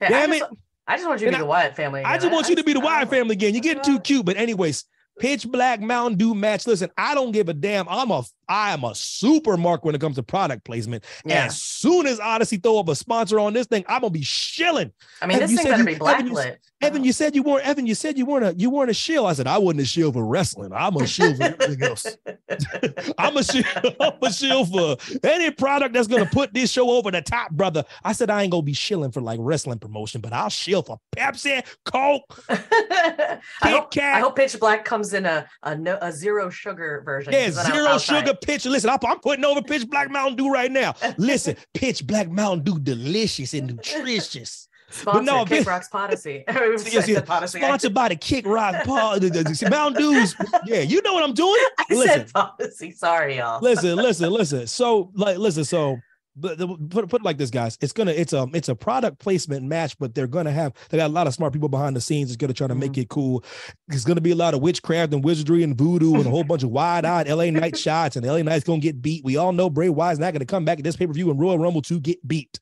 Damn 0.00 0.32
I 0.32 0.38
just, 0.38 0.52
I 0.86 0.96
just 0.96 1.08
want 1.08 1.20
you 1.20 1.26
to 1.26 1.28
And 1.28 1.36
be 1.36 1.40
the 1.42 1.46
Wyatt 1.46 1.76
family. 1.76 2.02
I 2.02 2.18
just 2.18 2.32
want 2.32 2.48
you 2.48 2.56
to 2.56 2.64
be 2.64 2.72
the 2.72 2.80
I- 2.80 2.84
Wyatt 2.84 3.10
family 3.10 3.34
again. 3.34 3.54
You're 3.54 3.62
getting 3.62 3.84
too 3.84 4.00
cute. 4.00 4.26
But 4.26 4.36
anyways, 4.36 4.84
pitch 5.18 5.46
black 5.48 5.80
Mountain 5.80 6.18
Dew 6.18 6.34
match. 6.34 6.66
Listen, 6.66 6.90
I 6.98 7.14
don't 7.14 7.30
give 7.32 7.48
a 7.48 7.54
damn. 7.54 7.88
I'm 7.88 8.10
a 8.10 8.24
I 8.48 8.72
am 8.72 8.84
a 8.84 8.94
super 8.94 9.56
mark 9.56 9.84
when 9.84 9.94
it 9.94 10.00
comes 10.00 10.16
to 10.16 10.22
product 10.22 10.64
placement. 10.64 11.04
Yeah, 11.24 11.46
As 11.46 11.60
soon 11.60 12.06
as 12.06 12.20
Odyssey 12.20 12.56
throw 12.58 12.78
up 12.78 12.88
a 12.88 12.94
sponsor 12.94 13.38
on 13.40 13.52
this 13.52 13.66
thing, 13.66 13.84
I'm 13.88 14.00
gonna 14.02 14.10
be 14.10 14.22
shilling. 14.22 14.92
I 15.22 15.26
mean, 15.26 15.36
Evan, 15.36 15.40
this 15.48 15.50
you 15.52 15.56
thing 15.58 15.66
better 15.66 15.78
you- 15.90 15.98
be 15.98 16.04
Evan, 16.06 16.26
you- 16.26 16.32
blacklit. 16.32 16.56
Evan, 16.80 17.02
you 17.04 17.12
said 17.12 17.34
you 17.34 17.42
weren't 17.42 17.66
Evan. 17.66 17.86
You 17.86 17.94
said 17.94 18.18
you 18.18 18.26
weren't 18.26 18.44
a 18.44 18.54
you 18.60 18.68
weren't 18.68 18.90
a 18.90 18.94
shield. 18.94 19.26
I 19.26 19.32
said 19.32 19.46
I 19.46 19.56
wasn't 19.56 19.80
a 19.82 19.84
shield 19.86 20.12
for 20.14 20.24
wrestling. 20.26 20.70
I'm 20.74 20.94
a 20.96 21.06
shield 21.06 21.38
for 21.38 21.44
everything 21.44 21.82
else. 21.82 22.04
I'm 23.18 23.36
a 23.38 23.42
shield. 23.42 23.96
I'm 24.00 24.12
a 24.20 24.30
shield 24.30 24.68
for 24.70 24.96
any 25.24 25.50
product 25.50 25.94
that's 25.94 26.08
gonna 26.08 26.26
put 26.26 26.52
this 26.52 26.70
show 26.70 26.90
over 26.90 27.10
the 27.10 27.22
top, 27.22 27.52
brother. 27.52 27.84
I 28.02 28.12
said 28.12 28.28
I 28.28 28.42
ain't 28.42 28.50
gonna 28.50 28.62
be 28.62 28.74
shilling 28.74 29.12
for 29.12 29.22
like 29.22 29.38
wrestling 29.40 29.78
promotion, 29.78 30.20
but 30.20 30.34
I'll 30.34 30.50
shield 30.50 30.86
for 30.86 30.98
Pepsi, 31.16 31.64
Coke, 31.86 32.44
I 32.50 33.38
hope, 33.62 33.90
Kat. 33.90 34.16
I 34.16 34.20
hope 34.20 34.36
Pitch 34.36 34.58
Black 34.60 34.84
comes 34.84 35.14
in 35.14 35.24
a 35.24 35.46
a, 35.62 35.74
no, 35.74 35.96
a 36.02 36.12
zero 36.12 36.50
sugar 36.50 37.02
version. 37.04 37.32
Yeah, 37.32 37.50
zero 37.50 37.96
sugar 37.98 38.33
it. 38.34 38.40
pitch. 38.46 38.64
Listen, 38.66 38.90
I'm, 38.90 38.98
I'm 39.06 39.18
putting 39.20 39.44
over 39.44 39.62
pitch 39.62 39.88
black 39.88 40.10
Mountain 40.10 40.36
Dew 40.36 40.50
right 40.52 40.70
now. 40.70 40.94
Listen, 41.18 41.56
pitch 41.74 42.06
black 42.06 42.28
Mountain 42.30 42.64
Dew, 42.64 42.78
delicious 42.78 43.54
and 43.54 43.66
nutritious. 43.68 44.68
Sponsored 44.90 45.24
no, 45.24 45.40
Kick 45.40 45.48
Vince- 45.48 45.66
Rocks 45.66 45.88
Podyssey. 45.88 46.44
Yes, 46.48 47.08
yes. 47.08 47.50
Sponsored 47.50 47.94
by 47.94 48.08
the 48.10 48.16
Kick 48.16 48.46
Rock 48.46 48.84
Paul. 48.84 49.18
the- 49.18 49.28
the- 49.30 49.42
the 49.42 49.68
Mountain 49.70 50.00
Dews. 50.00 50.36
Yeah, 50.66 50.80
you 50.80 51.02
know 51.02 51.14
what 51.14 51.24
I'm 51.24 51.34
doing. 51.34 51.60
I 51.78 51.84
Listen, 51.90 52.06
said 52.28 52.32
Podyssey. 52.32 52.90
Sorry, 52.92 53.38
y'all. 53.38 53.60
listen, 53.60 53.96
listen, 53.96 54.30
listen. 54.30 54.66
So, 54.68 55.10
like, 55.14 55.38
listen. 55.38 55.64
So, 55.64 55.96
but 56.36 56.58
the- 56.58 56.66
put 56.66 57.08
put 57.08 57.20
it 57.20 57.24
like 57.24 57.38
this, 57.38 57.50
guys. 57.50 57.78
It's 57.80 57.92
gonna 57.92 58.10
it's 58.10 58.32
a 58.32 58.48
it's 58.52 58.68
a 58.68 58.74
product 58.74 59.18
placement 59.18 59.64
match, 59.64 59.96
but 59.98 60.14
they're 60.14 60.26
gonna 60.26 60.50
have 60.50 60.72
they 60.90 60.98
got 60.98 61.10
a 61.10 61.12
lot 61.12 61.26
of 61.26 61.34
smart 61.34 61.52
people 61.52 61.68
behind 61.68 61.94
the 61.94 62.00
scenes. 62.00 62.30
It's 62.30 62.36
gonna 62.36 62.52
try 62.52 62.66
to 62.66 62.74
make 62.74 62.98
it 62.98 63.08
cool. 63.08 63.44
It's 63.88 64.04
gonna 64.04 64.20
be 64.20 64.32
a 64.32 64.36
lot 64.36 64.54
of 64.54 64.60
witchcraft 64.60 65.12
and 65.12 65.22
wizardry 65.22 65.62
and 65.62 65.76
voodoo 65.76 66.14
and 66.14 66.26
a 66.26 66.30
whole 66.30 66.44
bunch 66.44 66.62
of 66.62 66.70
wide 66.72 67.04
eyed 67.04 67.28
LA 67.28 67.50
Knight 67.50 67.76
shots, 67.78 68.16
and 68.16 68.26
LA 68.26 68.42
Knight's 68.42 68.64
gonna 68.64 68.80
get 68.80 69.00
beat. 69.00 69.24
We 69.24 69.36
all 69.36 69.52
know 69.52 69.70
Bray 69.70 69.88
Wyatt's 69.88 70.18
not 70.18 70.32
gonna 70.32 70.44
come 70.44 70.64
back 70.64 70.78
at 70.78 70.84
this 70.84 70.96
pay 70.96 71.06
per 71.06 71.12
view 71.12 71.30
and 71.30 71.38
Royal 71.38 71.58
Rumble 71.58 71.82
to 71.82 72.00
get 72.00 72.26
beat. 72.26 72.58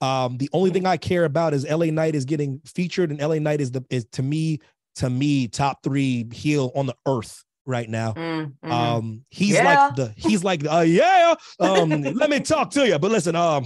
Um, 0.00 0.38
the 0.38 0.48
only 0.52 0.70
thing 0.70 0.86
I 0.86 0.96
care 0.96 1.24
about 1.24 1.54
is 1.54 1.68
LA 1.68 1.86
Knight 1.86 2.14
is 2.14 2.24
getting 2.24 2.60
featured, 2.64 3.10
and 3.10 3.20
LA 3.20 3.38
Knight 3.38 3.60
is 3.60 3.70
the 3.70 3.84
is 3.90 4.06
to 4.12 4.22
me 4.22 4.60
to 4.96 5.08
me 5.08 5.48
top 5.48 5.82
three 5.82 6.26
heel 6.32 6.72
on 6.74 6.86
the 6.86 6.94
earth 7.06 7.44
right 7.70 7.88
now. 7.88 8.12
Mm, 8.12 8.52
mhm. 8.64 8.70
Um, 8.70 9.24
he's 9.30 9.54
Yeah. 9.54 9.64
like 9.64 9.94
the 9.96 10.12
he's 10.16 10.44
like 10.44 10.66
uh 10.66 10.80
yeah. 10.80 11.34
Um, 11.58 11.88
let 12.02 12.28
me 12.28 12.40
talk 12.40 12.70
to 12.72 12.86
you. 12.86 12.98
But 12.98 13.10
listen, 13.10 13.34
um, 13.36 13.64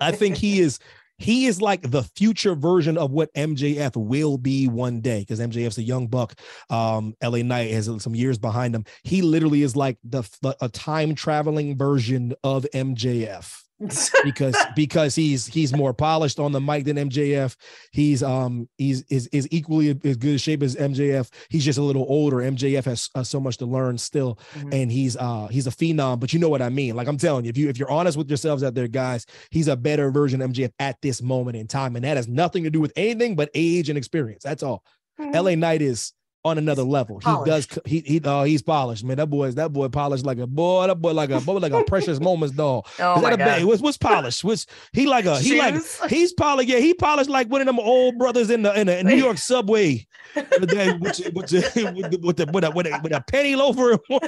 I 0.00 0.12
think 0.12 0.36
he 0.36 0.60
is 0.60 0.78
he 1.20 1.46
is 1.46 1.60
like 1.60 1.82
the 1.82 2.04
future 2.16 2.54
version 2.54 2.96
of 2.96 3.10
what 3.10 3.34
MJF 3.34 3.96
will 3.96 4.38
be 4.38 4.68
one 4.68 5.00
day 5.00 5.20
because 5.20 5.40
MJF's 5.40 5.78
a 5.78 5.82
young 5.82 6.06
buck. 6.06 6.34
Um, 6.70 7.14
LA 7.22 7.38
Knight 7.38 7.72
has 7.72 7.90
some 8.00 8.14
years 8.14 8.38
behind 8.38 8.72
him. 8.74 8.84
He 9.02 9.20
literally 9.22 9.62
is 9.62 9.74
like 9.74 9.98
the, 10.04 10.22
the 10.42 10.56
a 10.60 10.68
time 10.68 11.16
traveling 11.16 11.76
version 11.76 12.34
of 12.44 12.66
MJF 12.72 13.52
because 14.24 14.56
because 14.74 15.14
he's 15.14 15.46
he's 15.46 15.72
more 15.72 15.94
polished 15.94 16.40
on 16.40 16.50
the 16.52 16.60
mic 16.60 16.84
than 16.84 16.96
MJF. 16.96 17.54
He's 17.92 18.22
um 18.24 18.68
he's 18.76 19.02
is 19.02 19.28
is 19.28 19.46
equally 19.52 19.90
as 20.04 20.16
good 20.16 20.34
a 20.34 20.38
shape 20.38 20.62
as 20.64 20.74
MJF. 20.74 21.30
He's 21.48 21.64
just 21.64 21.78
a 21.78 21.82
little 21.82 22.04
older. 22.08 22.38
MJF 22.38 22.84
has 22.86 23.08
uh, 23.14 23.22
so 23.22 23.38
much 23.38 23.56
to 23.58 23.66
learn 23.66 23.96
still, 23.98 24.38
Mhm. 24.54 24.74
and 24.82 24.92
he's 24.92 25.16
uh 25.16 25.46
he's 25.48 25.66
a 25.66 25.70
phenom. 25.70 26.18
But 26.18 26.32
you 26.32 26.40
know 26.40 26.48
what 26.48 26.62
I 26.62 26.70
mean. 26.70 26.96
Like 26.96 27.06
I'm 27.06 27.18
telling 27.18 27.44
you, 27.44 27.50
if 27.50 27.56
you 27.56 27.68
if 27.68 27.78
you're 27.78 27.90
honest 27.90 28.18
with 28.18 28.28
yourselves 28.28 28.64
out 28.64 28.74
there, 28.74 28.88
guys, 28.88 29.26
he's 29.50 29.68
a 29.68 29.76
better 29.76 30.10
version 30.10 30.42
of 30.42 30.50
MJF 30.50 30.72
at 30.80 31.00
this 31.00 31.22
moment 31.22 31.56
in 31.56 31.68
time, 31.68 31.94
and 31.94 32.04
that 32.04 32.16
has 32.16 32.26
nothing 32.26 32.64
to 32.64 32.70
do 32.70 32.80
with 32.80 32.92
anything 32.96 33.36
but 33.36 33.48
age 33.54 33.88
and 33.88 33.96
experience. 33.96 34.42
That's 34.42 34.62
all. 34.64 34.82
LA 35.20 35.54
Knight 35.56 35.82
is 35.82 36.12
on 36.48 36.58
another 36.58 36.82
level. 36.82 37.18
He 37.20 37.30
does 37.44 37.68
he 37.84 38.00
he 38.00 38.20
uh, 38.24 38.42
he's 38.44 38.62
polished, 38.62 39.04
man. 39.04 39.16
That 39.18 39.28
boy 39.30 39.44
is 39.46 39.54
that 39.54 39.72
boy 39.72 39.88
polished 39.88 40.26
like 40.26 40.38
a 40.38 40.46
boy. 40.46 40.86
That 40.86 40.96
boy 41.00 41.12
like 41.12 41.30
a 41.30 41.40
boy 41.40 41.54
like 41.58 41.72
a 41.72 41.84
precious 41.84 42.20
moments 42.20 42.54
doll. 42.56 42.86
Oh 43.00 43.20
my 43.20 43.32
a 43.32 43.36
god. 43.36 43.64
What's 43.64 43.80
what's 43.82 43.96
polished? 43.98 44.44
What's 44.44 44.66
he 44.92 45.06
like 45.06 45.24
a 45.24 45.38
he 45.38 45.58
like 45.58 45.76
he's 46.08 46.32
polished? 46.32 46.68
Yeah, 46.68 46.78
he 46.78 46.94
polished 46.94 47.30
like 47.30 47.48
one 47.48 47.60
of 47.60 47.66
them 47.66 47.78
old 47.78 48.18
brothers 48.18 48.50
in 48.50 48.62
the 48.62 48.78
in 48.78 48.86
the 48.88 49.02
New 49.04 49.16
York 49.26 49.38
subway 49.38 50.06
with, 50.34 50.50
the, 50.50 50.98
with, 51.00 51.16
the- 51.16 51.32
with, 51.34 51.46
the- 51.48 52.20
with, 52.22 52.36
the- 52.36 52.46
with, 52.52 52.64
a 52.64 52.70
with 52.70 52.86
a 52.86 53.00
with 53.02 53.12
a 53.12 53.20
penny 53.28 53.54
loafer 53.56 53.92
in 53.92 53.98
one, 54.08 54.20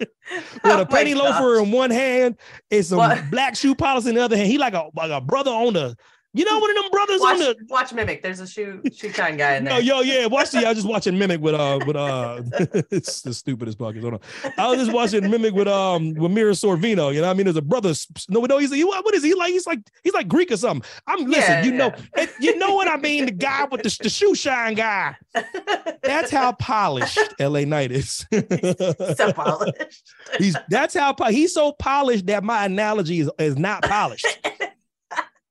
with 0.00 0.08
Oh 0.64 0.80
a 0.80 0.86
penny 0.86 1.14
my 1.14 1.20
loafer 1.20 1.56
gosh. 1.56 1.66
in 1.66 1.72
one 1.72 1.90
hand 1.90 2.36
and 2.70 2.84
some 2.84 2.98
What? 2.98 3.30
black 3.30 3.56
shoe 3.56 3.74
polish 3.74 4.06
in 4.06 4.14
the 4.14 4.22
other 4.22 4.36
hand. 4.36 4.48
He 4.50 4.58
like 4.58 4.74
a 4.74 4.88
like 4.94 5.10
a 5.10 5.20
brother 5.20 5.50
on 5.50 5.74
the 5.74 5.96
you 6.34 6.44
know 6.44 6.58
one 6.58 6.70
of 6.70 6.76
them 6.76 6.90
brothers 6.90 7.20
on 7.20 7.38
Watch, 7.38 7.38
the 7.38 7.56
watch 7.68 7.92
Mimic. 7.94 8.22
There's 8.22 8.40
a 8.40 8.46
shoe 8.46 8.82
shoe 8.92 9.10
shine 9.12 9.36
guy 9.36 9.56
in 9.56 9.64
no, 9.64 9.74
there. 9.76 9.80
yo, 9.82 10.00
yeah, 10.00 10.26
watch 10.26 10.50
the. 10.50 10.58
I 10.66 10.70
was 10.70 10.78
just 10.78 10.88
watching 10.88 11.16
Mimic 11.18 11.40
with 11.40 11.54
uh 11.54 11.78
with 11.86 11.96
uh 11.96 12.42
it's 12.90 13.22
the 13.22 13.32
stupidest 13.32 13.78
podcast. 13.78 14.02
Hold 14.02 14.14
on. 14.14 14.20
I 14.58 14.68
was 14.68 14.78
just 14.78 14.92
watching 14.92 15.30
Mimic 15.30 15.54
with 15.54 15.68
um 15.68 16.12
with 16.14 16.32
Mira 16.32 16.52
Sorvino. 16.52 17.14
You 17.14 17.20
know, 17.20 17.28
what 17.28 17.30
I 17.30 17.34
mean, 17.34 17.44
there's 17.44 17.56
a 17.56 17.62
brother. 17.62 17.92
No, 18.28 18.40
no, 18.44 18.58
he's 18.58 18.72
he, 18.72 18.84
what 18.84 19.14
is 19.14 19.22
he 19.22 19.34
like? 19.34 19.52
He's 19.52 19.66
like 19.66 19.80
he's 20.02 20.14
like 20.14 20.28
Greek 20.28 20.50
or 20.52 20.56
something. 20.56 20.88
I'm 21.06 21.24
listen. 21.24 21.42
Yeah, 21.52 21.64
you 21.64 21.72
know, 21.72 21.92
it- 22.16 22.30
you 22.40 22.56
know 22.58 22.74
what 22.74 22.88
I 22.88 22.96
mean. 22.96 23.26
The 23.26 23.32
guy 23.32 23.64
with 23.70 23.82
the, 23.82 23.96
the 24.02 24.08
shoe 24.08 24.34
shine 24.34 24.74
guy. 24.74 25.16
That's 26.02 26.30
how 26.30 26.52
polished 26.52 27.18
LA 27.38 27.60
Knight 27.60 27.92
is. 27.92 28.26
so 29.16 29.32
polished. 29.32 29.74
he's 30.38 30.56
that's 30.68 30.94
how 30.94 31.14
he's 31.28 31.54
so 31.54 31.72
polished 31.72 32.26
that 32.26 32.44
my 32.44 32.64
analogy 32.66 33.20
is, 33.20 33.30
is 33.38 33.56
not 33.56 33.82
polished. 33.82 34.26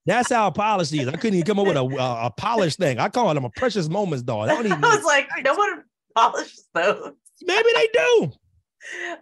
That's 0.05 0.29
how 0.29 0.49
polished 0.51 0.93
is. 0.93 1.07
I 1.07 1.11
couldn't 1.13 1.35
even 1.35 1.45
come 1.45 1.59
up 1.59 1.67
with 1.67 1.77
a, 1.77 1.81
a, 1.83 2.25
a 2.25 2.31
polished 2.31 2.77
thing. 2.77 2.99
I 2.99 3.09
call 3.09 3.35
him 3.35 3.45
a 3.45 3.49
precious 3.49 3.87
moments 3.87 4.23
dog. 4.23 4.49
I 4.49 4.55
don't 4.55 4.65
even. 4.65 4.83
I 4.83 4.95
was 4.95 5.05
like, 5.05 5.27
no 5.43 5.53
one 5.55 5.83
polishes 6.15 6.67
those. 6.73 7.13
Maybe 7.41 7.69
they 7.75 7.87
do. 7.93 8.31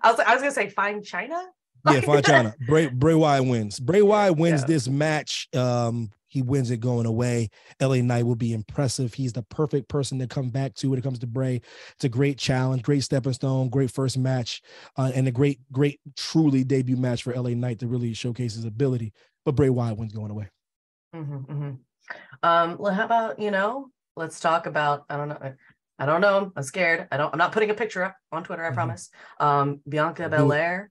I 0.02 0.10
was 0.10 0.18
like, 0.18 0.28
I 0.28 0.34
was 0.34 0.42
gonna 0.42 0.52
say 0.52 0.70
fine 0.70 1.04
china. 1.04 1.40
Yeah, 1.90 2.02
fine 2.02 2.24
China. 2.24 2.56
Bray 2.68 2.88
Bray 2.88 3.14
Wyatt 3.14 3.46
wins. 3.46 3.80
Bray 3.80 4.02
Wyatt 4.02 4.38
wins 4.38 4.62
Yeah. 4.62 4.68
this 4.68 4.88
match. 4.88 5.48
Um, 5.56 6.12
he 6.28 6.42
wins 6.42 6.72
it 6.72 6.78
going 6.80 7.06
away. 7.06 7.50
LA 7.82 7.98
Knight 7.98 8.26
will 8.26 8.36
be 8.38 8.54
impressive. 8.54 9.14
He's 9.14 9.34
the 9.34 9.44
perfect 9.44 9.90
person 9.90 10.18
to 10.20 10.28
come 10.28 10.50
back 10.50 10.74
to 10.76 10.90
when 10.90 10.98
it 10.98 11.02
comes 11.02 11.20
to 11.20 11.28
Bray. 11.28 11.60
It's 11.96 12.06
a 12.06 12.10
great 12.10 12.38
challenge, 12.38 12.84
great 12.84 13.04
stepping 13.04 13.34
stone, 13.34 13.68
great 13.70 13.92
first 13.92 14.18
match, 14.18 14.62
uh, 14.98 15.12
and 15.14 15.28
a 15.28 15.32
great, 15.32 15.60
great, 15.74 16.00
truly 16.16 16.64
debut 16.64 16.96
match 16.96 17.24
for 17.24 17.34
LA 17.34 17.50
Knight 17.50 17.80
to 17.80 17.88
really 17.88 18.14
showcase 18.14 18.56
his 18.56 18.64
ability. 18.64 19.12
But 19.44 19.56
Bray 19.56 19.70
Wyatt 19.70 19.98
wins 19.98 20.14
going 20.14 20.32
away. 20.32 20.48
Mhm, 21.16 21.46
mhm. 21.46 21.78
Um, 22.44 22.78
well, 22.78 22.94
how 22.94 23.06
about 23.06 23.40
you 23.40 23.52
know? 23.52 23.90
Let's 24.16 24.40
talk 24.40 24.66
about. 24.66 25.06
I 25.10 25.18
don't 25.18 25.30
know. 25.30 25.54
I 26.00 26.06
don't 26.06 26.22
know. 26.22 26.52
I'm 26.56 26.64
scared. 26.64 27.08
I 27.12 27.18
don't. 27.18 27.32
I'm 27.34 27.38
not 27.38 27.52
putting 27.52 27.70
a 27.70 27.74
picture 27.74 28.04
up 28.04 28.16
on 28.32 28.44
Twitter. 28.44 28.66
I 28.66 28.72
Mhm. 28.72 28.74
promise. 28.74 29.10
Um, 29.40 29.82
Bianca. 29.88 30.30
Belair 30.30 30.90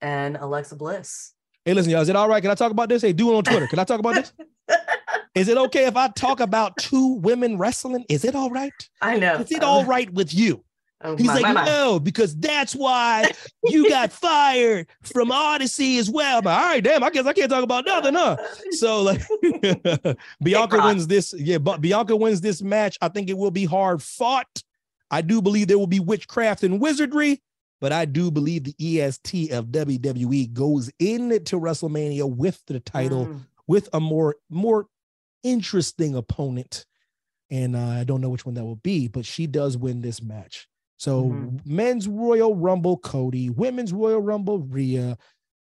and 0.00 0.36
Alexa 0.36 0.76
Bliss. 0.76 1.34
Hey, 1.64 1.74
listen, 1.74 1.90
y'all. 1.90 2.00
Is 2.00 2.08
it 2.08 2.16
all 2.16 2.28
right? 2.28 2.40
Can 2.40 2.50
I 2.50 2.54
talk 2.54 2.70
about 2.70 2.88
this? 2.88 3.02
Hey, 3.02 3.12
do 3.12 3.32
it 3.32 3.36
on 3.36 3.44
Twitter. 3.44 3.66
Can 3.66 3.78
I 3.78 3.84
talk 3.84 4.00
about 4.00 4.14
this? 4.14 4.32
Is 5.34 5.48
it 5.48 5.56
okay 5.58 5.86
if 5.86 5.96
I 5.96 6.08
talk 6.08 6.40
about 6.40 6.76
two 6.78 7.14
women 7.16 7.58
wrestling? 7.58 8.04
Is 8.08 8.24
it 8.24 8.34
all 8.34 8.50
right? 8.50 8.72
I 9.00 9.18
know. 9.18 9.34
Is 9.34 9.52
it 9.52 9.62
all 9.62 9.84
right 9.84 10.12
with 10.12 10.34
you? 10.34 10.64
Oh, 11.00 11.16
He's 11.16 11.26
my- 11.28 11.34
like, 11.34 11.42
my- 11.42 11.52
my. 11.52 11.64
no, 11.64 12.00
because 12.00 12.36
that's 12.36 12.74
why 12.74 13.30
you 13.64 13.88
got 13.88 14.10
fired 14.26 14.88
from 15.02 15.30
Odyssey 15.30 15.98
as 15.98 16.10
well. 16.10 16.42
But 16.42 16.58
all 16.58 16.66
right, 16.66 16.82
damn, 16.82 17.04
I 17.04 17.10
guess 17.10 17.24
I 17.26 17.32
can't 17.32 17.48
talk 17.50 17.62
about 17.62 17.86
nothing, 17.86 18.14
huh? 18.14 18.36
So 18.72 19.02
like 19.02 19.22
Bianca 20.42 20.80
wins 20.84 21.06
this. 21.06 21.34
Yeah, 21.36 21.58
but 21.58 21.80
Bianca 21.80 22.16
wins 22.16 22.40
this 22.40 22.62
match. 22.62 22.98
I 23.00 23.08
think 23.08 23.28
it 23.28 23.36
will 23.38 23.50
be 23.50 23.64
hard 23.64 24.02
fought. 24.02 24.62
I 25.10 25.22
do 25.22 25.40
believe 25.40 25.68
there 25.68 25.78
will 25.78 25.86
be 25.86 26.00
witchcraft 26.00 26.62
and 26.64 26.80
wizardry. 26.80 27.40
but 27.80 27.92
I 27.92 28.04
do 28.04 28.30
believe 28.32 28.64
the 28.64 28.74
EST 29.00 29.52
of 29.52 29.66
WWE 29.66 30.52
goes 30.52 30.90
into 30.98 31.60
WrestleMania 31.60 32.28
with 32.28 32.60
the 32.66 32.80
title, 32.80 33.26
Mm. 33.26 33.46
with 33.68 33.88
a 33.92 34.00
more 34.00 34.34
more 34.50 34.86
interesting 35.44 36.16
opponent. 36.16 36.84
And 37.50 37.76
uh, 37.76 37.86
I 38.00 38.04
don't 38.04 38.20
know 38.20 38.28
which 38.30 38.44
one 38.44 38.56
that 38.56 38.64
will 38.64 38.76
be, 38.76 39.06
but 39.08 39.24
she 39.24 39.46
does 39.46 39.76
win 39.78 40.00
this 40.02 40.20
match. 40.20 40.66
So 40.98 41.24
Mhm. 41.30 41.64
men's 41.64 42.06
Royal 42.08 42.54
Rumble, 42.54 42.98
Cody, 42.98 43.50
women's 43.50 43.92
Royal 43.92 44.20
Rumble, 44.20 44.58
Rhea, 44.58 45.16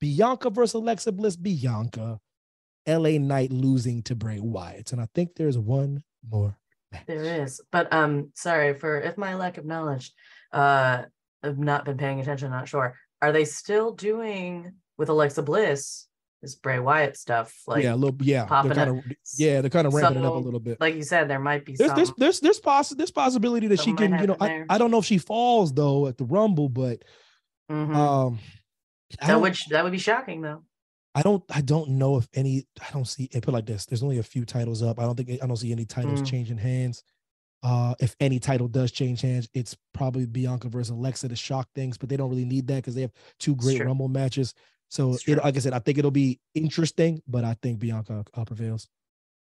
Bianca 0.00 0.50
versus 0.50 0.74
Alexa 0.74 1.12
Bliss, 1.12 1.36
Bianca, 1.36 2.20
LA 2.86 3.18
Knight 3.18 3.52
losing 3.52 4.02
to 4.04 4.14
Bray 4.16 4.40
Wyatt. 4.40 4.92
And 4.92 5.00
I 5.00 5.06
think 5.14 5.36
there's 5.36 5.56
one 5.58 6.02
more 6.28 6.58
match. 6.90 7.06
There 7.06 7.42
is, 7.42 7.60
but 7.70 7.92
um, 7.92 8.32
sorry 8.34 8.74
for 8.74 9.00
if 9.00 9.16
my 9.16 9.34
lack 9.36 9.56
of 9.58 9.64
knowledge. 9.64 10.12
Uh, 10.52 11.04
I've 11.42 11.58
not 11.58 11.84
been 11.84 11.96
paying 11.96 12.20
attention. 12.20 12.50
Not 12.50 12.68
sure. 12.68 12.96
Are 13.22 13.32
they 13.32 13.44
still 13.44 13.92
doing 13.92 14.72
with 14.98 15.08
Alexa 15.08 15.42
Bliss 15.42 16.06
this 16.42 16.54
Bray 16.54 16.78
Wyatt 16.78 17.16
stuff? 17.16 17.54
Like, 17.66 17.84
yeah, 17.84 17.94
a 17.94 17.96
little 17.96 18.16
yeah. 18.22 18.46
They're 18.62 18.74
kinda, 18.74 19.02
yeah, 19.36 19.60
they're 19.60 19.70
kind 19.70 19.86
of 19.86 19.94
ramping 19.94 20.22
it 20.22 20.26
up 20.26 20.34
a 20.34 20.38
little 20.38 20.60
bit. 20.60 20.80
like 20.80 20.94
you 20.94 21.02
said, 21.02 21.28
there 21.28 21.38
might 21.40 21.64
be 21.64 21.74
There's 21.76 21.90
some. 21.90 21.96
there's 21.96 22.12
there's 22.16 22.40
there's 22.40 22.60
possi- 22.60 22.96
there's 22.96 23.10
possibility 23.10 23.66
that 23.68 23.80
she 23.80 23.92
can, 23.92 24.18
you 24.18 24.26
know, 24.26 24.36
I. 24.40 24.64
I 24.68 24.78
don't 24.78 24.90
know 24.90 24.98
if 24.98 25.04
she 25.04 25.18
falls 25.18 25.72
though 25.72 26.06
at 26.06 26.16
the 26.18 26.24
rumble, 26.24 26.68
but 26.68 27.02
Mhm. 27.70 27.94
um 27.94 28.38
that 29.26 29.40
would 29.40 29.56
that 29.70 29.82
would 29.84 29.92
be 29.92 29.98
shocking 29.98 30.40
though. 30.40 30.62
I 31.14 31.22
don't 31.22 31.42
I 31.50 31.60
don't 31.60 31.90
know 31.90 32.16
if 32.16 32.28
any 32.34 32.66
I 32.80 32.90
don't 32.92 33.06
see 33.06 33.28
it 33.32 33.42
put 33.42 33.52
like 33.54 33.66
this. 33.66 33.84
There's 33.86 34.02
only 34.02 34.18
a 34.18 34.22
few 34.22 34.44
titles 34.44 34.82
up. 34.82 34.98
I 34.98 35.02
don't 35.02 35.16
think 35.16 35.30
I 35.42 35.46
don't 35.46 35.56
see 35.56 35.72
any 35.72 35.84
titles 35.84 36.22
Mm. 36.22 36.26
changing 36.26 36.58
hands. 36.58 37.02
Uh 37.62 37.94
if 38.00 38.14
any 38.20 38.38
title 38.38 38.68
does 38.68 38.90
change 38.92 39.20
hands, 39.20 39.48
it's 39.52 39.76
probably 39.92 40.24
Bianca 40.26 40.68
versus 40.68 40.90
Alexa 40.90 41.28
to 41.28 41.36
shock 41.36 41.68
things, 41.74 41.98
but 41.98 42.08
they 42.08 42.16
don't 42.16 42.30
really 42.30 42.44
need 42.44 42.66
that 42.68 42.76
because 42.76 42.94
they 42.94 43.02
have 43.02 43.12
two 43.38 43.54
great 43.56 43.84
rumble 43.84 44.08
matches. 44.08 44.54
So 44.90 45.16
it, 45.26 45.38
like 45.38 45.56
I 45.56 45.60
said, 45.60 45.72
I 45.72 45.78
think 45.78 45.98
it'll 45.98 46.10
be 46.10 46.38
interesting, 46.54 47.22
but 47.28 47.44
I 47.44 47.56
think 47.62 47.78
Bianca 47.78 48.24
uh, 48.34 48.44
prevails. 48.44 48.88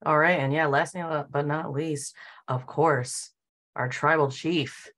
All 0.06 0.18
right, 0.18 0.40
and 0.40 0.52
yeah, 0.54 0.66
last 0.68 0.96
name 0.96 1.06
but 1.30 1.46
not 1.46 1.72
least, 1.72 2.16
of 2.48 2.66
course, 2.66 3.30
our 3.76 3.88
tribal 3.90 4.32
chief 4.32 4.90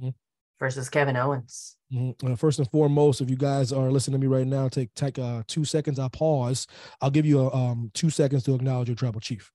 Mhm. 0.00 0.14
versus 0.60 0.88
Kevin 0.88 1.16
Owens. 1.16 1.76
Mhm. 1.92 2.14
Uh, 2.32 2.36
first 2.36 2.58
and 2.60 2.70
foremost, 2.70 3.20
if 3.20 3.28
you 3.28 3.36
guys 3.36 3.72
are 3.72 3.90
listening 3.90 4.20
to 4.20 4.26
me 4.26 4.32
right 4.32 4.46
now, 4.46 4.68
take 4.68 4.94
take 4.94 5.18
uh, 5.18 5.42
two 5.48 5.64
seconds. 5.64 5.98
I'll 5.98 6.08
pause. 6.10 6.66
I'll 7.00 7.10
give 7.10 7.26
you 7.26 7.40
a, 7.40 7.52
um 7.54 7.90
two 7.92 8.08
seconds 8.10 8.44
to 8.44 8.54
acknowledge 8.54 8.88
your 8.88 8.96
tribal 8.96 9.20
chief. 9.20 9.50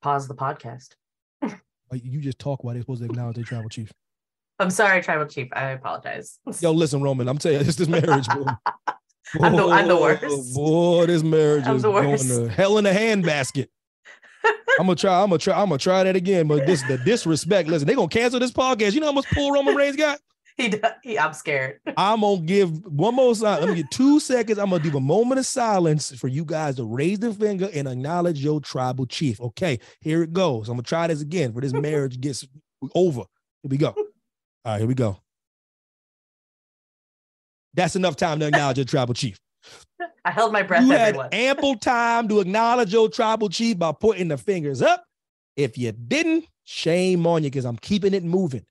Pause 0.00 0.28
the 0.28 0.34
podcast. 0.34 0.94
You 1.92 2.20
just 2.20 2.40
talk 2.40 2.64
while 2.64 2.74
they're 2.74 2.82
supposed 2.82 3.02
to 3.02 3.06
acknowledge 3.06 3.36
their 3.36 3.44
tribal 3.44 3.68
chief. 3.68 3.92
I'm 4.58 4.70
sorry, 4.70 5.00
tribal 5.00 5.26
chief. 5.26 5.48
I 5.52 5.70
apologize. 5.70 6.40
Yo, 6.60 6.72
listen, 6.72 7.02
Roman, 7.02 7.28
I'm 7.28 7.38
telling 7.38 7.60
you, 7.60 7.66
it's 7.66 7.76
this 7.76 7.86
marriage. 7.88 8.26
I'm 9.40 9.56
the- 9.56 9.66
I'm 9.68 9.88
the 9.88 9.94
Boy, 9.94 10.00
worst. 10.22 10.54
Boy, 10.54 11.06
this 11.06 11.22
marriage 11.24 11.66
I'm 11.66 11.76
is 11.76 11.82
going 11.82 12.16
to 12.18 12.48
hell 12.48 12.78
in 12.78 12.86
a 12.86 12.92
handbasket. 12.92 13.68
I'm 14.78 14.86
gonna 14.86 14.96
try. 14.96 15.22
I'm 15.22 15.28
gonna 15.30 15.38
try. 15.38 15.60
I'm 15.60 15.68
gonna 15.68 15.78
try 15.78 16.02
that 16.02 16.16
again. 16.16 16.48
But 16.48 16.66
this 16.66 16.82
the 16.82 16.98
disrespect. 16.98 17.68
Listen, 17.68 17.86
they 17.86 17.94
gonna 17.94 18.08
cancel 18.08 18.40
this 18.40 18.50
podcast. 18.50 18.92
You 18.92 19.00
know 19.00 19.06
how 19.06 19.12
much 19.12 19.26
pull 19.32 19.52
Roman 19.52 19.74
Reigns 19.74 19.96
got? 19.96 20.18
he, 20.56 20.74
he, 21.02 21.18
I'm 21.18 21.32
scared. 21.32 21.80
I'm 21.96 22.20
gonna 22.20 22.40
give 22.42 22.84
one 22.84 23.14
more 23.14 23.34
sign. 23.34 23.60
Let 23.60 23.68
me 23.70 23.76
get 23.76 23.90
two 23.90 24.20
seconds. 24.20 24.58
I'm 24.58 24.70
gonna 24.70 24.82
give 24.82 24.94
a 24.96 25.00
moment 25.00 25.38
of 25.38 25.46
silence 25.46 26.12
for 26.18 26.28
you 26.28 26.44
guys 26.44 26.76
to 26.76 26.84
raise 26.84 27.20
the 27.20 27.32
finger 27.32 27.68
and 27.72 27.88
acknowledge 27.88 28.42
your 28.42 28.60
tribal 28.60 29.06
chief. 29.06 29.40
Okay, 29.40 29.78
here 30.00 30.22
it 30.22 30.32
goes. 30.32 30.68
I'm 30.68 30.74
gonna 30.74 30.82
try 30.82 31.06
this 31.06 31.22
again 31.22 31.52
for 31.52 31.60
this 31.60 31.72
marriage 31.72 32.20
gets 32.20 32.46
over. 32.94 33.22
Here 33.62 33.70
we 33.70 33.76
go. 33.78 33.88
All 33.96 34.04
right, 34.66 34.78
here 34.78 34.88
we 34.88 34.94
go. 34.94 35.18
That's 37.74 37.96
enough 37.96 38.16
time 38.16 38.38
to 38.40 38.46
acknowledge 38.46 38.78
your 38.78 38.84
tribal 38.84 39.14
chief. 39.14 39.38
I 40.24 40.30
held 40.30 40.52
my 40.52 40.62
breath, 40.62 40.82
You 40.82 40.90
had 40.90 41.16
ample 41.32 41.76
time 41.76 42.28
to 42.28 42.40
acknowledge 42.40 42.92
your 42.92 43.08
tribal 43.08 43.48
chief 43.48 43.78
by 43.78 43.92
putting 43.92 44.28
the 44.28 44.38
fingers 44.38 44.80
up. 44.80 45.04
If 45.56 45.76
you 45.78 45.92
didn't, 45.92 46.46
shame 46.64 47.26
on 47.26 47.44
you 47.44 47.50
because 47.50 47.64
I'm 47.64 47.76
keeping 47.76 48.14
it 48.14 48.24
moving. 48.24 48.64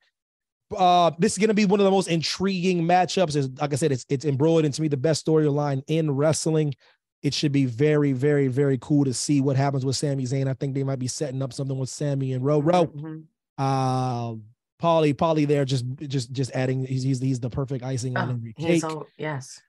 Uh, 0.76 1.12
this 1.20 1.34
is 1.34 1.38
going 1.38 1.49
to 1.49 1.54
be 1.54 1.66
one 1.66 1.80
of 1.80 1.84
the 1.84 1.91
most 1.91 2.08
intriguing 2.08 2.84
matchups. 2.84 3.36
Is 3.36 3.49
like 3.60 3.72
I 3.74 3.76
said, 3.76 3.91
it's 3.91 4.06
it's 4.10 4.26
embroidered 4.26 4.66
into 4.66 4.82
me 4.82 4.88
the 4.88 4.97
best 4.97 5.26
storyline 5.26 5.84
in 5.88 6.12
wrestling. 6.12 6.74
It 7.22 7.34
should 7.34 7.51
be 7.51 7.66
very, 7.66 8.12
very, 8.12 8.47
very 8.47 8.78
cool 8.82 9.06
to 9.06 9.14
see 9.14 9.39
what 9.39 9.56
happens 9.56 9.86
with 9.86 9.95
Sami 9.95 10.24
Zayn. 10.24 10.47
I 10.47 10.54
think 10.54 10.74
they 10.74 10.84
might 10.84 10.99
be 10.99 11.08
setting 11.08 11.41
up 11.41 11.54
something 11.54 11.78
with 11.78 11.89
Sami 11.89 12.34
and 12.34 12.43
Ro 12.43 12.60
Ro. 12.60 12.88
Mhm. 12.88 13.24
Uh, 13.58 14.36
Polly, 14.84 15.14
Polly, 15.14 15.46
there 15.46 15.64
just 15.64 15.86
just 16.10 16.34
just 16.34 16.52
adding. 16.52 16.86
He's 16.86 17.04
he's, 17.04 17.22
he's 17.22 17.40
the 17.40 17.50
perfect 17.50 17.86
icing 17.86 18.18
on 18.18 18.28
Oh, 18.28 18.34
every 18.34 18.54
he's 18.58 18.82
cake. 18.82 18.92
all, 18.92 19.08
yes, 19.18 19.62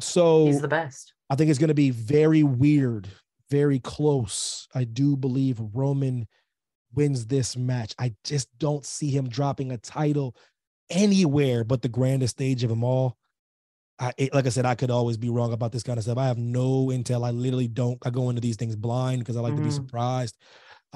So 0.00 0.46
he's 0.46 0.62
the 0.62 0.68
best. 0.68 1.12
I 1.28 1.36
think 1.36 1.50
it's 1.50 1.58
going 1.58 1.68
to 1.68 1.74
be 1.74 1.90
very 1.90 2.42
weird, 2.42 3.06
very 3.50 3.80
close. 3.80 4.66
I 4.74 4.84
do 4.84 5.14
believe 5.14 5.60
Roman 5.74 6.26
wins 6.94 7.26
this 7.26 7.54
match. 7.54 7.94
I 7.98 8.14
just 8.24 8.48
don't 8.58 8.86
see 8.86 9.10
him 9.10 9.28
dropping 9.28 9.72
a 9.72 9.76
title 9.76 10.34
anywhere 10.88 11.64
but 11.64 11.82
the 11.82 11.88
grandest 11.90 12.36
stage 12.36 12.64
of 12.64 12.70
them 12.70 12.82
all. 12.82 13.18
I 13.98 14.14
it- 14.16 14.32
like 14.32 14.46
I 14.46 14.48
said, 14.48 14.64
I 14.64 14.74
could 14.74 14.90
always 14.90 15.18
be 15.18 15.28
wrong 15.28 15.52
about 15.52 15.72
this 15.72 15.82
kind 15.82 15.98
of 15.98 16.04
stuff. 16.04 16.16
I 16.16 16.28
have 16.28 16.38
no 16.38 16.86
intel. 16.86 17.26
I 17.26 17.30
literally 17.30 17.68
don't. 17.68 17.98
I 18.06 18.08
go 18.08 18.30
into 18.30 18.40
these 18.40 18.56
things 18.56 18.74
blind 18.74 19.18
because 19.18 19.36
I 19.36 19.40
like 19.40 19.54
to 19.56 19.60
be 19.60 19.68
Mhm. 19.68 19.74
surprised. 19.84 20.38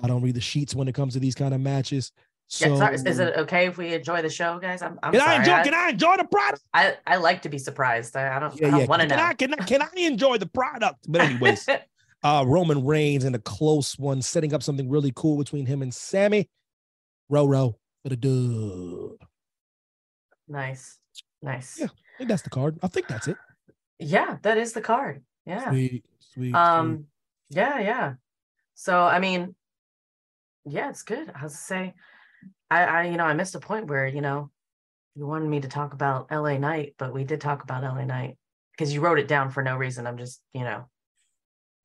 I 0.03 0.07
don't 0.07 0.23
read 0.23 0.35
the 0.35 0.41
sheets 0.41 0.75
when 0.75 0.89
it 0.89 0.95
comes 0.95 1.13
to 1.13 1.21
these 1.21 1.35
kind 1.35 1.53
of 1.53 1.61
matches. 1.61 2.11
So, 2.49 2.69
Yeah, 2.69 2.77
sorry, 2.77 2.95
is 2.95 3.19
it 3.19 3.37
okay 3.39 3.67
if 3.67 3.77
we 3.77 3.93
enjoy 3.95 4.23
the 4.23 4.31
show, 4.31 4.59
guys? 4.61 4.81
I'm, 4.81 4.99
I'm 5.03 5.13
can 5.13 5.21
I 5.21 5.25
sorry. 5.25 5.37
enjoy? 5.39 5.53
I, 5.53 5.63
Can 5.65 5.75
I 5.75 5.89
enjoy 5.91 6.17
the 6.17 6.25
product? 6.25 6.63
I, 6.73 6.95
I 7.07 7.17
like 7.17 7.43
to 7.43 7.49
be 7.49 7.59
surprised. 7.59 8.17
I, 8.17 8.37
I 8.37 8.39
don't, 8.39 8.55
Yeah, 8.61 8.69
I 8.69 8.71
don't 8.71 8.81
yeah. 8.81 8.87
want 8.87 9.03
to 9.03 9.09
know. 9.09 9.17
I, 9.17 9.35
can 9.35 9.53
I 9.55 9.57
can 9.65 9.83
I 9.83 9.89
enjoy 9.97 10.39
the 10.39 10.47
product? 10.47 11.07
But 11.09 11.23
anyways, 11.23 11.69
uh, 12.23 12.45
Roman 12.47 12.85
Reigns 12.85 13.25
in 13.25 13.35
a 13.35 13.39
close 13.41 13.99
one, 13.99 14.23
setting 14.23 14.55
up 14.55 14.63
something 14.63 14.89
really 14.89 15.13
cool 15.17 15.37
between 15.39 15.67
him 15.67 15.83
and 15.83 15.93
Sami. 15.93 16.49
Row 17.29 17.47
row 17.47 17.77
for 18.05 18.11
the 18.11 18.17
dub. 18.17 19.29
nice, 20.47 20.99
nice. 21.43 21.79
Yeah. 21.81 21.87
I 21.87 22.19
think 22.19 22.29
that's 22.29 22.43
the 22.43 22.51
card. 22.51 22.79
I 22.83 22.87
think 22.87 23.09
that's 23.09 23.27
it. 23.27 23.37
Yeah, 23.99 24.37
that 24.43 24.57
is 24.57 24.73
the 24.73 24.81
card. 24.81 25.25
Yeah. 25.45 25.69
Sweet, 25.69 26.05
sweet. 26.21 26.55
Um, 26.55 27.07
yeah, 27.51 27.81
yeah. 27.81 28.15
So 28.75 29.03
I 29.03 29.19
mean, 29.19 29.57
yeah, 30.65 30.91
it's 30.91 31.03
good. 31.03 31.31
I 31.35 31.43
was 31.43 31.53
to 31.53 31.59
say, 31.59 31.95
I, 32.71 32.85
I, 32.85 33.03
you 33.05 33.17
know, 33.17 33.25
I 33.25 33.35
missed 33.35 33.55
a 33.55 33.61
point 33.61 33.87
where 33.87 34.07
you 34.07 34.21
know, 34.21 34.51
you 35.15 35.27
wanted 35.27 35.49
me 35.49 35.61
to 35.61 35.69
talk 35.69 35.93
about 35.93 36.29
L.A. 36.31 36.59
Knight, 36.59 36.95
but 36.99 37.13
we 37.13 37.25
did 37.25 37.41
talk 37.41 37.63
about 37.63 37.85
L.A. 37.85 38.05
Knight 38.05 38.37
because 38.73 38.93
you 38.93 39.01
wrote 39.01 39.19
it 39.19 39.29
down 39.29 39.51
for 39.51 39.63
no 39.63 39.77
reason. 39.77 40.07
I'm 40.07 40.19
just, 40.19 40.41
you 40.53 40.61
know, 40.63 40.87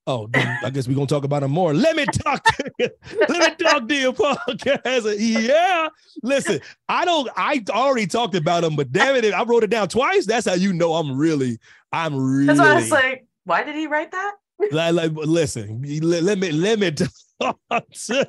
oh, 0.07 0.29
I 0.34 0.69
guess 0.69 0.88
we're 0.88 0.95
gonna 0.95 1.07
talk 1.07 1.23
about 1.23 1.43
him 1.43 1.51
more. 1.51 1.73
Let 1.73 1.95
me 1.95 2.05
talk 2.05 2.43
to 2.43 2.71
you. 2.79 2.89
Let 3.29 3.59
me 3.59 3.65
talk 3.65 3.88
to 3.88 3.95
you, 3.95 4.13
podcast. 4.13 5.15
Yeah. 5.19 5.89
Listen, 6.23 6.59
I 6.89 7.05
don't 7.05 7.29
I 7.36 7.63
already 7.69 8.07
talked 8.07 8.36
about 8.36 8.63
him, 8.63 8.75
but 8.75 8.91
damn 8.91 9.15
it, 9.15 9.34
I 9.34 9.43
wrote 9.43 9.63
it 9.63 9.69
down 9.69 9.88
twice. 9.88 10.25
That's 10.25 10.47
how 10.47 10.55
you 10.55 10.73
know 10.73 10.93
I'm 10.93 11.17
really, 11.17 11.59
I'm 11.91 12.15
really 12.15 12.47
that's 12.47 12.59
why 12.59 12.71
I 12.71 12.75
was 12.75 12.91
like, 12.91 13.25
why 13.45 13.63
did 13.63 13.75
he 13.75 13.88
write 13.88 14.11
that? 14.11 14.36
like, 14.71 14.93
like 14.93 15.11
listen, 15.13 15.82
let, 16.01 16.23
let 16.23 16.38
me 16.38 16.51
let 16.51 16.79
me 16.79 16.91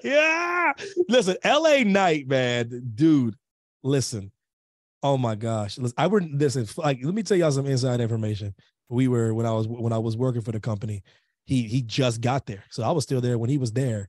yeah. 0.02 0.72
Listen, 1.08 1.36
LA 1.44 1.82
Knight, 1.84 2.28
man, 2.28 2.90
dude. 2.94 3.36
Listen. 3.82 4.30
Oh 5.02 5.18
my 5.18 5.34
gosh. 5.34 5.78
Listen, 5.78 5.94
I 5.98 6.06
were 6.06 6.20
listen, 6.20 6.66
like 6.76 6.98
let 7.02 7.14
me 7.14 7.22
tell 7.24 7.36
y'all 7.36 7.50
some 7.50 7.66
inside 7.66 8.00
information. 8.00 8.54
We 8.88 9.08
were 9.08 9.34
when 9.34 9.46
I 9.46 9.52
was 9.52 9.66
when 9.66 9.92
I 9.92 9.98
was 9.98 10.16
working 10.16 10.42
for 10.42 10.52
the 10.52 10.60
company, 10.60 11.02
he 11.44 11.62
he 11.64 11.82
just 11.82 12.20
got 12.20 12.46
there. 12.46 12.64
So 12.70 12.84
I 12.84 12.92
was 12.92 13.04
still 13.04 13.20
there 13.20 13.38
when 13.38 13.50
he 13.50 13.58
was 13.58 13.72
there. 13.72 14.08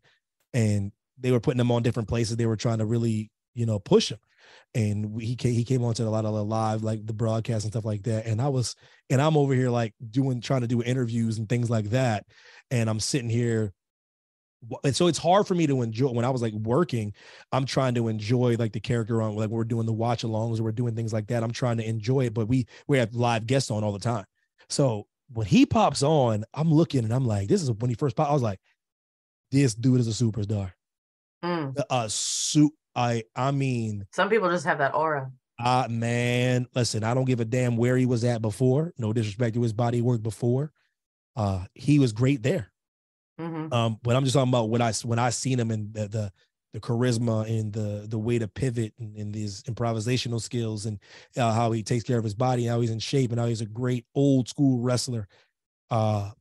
And 0.53 0.91
they 1.19 1.31
were 1.31 1.39
putting 1.39 1.59
him 1.59 1.71
on 1.71 1.83
different 1.83 2.09
places. 2.09 2.35
They 2.35 2.45
were 2.45 2.55
trying 2.55 2.79
to 2.79 2.85
really, 2.85 3.31
you 3.53 3.65
know, 3.65 3.79
push 3.79 4.11
him. 4.11 4.19
And 4.75 5.13
we, 5.13 5.25
he 5.25 5.35
came, 5.35 5.53
he 5.53 5.63
came 5.63 5.83
onto 5.83 6.03
a 6.03 6.09
lot 6.09 6.25
of 6.25 6.33
the 6.33 6.43
live, 6.43 6.83
like 6.83 7.05
the 7.05 7.13
broadcast 7.13 7.65
and 7.65 7.73
stuff 7.73 7.85
like 7.85 8.03
that. 8.03 8.25
And 8.25 8.41
I 8.41 8.49
was, 8.49 8.75
and 9.09 9.21
I'm 9.21 9.37
over 9.37 9.53
here 9.53 9.69
like 9.69 9.93
doing, 10.11 10.41
trying 10.41 10.61
to 10.61 10.67
do 10.67 10.83
interviews 10.83 11.37
and 11.37 11.47
things 11.47 11.69
like 11.69 11.89
that. 11.91 12.25
And 12.71 12.89
I'm 12.89 12.99
sitting 12.99 13.29
here. 13.29 13.73
And 14.83 14.95
so 14.95 15.07
it's 15.07 15.17
hard 15.17 15.47
for 15.47 15.55
me 15.55 15.67
to 15.67 15.81
enjoy 15.81 16.09
when 16.11 16.25
I 16.25 16.29
was 16.29 16.41
like 16.41 16.53
working. 16.53 17.13
I'm 17.51 17.65
trying 17.65 17.95
to 17.95 18.07
enjoy 18.07 18.55
like 18.57 18.71
the 18.73 18.79
character 18.79 19.21
on 19.21 19.35
like 19.35 19.49
we're 19.49 19.63
doing 19.63 19.85
the 19.85 19.93
watch 19.93 20.23
alongs 20.23 20.59
or 20.59 20.63
we're 20.63 20.71
doing 20.71 20.95
things 20.95 21.11
like 21.13 21.27
that. 21.27 21.43
I'm 21.43 21.51
trying 21.51 21.77
to 21.77 21.87
enjoy 21.87 22.25
it, 22.25 22.33
but 22.33 22.47
we 22.47 22.65
we 22.87 22.97
have 22.97 23.13
live 23.13 23.45
guests 23.47 23.69
on 23.71 23.83
all 23.83 23.91
the 23.91 23.99
time. 23.99 24.25
So 24.69 25.07
when 25.33 25.47
he 25.47 25.65
pops 25.65 26.03
on, 26.03 26.45
I'm 26.53 26.71
looking 26.73 27.03
and 27.03 27.13
I'm 27.13 27.25
like, 27.25 27.47
this 27.47 27.61
is 27.61 27.71
when 27.71 27.89
he 27.89 27.95
first 27.95 28.15
popped. 28.15 28.29
I 28.29 28.33
was 28.33 28.41
like, 28.41 28.59
this 29.51 29.75
dude 29.75 29.99
is 29.99 30.07
a 30.07 30.23
superstar. 30.23 30.71
Mm. 31.43 31.75
A 31.89 32.09
suit. 32.09 32.71
I 32.95 33.23
I 33.35 33.51
mean, 33.51 34.05
Some 34.11 34.29
people 34.29 34.49
just 34.49 34.65
have 34.65 34.77
that 34.77 34.93
aura. 34.95 35.31
uh 35.59 35.87
man, 35.89 36.67
listen, 36.75 37.03
I 37.03 37.13
don't 37.13 37.25
give 37.25 37.39
a 37.39 37.45
damn 37.45 37.75
where 37.77 37.97
he 37.97 38.05
was 38.05 38.23
at 38.23 38.41
before. 38.41 38.93
No 38.97 39.13
disrespect 39.13 39.55
to 39.55 39.61
his 39.61 39.73
body 39.73 40.01
work 40.01 40.21
before. 40.23 40.71
Uh, 41.35 41.65
he 41.73 41.97
was 41.99 42.13
great 42.13 42.43
there. 42.43 42.71
Hmm 43.39 43.67
Um, 43.73 43.97
but 44.03 44.15
I'm 44.15 44.23
just 44.23 44.33
talking 44.35 44.49
about 44.49 44.69
when 44.69 44.81
I 44.81 44.91
when 45.03 45.19
I 45.19 45.29
seen 45.29 45.59
him 45.59 45.71
in 45.71 45.91
the 45.91 46.07
the, 46.07 46.31
the 46.73 46.79
charisma 46.79 47.47
and 47.49 47.71
the 47.73 48.05
the 48.07 48.17
way 48.17 48.39
to 48.39 48.47
pivot 48.47 48.93
and, 48.99 49.15
and 49.17 49.33
these 49.33 49.63
improvisational 49.63 50.41
skills 50.41 50.85
and 50.85 50.99
uh, 51.37 51.51
how 51.53 51.71
he 51.71 51.83
takes 51.83 52.03
care 52.03 52.17
of 52.17 52.23
his 52.23 52.33
body, 52.35 52.65
how 52.65 52.81
he's 52.81 52.91
in 52.91 52.99
shape, 52.99 53.31
and 53.31 53.39
how 53.39 53.47
he's 53.47 53.61
a 53.61 53.65
great 53.65 54.05
old 54.15 54.47
school 54.49 54.79
wrestler. 54.81 55.27
Uh, 55.91 56.31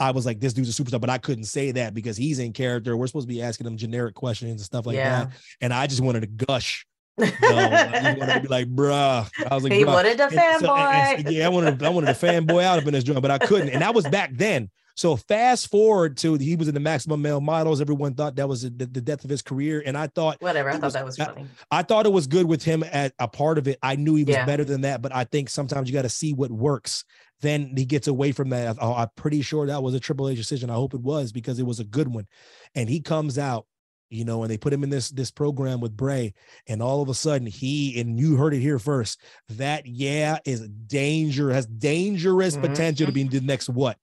I 0.00 0.12
was 0.12 0.24
like, 0.26 0.38
this 0.38 0.52
dude's 0.52 0.78
a 0.78 0.82
superstar, 0.82 1.00
but 1.00 1.10
I 1.10 1.18
couldn't 1.18 1.44
say 1.44 1.72
that 1.72 1.92
because 1.92 2.16
he's 2.16 2.38
in 2.38 2.52
character. 2.52 2.96
We're 2.96 3.08
supposed 3.08 3.26
to 3.28 3.34
be 3.34 3.42
asking 3.42 3.66
him 3.66 3.76
generic 3.76 4.14
questions 4.14 4.52
and 4.52 4.60
stuff 4.60 4.86
like 4.86 4.94
Yeah. 4.96 5.24
that, 5.24 5.30
and 5.60 5.72
I 5.72 5.86
just 5.86 6.00
wanted 6.00 6.20
to 6.20 6.26
gush. 6.28 6.86
No, 7.18 7.26
I 7.42 8.14
wanted 8.16 8.34
to 8.34 8.40
be 8.42 8.46
like, 8.48 8.72
bruh. 8.72 9.28
I 9.50 9.54
was 9.54 9.64
like, 9.64 9.72
he 9.72 9.82
bruh. 9.82 9.86
wanted 9.86 10.20
a 10.20 10.24
And 10.24 10.60
so- 10.60 10.68
fanboy. 10.68 11.32
yeah, 11.32 11.46
I 11.46 11.48
wanted, 11.48 11.82
I 11.82 11.88
wanted 11.88 12.06
to 12.16 12.26
fanboy 12.26 12.62
out 12.62 12.78
up 12.78 12.86
in 12.86 12.92
this 12.92 13.02
joint, 13.02 13.20
but 13.22 13.32
I 13.32 13.38
couldn't, 13.38 13.70
and 13.70 13.82
that 13.82 13.92
was 13.92 14.06
back 14.06 14.30
then. 14.34 14.70
So 14.98 15.14
fast 15.14 15.70
forward 15.70 16.16
to 16.16 16.34
he 16.34 16.56
was 16.56 16.66
in 16.66 16.74
the 16.74 16.80
maximum 16.80 17.22
male 17.22 17.40
models. 17.40 17.80
Everyone 17.80 18.14
thought 18.14 18.34
that 18.34 18.48
was 18.48 18.62
the, 18.62 18.68
the 18.70 19.00
death 19.00 19.22
of 19.22 19.30
his 19.30 19.42
career, 19.42 19.80
and 19.86 19.96
I 19.96 20.08
thought 20.08 20.38
Whatever. 20.42 20.70
I 20.70 20.72
thought 20.72 20.82
was- 20.82 20.94
that 20.94 21.04
was 21.04 21.20
I- 21.20 21.26
funny. 21.26 21.46
I 21.70 21.82
thought 21.84 22.04
it 22.04 22.12
was 22.12 22.26
good 22.26 22.46
with 22.46 22.64
him 22.64 22.82
at 22.82 23.12
a 23.20 23.28
part 23.28 23.58
of 23.58 23.68
it. 23.68 23.78
I 23.80 23.94
knew 23.94 24.16
he 24.16 24.24
was 24.24 24.34
Yeah. 24.34 24.44
better 24.44 24.64
than 24.64 24.80
that, 24.80 25.00
but 25.00 25.14
I 25.14 25.22
think 25.22 25.50
sometimes 25.50 25.88
you 25.88 25.94
got 25.94 26.02
to 26.02 26.08
see 26.08 26.32
what 26.32 26.50
works. 26.50 27.04
Then 27.42 27.74
he 27.76 27.84
gets 27.84 28.08
away 28.08 28.32
from 28.32 28.48
that. 28.50 28.76
Oh, 28.80 28.92
I'm 28.92 29.06
pretty 29.14 29.40
sure 29.42 29.68
that 29.68 29.84
was 29.84 29.94
a 29.94 30.00
Triple 30.00 30.28
H 30.30 30.36
decision. 30.36 30.68
I 30.68 30.74
hope 30.74 30.94
it 30.94 31.00
was 31.00 31.30
because 31.30 31.60
it 31.60 31.66
was 31.66 31.78
a 31.78 31.84
good 31.84 32.08
one. 32.12 32.26
And 32.74 32.88
he 32.88 33.00
comes 33.00 33.38
out, 33.38 33.66
you 34.10 34.24
know, 34.24 34.42
and 34.42 34.50
they 34.50 34.58
put 34.58 34.72
him 34.72 34.82
in 34.82 34.90
this 34.90 35.10
this 35.10 35.30
program 35.30 35.80
with 35.80 35.96
Bray, 35.96 36.34
and 36.66 36.82
all 36.82 37.02
of 37.02 37.08
a 37.08 37.14
sudden 37.14 37.46
he 37.46 38.00
and 38.00 38.18
you 38.18 38.34
heard 38.34 38.52
it 38.52 38.58
here 38.60 38.80
first. 38.80 39.20
That 39.50 39.86
yeah 39.86 40.38
is 40.44 40.68
danger 40.88 41.52
has 41.52 41.66
dangerous 41.66 42.56
Mhm. 42.56 42.62
potential 42.62 43.06
to 43.06 43.12
be 43.12 43.22
the 43.22 43.40
next 43.42 43.68
what 43.68 43.96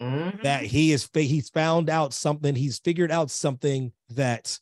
Mhm. 0.00 0.42
that 0.42 0.64
he 0.64 0.92
is 0.92 1.08
he's 1.14 1.48
found 1.48 1.88
out 1.88 2.12
something 2.12 2.54
he's 2.54 2.78
figured 2.78 3.10
out 3.10 3.30
something 3.30 3.92
that 4.10 4.58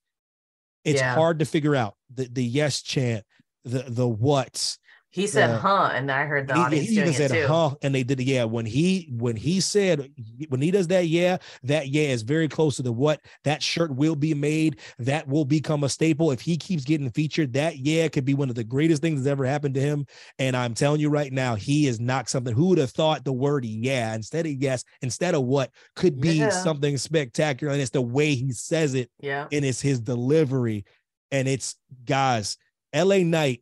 it's 0.85 1.01
Yeah. 1.01 1.14
hard 1.14 1.39
to 1.41 1.45
figure 1.45 1.74
out 1.74 1.97
the 2.14 2.26
the 2.28 2.45
yes 2.45 2.82
chant 2.82 3.24
the 3.64 3.82
the 3.89 4.07
what 4.07 4.76
He 5.14 5.28
said, 5.28 5.48
Yeah. 5.50 5.58
"Huh," 5.60 5.90
and 5.94 6.10
I 6.10 6.24
heard 6.24 6.48
the 6.48 6.54
he, 6.54 6.60
audience 6.60 6.88
he 6.88 6.94
doing 6.96 7.08
even 7.08 7.22
it 7.22 7.28
said 7.28 7.30
too. 7.42 7.46
huh 7.46 7.70
and 7.82 7.94
they 7.94 8.02
did 8.02 8.18
it 8.18 8.24
yeah 8.24 8.42
when 8.42 8.66
he 8.66 9.08
when 9.16 9.36
he 9.36 9.60
said 9.60 10.10
when 10.48 10.60
he 10.60 10.72
does 10.72 10.88
that 10.88 11.06
yeah 11.06 11.36
that 11.62 11.86
yeah 11.88 12.08
is 12.08 12.22
very 12.22 12.48
close 12.48 12.74
to 12.76 12.82
the 12.82 12.92
what 12.92 13.20
that 13.44 13.62
shirt 13.62 13.94
will 13.94 14.16
be 14.16 14.34
made 14.34 14.80
that 14.98 15.28
will 15.28 15.44
become 15.44 15.84
a 15.84 15.88
staple 15.88 16.32
if 16.32 16.40
he 16.40 16.56
keeps 16.56 16.82
getting 16.82 17.08
featured 17.12 17.52
that 17.52 17.78
yeah 17.78 18.08
could 18.08 18.24
be 18.24 18.34
one 18.34 18.48
of 18.48 18.56
the 18.56 18.64
greatest 18.64 19.02
things 19.02 19.20
that's 19.22 19.30
ever 19.30 19.44
happened 19.44 19.74
to 19.76 19.80
him 19.80 20.04
and 20.40 20.56
i'm 20.56 20.74
telling 20.74 21.00
you 21.00 21.08
right 21.08 21.32
now 21.32 21.54
he 21.54 21.86
is 21.86 22.00
not 22.00 22.28
something 22.28 22.52
who 22.52 22.66
would 22.70 22.78
have 22.78 22.90
thought 22.90 23.24
the 23.24 23.32
word 23.32 23.64
yeah 23.64 24.16
instead 24.16 24.46
of 24.46 24.52
yes 24.52 24.82
instead 25.00 25.36
of 25.36 25.44
what 25.44 25.70
could 25.94 26.20
be 26.20 26.38
Yeah. 26.38 26.50
something 26.50 26.98
spectacular 26.98 27.72
and 27.72 27.80
it's 27.80 27.90
the 27.90 28.02
way 28.02 28.34
he 28.34 28.50
says 28.50 28.94
it 28.94 29.10
Yeah. 29.20 29.46
and 29.52 29.64
it's 29.64 29.80
his 29.80 30.00
delivery 30.00 30.84
and 31.30 31.46
it's 31.46 31.76
guys 32.04 32.56
la 32.92 33.18
knight 33.18 33.60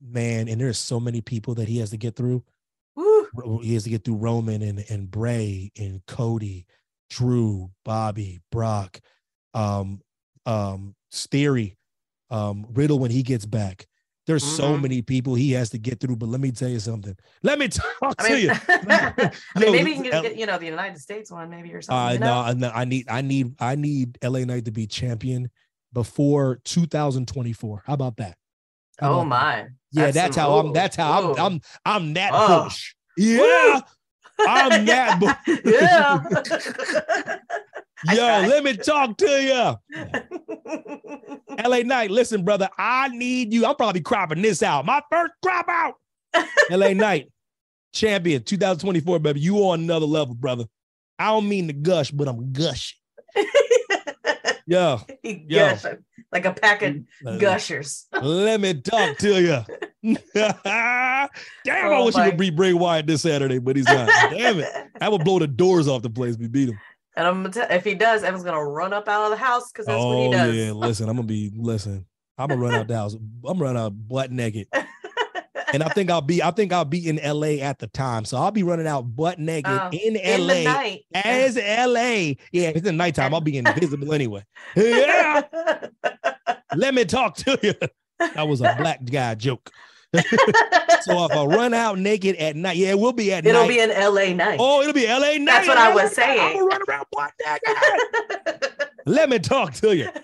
man 0.00 0.48
and 0.48 0.60
there's 0.60 0.78
so 0.78 0.98
many 1.00 1.20
people 1.20 1.54
that 1.54 1.68
he 1.68 1.78
has 1.78 1.90
to 1.90 1.96
get 1.96 2.16
through 2.16 2.42
Woo. 2.96 3.60
He 3.62 3.74
has 3.74 3.84
to 3.84 3.90
get 3.90 4.04
through 4.04 4.16
roman 4.16 4.62
and 4.62 4.84
and 4.90 5.10
bray 5.10 5.70
and 5.78 6.04
cody 6.06 6.66
drew 7.10 7.70
bobby 7.84 8.40
brock 8.50 9.00
um 9.54 10.00
um 10.46 10.94
theory 11.12 11.76
um 12.30 12.66
riddle 12.72 12.98
when 12.98 13.10
he 13.10 13.22
gets 13.22 13.44
back 13.46 13.86
there's 14.26 14.44
so 14.44 14.76
Mhm. 14.76 14.82
many 14.82 15.02
people 15.02 15.34
he 15.34 15.52
has 15.52 15.70
to 15.70 15.78
get 15.78 15.98
through 16.00 16.16
but 16.16 16.28
let 16.28 16.40
me 16.40 16.50
tell 16.52 16.68
you 16.68 16.78
something 16.80 17.16
let 17.42 17.58
me 17.58 17.68
talk 17.68 18.14
I 18.18 18.28
to 18.28 18.38
you 18.40 18.50
I 18.88 19.34
mean, 19.58 19.72
maybe 19.72 19.90
you 19.90 20.02
can 20.02 20.22
get, 20.22 20.36
you 20.36 20.46
know, 20.46 20.56
the 20.58 20.66
United 20.66 20.98
States 20.98 21.30
one, 21.30 21.50
maybe 21.50 21.72
or 21.74 21.82
something. 21.82 22.08
uh, 22.08 22.12
you 22.14 22.18
no, 22.20 22.26
know? 22.26 22.40
I- 22.40 22.52
no, 22.54 22.70
I 22.70 22.84
need, 22.84 23.08
I 23.08 23.20
need, 23.20 23.54
I 23.60 23.74
need 23.74 24.18
LA 24.22 24.40
Knight 24.40 24.64
to 24.64 24.70
be 24.70 24.86
champion 24.86 25.50
before 25.92 26.60
2024. 26.64 27.82
How 27.86 27.92
about 27.94 28.16
that? 28.16 28.36
Oh 29.02 29.24
my. 29.24 29.66
Yeah, 29.92 30.10
that's, 30.10 30.36
how 30.36 30.58
I'm. 30.58 30.72
That's 30.72 30.96
how. 30.96 31.32
I'm. 31.34 31.38
I'm. 31.40 31.60
I'm 31.84 32.14
that 32.14 32.30
Oh. 32.32 32.64
bush. 32.64 32.94
Yeah, 33.16 33.80
I'm 34.40 34.84
that. 34.86 35.18
Bu- 35.20 35.70
yeah. 35.70 36.20
Yo, 38.14 38.22
let 38.48 38.64
me 38.64 38.76
talk 38.76 39.16
to 39.18 39.26
you. 39.26 39.76
LA 41.66 41.78
Knight, 41.82 42.10
listen, 42.10 42.44
brother. 42.44 42.68
I 42.78 43.08
need 43.08 43.52
you. 43.52 43.66
I'm 43.66 43.74
probably 43.76 44.00
cropping 44.00 44.40
this 44.42 44.62
out. 44.62 44.86
My 44.86 45.02
first 45.10 45.32
crop 45.42 45.66
out. 45.68 45.94
LA 46.70 46.94
Knight, 46.94 47.30
champion 47.92 48.42
2024, 48.42 49.18
baby. 49.18 49.40
You 49.40 49.58
on 49.66 49.80
another 49.80 50.06
level, 50.06 50.34
brother. 50.34 50.64
I 51.18 51.26
don't 51.26 51.48
mean 51.48 51.66
to 51.66 51.72
gush, 51.74 52.10
but 52.10 52.28
I'm 52.28 52.52
gushing. 52.52 52.96
Yo, 54.66 55.00
He 55.22 55.44
Yo. 55.48 55.74
like 56.32 56.44
a 56.44 56.52
pack 56.52 56.82
of 56.82 56.96
uh, 57.26 57.36
gushers. 57.38 58.06
Let 58.22 58.60
me 58.60 58.74
talk 58.80 59.16
to 59.18 59.40
you. 59.40 60.16
Damn, 60.34 60.58
I 60.64 61.28
Oh 61.66 62.04
wish 62.06 62.14
he 62.14 62.20
my- 62.20 62.28
would 62.28 62.36
beat 62.38 62.56
Bray 62.56 62.72
Wyatt 62.72 63.06
this 63.06 63.22
Saturday, 63.22 63.58
but 63.58 63.76
he's 63.76 63.86
not. 63.86 64.08
Damn 64.30 64.60
it. 64.60 64.68
I 65.00 65.08
would 65.08 65.24
blow 65.24 65.38
the 65.38 65.46
doors 65.46 65.88
off 65.88 66.02
the 66.02 66.10
place. 66.10 66.34
if 66.34 66.40
We 66.40 66.48
beat 66.48 66.68
him. 66.70 66.78
And 67.16 67.26
I'm 67.26 67.42
gonna 67.42 67.50
tell 67.52 67.66
if 67.70 67.84
he 67.84 67.94
does, 67.94 68.22
Evan's 68.22 68.44
gonna 68.44 68.64
run 68.64 68.92
up 68.92 69.08
out 69.08 69.24
of 69.24 69.30
the 69.30 69.36
house 69.44 69.70
because 69.72 69.86
that's 69.86 69.98
what 69.98 70.04
oh 70.14 70.24
he 70.24 70.30
does. 70.30 70.54
yeah, 70.54 70.72
listen, 70.72 71.08
I'm 71.08 71.16
gonna 71.16 71.26
be 71.26 71.50
listen. 71.54 72.06
I'm 72.38 72.48
gonna 72.48 72.60
run 72.60 72.74
out 72.74 72.88
the 72.88 72.96
house. 72.96 73.14
I'm 73.14 73.42
gonna 73.42 73.58
run 73.64 73.76
out 73.76 73.92
butt 74.08 74.30
naked, 74.30 74.68
and 75.72 75.82
I 75.82 75.88
think 75.88 76.10
I'll 76.10 76.20
be. 76.20 76.42
I 76.42 76.50
think 76.50 76.72
I'll 76.72 76.84
be 76.84 77.08
in 77.08 77.18
L.A. 77.18 77.60
at 77.60 77.78
the 77.78 77.86
time, 77.86 78.24
so 78.24 78.36
I'll 78.38 78.50
be 78.50 78.62
running 78.62 78.86
out 78.86 79.02
butt 79.16 79.38
naked 79.38 79.70
Oh, 79.72 79.90
in 79.92 80.16
in 80.16 80.40
L.A. 80.50 81.04
as 81.14 81.56
L.A. 81.56 82.36
Yeah, 82.52 82.68
it's 82.74 82.86
in 82.86 82.96
nighttime, 82.96 83.34
I'll 83.34 83.40
be 83.40 83.58
invisible 83.58 84.12
anyway. 84.12 84.44
Yeah, 84.76 85.42
let 86.76 86.94
me 86.94 87.04
talk 87.04 87.36
to 87.36 87.58
you. 87.62 87.74
That 88.34 88.46
was 88.48 88.60
a 88.60 88.74
black 88.78 89.04
guy 89.04 89.34
joke. 89.34 89.70
So 91.02 91.24
if 91.24 91.32
I 91.32 91.44
run 91.46 91.72
out 91.72 91.98
naked 91.98 92.36
at 92.36 92.56
night, 92.56 92.76
yeah, 92.76 92.92
we'll 92.92 93.12
be 93.14 93.32
at 93.32 93.42
night. 93.42 93.50
It'll 93.50 93.62
night. 93.62 93.68
be 93.70 93.80
an 93.80 93.88
LA 93.88 94.34
night. 94.34 94.58
Oh, 94.60 94.82
it'll 94.82 94.92
be 94.92 95.06
LA 95.06 95.38
night. 95.38 95.46
That's 95.46 95.66
what 95.68 95.78
I 95.78 95.94
was 95.94 96.02
I'm 96.02 96.10
saying. 96.10 96.58
gonna 96.58 96.64
run 96.66 96.80
around 96.86 97.06
butt 97.10 97.32
naked. 97.46 98.70
Let 99.06 99.30
me 99.30 99.38
talk 99.38 99.72
to 99.74 99.96
you. 99.96 100.10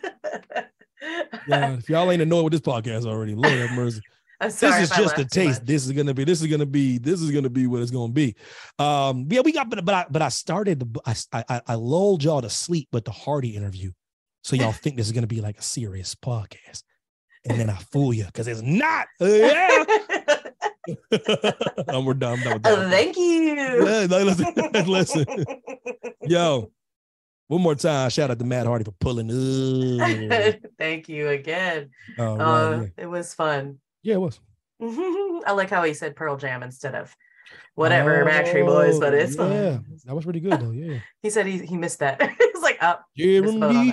Yeah, 1.48 1.74
if 1.74 1.88
y'all 1.88 2.10
ain't 2.10 2.20
annoyed 2.20 2.44
with 2.44 2.52
this 2.52 2.60
podcast 2.60 3.06
already, 3.06 3.34
Lord 3.36 3.52
have 3.54 3.70
mercy. 3.72 4.00
This 4.40 4.62
is 4.62 4.90
just 4.90 5.18
a 5.18 5.24
taste. 5.24 5.64
This 5.64 5.86
is 5.86 5.92
gonna 5.92 6.12
be. 6.14 6.24
This 6.24 6.40
is 6.42 6.46
gonna 6.46 6.66
be. 6.66 6.98
This 6.98 7.20
is 7.20 7.30
gonna 7.30 7.48
be 7.50 7.66
what 7.66 7.80
it's 7.82 7.90
gonna 7.90 8.12
be. 8.12 8.34
Um, 8.78 9.26
yeah, 9.30 9.40
we 9.40 9.52
got, 9.52 9.70
but 9.70 9.84
but 9.84 9.94
I 9.94 10.06
but 10.10 10.22
I 10.22 10.28
started. 10.28 10.96
I 11.06 11.14
I 11.32 11.60
I 11.66 11.74
lulled 11.74 12.22
y'all 12.22 12.42
to 12.42 12.50
sleep 12.50 12.88
with 12.92 13.04
the 13.04 13.12
Hardy 13.12 13.56
interview, 13.56 13.92
so 14.44 14.56
y'all 14.56 14.72
think 14.82 14.96
this 14.96 15.06
is 15.06 15.12
gonna 15.12 15.26
be 15.26 15.40
like 15.40 15.58
a 15.58 15.62
serious 15.62 16.14
podcast, 16.14 16.82
and 17.48 17.58
then 17.58 17.70
I 17.70 17.76
fool 17.92 18.12
you 18.12 18.26
because 18.26 18.46
it's 18.48 18.62
not. 18.62 19.06
Yeah, 19.20 19.84
and 21.88 22.06
we're 22.06 22.14
done. 22.14 22.40
Done. 22.42 22.60
Oh, 22.64 22.88
Thank 22.90 23.16
you. 23.16 23.82
Listen, 23.82 24.86
listen. 24.86 25.26
Yo, 26.22 26.70
one 27.48 27.60
more 27.60 27.74
time, 27.74 28.08
shout 28.10 28.30
out 28.30 28.38
to 28.38 28.44
Matt 28.44 28.66
Hardy 28.66 28.84
for 28.84 28.92
pulling. 28.92 29.28
Thank 30.78 31.08
you 31.08 31.28
again. 31.28 31.90
oh, 32.18 32.38
Uh, 32.38 32.76
right, 32.78 32.92
yeah. 32.96 33.04
It 33.04 33.06
was 33.06 33.34
fun. 33.34 33.78
Yeah, 34.06 34.14
it 34.14 34.20
was. 34.20 34.38
I 34.80 35.52
like 35.52 35.68
how 35.70 35.82
he 35.82 35.92
said 35.94 36.14
Pearl 36.14 36.36
Jam 36.36 36.62
instead 36.62 36.94
of 36.94 37.14
whatever 37.74 38.24
Backstreet 38.24 38.66
Boys, 38.66 39.00
but 39.00 39.12
Oh, 39.14 39.16
it's 39.16 39.34
yeah, 39.36 39.72
fun. 39.78 39.86
that 40.04 40.14
was 40.14 40.24
pretty 40.24 40.38
good 40.40 40.60
though. 40.60 40.70
Yeah, 40.70 40.98
He 41.22 41.30
said 41.30 41.46
he, 41.46 41.58
he 41.58 41.76
missed 41.76 41.98
that. 41.98 42.20
It's 42.56 42.62
like, 42.62 42.78
oh, 42.80 42.96
Misspelled 43.16 43.76
on 43.76 43.92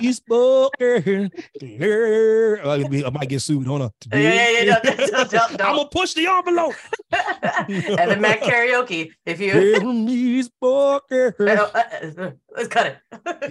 Jeremy. 0.80 1.30
I 1.62 2.88
might- 2.88 3.04
I 3.06 3.10
might 3.10 3.28
get 3.28 3.40
sued. 3.42 3.66
Hold 3.66 3.82
on. 3.82 3.90
Yeah, 4.12 4.18
yeah, 4.18 4.48
yeah, 4.62 4.80
don't- 4.82 5.10
don't- 5.10 5.30
don't- 5.30 5.50
I'm 5.60 5.76
gonna 5.76 5.88
push 5.88 6.14
the 6.14 6.26
envelope. 6.26 6.74
Evan 7.12 8.20
Mack 8.20 8.40
karaoke. 8.40 9.10
If 9.26 9.40
you 9.40 9.52
Jeremy 9.52 10.42
Spoken. 10.42 11.34
Uh, 11.40 12.30
let's 12.56 12.68
cut 12.68 12.86
it. 12.86 12.98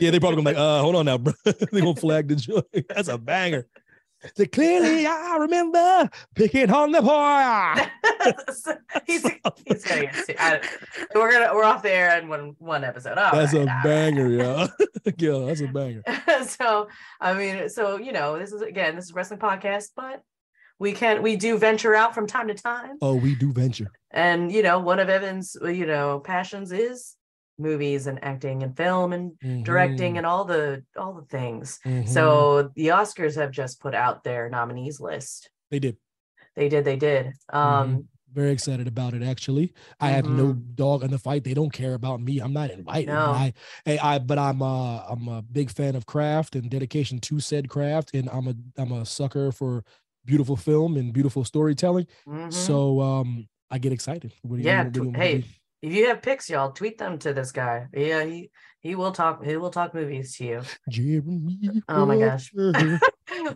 Yeah, 0.01 0.11
they 0.11 0.19
probably 0.19 0.37
gonna 0.43 0.49
be 0.49 0.55
like, 0.55 0.57
uh, 0.57 0.81
hold 0.81 0.95
on 0.95 1.05
now, 1.05 1.17
bro. 1.19 1.33
they 1.45 1.79
gonna 1.81 1.95
flag 1.95 2.27
the 2.27 2.35
joint. 2.35 2.65
That's 2.89 3.07
a 3.07 3.17
banger. 3.17 3.67
So 4.35 4.45
clearly, 4.45 5.05
I 5.07 5.37
remember 5.39 6.09
picking 6.35 6.71
on 6.71 6.91
the 6.91 7.01
boy. 7.01 8.33
he's, 9.07 9.23
he's 9.65 9.83
gonna 9.83 10.01
get 10.03 10.15
sued. 10.15 10.35
I- 10.39 10.61
we're 11.15 11.31
gonna 11.31 11.53
we're 11.53 11.63
off 11.63 11.83
there 11.83 12.17
in 12.19 12.27
one 12.29 12.55
one 12.59 12.83
episode. 12.83 13.17
All 13.17 13.31
That's 13.33 13.53
right, 13.53 13.59
a 13.67 13.69
all 13.69 13.75
right. 13.75 13.83
banger, 13.83 14.29
yeah. 14.29 14.67
yeah, 15.17 15.45
that's 15.45 15.61
a 15.61 15.67
banger. 15.67 16.03
so 16.47 16.87
I 17.19 17.33
mean, 17.33 17.69
so 17.69 17.97
you 17.97 18.11
know, 18.11 18.37
this 18.39 18.51
is 18.53 18.61
again, 18.61 18.95
this 18.95 19.05
is 19.05 19.11
a 19.11 19.13
wrestling 19.13 19.39
podcast, 19.39 19.89
but 19.95 20.21
we 20.79 20.93
can 20.93 21.21
we 21.21 21.35
do 21.35 21.57
venture 21.57 21.95
out 21.95 22.15
from 22.15 22.27
time 22.27 22.47
to 22.47 22.53
time, 22.53 22.97
Oh, 23.01 23.15
we 23.15 23.35
do 23.35 23.51
venture. 23.53 23.87
and 24.11 24.51
you 24.51 24.63
know, 24.63 24.79
one 24.79 24.99
of 24.99 25.09
Evan's 25.09 25.55
you 25.61 25.85
know 25.85 26.19
passions 26.19 26.71
is 26.71 27.15
movies 27.57 28.07
and 28.07 28.23
acting 28.23 28.63
and 28.63 28.75
film 28.75 29.13
and 29.13 29.63
directing 29.63 30.17
and 30.17 30.25
all 30.25 30.43
the 30.45 30.83
all 30.97 31.13
the 31.13 31.25
things. 31.27 31.79
Mhm. 31.85 32.07
So 32.07 32.71
the 32.75 32.87
Oscars 32.87 33.35
have 33.35 33.51
just 33.51 33.79
put 33.79 33.93
out 33.93 34.23
their 34.23 34.49
nominees 34.49 34.99
list. 34.99 35.49
they 35.71 35.79
did. 35.79 35.97
They 36.55 36.69
did, 36.69 36.85
they 36.85 36.97
did. 36.97 37.33
Um, 37.51 38.07
Very 38.31 38.51
excited 38.51 38.87
about 38.87 39.13
it. 39.13 39.21
Actually, 39.23 39.73
I 39.99 40.09
have 40.09 40.25
no 40.25 40.53
Mhm. 40.53 40.75
dog 40.75 41.03
in 41.03 41.11
the 41.11 41.17
fight. 41.19 41.43
They 41.43 41.53
don't 41.53 41.71
care 41.73 41.93
about 41.95 42.19
me. 42.21 42.39
I'm 42.39 42.53
not 42.53 42.69
invited. 42.71 43.07
No. 43.07 43.27
But 43.27 43.31
I, 43.35 43.53
hey, 43.85 43.97
I, 43.99 44.19
but 44.19 44.37
I'm, 44.39 44.61
uh, 44.61 45.03
I'm 45.07 45.27
a 45.27 45.41
big 45.43 45.69
fan 45.71 45.95
of 45.95 46.05
craft 46.07 46.55
and 46.55 46.69
dedication 46.69 47.19
to 47.21 47.39
said 47.39 47.69
craft, 47.69 48.13
and 48.15 48.27
I'm 48.29 48.47
a, 48.47 48.55
I'm 48.77 48.91
a 48.91 49.05
sucker 49.05 49.51
for 49.51 49.83
beautiful 50.25 50.55
film 50.55 50.95
and 50.97 51.11
beautiful 51.13 51.43
storytelling. 51.43 52.07
Mhm. 52.27 52.51
So, 52.53 53.01
um, 53.01 53.47
I 53.71 53.77
get 53.79 53.91
excited. 53.93 54.31
What 54.43 54.57
do 54.57 54.61
you- 54.63 54.67
Yeah, 54.67 54.85
you- 54.85 54.91
tw- 54.91 54.97
what 55.05 55.13
do 55.13 55.19
hey, 55.19 55.43
if 55.83 55.91
you 55.91 56.07
have 56.07 56.21
pics, 56.21 56.49
y'all 56.49 56.71
tweet 56.71 56.97
them 56.97 57.19
to 57.19 57.33
this 57.33 57.51
guy. 57.51 57.87
Yeah, 57.93 58.23
he 58.23 58.49
he 58.79 58.95
will 58.95 59.11
talk. 59.11 59.43
He 59.43 59.57
will 59.57 59.69
talk 59.69 59.93
movies 59.93 60.37
to 60.37 60.45
you. 60.45 60.61
Jeremy. 60.89 61.59
Oh 61.89 62.05
my 62.05 62.17
gosh. 62.17 62.51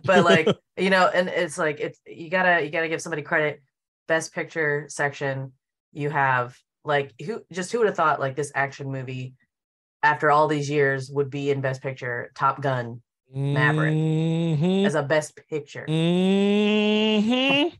But 0.04 0.24
like 0.24 0.48
you 0.76 0.90
know, 0.90 1.06
and 1.08 1.28
it's 1.28 1.56
like 1.56 1.80
it's 1.80 1.98
you 2.06 2.28
gotta 2.28 2.62
you 2.64 2.70
gotta 2.70 2.88
give 2.88 3.00
somebody 3.00 3.22
credit. 3.22 3.62
Best 4.08 4.34
picture 4.34 4.86
section, 4.88 5.52
you 5.92 6.10
have 6.10 6.56
like 6.84 7.12
who 7.24 7.42
just 7.52 7.72
who 7.72 7.78
would 7.78 7.86
have 7.86 7.96
thought 7.96 8.20
like 8.20 8.36
this 8.36 8.52
action 8.54 8.90
movie 8.90 9.34
after 10.02 10.30
all 10.30 10.48
these 10.48 10.68
years 10.68 11.10
would 11.10 11.30
be 11.30 11.50
in 11.50 11.60
best 11.60 11.82
picture 11.82 12.30
Top 12.34 12.60
Gun 12.60 13.02
Maverick. 13.32 13.94
Mhm. 13.94 14.86
as 14.86 14.94
a 14.94 15.02
best 15.02 15.38
picture. 15.48 15.86
Mhm. 15.88 17.72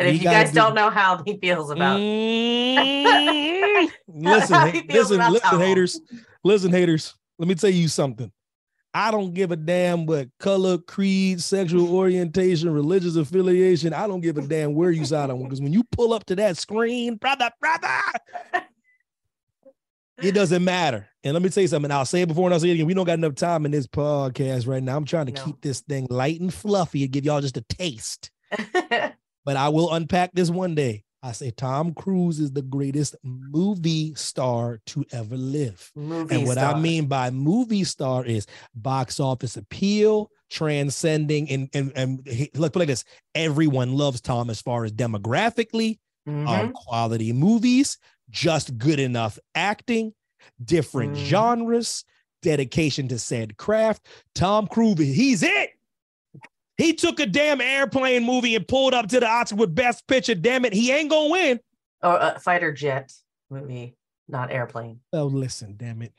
And 0.00 0.08
if 0.08 0.14
You 0.14 0.20
you, 0.20 0.24
guys 0.24 0.48
do- 0.50 0.54
don't 0.56 0.74
know 0.74 0.90
how 0.90 1.22
he 1.24 1.36
feels 1.38 1.70
about 1.70 1.98
Mm. 1.98 3.90
listen, 4.08 4.54
How 4.54 4.66
he 4.66 4.78
ha- 4.78 4.84
feels 4.88 5.10
listen, 5.10 5.16
about 5.16 5.32
listen, 5.32 5.50
Tom. 5.50 5.60
haters. 5.60 6.00
Listen, 6.42 6.70
haters. 6.72 7.14
Let 7.38 7.48
me 7.48 7.54
tell 7.54 7.70
you 7.70 7.86
something. 7.88 8.32
I 8.92 9.10
don't 9.12 9.32
give 9.34 9.52
a 9.52 9.56
damn 9.56 10.04
what 10.06 10.28
color, 10.40 10.78
creed, 10.78 11.40
sexual 11.42 11.94
orientation, 11.94 12.72
religious 12.72 13.14
affiliation. 13.16 13.92
I 13.94 14.06
don't 14.08 14.20
give 14.20 14.36
a 14.36 14.42
damn 14.42 14.74
where 14.74 14.90
you 14.90 15.04
side 15.04 15.30
on 15.30 15.42
because 15.44 15.60
when 15.60 15.72
you 15.72 15.84
pull 15.92 16.12
up 16.12 16.24
to 16.26 16.34
that 16.36 16.56
screen, 16.56 17.14
brother, 17.16 17.50
brother, 17.60 17.88
it 20.22 20.32
doesn't 20.32 20.64
matter. 20.64 21.06
And 21.22 21.34
let 21.34 21.42
me 21.42 21.50
tell 21.50 21.60
you 21.62 21.68
something. 21.68 21.90
I'll 21.92 22.04
say 22.04 22.22
it 22.22 22.28
before 22.28 22.46
and 22.46 22.54
I'll 22.54 22.60
say 22.60 22.70
it 22.70 22.74
again. 22.74 22.86
We 22.86 22.94
don't 22.94 23.04
got 23.06 23.18
enough 23.18 23.36
time 23.36 23.64
in 23.64 23.70
this 23.70 23.86
podcast 23.86 24.66
right 24.66 24.82
now. 24.82 24.96
I'm 24.96 25.04
trying 25.04 25.26
to 25.26 25.32
No. 25.32 25.44
keep 25.44 25.60
this 25.60 25.80
thing 25.82 26.06
light 26.10 26.40
and 26.40 26.52
fluffy 26.52 27.04
and 27.04 27.12
give 27.12 27.24
y'all 27.24 27.40
just 27.40 27.56
a 27.58 27.62
taste 27.62 28.30
but 29.44 29.56
I 29.56 29.68
will 29.68 29.92
unpack 29.92 30.32
this 30.32 30.50
one 30.50 30.74
day. 30.74 31.04
I 31.22 31.32
say 31.32 31.50
Tom 31.50 31.92
Cruise 31.92 32.40
is 32.40 32.52
the 32.52 32.62
greatest 32.62 33.14
movie 33.22 34.14
star 34.14 34.80
to 34.86 35.04
ever 35.12 35.36
live. 35.36 35.90
movie 35.94 36.34
and 36.34 36.46
what 36.46 36.56
I 36.56 36.78
mean 36.80 37.06
by 37.06 37.30
movie 37.30 37.84
star 37.84 38.24
is 38.24 38.46
box 38.74 39.20
office 39.20 39.58
appeal, 39.58 40.30
transcending, 40.48 41.50
and 41.50 41.68
and 41.74 41.92
and 41.94 42.26
he- 42.26 42.50
look 42.54 42.74
like 42.74 42.88
this. 42.88 43.04
Everyone 43.34 43.96
loves 43.98 44.22
Tom 44.22 44.48
as 44.48 44.62
far 44.62 44.84
as 44.84 44.92
demographically, 44.92 45.98
Mhm. 46.26 46.48
um, 46.48 46.72
quality 46.72 47.32
movies, 47.34 47.98
just 48.30 48.78
good 48.78 48.98
enough 48.98 49.38
acting, 49.54 50.14
different 50.64 51.16
Mhm. 51.16 51.24
genres, 51.26 52.04
dedication 52.42 53.08
to 53.08 53.18
said 53.18 53.58
craft. 53.58 54.06
Tom 54.34 54.66
Cruise, 54.66 54.98
he's 54.98 55.42
it. 55.42 55.70
He 56.80 56.94
took 56.94 57.20
a 57.20 57.26
damn 57.26 57.60
airplane 57.60 58.24
movie 58.24 58.56
and 58.56 58.66
pulled 58.66 58.94
up 58.94 59.08
to 59.08 59.20
the 59.20 59.28
Oscar 59.28 59.56
with 59.56 59.74
Best 59.74 60.06
Picture. 60.06 60.34
Damn 60.34 60.64
it, 60.64 60.72
he 60.72 60.90
ain't 60.90 61.10
gonna 61.10 61.30
win. 61.30 61.60
or 62.02 62.16
a 62.16 62.40
fighter 62.40 62.72
jet 62.72 63.12
movie, 63.50 63.96
not 64.28 64.50
airplane. 64.50 65.00
Oh, 65.12 65.26
listen, 65.26 65.74
damn 65.76 66.00
it. 66.00 66.14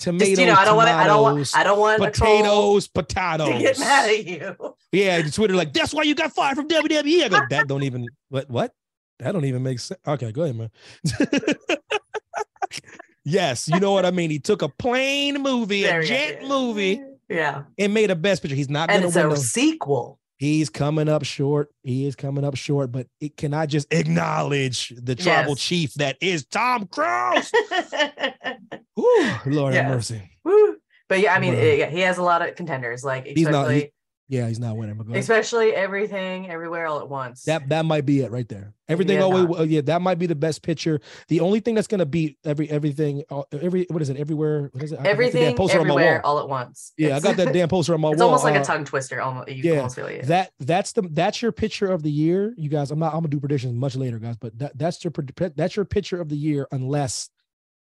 Tomatoes, 0.00 0.28
Just 0.30 0.40
you 0.40 0.46
know, 0.46 0.54
I 0.54 0.64
don't 0.64 0.76
want. 0.76 0.88
I 0.88 1.06
don't 1.06 1.22
want. 1.22 1.56
I 1.56 1.62
don't 1.62 1.78
want 1.78 2.14
troll 2.14 2.38
potatoes, 2.38 2.86
to 2.86 2.92
potatoes. 2.92 3.60
get 3.60 3.78
mad 3.78 4.10
at 4.10 4.26
you. 4.26 4.74
Yeah, 4.92 5.22
Twitter 5.22 5.54
like 5.54 5.72
that's 5.72 5.94
why 5.94 6.02
you 6.02 6.16
got 6.16 6.32
fired 6.32 6.56
from 6.56 6.66
WWE. 6.66 7.22
I 7.22 7.28
go, 7.28 7.38
that 7.50 7.68
don't 7.68 7.84
even 7.84 8.06
what 8.28 8.50
what? 8.50 8.74
That 9.20 9.30
don't 9.30 9.44
even 9.44 9.62
make 9.62 9.78
sense. 9.78 10.00
Okay, 10.04 10.32
go 10.32 10.42
ahead, 10.42 10.56
man. 10.56 10.70
yes, 13.24 13.68
you 13.68 13.78
know 13.78 13.92
what 13.92 14.04
I 14.04 14.10
mean. 14.10 14.30
He 14.30 14.40
took 14.40 14.62
a 14.62 14.68
plane 14.68 15.40
movie, 15.40 15.82
There 15.82 16.00
a 16.00 16.06
jet 16.06 16.42
movie, 16.42 17.00
Yeah, 17.30 17.62
It 17.76 17.88
made 17.88 18.10
a 18.10 18.16
best 18.16 18.42
picture. 18.42 18.56
He's 18.56 18.68
not 18.68 18.90
and 18.90 19.04
it's 19.04 19.14
a 19.16 19.20
those. 19.22 19.50
sequel. 19.50 20.18
He's 20.36 20.68
coming 20.70 21.08
up 21.08 21.24
short. 21.24 21.68
He 21.82 22.06
is 22.06 22.16
coming 22.16 22.44
up 22.44 22.56
short, 22.56 22.90
but 22.90 23.06
it 23.20 23.36
can 23.36 23.54
I 23.54 23.66
just 23.66 23.92
acknowledge 23.92 24.88
the 24.96 25.14
tribal 25.14 25.50
Yes. 25.52 25.60
chief 25.60 25.94
that 25.94 26.16
is 26.20 26.44
Tom 26.46 26.86
Cruise? 26.86 27.52
Whew, 28.96 29.30
Lord 29.46 29.74
have 29.74 29.86
mercy. 29.86 30.22
Woo. 30.44 30.76
But 31.08 31.20
yeah, 31.20 31.34
I 31.34 31.40
mean, 31.40 31.54
Bruh. 31.54 31.78
yeah, 31.78 31.90
he 31.90 32.00
has 32.00 32.18
a 32.18 32.22
lot 32.22 32.46
of 32.46 32.54
contenders. 32.56 33.04
Like 33.04 33.26
He's 33.26 33.48
not- 33.48 33.66
especially, 33.70 33.92
Yeah, 34.30 34.46
he's 34.46 34.60
not 34.60 34.76
winning. 34.76 34.94
But 34.96 35.16
especially 35.16 35.74
everything, 35.74 36.48
everywhere, 36.48 36.86
all 36.86 37.00
at 37.00 37.08
once. 37.08 37.42
That 37.44 37.68
that 37.70 37.84
might 37.84 38.06
be 38.06 38.20
it 38.20 38.30
right 38.30 38.48
there. 38.48 38.74
Everything 38.88 39.16
Yeah, 39.18 39.24
always 39.24 39.48
not. 39.48 39.68
yeah, 39.68 39.80
that 39.82 40.00
might 40.00 40.20
be 40.20 40.26
the 40.26 40.36
best 40.36 40.62
pitcher. 40.62 41.00
The 41.26 41.40
only 41.40 41.58
thing 41.58 41.74
that's 41.74 41.88
gonna 41.88 42.06
beat 42.06 42.38
every 42.44 42.70
everything 42.70 43.24
uh, 43.28 43.42
every 43.50 43.86
what 43.90 44.00
is 44.02 44.08
it 44.08 44.16
everywhere? 44.16 44.70
What 44.72 44.84
is 44.84 44.92
it? 44.92 45.00
Everything, 45.04 45.56
poster 45.56 45.80
on 45.80 45.88
my 45.88 45.94
everywhere, 45.94 46.20
wall. 46.22 46.36
all 46.36 46.42
at 46.44 46.48
once. 46.48 46.92
Yeah, 46.96 47.16
I 47.16 47.20
got 47.20 47.36
that 47.38 47.52
damn 47.52 47.68
poster 47.68 47.92
on 47.92 48.00
my 48.00 48.10
It's 48.12 48.18
wall. 48.20 48.28
almost 48.28 48.44
like 48.44 48.54
Uh, 48.56 48.60
a 48.60 48.64
tongue 48.64 48.84
twister. 48.84 49.20
Almost, 49.20 49.48
you 49.48 49.64
yeah, 49.64 49.78
almost 49.78 49.96
feel 49.96 50.06
it. 50.06 50.26
That 50.26 50.52
that's 50.60 50.92
the 50.92 51.02
that's 51.10 51.42
your 51.42 51.50
picture 51.50 51.90
of 51.90 52.04
the 52.04 52.10
year, 52.12 52.54
you 52.56 52.68
guys. 52.70 52.92
I'm 52.92 53.00
not. 53.00 53.08
I'm 53.12 53.18
gonna 53.22 53.28
do 53.30 53.40
predictions 53.40 53.74
much 53.74 53.96
later, 53.96 54.20
guys. 54.20 54.36
But 54.36 54.56
that 54.60 54.78
that's 54.78 55.02
your 55.02 55.12
that's 55.56 55.74
your 55.74 55.84
picture 55.84 56.20
of 56.20 56.28
the 56.28 56.36
year, 56.36 56.68
unless 56.70 57.30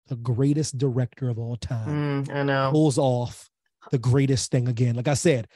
the 0.08 0.16
greatest 0.16 0.78
director 0.78 1.28
of 1.28 1.38
all 1.38 1.56
time 1.56 2.24
Mm, 2.24 2.34
I 2.34 2.42
know. 2.44 2.70
pulls 2.72 2.96
off 2.96 3.50
the 3.90 3.98
greatest 3.98 4.50
thing 4.50 4.68
again. 4.68 4.94
Like 4.94 5.06
I 5.08 5.14
said, 5.14 5.46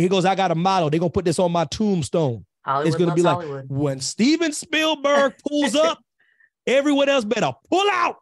he 0.00 0.08
goes, 0.08 0.24
I 0.24 0.34
got 0.34 0.50
a 0.50 0.54
model. 0.54 0.90
They're 0.90 1.00
gonna 1.00 1.10
put 1.10 1.24
this 1.24 1.38
on 1.38 1.52
my 1.52 1.64
tombstone. 1.66 2.44
Hollywood 2.64 2.98
gonna 2.98 3.14
be 3.14 3.22
like, 3.22 3.34
Hollywood. 3.34 3.66
When 3.68 4.00
Steven 4.00 4.52
Spielberg 4.52 5.34
pulls 5.48 5.74
up, 5.74 6.00
everyone 6.66 7.08
else 7.08 7.24
better 7.24 7.52
pull 7.70 7.88
out. 7.90 8.16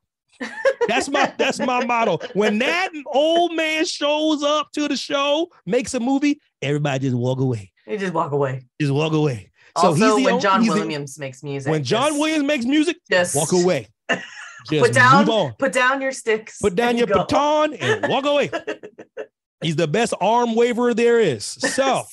That's 0.88 1.08
my 1.10 1.32
that's 1.36 1.58
my 1.58 1.84
motto. 1.84 2.18
When 2.32 2.58
that 2.60 2.88
old 3.06 3.54
man 3.54 3.84
shows 3.84 4.42
up 4.42 4.72
to 4.72 4.88
the 4.88 4.96
show, 4.96 5.48
makes 5.66 5.92
a 5.94 6.00
movie, 6.00 6.40
everybody 6.62 7.00
just 7.00 7.16
walk 7.16 7.40
away. 7.40 7.70
You 7.86 7.98
just 7.98 8.14
walk 8.14 8.32
away. 8.32 8.64
Just 8.80 8.92
walk 8.92 9.12
away. 9.12 9.50
So 9.76 9.88
Also, 9.88 10.04
he's 10.06 10.16
the 10.16 10.22
when 10.32 10.40
John 10.40 10.62
he's 10.62 10.72
the- 10.72 10.80
Williams 10.80 11.18
makes 11.18 11.42
music, 11.42 11.70
when 11.70 11.84
John 11.84 12.18
Williams 12.18 12.44
makes 12.44 12.64
music, 12.64 12.96
just 13.10 13.34
walk 13.36 13.52
away. 13.52 13.88
Just 14.68 14.84
Put 14.84 14.92
down, 14.94 15.54
put 15.58 15.72
down 15.72 16.02
your 16.02 16.12
sticks. 16.12 16.58
Put 16.58 16.74
down 16.74 16.98
your 16.98 17.06
go. 17.06 17.14
baton 17.20 17.72
and 17.72 18.06
walk 18.12 18.26
away. 18.26 18.50
He's 19.62 19.76
the 19.76 19.88
best 19.88 20.14
arm 20.20 20.54
waverer 20.54 20.94
there 20.94 21.20
is. 21.20 21.58
So, 21.74 22.04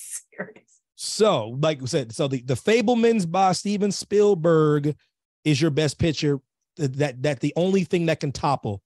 so 0.96 1.56
like 1.60 1.80
we 1.80 1.86
said, 1.86 2.12
so 2.12 2.28
the 2.28 2.42
the 2.42 2.54
Fabelmans 2.54 3.30
by 3.30 3.52
Steven 3.52 3.92
Spielberg 3.92 4.96
is 5.44 5.60
your 5.60 5.70
best 5.70 5.98
picture. 5.98 6.40
That 6.76 7.22
that 7.22 7.40
the 7.40 7.52
only 7.56 7.84
thing 7.84 8.06
that 8.06 8.20
can 8.20 8.32
topple 8.32 8.82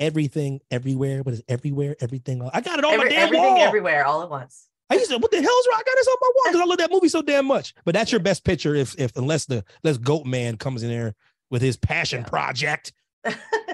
everything, 0.00 0.60
everywhere. 0.70 1.22
What 1.22 1.34
is 1.34 1.42
everywhere? 1.48 1.96
Everything. 2.00 2.42
I 2.52 2.60
got 2.60 2.78
it 2.78 2.84
on 2.84 2.92
Every- 2.94 3.04
my 3.04 3.10
damn 3.10 3.22
everything, 3.26 3.44
wall. 3.54 3.58
everywhere, 3.62 4.04
all 4.06 4.22
at 4.22 4.30
once. 4.30 4.68
I 4.88 4.94
used 4.94 5.10
to, 5.10 5.18
what 5.18 5.30
the 5.32 5.38
hell's 5.42 5.66
wrong? 5.70 5.80
I 5.80 5.82
got 5.84 5.96
this 5.96 6.06
on 6.08 6.16
my 6.20 6.30
wall 6.34 6.44
because 6.46 6.60
I 6.60 6.64
love 6.64 6.78
that 6.78 6.90
movie 6.92 7.08
so 7.08 7.20
damn 7.22 7.46
much. 7.46 7.74
But 7.84 7.94
that's 7.94 8.12
your 8.12 8.20
best 8.20 8.44
picture 8.44 8.74
if 8.74 8.94
if 8.98 9.16
unless 9.16 9.46
the 9.46 9.64
unless 9.82 9.98
Goat 9.98 10.26
Man 10.26 10.56
comes 10.56 10.82
in 10.82 10.90
there 10.90 11.14
with 11.50 11.62
his 11.62 11.76
passion 11.76 12.20
Yeah. 12.20 12.28
project 12.28 12.92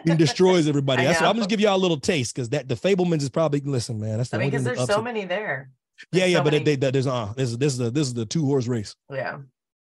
and 0.06 0.18
destroys 0.18 0.68
everybody. 0.68 1.04
That's 1.04 1.20
I'm 1.22 1.36
just 1.36 1.48
give 1.48 1.60
y'all 1.60 1.76
a 1.76 1.78
little 1.78 2.00
taste 2.00 2.34
because 2.34 2.48
that 2.50 2.68
the 2.68 2.74
Fabelmans 2.74 3.22
is 3.22 3.30
probably 3.30 3.60
listen, 3.60 4.00
man. 4.00 4.18
That's 4.18 4.30
the 4.30 4.36
I 4.36 4.40
mean, 4.40 4.50
because 4.50 4.64
there's 4.64 4.86
so 4.86 5.02
many 5.02 5.24
there. 5.24 5.70
Yeah, 6.12 6.20
There's 6.20 6.30
yeah, 6.32 6.38
so 6.38 6.44
but 6.44 6.52
many- 6.52 6.64
they, 6.64 6.76
they, 6.76 6.90
there's 6.90 7.06
uh 7.06 7.32
this 7.36 7.50
is 7.50 7.58
this 7.58 7.72
is 7.74 7.78
the 7.78 7.90
this 7.90 8.06
is 8.08 8.14
the 8.14 8.26
two 8.26 8.44
horse 8.46 8.66
race. 8.66 8.94
yeah. 9.10 9.38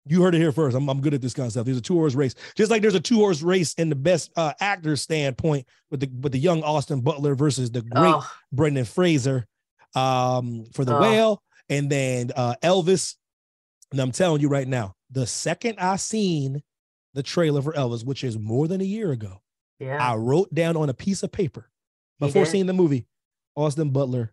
You 0.09 0.23
heard 0.23 0.37
it 0.37 0.39
here 0.39 0.53
first. 0.53 0.77
I'm, 0.77 0.89
I'm 0.89 1.01
good 1.01 1.15
at 1.15 1.21
this 1.21 1.35
kind 1.35 1.47
of 1.47 1.51
stuff. 1.53 1.65
There's 1.65 1.79
a 1.79 1.83
two 1.83 1.95
horse 1.95 2.15
race, 2.15 2.37
just 2.55 2.71
like 2.71 2.81
there's 2.81 2.95
a 2.95 3.01
two 3.01 3.17
horse 3.17 3.43
race 3.43 3.75
in 3.75 3.89
the 3.89 3.97
best 3.97 4.31
uh, 4.37 4.53
actor 4.61 4.95
standpoint 4.95 5.67
with 5.91 5.99
the 5.99 6.09
with 6.21 6.31
the 6.31 6.39
young 6.39 6.63
Austin 6.63 7.01
Butler 7.01 7.35
versus 7.35 7.73
the 7.73 7.83
great 7.83 8.15
Oh, 8.15 8.31
Brendan 8.53 8.85
Fraser 8.85 9.49
um, 9.97 10.65
for 10.73 10.85
the 10.85 10.97
Oh. 10.97 11.01
whale, 11.01 11.43
and 11.69 11.91
then 11.91 12.31
uh, 12.37 12.55
Elvis. 12.63 13.17
And 13.91 14.01
I'm 14.01 14.13
telling 14.13 14.41
you 14.43 14.49
right 14.49 14.67
now, 14.69 14.95
the 15.11 15.27
second 15.27 15.79
I 15.81 15.97
seen 15.97 16.63
the 17.15 17.23
trailer 17.25 17.61
for 17.63 17.73
Elvis, 17.73 18.05
which 18.05 18.23
is 18.25 18.39
more 18.39 18.69
than 18.69 18.81
a 18.81 18.85
year 18.85 19.11
ago, 19.11 19.41
yeah. 19.79 19.99
I 19.99 20.15
wrote 20.17 20.53
down 20.55 20.77
on 20.77 20.89
a 20.89 20.95
piece 20.95 21.23
of 21.23 21.33
paper 21.33 21.71
before 22.21 22.47
seeing 22.47 22.67
the 22.67 22.73
movie, 22.73 23.07
Austin 23.55 23.91
Butler 23.91 24.33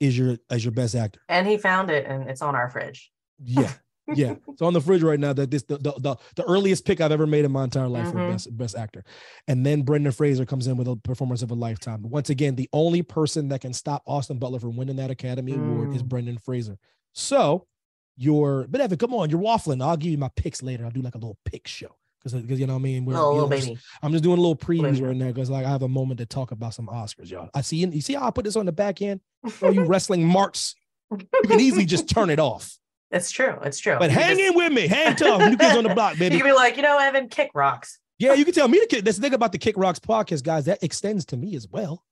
is 0.00 0.16
your 0.18 0.36
as 0.50 0.64
your 0.64 0.72
best 0.72 0.94
actor. 0.94 1.20
and 1.28 1.46
he 1.46 1.56
found 1.56 1.90
it, 1.90 2.06
and 2.06 2.28
it's 2.28 2.42
on 2.42 2.54
our 2.54 2.68
fridge. 2.68 3.10
Yeah. 3.42 3.72
Yeah, 4.14 4.34
it's 4.48 4.60
on 4.60 4.72
the 4.74 4.80
fridge 4.80 5.04
right 5.04 5.18
now. 5.18 5.32
That 5.32 5.52
this 5.52 5.62
the, 5.62 5.78
the 5.78 5.92
the 5.92 6.16
the 6.34 6.42
earliest 6.42 6.84
pick 6.84 7.00
I've 7.00 7.12
ever 7.12 7.24
made 7.26 7.44
in 7.44 7.52
my 7.52 7.62
entire 7.62 7.86
life 7.86 8.08
for 8.10 8.16
Mhm. 8.16 8.32
best 8.32 8.56
best 8.58 8.76
actor, 8.76 9.04
and 9.46 9.64
then 9.64 9.82
Brendan 9.82 10.10
Fraser 10.10 10.44
comes 10.44 10.66
in 10.66 10.76
with 10.76 10.88
a 10.88 10.96
performance 10.96 11.40
of 11.40 11.52
a 11.52 11.54
lifetime. 11.54 12.02
Once 12.02 12.28
again, 12.28 12.56
the 12.56 12.68
only 12.72 13.02
person 13.02 13.48
that 13.50 13.60
can 13.60 13.72
stop 13.72 14.02
Austin 14.04 14.40
Butler 14.40 14.58
from 14.58 14.76
winning 14.76 14.96
that 14.96 15.12
Academy 15.12 15.52
Award 15.52 15.94
is 15.94 16.02
Mm. 16.02 16.08
Brendan 16.08 16.38
Fraser. 16.38 16.78
So, 17.12 17.68
you're 18.16 18.66
but 18.68 18.80
Evan, 18.80 18.98
come 18.98 19.14
on, 19.14 19.30
you're 19.30 19.40
waffling. 19.40 19.80
I'll 19.80 19.96
give 19.96 20.10
you 20.10 20.18
my 20.18 20.30
picks 20.34 20.64
later. 20.64 20.84
I'll 20.84 20.90
do 20.90 21.00
like 21.00 21.14
a 21.14 21.18
little 21.18 21.38
pick 21.44 21.68
show 21.68 21.94
because 22.22 22.40
because 22.40 22.60
you 22.60 22.66
know 22.66 22.74
what 22.74 22.80
I 22.80 22.82
mean. 22.82 23.04
We're- 23.04 23.18
Oh, 23.18 23.32
little 23.34 23.48
know, 23.48 23.56
just- 23.56 23.84
I'm 24.02 24.12
just 24.12 24.22
doing 24.24 24.38
a 24.38 24.40
little 24.40 24.56
previews 24.56 24.94
baby. 24.94 25.02
right 25.02 25.16
now 25.16 25.26
because 25.28 25.50
like 25.50 25.64
I 25.66 25.70
have 25.70 25.82
a 25.82 25.88
moment 25.88 26.18
to 26.20 26.26
talk 26.26 26.50
about 26.50 26.74
some 26.74 26.86
Oscars, 26.86 27.30
y'all. 27.30 27.48
I 27.54 27.60
see 27.62 27.76
you 27.78 28.00
see 28.00 28.14
how 28.14 28.26
I 28.26 28.30
put 28.30 28.44
this 28.44 28.56
on 28.56 28.66
the 28.66 28.72
back 28.72 29.02
end. 29.02 29.20
All 29.62 29.72
you 29.72 29.84
wrestling 29.84 30.24
marks, 30.26 30.74
you 31.10 31.18
can 31.48 31.60
easily 31.60 31.84
just 31.84 32.08
turn 32.08 32.30
it 32.30 32.38
off. 32.38 32.76
It's 33.10 33.30
true. 33.30 33.58
It's 33.62 33.78
true. 33.78 33.96
But 33.98 34.10
You 34.10 34.16
hang 34.18 34.38
just- 34.38 34.50
in 34.50 34.56
with 34.56 34.72
me, 34.72 34.86
hang 34.86 35.16
tough. 35.16 35.40
New 35.40 35.56
kids 35.56 35.76
on 35.76 35.84
the 35.84 35.94
block, 35.94 36.12
baby. 36.18 36.24
You 36.24 36.30
baby. 36.30 36.38
can 36.42 36.46
be 36.50 36.52
like, 36.56 36.76
you 36.76 36.82
know, 36.82 36.98
Evan, 36.98 37.28
kick 37.28 37.50
rocks. 37.54 37.98
Yeah, 38.18 38.34
you 38.34 38.44
can 38.44 38.54
tell 38.54 38.68
me 38.68 38.78
to 38.78 38.86
kick. 38.86 39.04
This 39.04 39.18
thing 39.18 39.34
about 39.34 39.50
the 39.50 39.58
Kick 39.58 39.76
Rocks 39.76 39.98
podcast, 39.98 40.44
guys. 40.44 40.66
That 40.66 40.80
extends 40.84 41.24
to 41.26 41.36
me 41.36 41.56
as 41.56 41.66
well. 41.68 42.04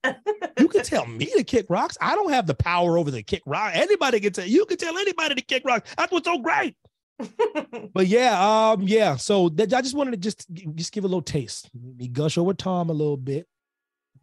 You 0.58 0.66
can 0.66 0.82
tell 0.82 1.06
me 1.06 1.26
to 1.36 1.44
kick 1.44 1.66
rocks. 1.68 1.96
I 2.00 2.16
don't 2.16 2.32
have 2.32 2.48
the 2.48 2.54
power 2.54 2.98
over 2.98 3.12
the 3.12 3.22
kick 3.22 3.42
rock. 3.46 3.72
Anybody 3.76 4.18
can 4.18 4.32
tell 4.32 4.44
you 4.44 4.64
can 4.64 4.76
tell 4.76 4.98
anybody 4.98 5.36
to 5.36 5.40
kick 5.42 5.62
rocks. 5.64 5.94
That's 5.96 6.10
what's 6.10 6.26
so 6.26 6.38
great. 6.38 6.74
But 7.92 8.06
yeah, 8.06 8.38
um, 8.72 8.82
yeah. 8.82 9.16
So 9.16 9.48
that, 9.50 9.72
I 9.72 9.80
just 9.82 9.94
wanted 9.94 10.12
to 10.12 10.16
just 10.16 10.46
just 10.74 10.92
give 10.92 11.04
a 11.04 11.08
little 11.08 11.22
taste. 11.22 11.70
Let 11.74 11.96
me 11.96 12.08
gush 12.08 12.38
over 12.38 12.54
Tom 12.54 12.90
a 12.90 12.92
little 12.92 13.16
bit. 13.16 13.46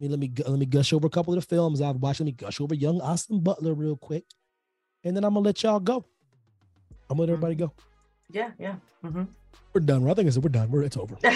me 0.00 0.08
let 0.08 0.18
me, 0.18 0.50
let 0.52 0.58
me 0.58 0.66
gush 0.66 0.92
over 0.92 1.06
a 1.06 1.10
couple 1.10 1.34
of 1.34 1.40
the 1.40 1.46
films 1.46 1.80
I've 1.80 1.96
watched. 1.96 2.20
Let 2.20 2.26
me 2.26 2.32
gush 2.32 2.60
over 2.60 2.74
young 2.74 3.00
Austin 3.00 3.40
Butler 3.40 3.74
real 3.74 3.96
quick, 3.96 4.24
and 5.04 5.16
then 5.16 5.24
I'm 5.24 5.34
gonna 5.34 5.44
let 5.44 5.62
y'all 5.62 5.80
go. 5.80 6.04
I'm 7.10 7.16
gonna 7.16 7.20
let 7.22 7.30
everybody 7.30 7.54
go. 7.56 7.72
yeah, 8.30 8.50
yeah. 8.58 8.76
hmm 9.02 9.24
We're 9.72 9.80
done. 9.80 10.08
I 10.08 10.14
think 10.14 10.28
it's 10.28 10.38
we're 10.38 10.50
done. 10.50 10.70
We're 10.70 10.82
it's 10.82 10.96
over. 10.96 11.16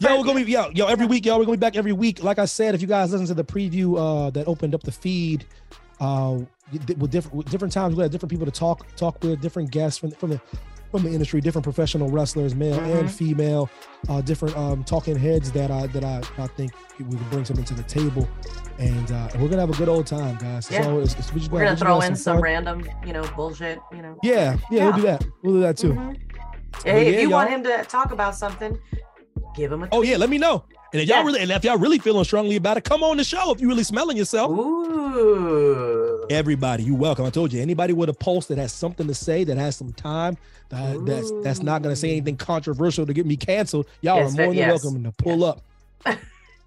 Yo, 0.00 0.18
we're 0.18 0.24
gonna 0.24 0.44
be 0.44 0.52
yo, 0.52 0.68
yo, 0.74 0.86
every 0.86 1.06
week, 1.06 1.24
y'all. 1.24 1.38
We're 1.38 1.46
gonna 1.46 1.56
be 1.56 1.60
back 1.60 1.74
every 1.76 1.92
week. 1.92 2.22
Like 2.22 2.38
I 2.38 2.44
said, 2.44 2.74
if 2.74 2.82
you 2.82 2.86
guys 2.86 3.12
listen 3.12 3.26
to 3.28 3.34
the 3.34 3.44
preview 3.44 3.98
uh 3.98 4.30
that 4.30 4.46
opened 4.46 4.74
up 4.74 4.82
the 4.82 4.92
feed, 4.92 5.46
uh 6.00 6.38
with 6.98 7.10
different 7.10 7.36
with 7.36 7.50
different 7.50 7.72
times, 7.72 7.94
we 7.94 8.02
had 8.02 8.10
different 8.12 8.30
people 8.30 8.46
to 8.46 8.52
talk 8.52 8.86
talk 8.96 9.22
with, 9.22 9.40
different 9.40 9.70
guests 9.70 9.98
from 9.98 10.10
from 10.12 10.30
the 10.30 10.40
from 10.90 11.02
the 11.04 11.10
industry, 11.10 11.40
different 11.40 11.62
professional 11.62 12.08
wrestlers, 12.10 12.54
male 12.54 12.78
and 12.80 13.08
Mhm. 13.08 13.10
female, 13.10 13.70
uh 14.08 14.20
different 14.20 14.56
um 14.56 14.82
talking 14.84 15.16
heads 15.16 15.52
that 15.52 15.70
I 15.70 15.86
that 15.88 16.04
I, 16.04 16.20
I 16.38 16.46
think 16.48 16.72
we 16.98 17.04
can 17.16 17.28
bring 17.30 17.44
something 17.44 17.64
to 17.66 17.74
the 17.74 17.82
table. 17.84 18.28
And 18.78 19.10
uh 19.12 19.28
we're 19.38 19.48
gonna 19.48 19.60
have 19.60 19.70
a 19.70 19.76
good 19.76 19.88
old 19.88 20.06
time, 20.06 20.36
guys. 20.36 20.70
Yeah. 20.70 20.82
So 20.82 21.00
it's, 21.00 21.14
it's, 21.14 21.32
we 21.32 21.40
just 21.40 21.52
We're 21.52 21.60
we 21.60 21.64
gonna 21.66 21.76
throw 21.76 22.00
in 22.00 22.16
some 22.16 22.36
fun. 22.36 22.42
random, 22.42 22.84
you 23.06 23.12
know, 23.12 23.22
bullshit. 23.36 23.78
You 23.92 24.02
know. 24.02 24.16
Yeah, 24.22 24.56
yeah, 24.70 24.84
we'll 24.84 24.96
do 24.96 25.02
that. 25.02 25.24
We'll 25.42 25.54
do 25.54 25.60
that 25.60 25.76
too. 25.76 25.92
Mhm. 25.92 26.16
Hey, 26.84 27.04
yeah, 27.04 27.10
if 27.16 27.20
you 27.22 27.30
want 27.30 27.50
y'all. 27.50 27.58
him 27.58 27.64
to 27.64 27.84
talk 27.84 28.10
about 28.12 28.34
something, 28.34 28.78
give 29.56 29.72
him 29.72 29.82
a. 29.84 29.88
Oh 29.92 30.02
yeah, 30.02 30.16
let 30.16 30.30
me 30.30 30.38
know. 30.38 30.64
And 30.92 31.00
if 31.02 31.08
y'all 31.08 31.24
really 31.24 31.40
and 31.40 31.50
if 31.50 31.64
y'all 31.64 31.78
really 31.78 31.98
feeling 31.98 32.24
strongly 32.24 32.56
about 32.56 32.76
it, 32.76 32.84
come 32.84 33.02
on 33.02 33.16
the 33.16 33.24
show 33.24 33.52
if 33.52 33.60
you 33.60 33.68
really 33.68 33.84
smelling 33.84 34.16
yourself. 34.16 34.50
Ooh. 34.50 36.26
Everybody, 36.30 36.84
you 36.84 36.94
welcome. 36.94 37.24
I 37.24 37.30
told 37.30 37.52
you, 37.52 37.60
anybody 37.60 37.92
with 37.92 38.08
a 38.08 38.12
pulse 38.14 38.46
that 38.46 38.58
has 38.58 38.72
something 38.72 39.06
to 39.06 39.14
say, 39.14 39.44
that 39.44 39.56
has 39.56 39.76
some 39.76 39.92
time, 39.92 40.36
that, 40.68 41.04
that's 41.04 41.30
that's 41.42 41.62
not 41.62 41.82
going 41.82 41.92
to 41.92 42.00
say 42.00 42.10
anything 42.10 42.36
controversial 42.36 43.06
to 43.06 43.12
get 43.12 43.26
me 43.26 43.36
canceled. 43.36 43.86
Y'all 44.00 44.16
Yes, 44.18 44.32
are 44.32 44.36
more 44.36 44.46
than 44.48 44.56
yes, 44.56 44.84
welcome 44.84 45.04
to 45.04 45.12
pull 45.12 45.44
up. 45.44 45.62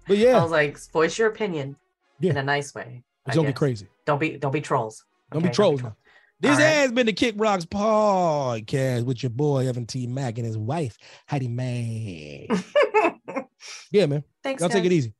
But 0.06 0.18
yeah, 0.18 0.38
I 0.38 0.42
was 0.42 0.50
like, 0.52 0.78
voice 0.92 1.18
your 1.18 1.28
opinion 1.28 1.76
Yeah. 2.20 2.32
in 2.32 2.36
a 2.36 2.42
nice 2.42 2.74
way. 2.74 3.02
Don't 3.32 3.46
be 3.46 3.54
crazy. 3.54 3.86
Don't 4.04 4.18
be 4.18 4.36
don't 4.36 4.52
be 4.52 4.60
trolls. 4.60 5.02
Don't 5.32 5.42
be 5.42 5.48
trolls 5.48 5.82
now. 5.82 5.96
This 6.44 6.58
All 6.58 6.58
right. 6.58 6.72
has 6.74 6.92
been 6.92 7.06
the 7.06 7.14
Kick 7.14 7.36
Rocks 7.38 7.64
podcast 7.64 9.06
with 9.06 9.22
your 9.22 9.30
boy 9.30 9.66
Evan 9.66 9.86
T. 9.86 10.06
Mack 10.06 10.36
and 10.36 10.46
his 10.46 10.58
wife 10.58 10.98
Hattie 11.24 11.48
Mae. 11.48 12.46
yeah, 13.90 14.04
man. 14.04 14.24
Thanks. 14.42 14.60
Y'all 14.60 14.68
take 14.68 14.84
it 14.84 14.92
easy. 14.92 15.14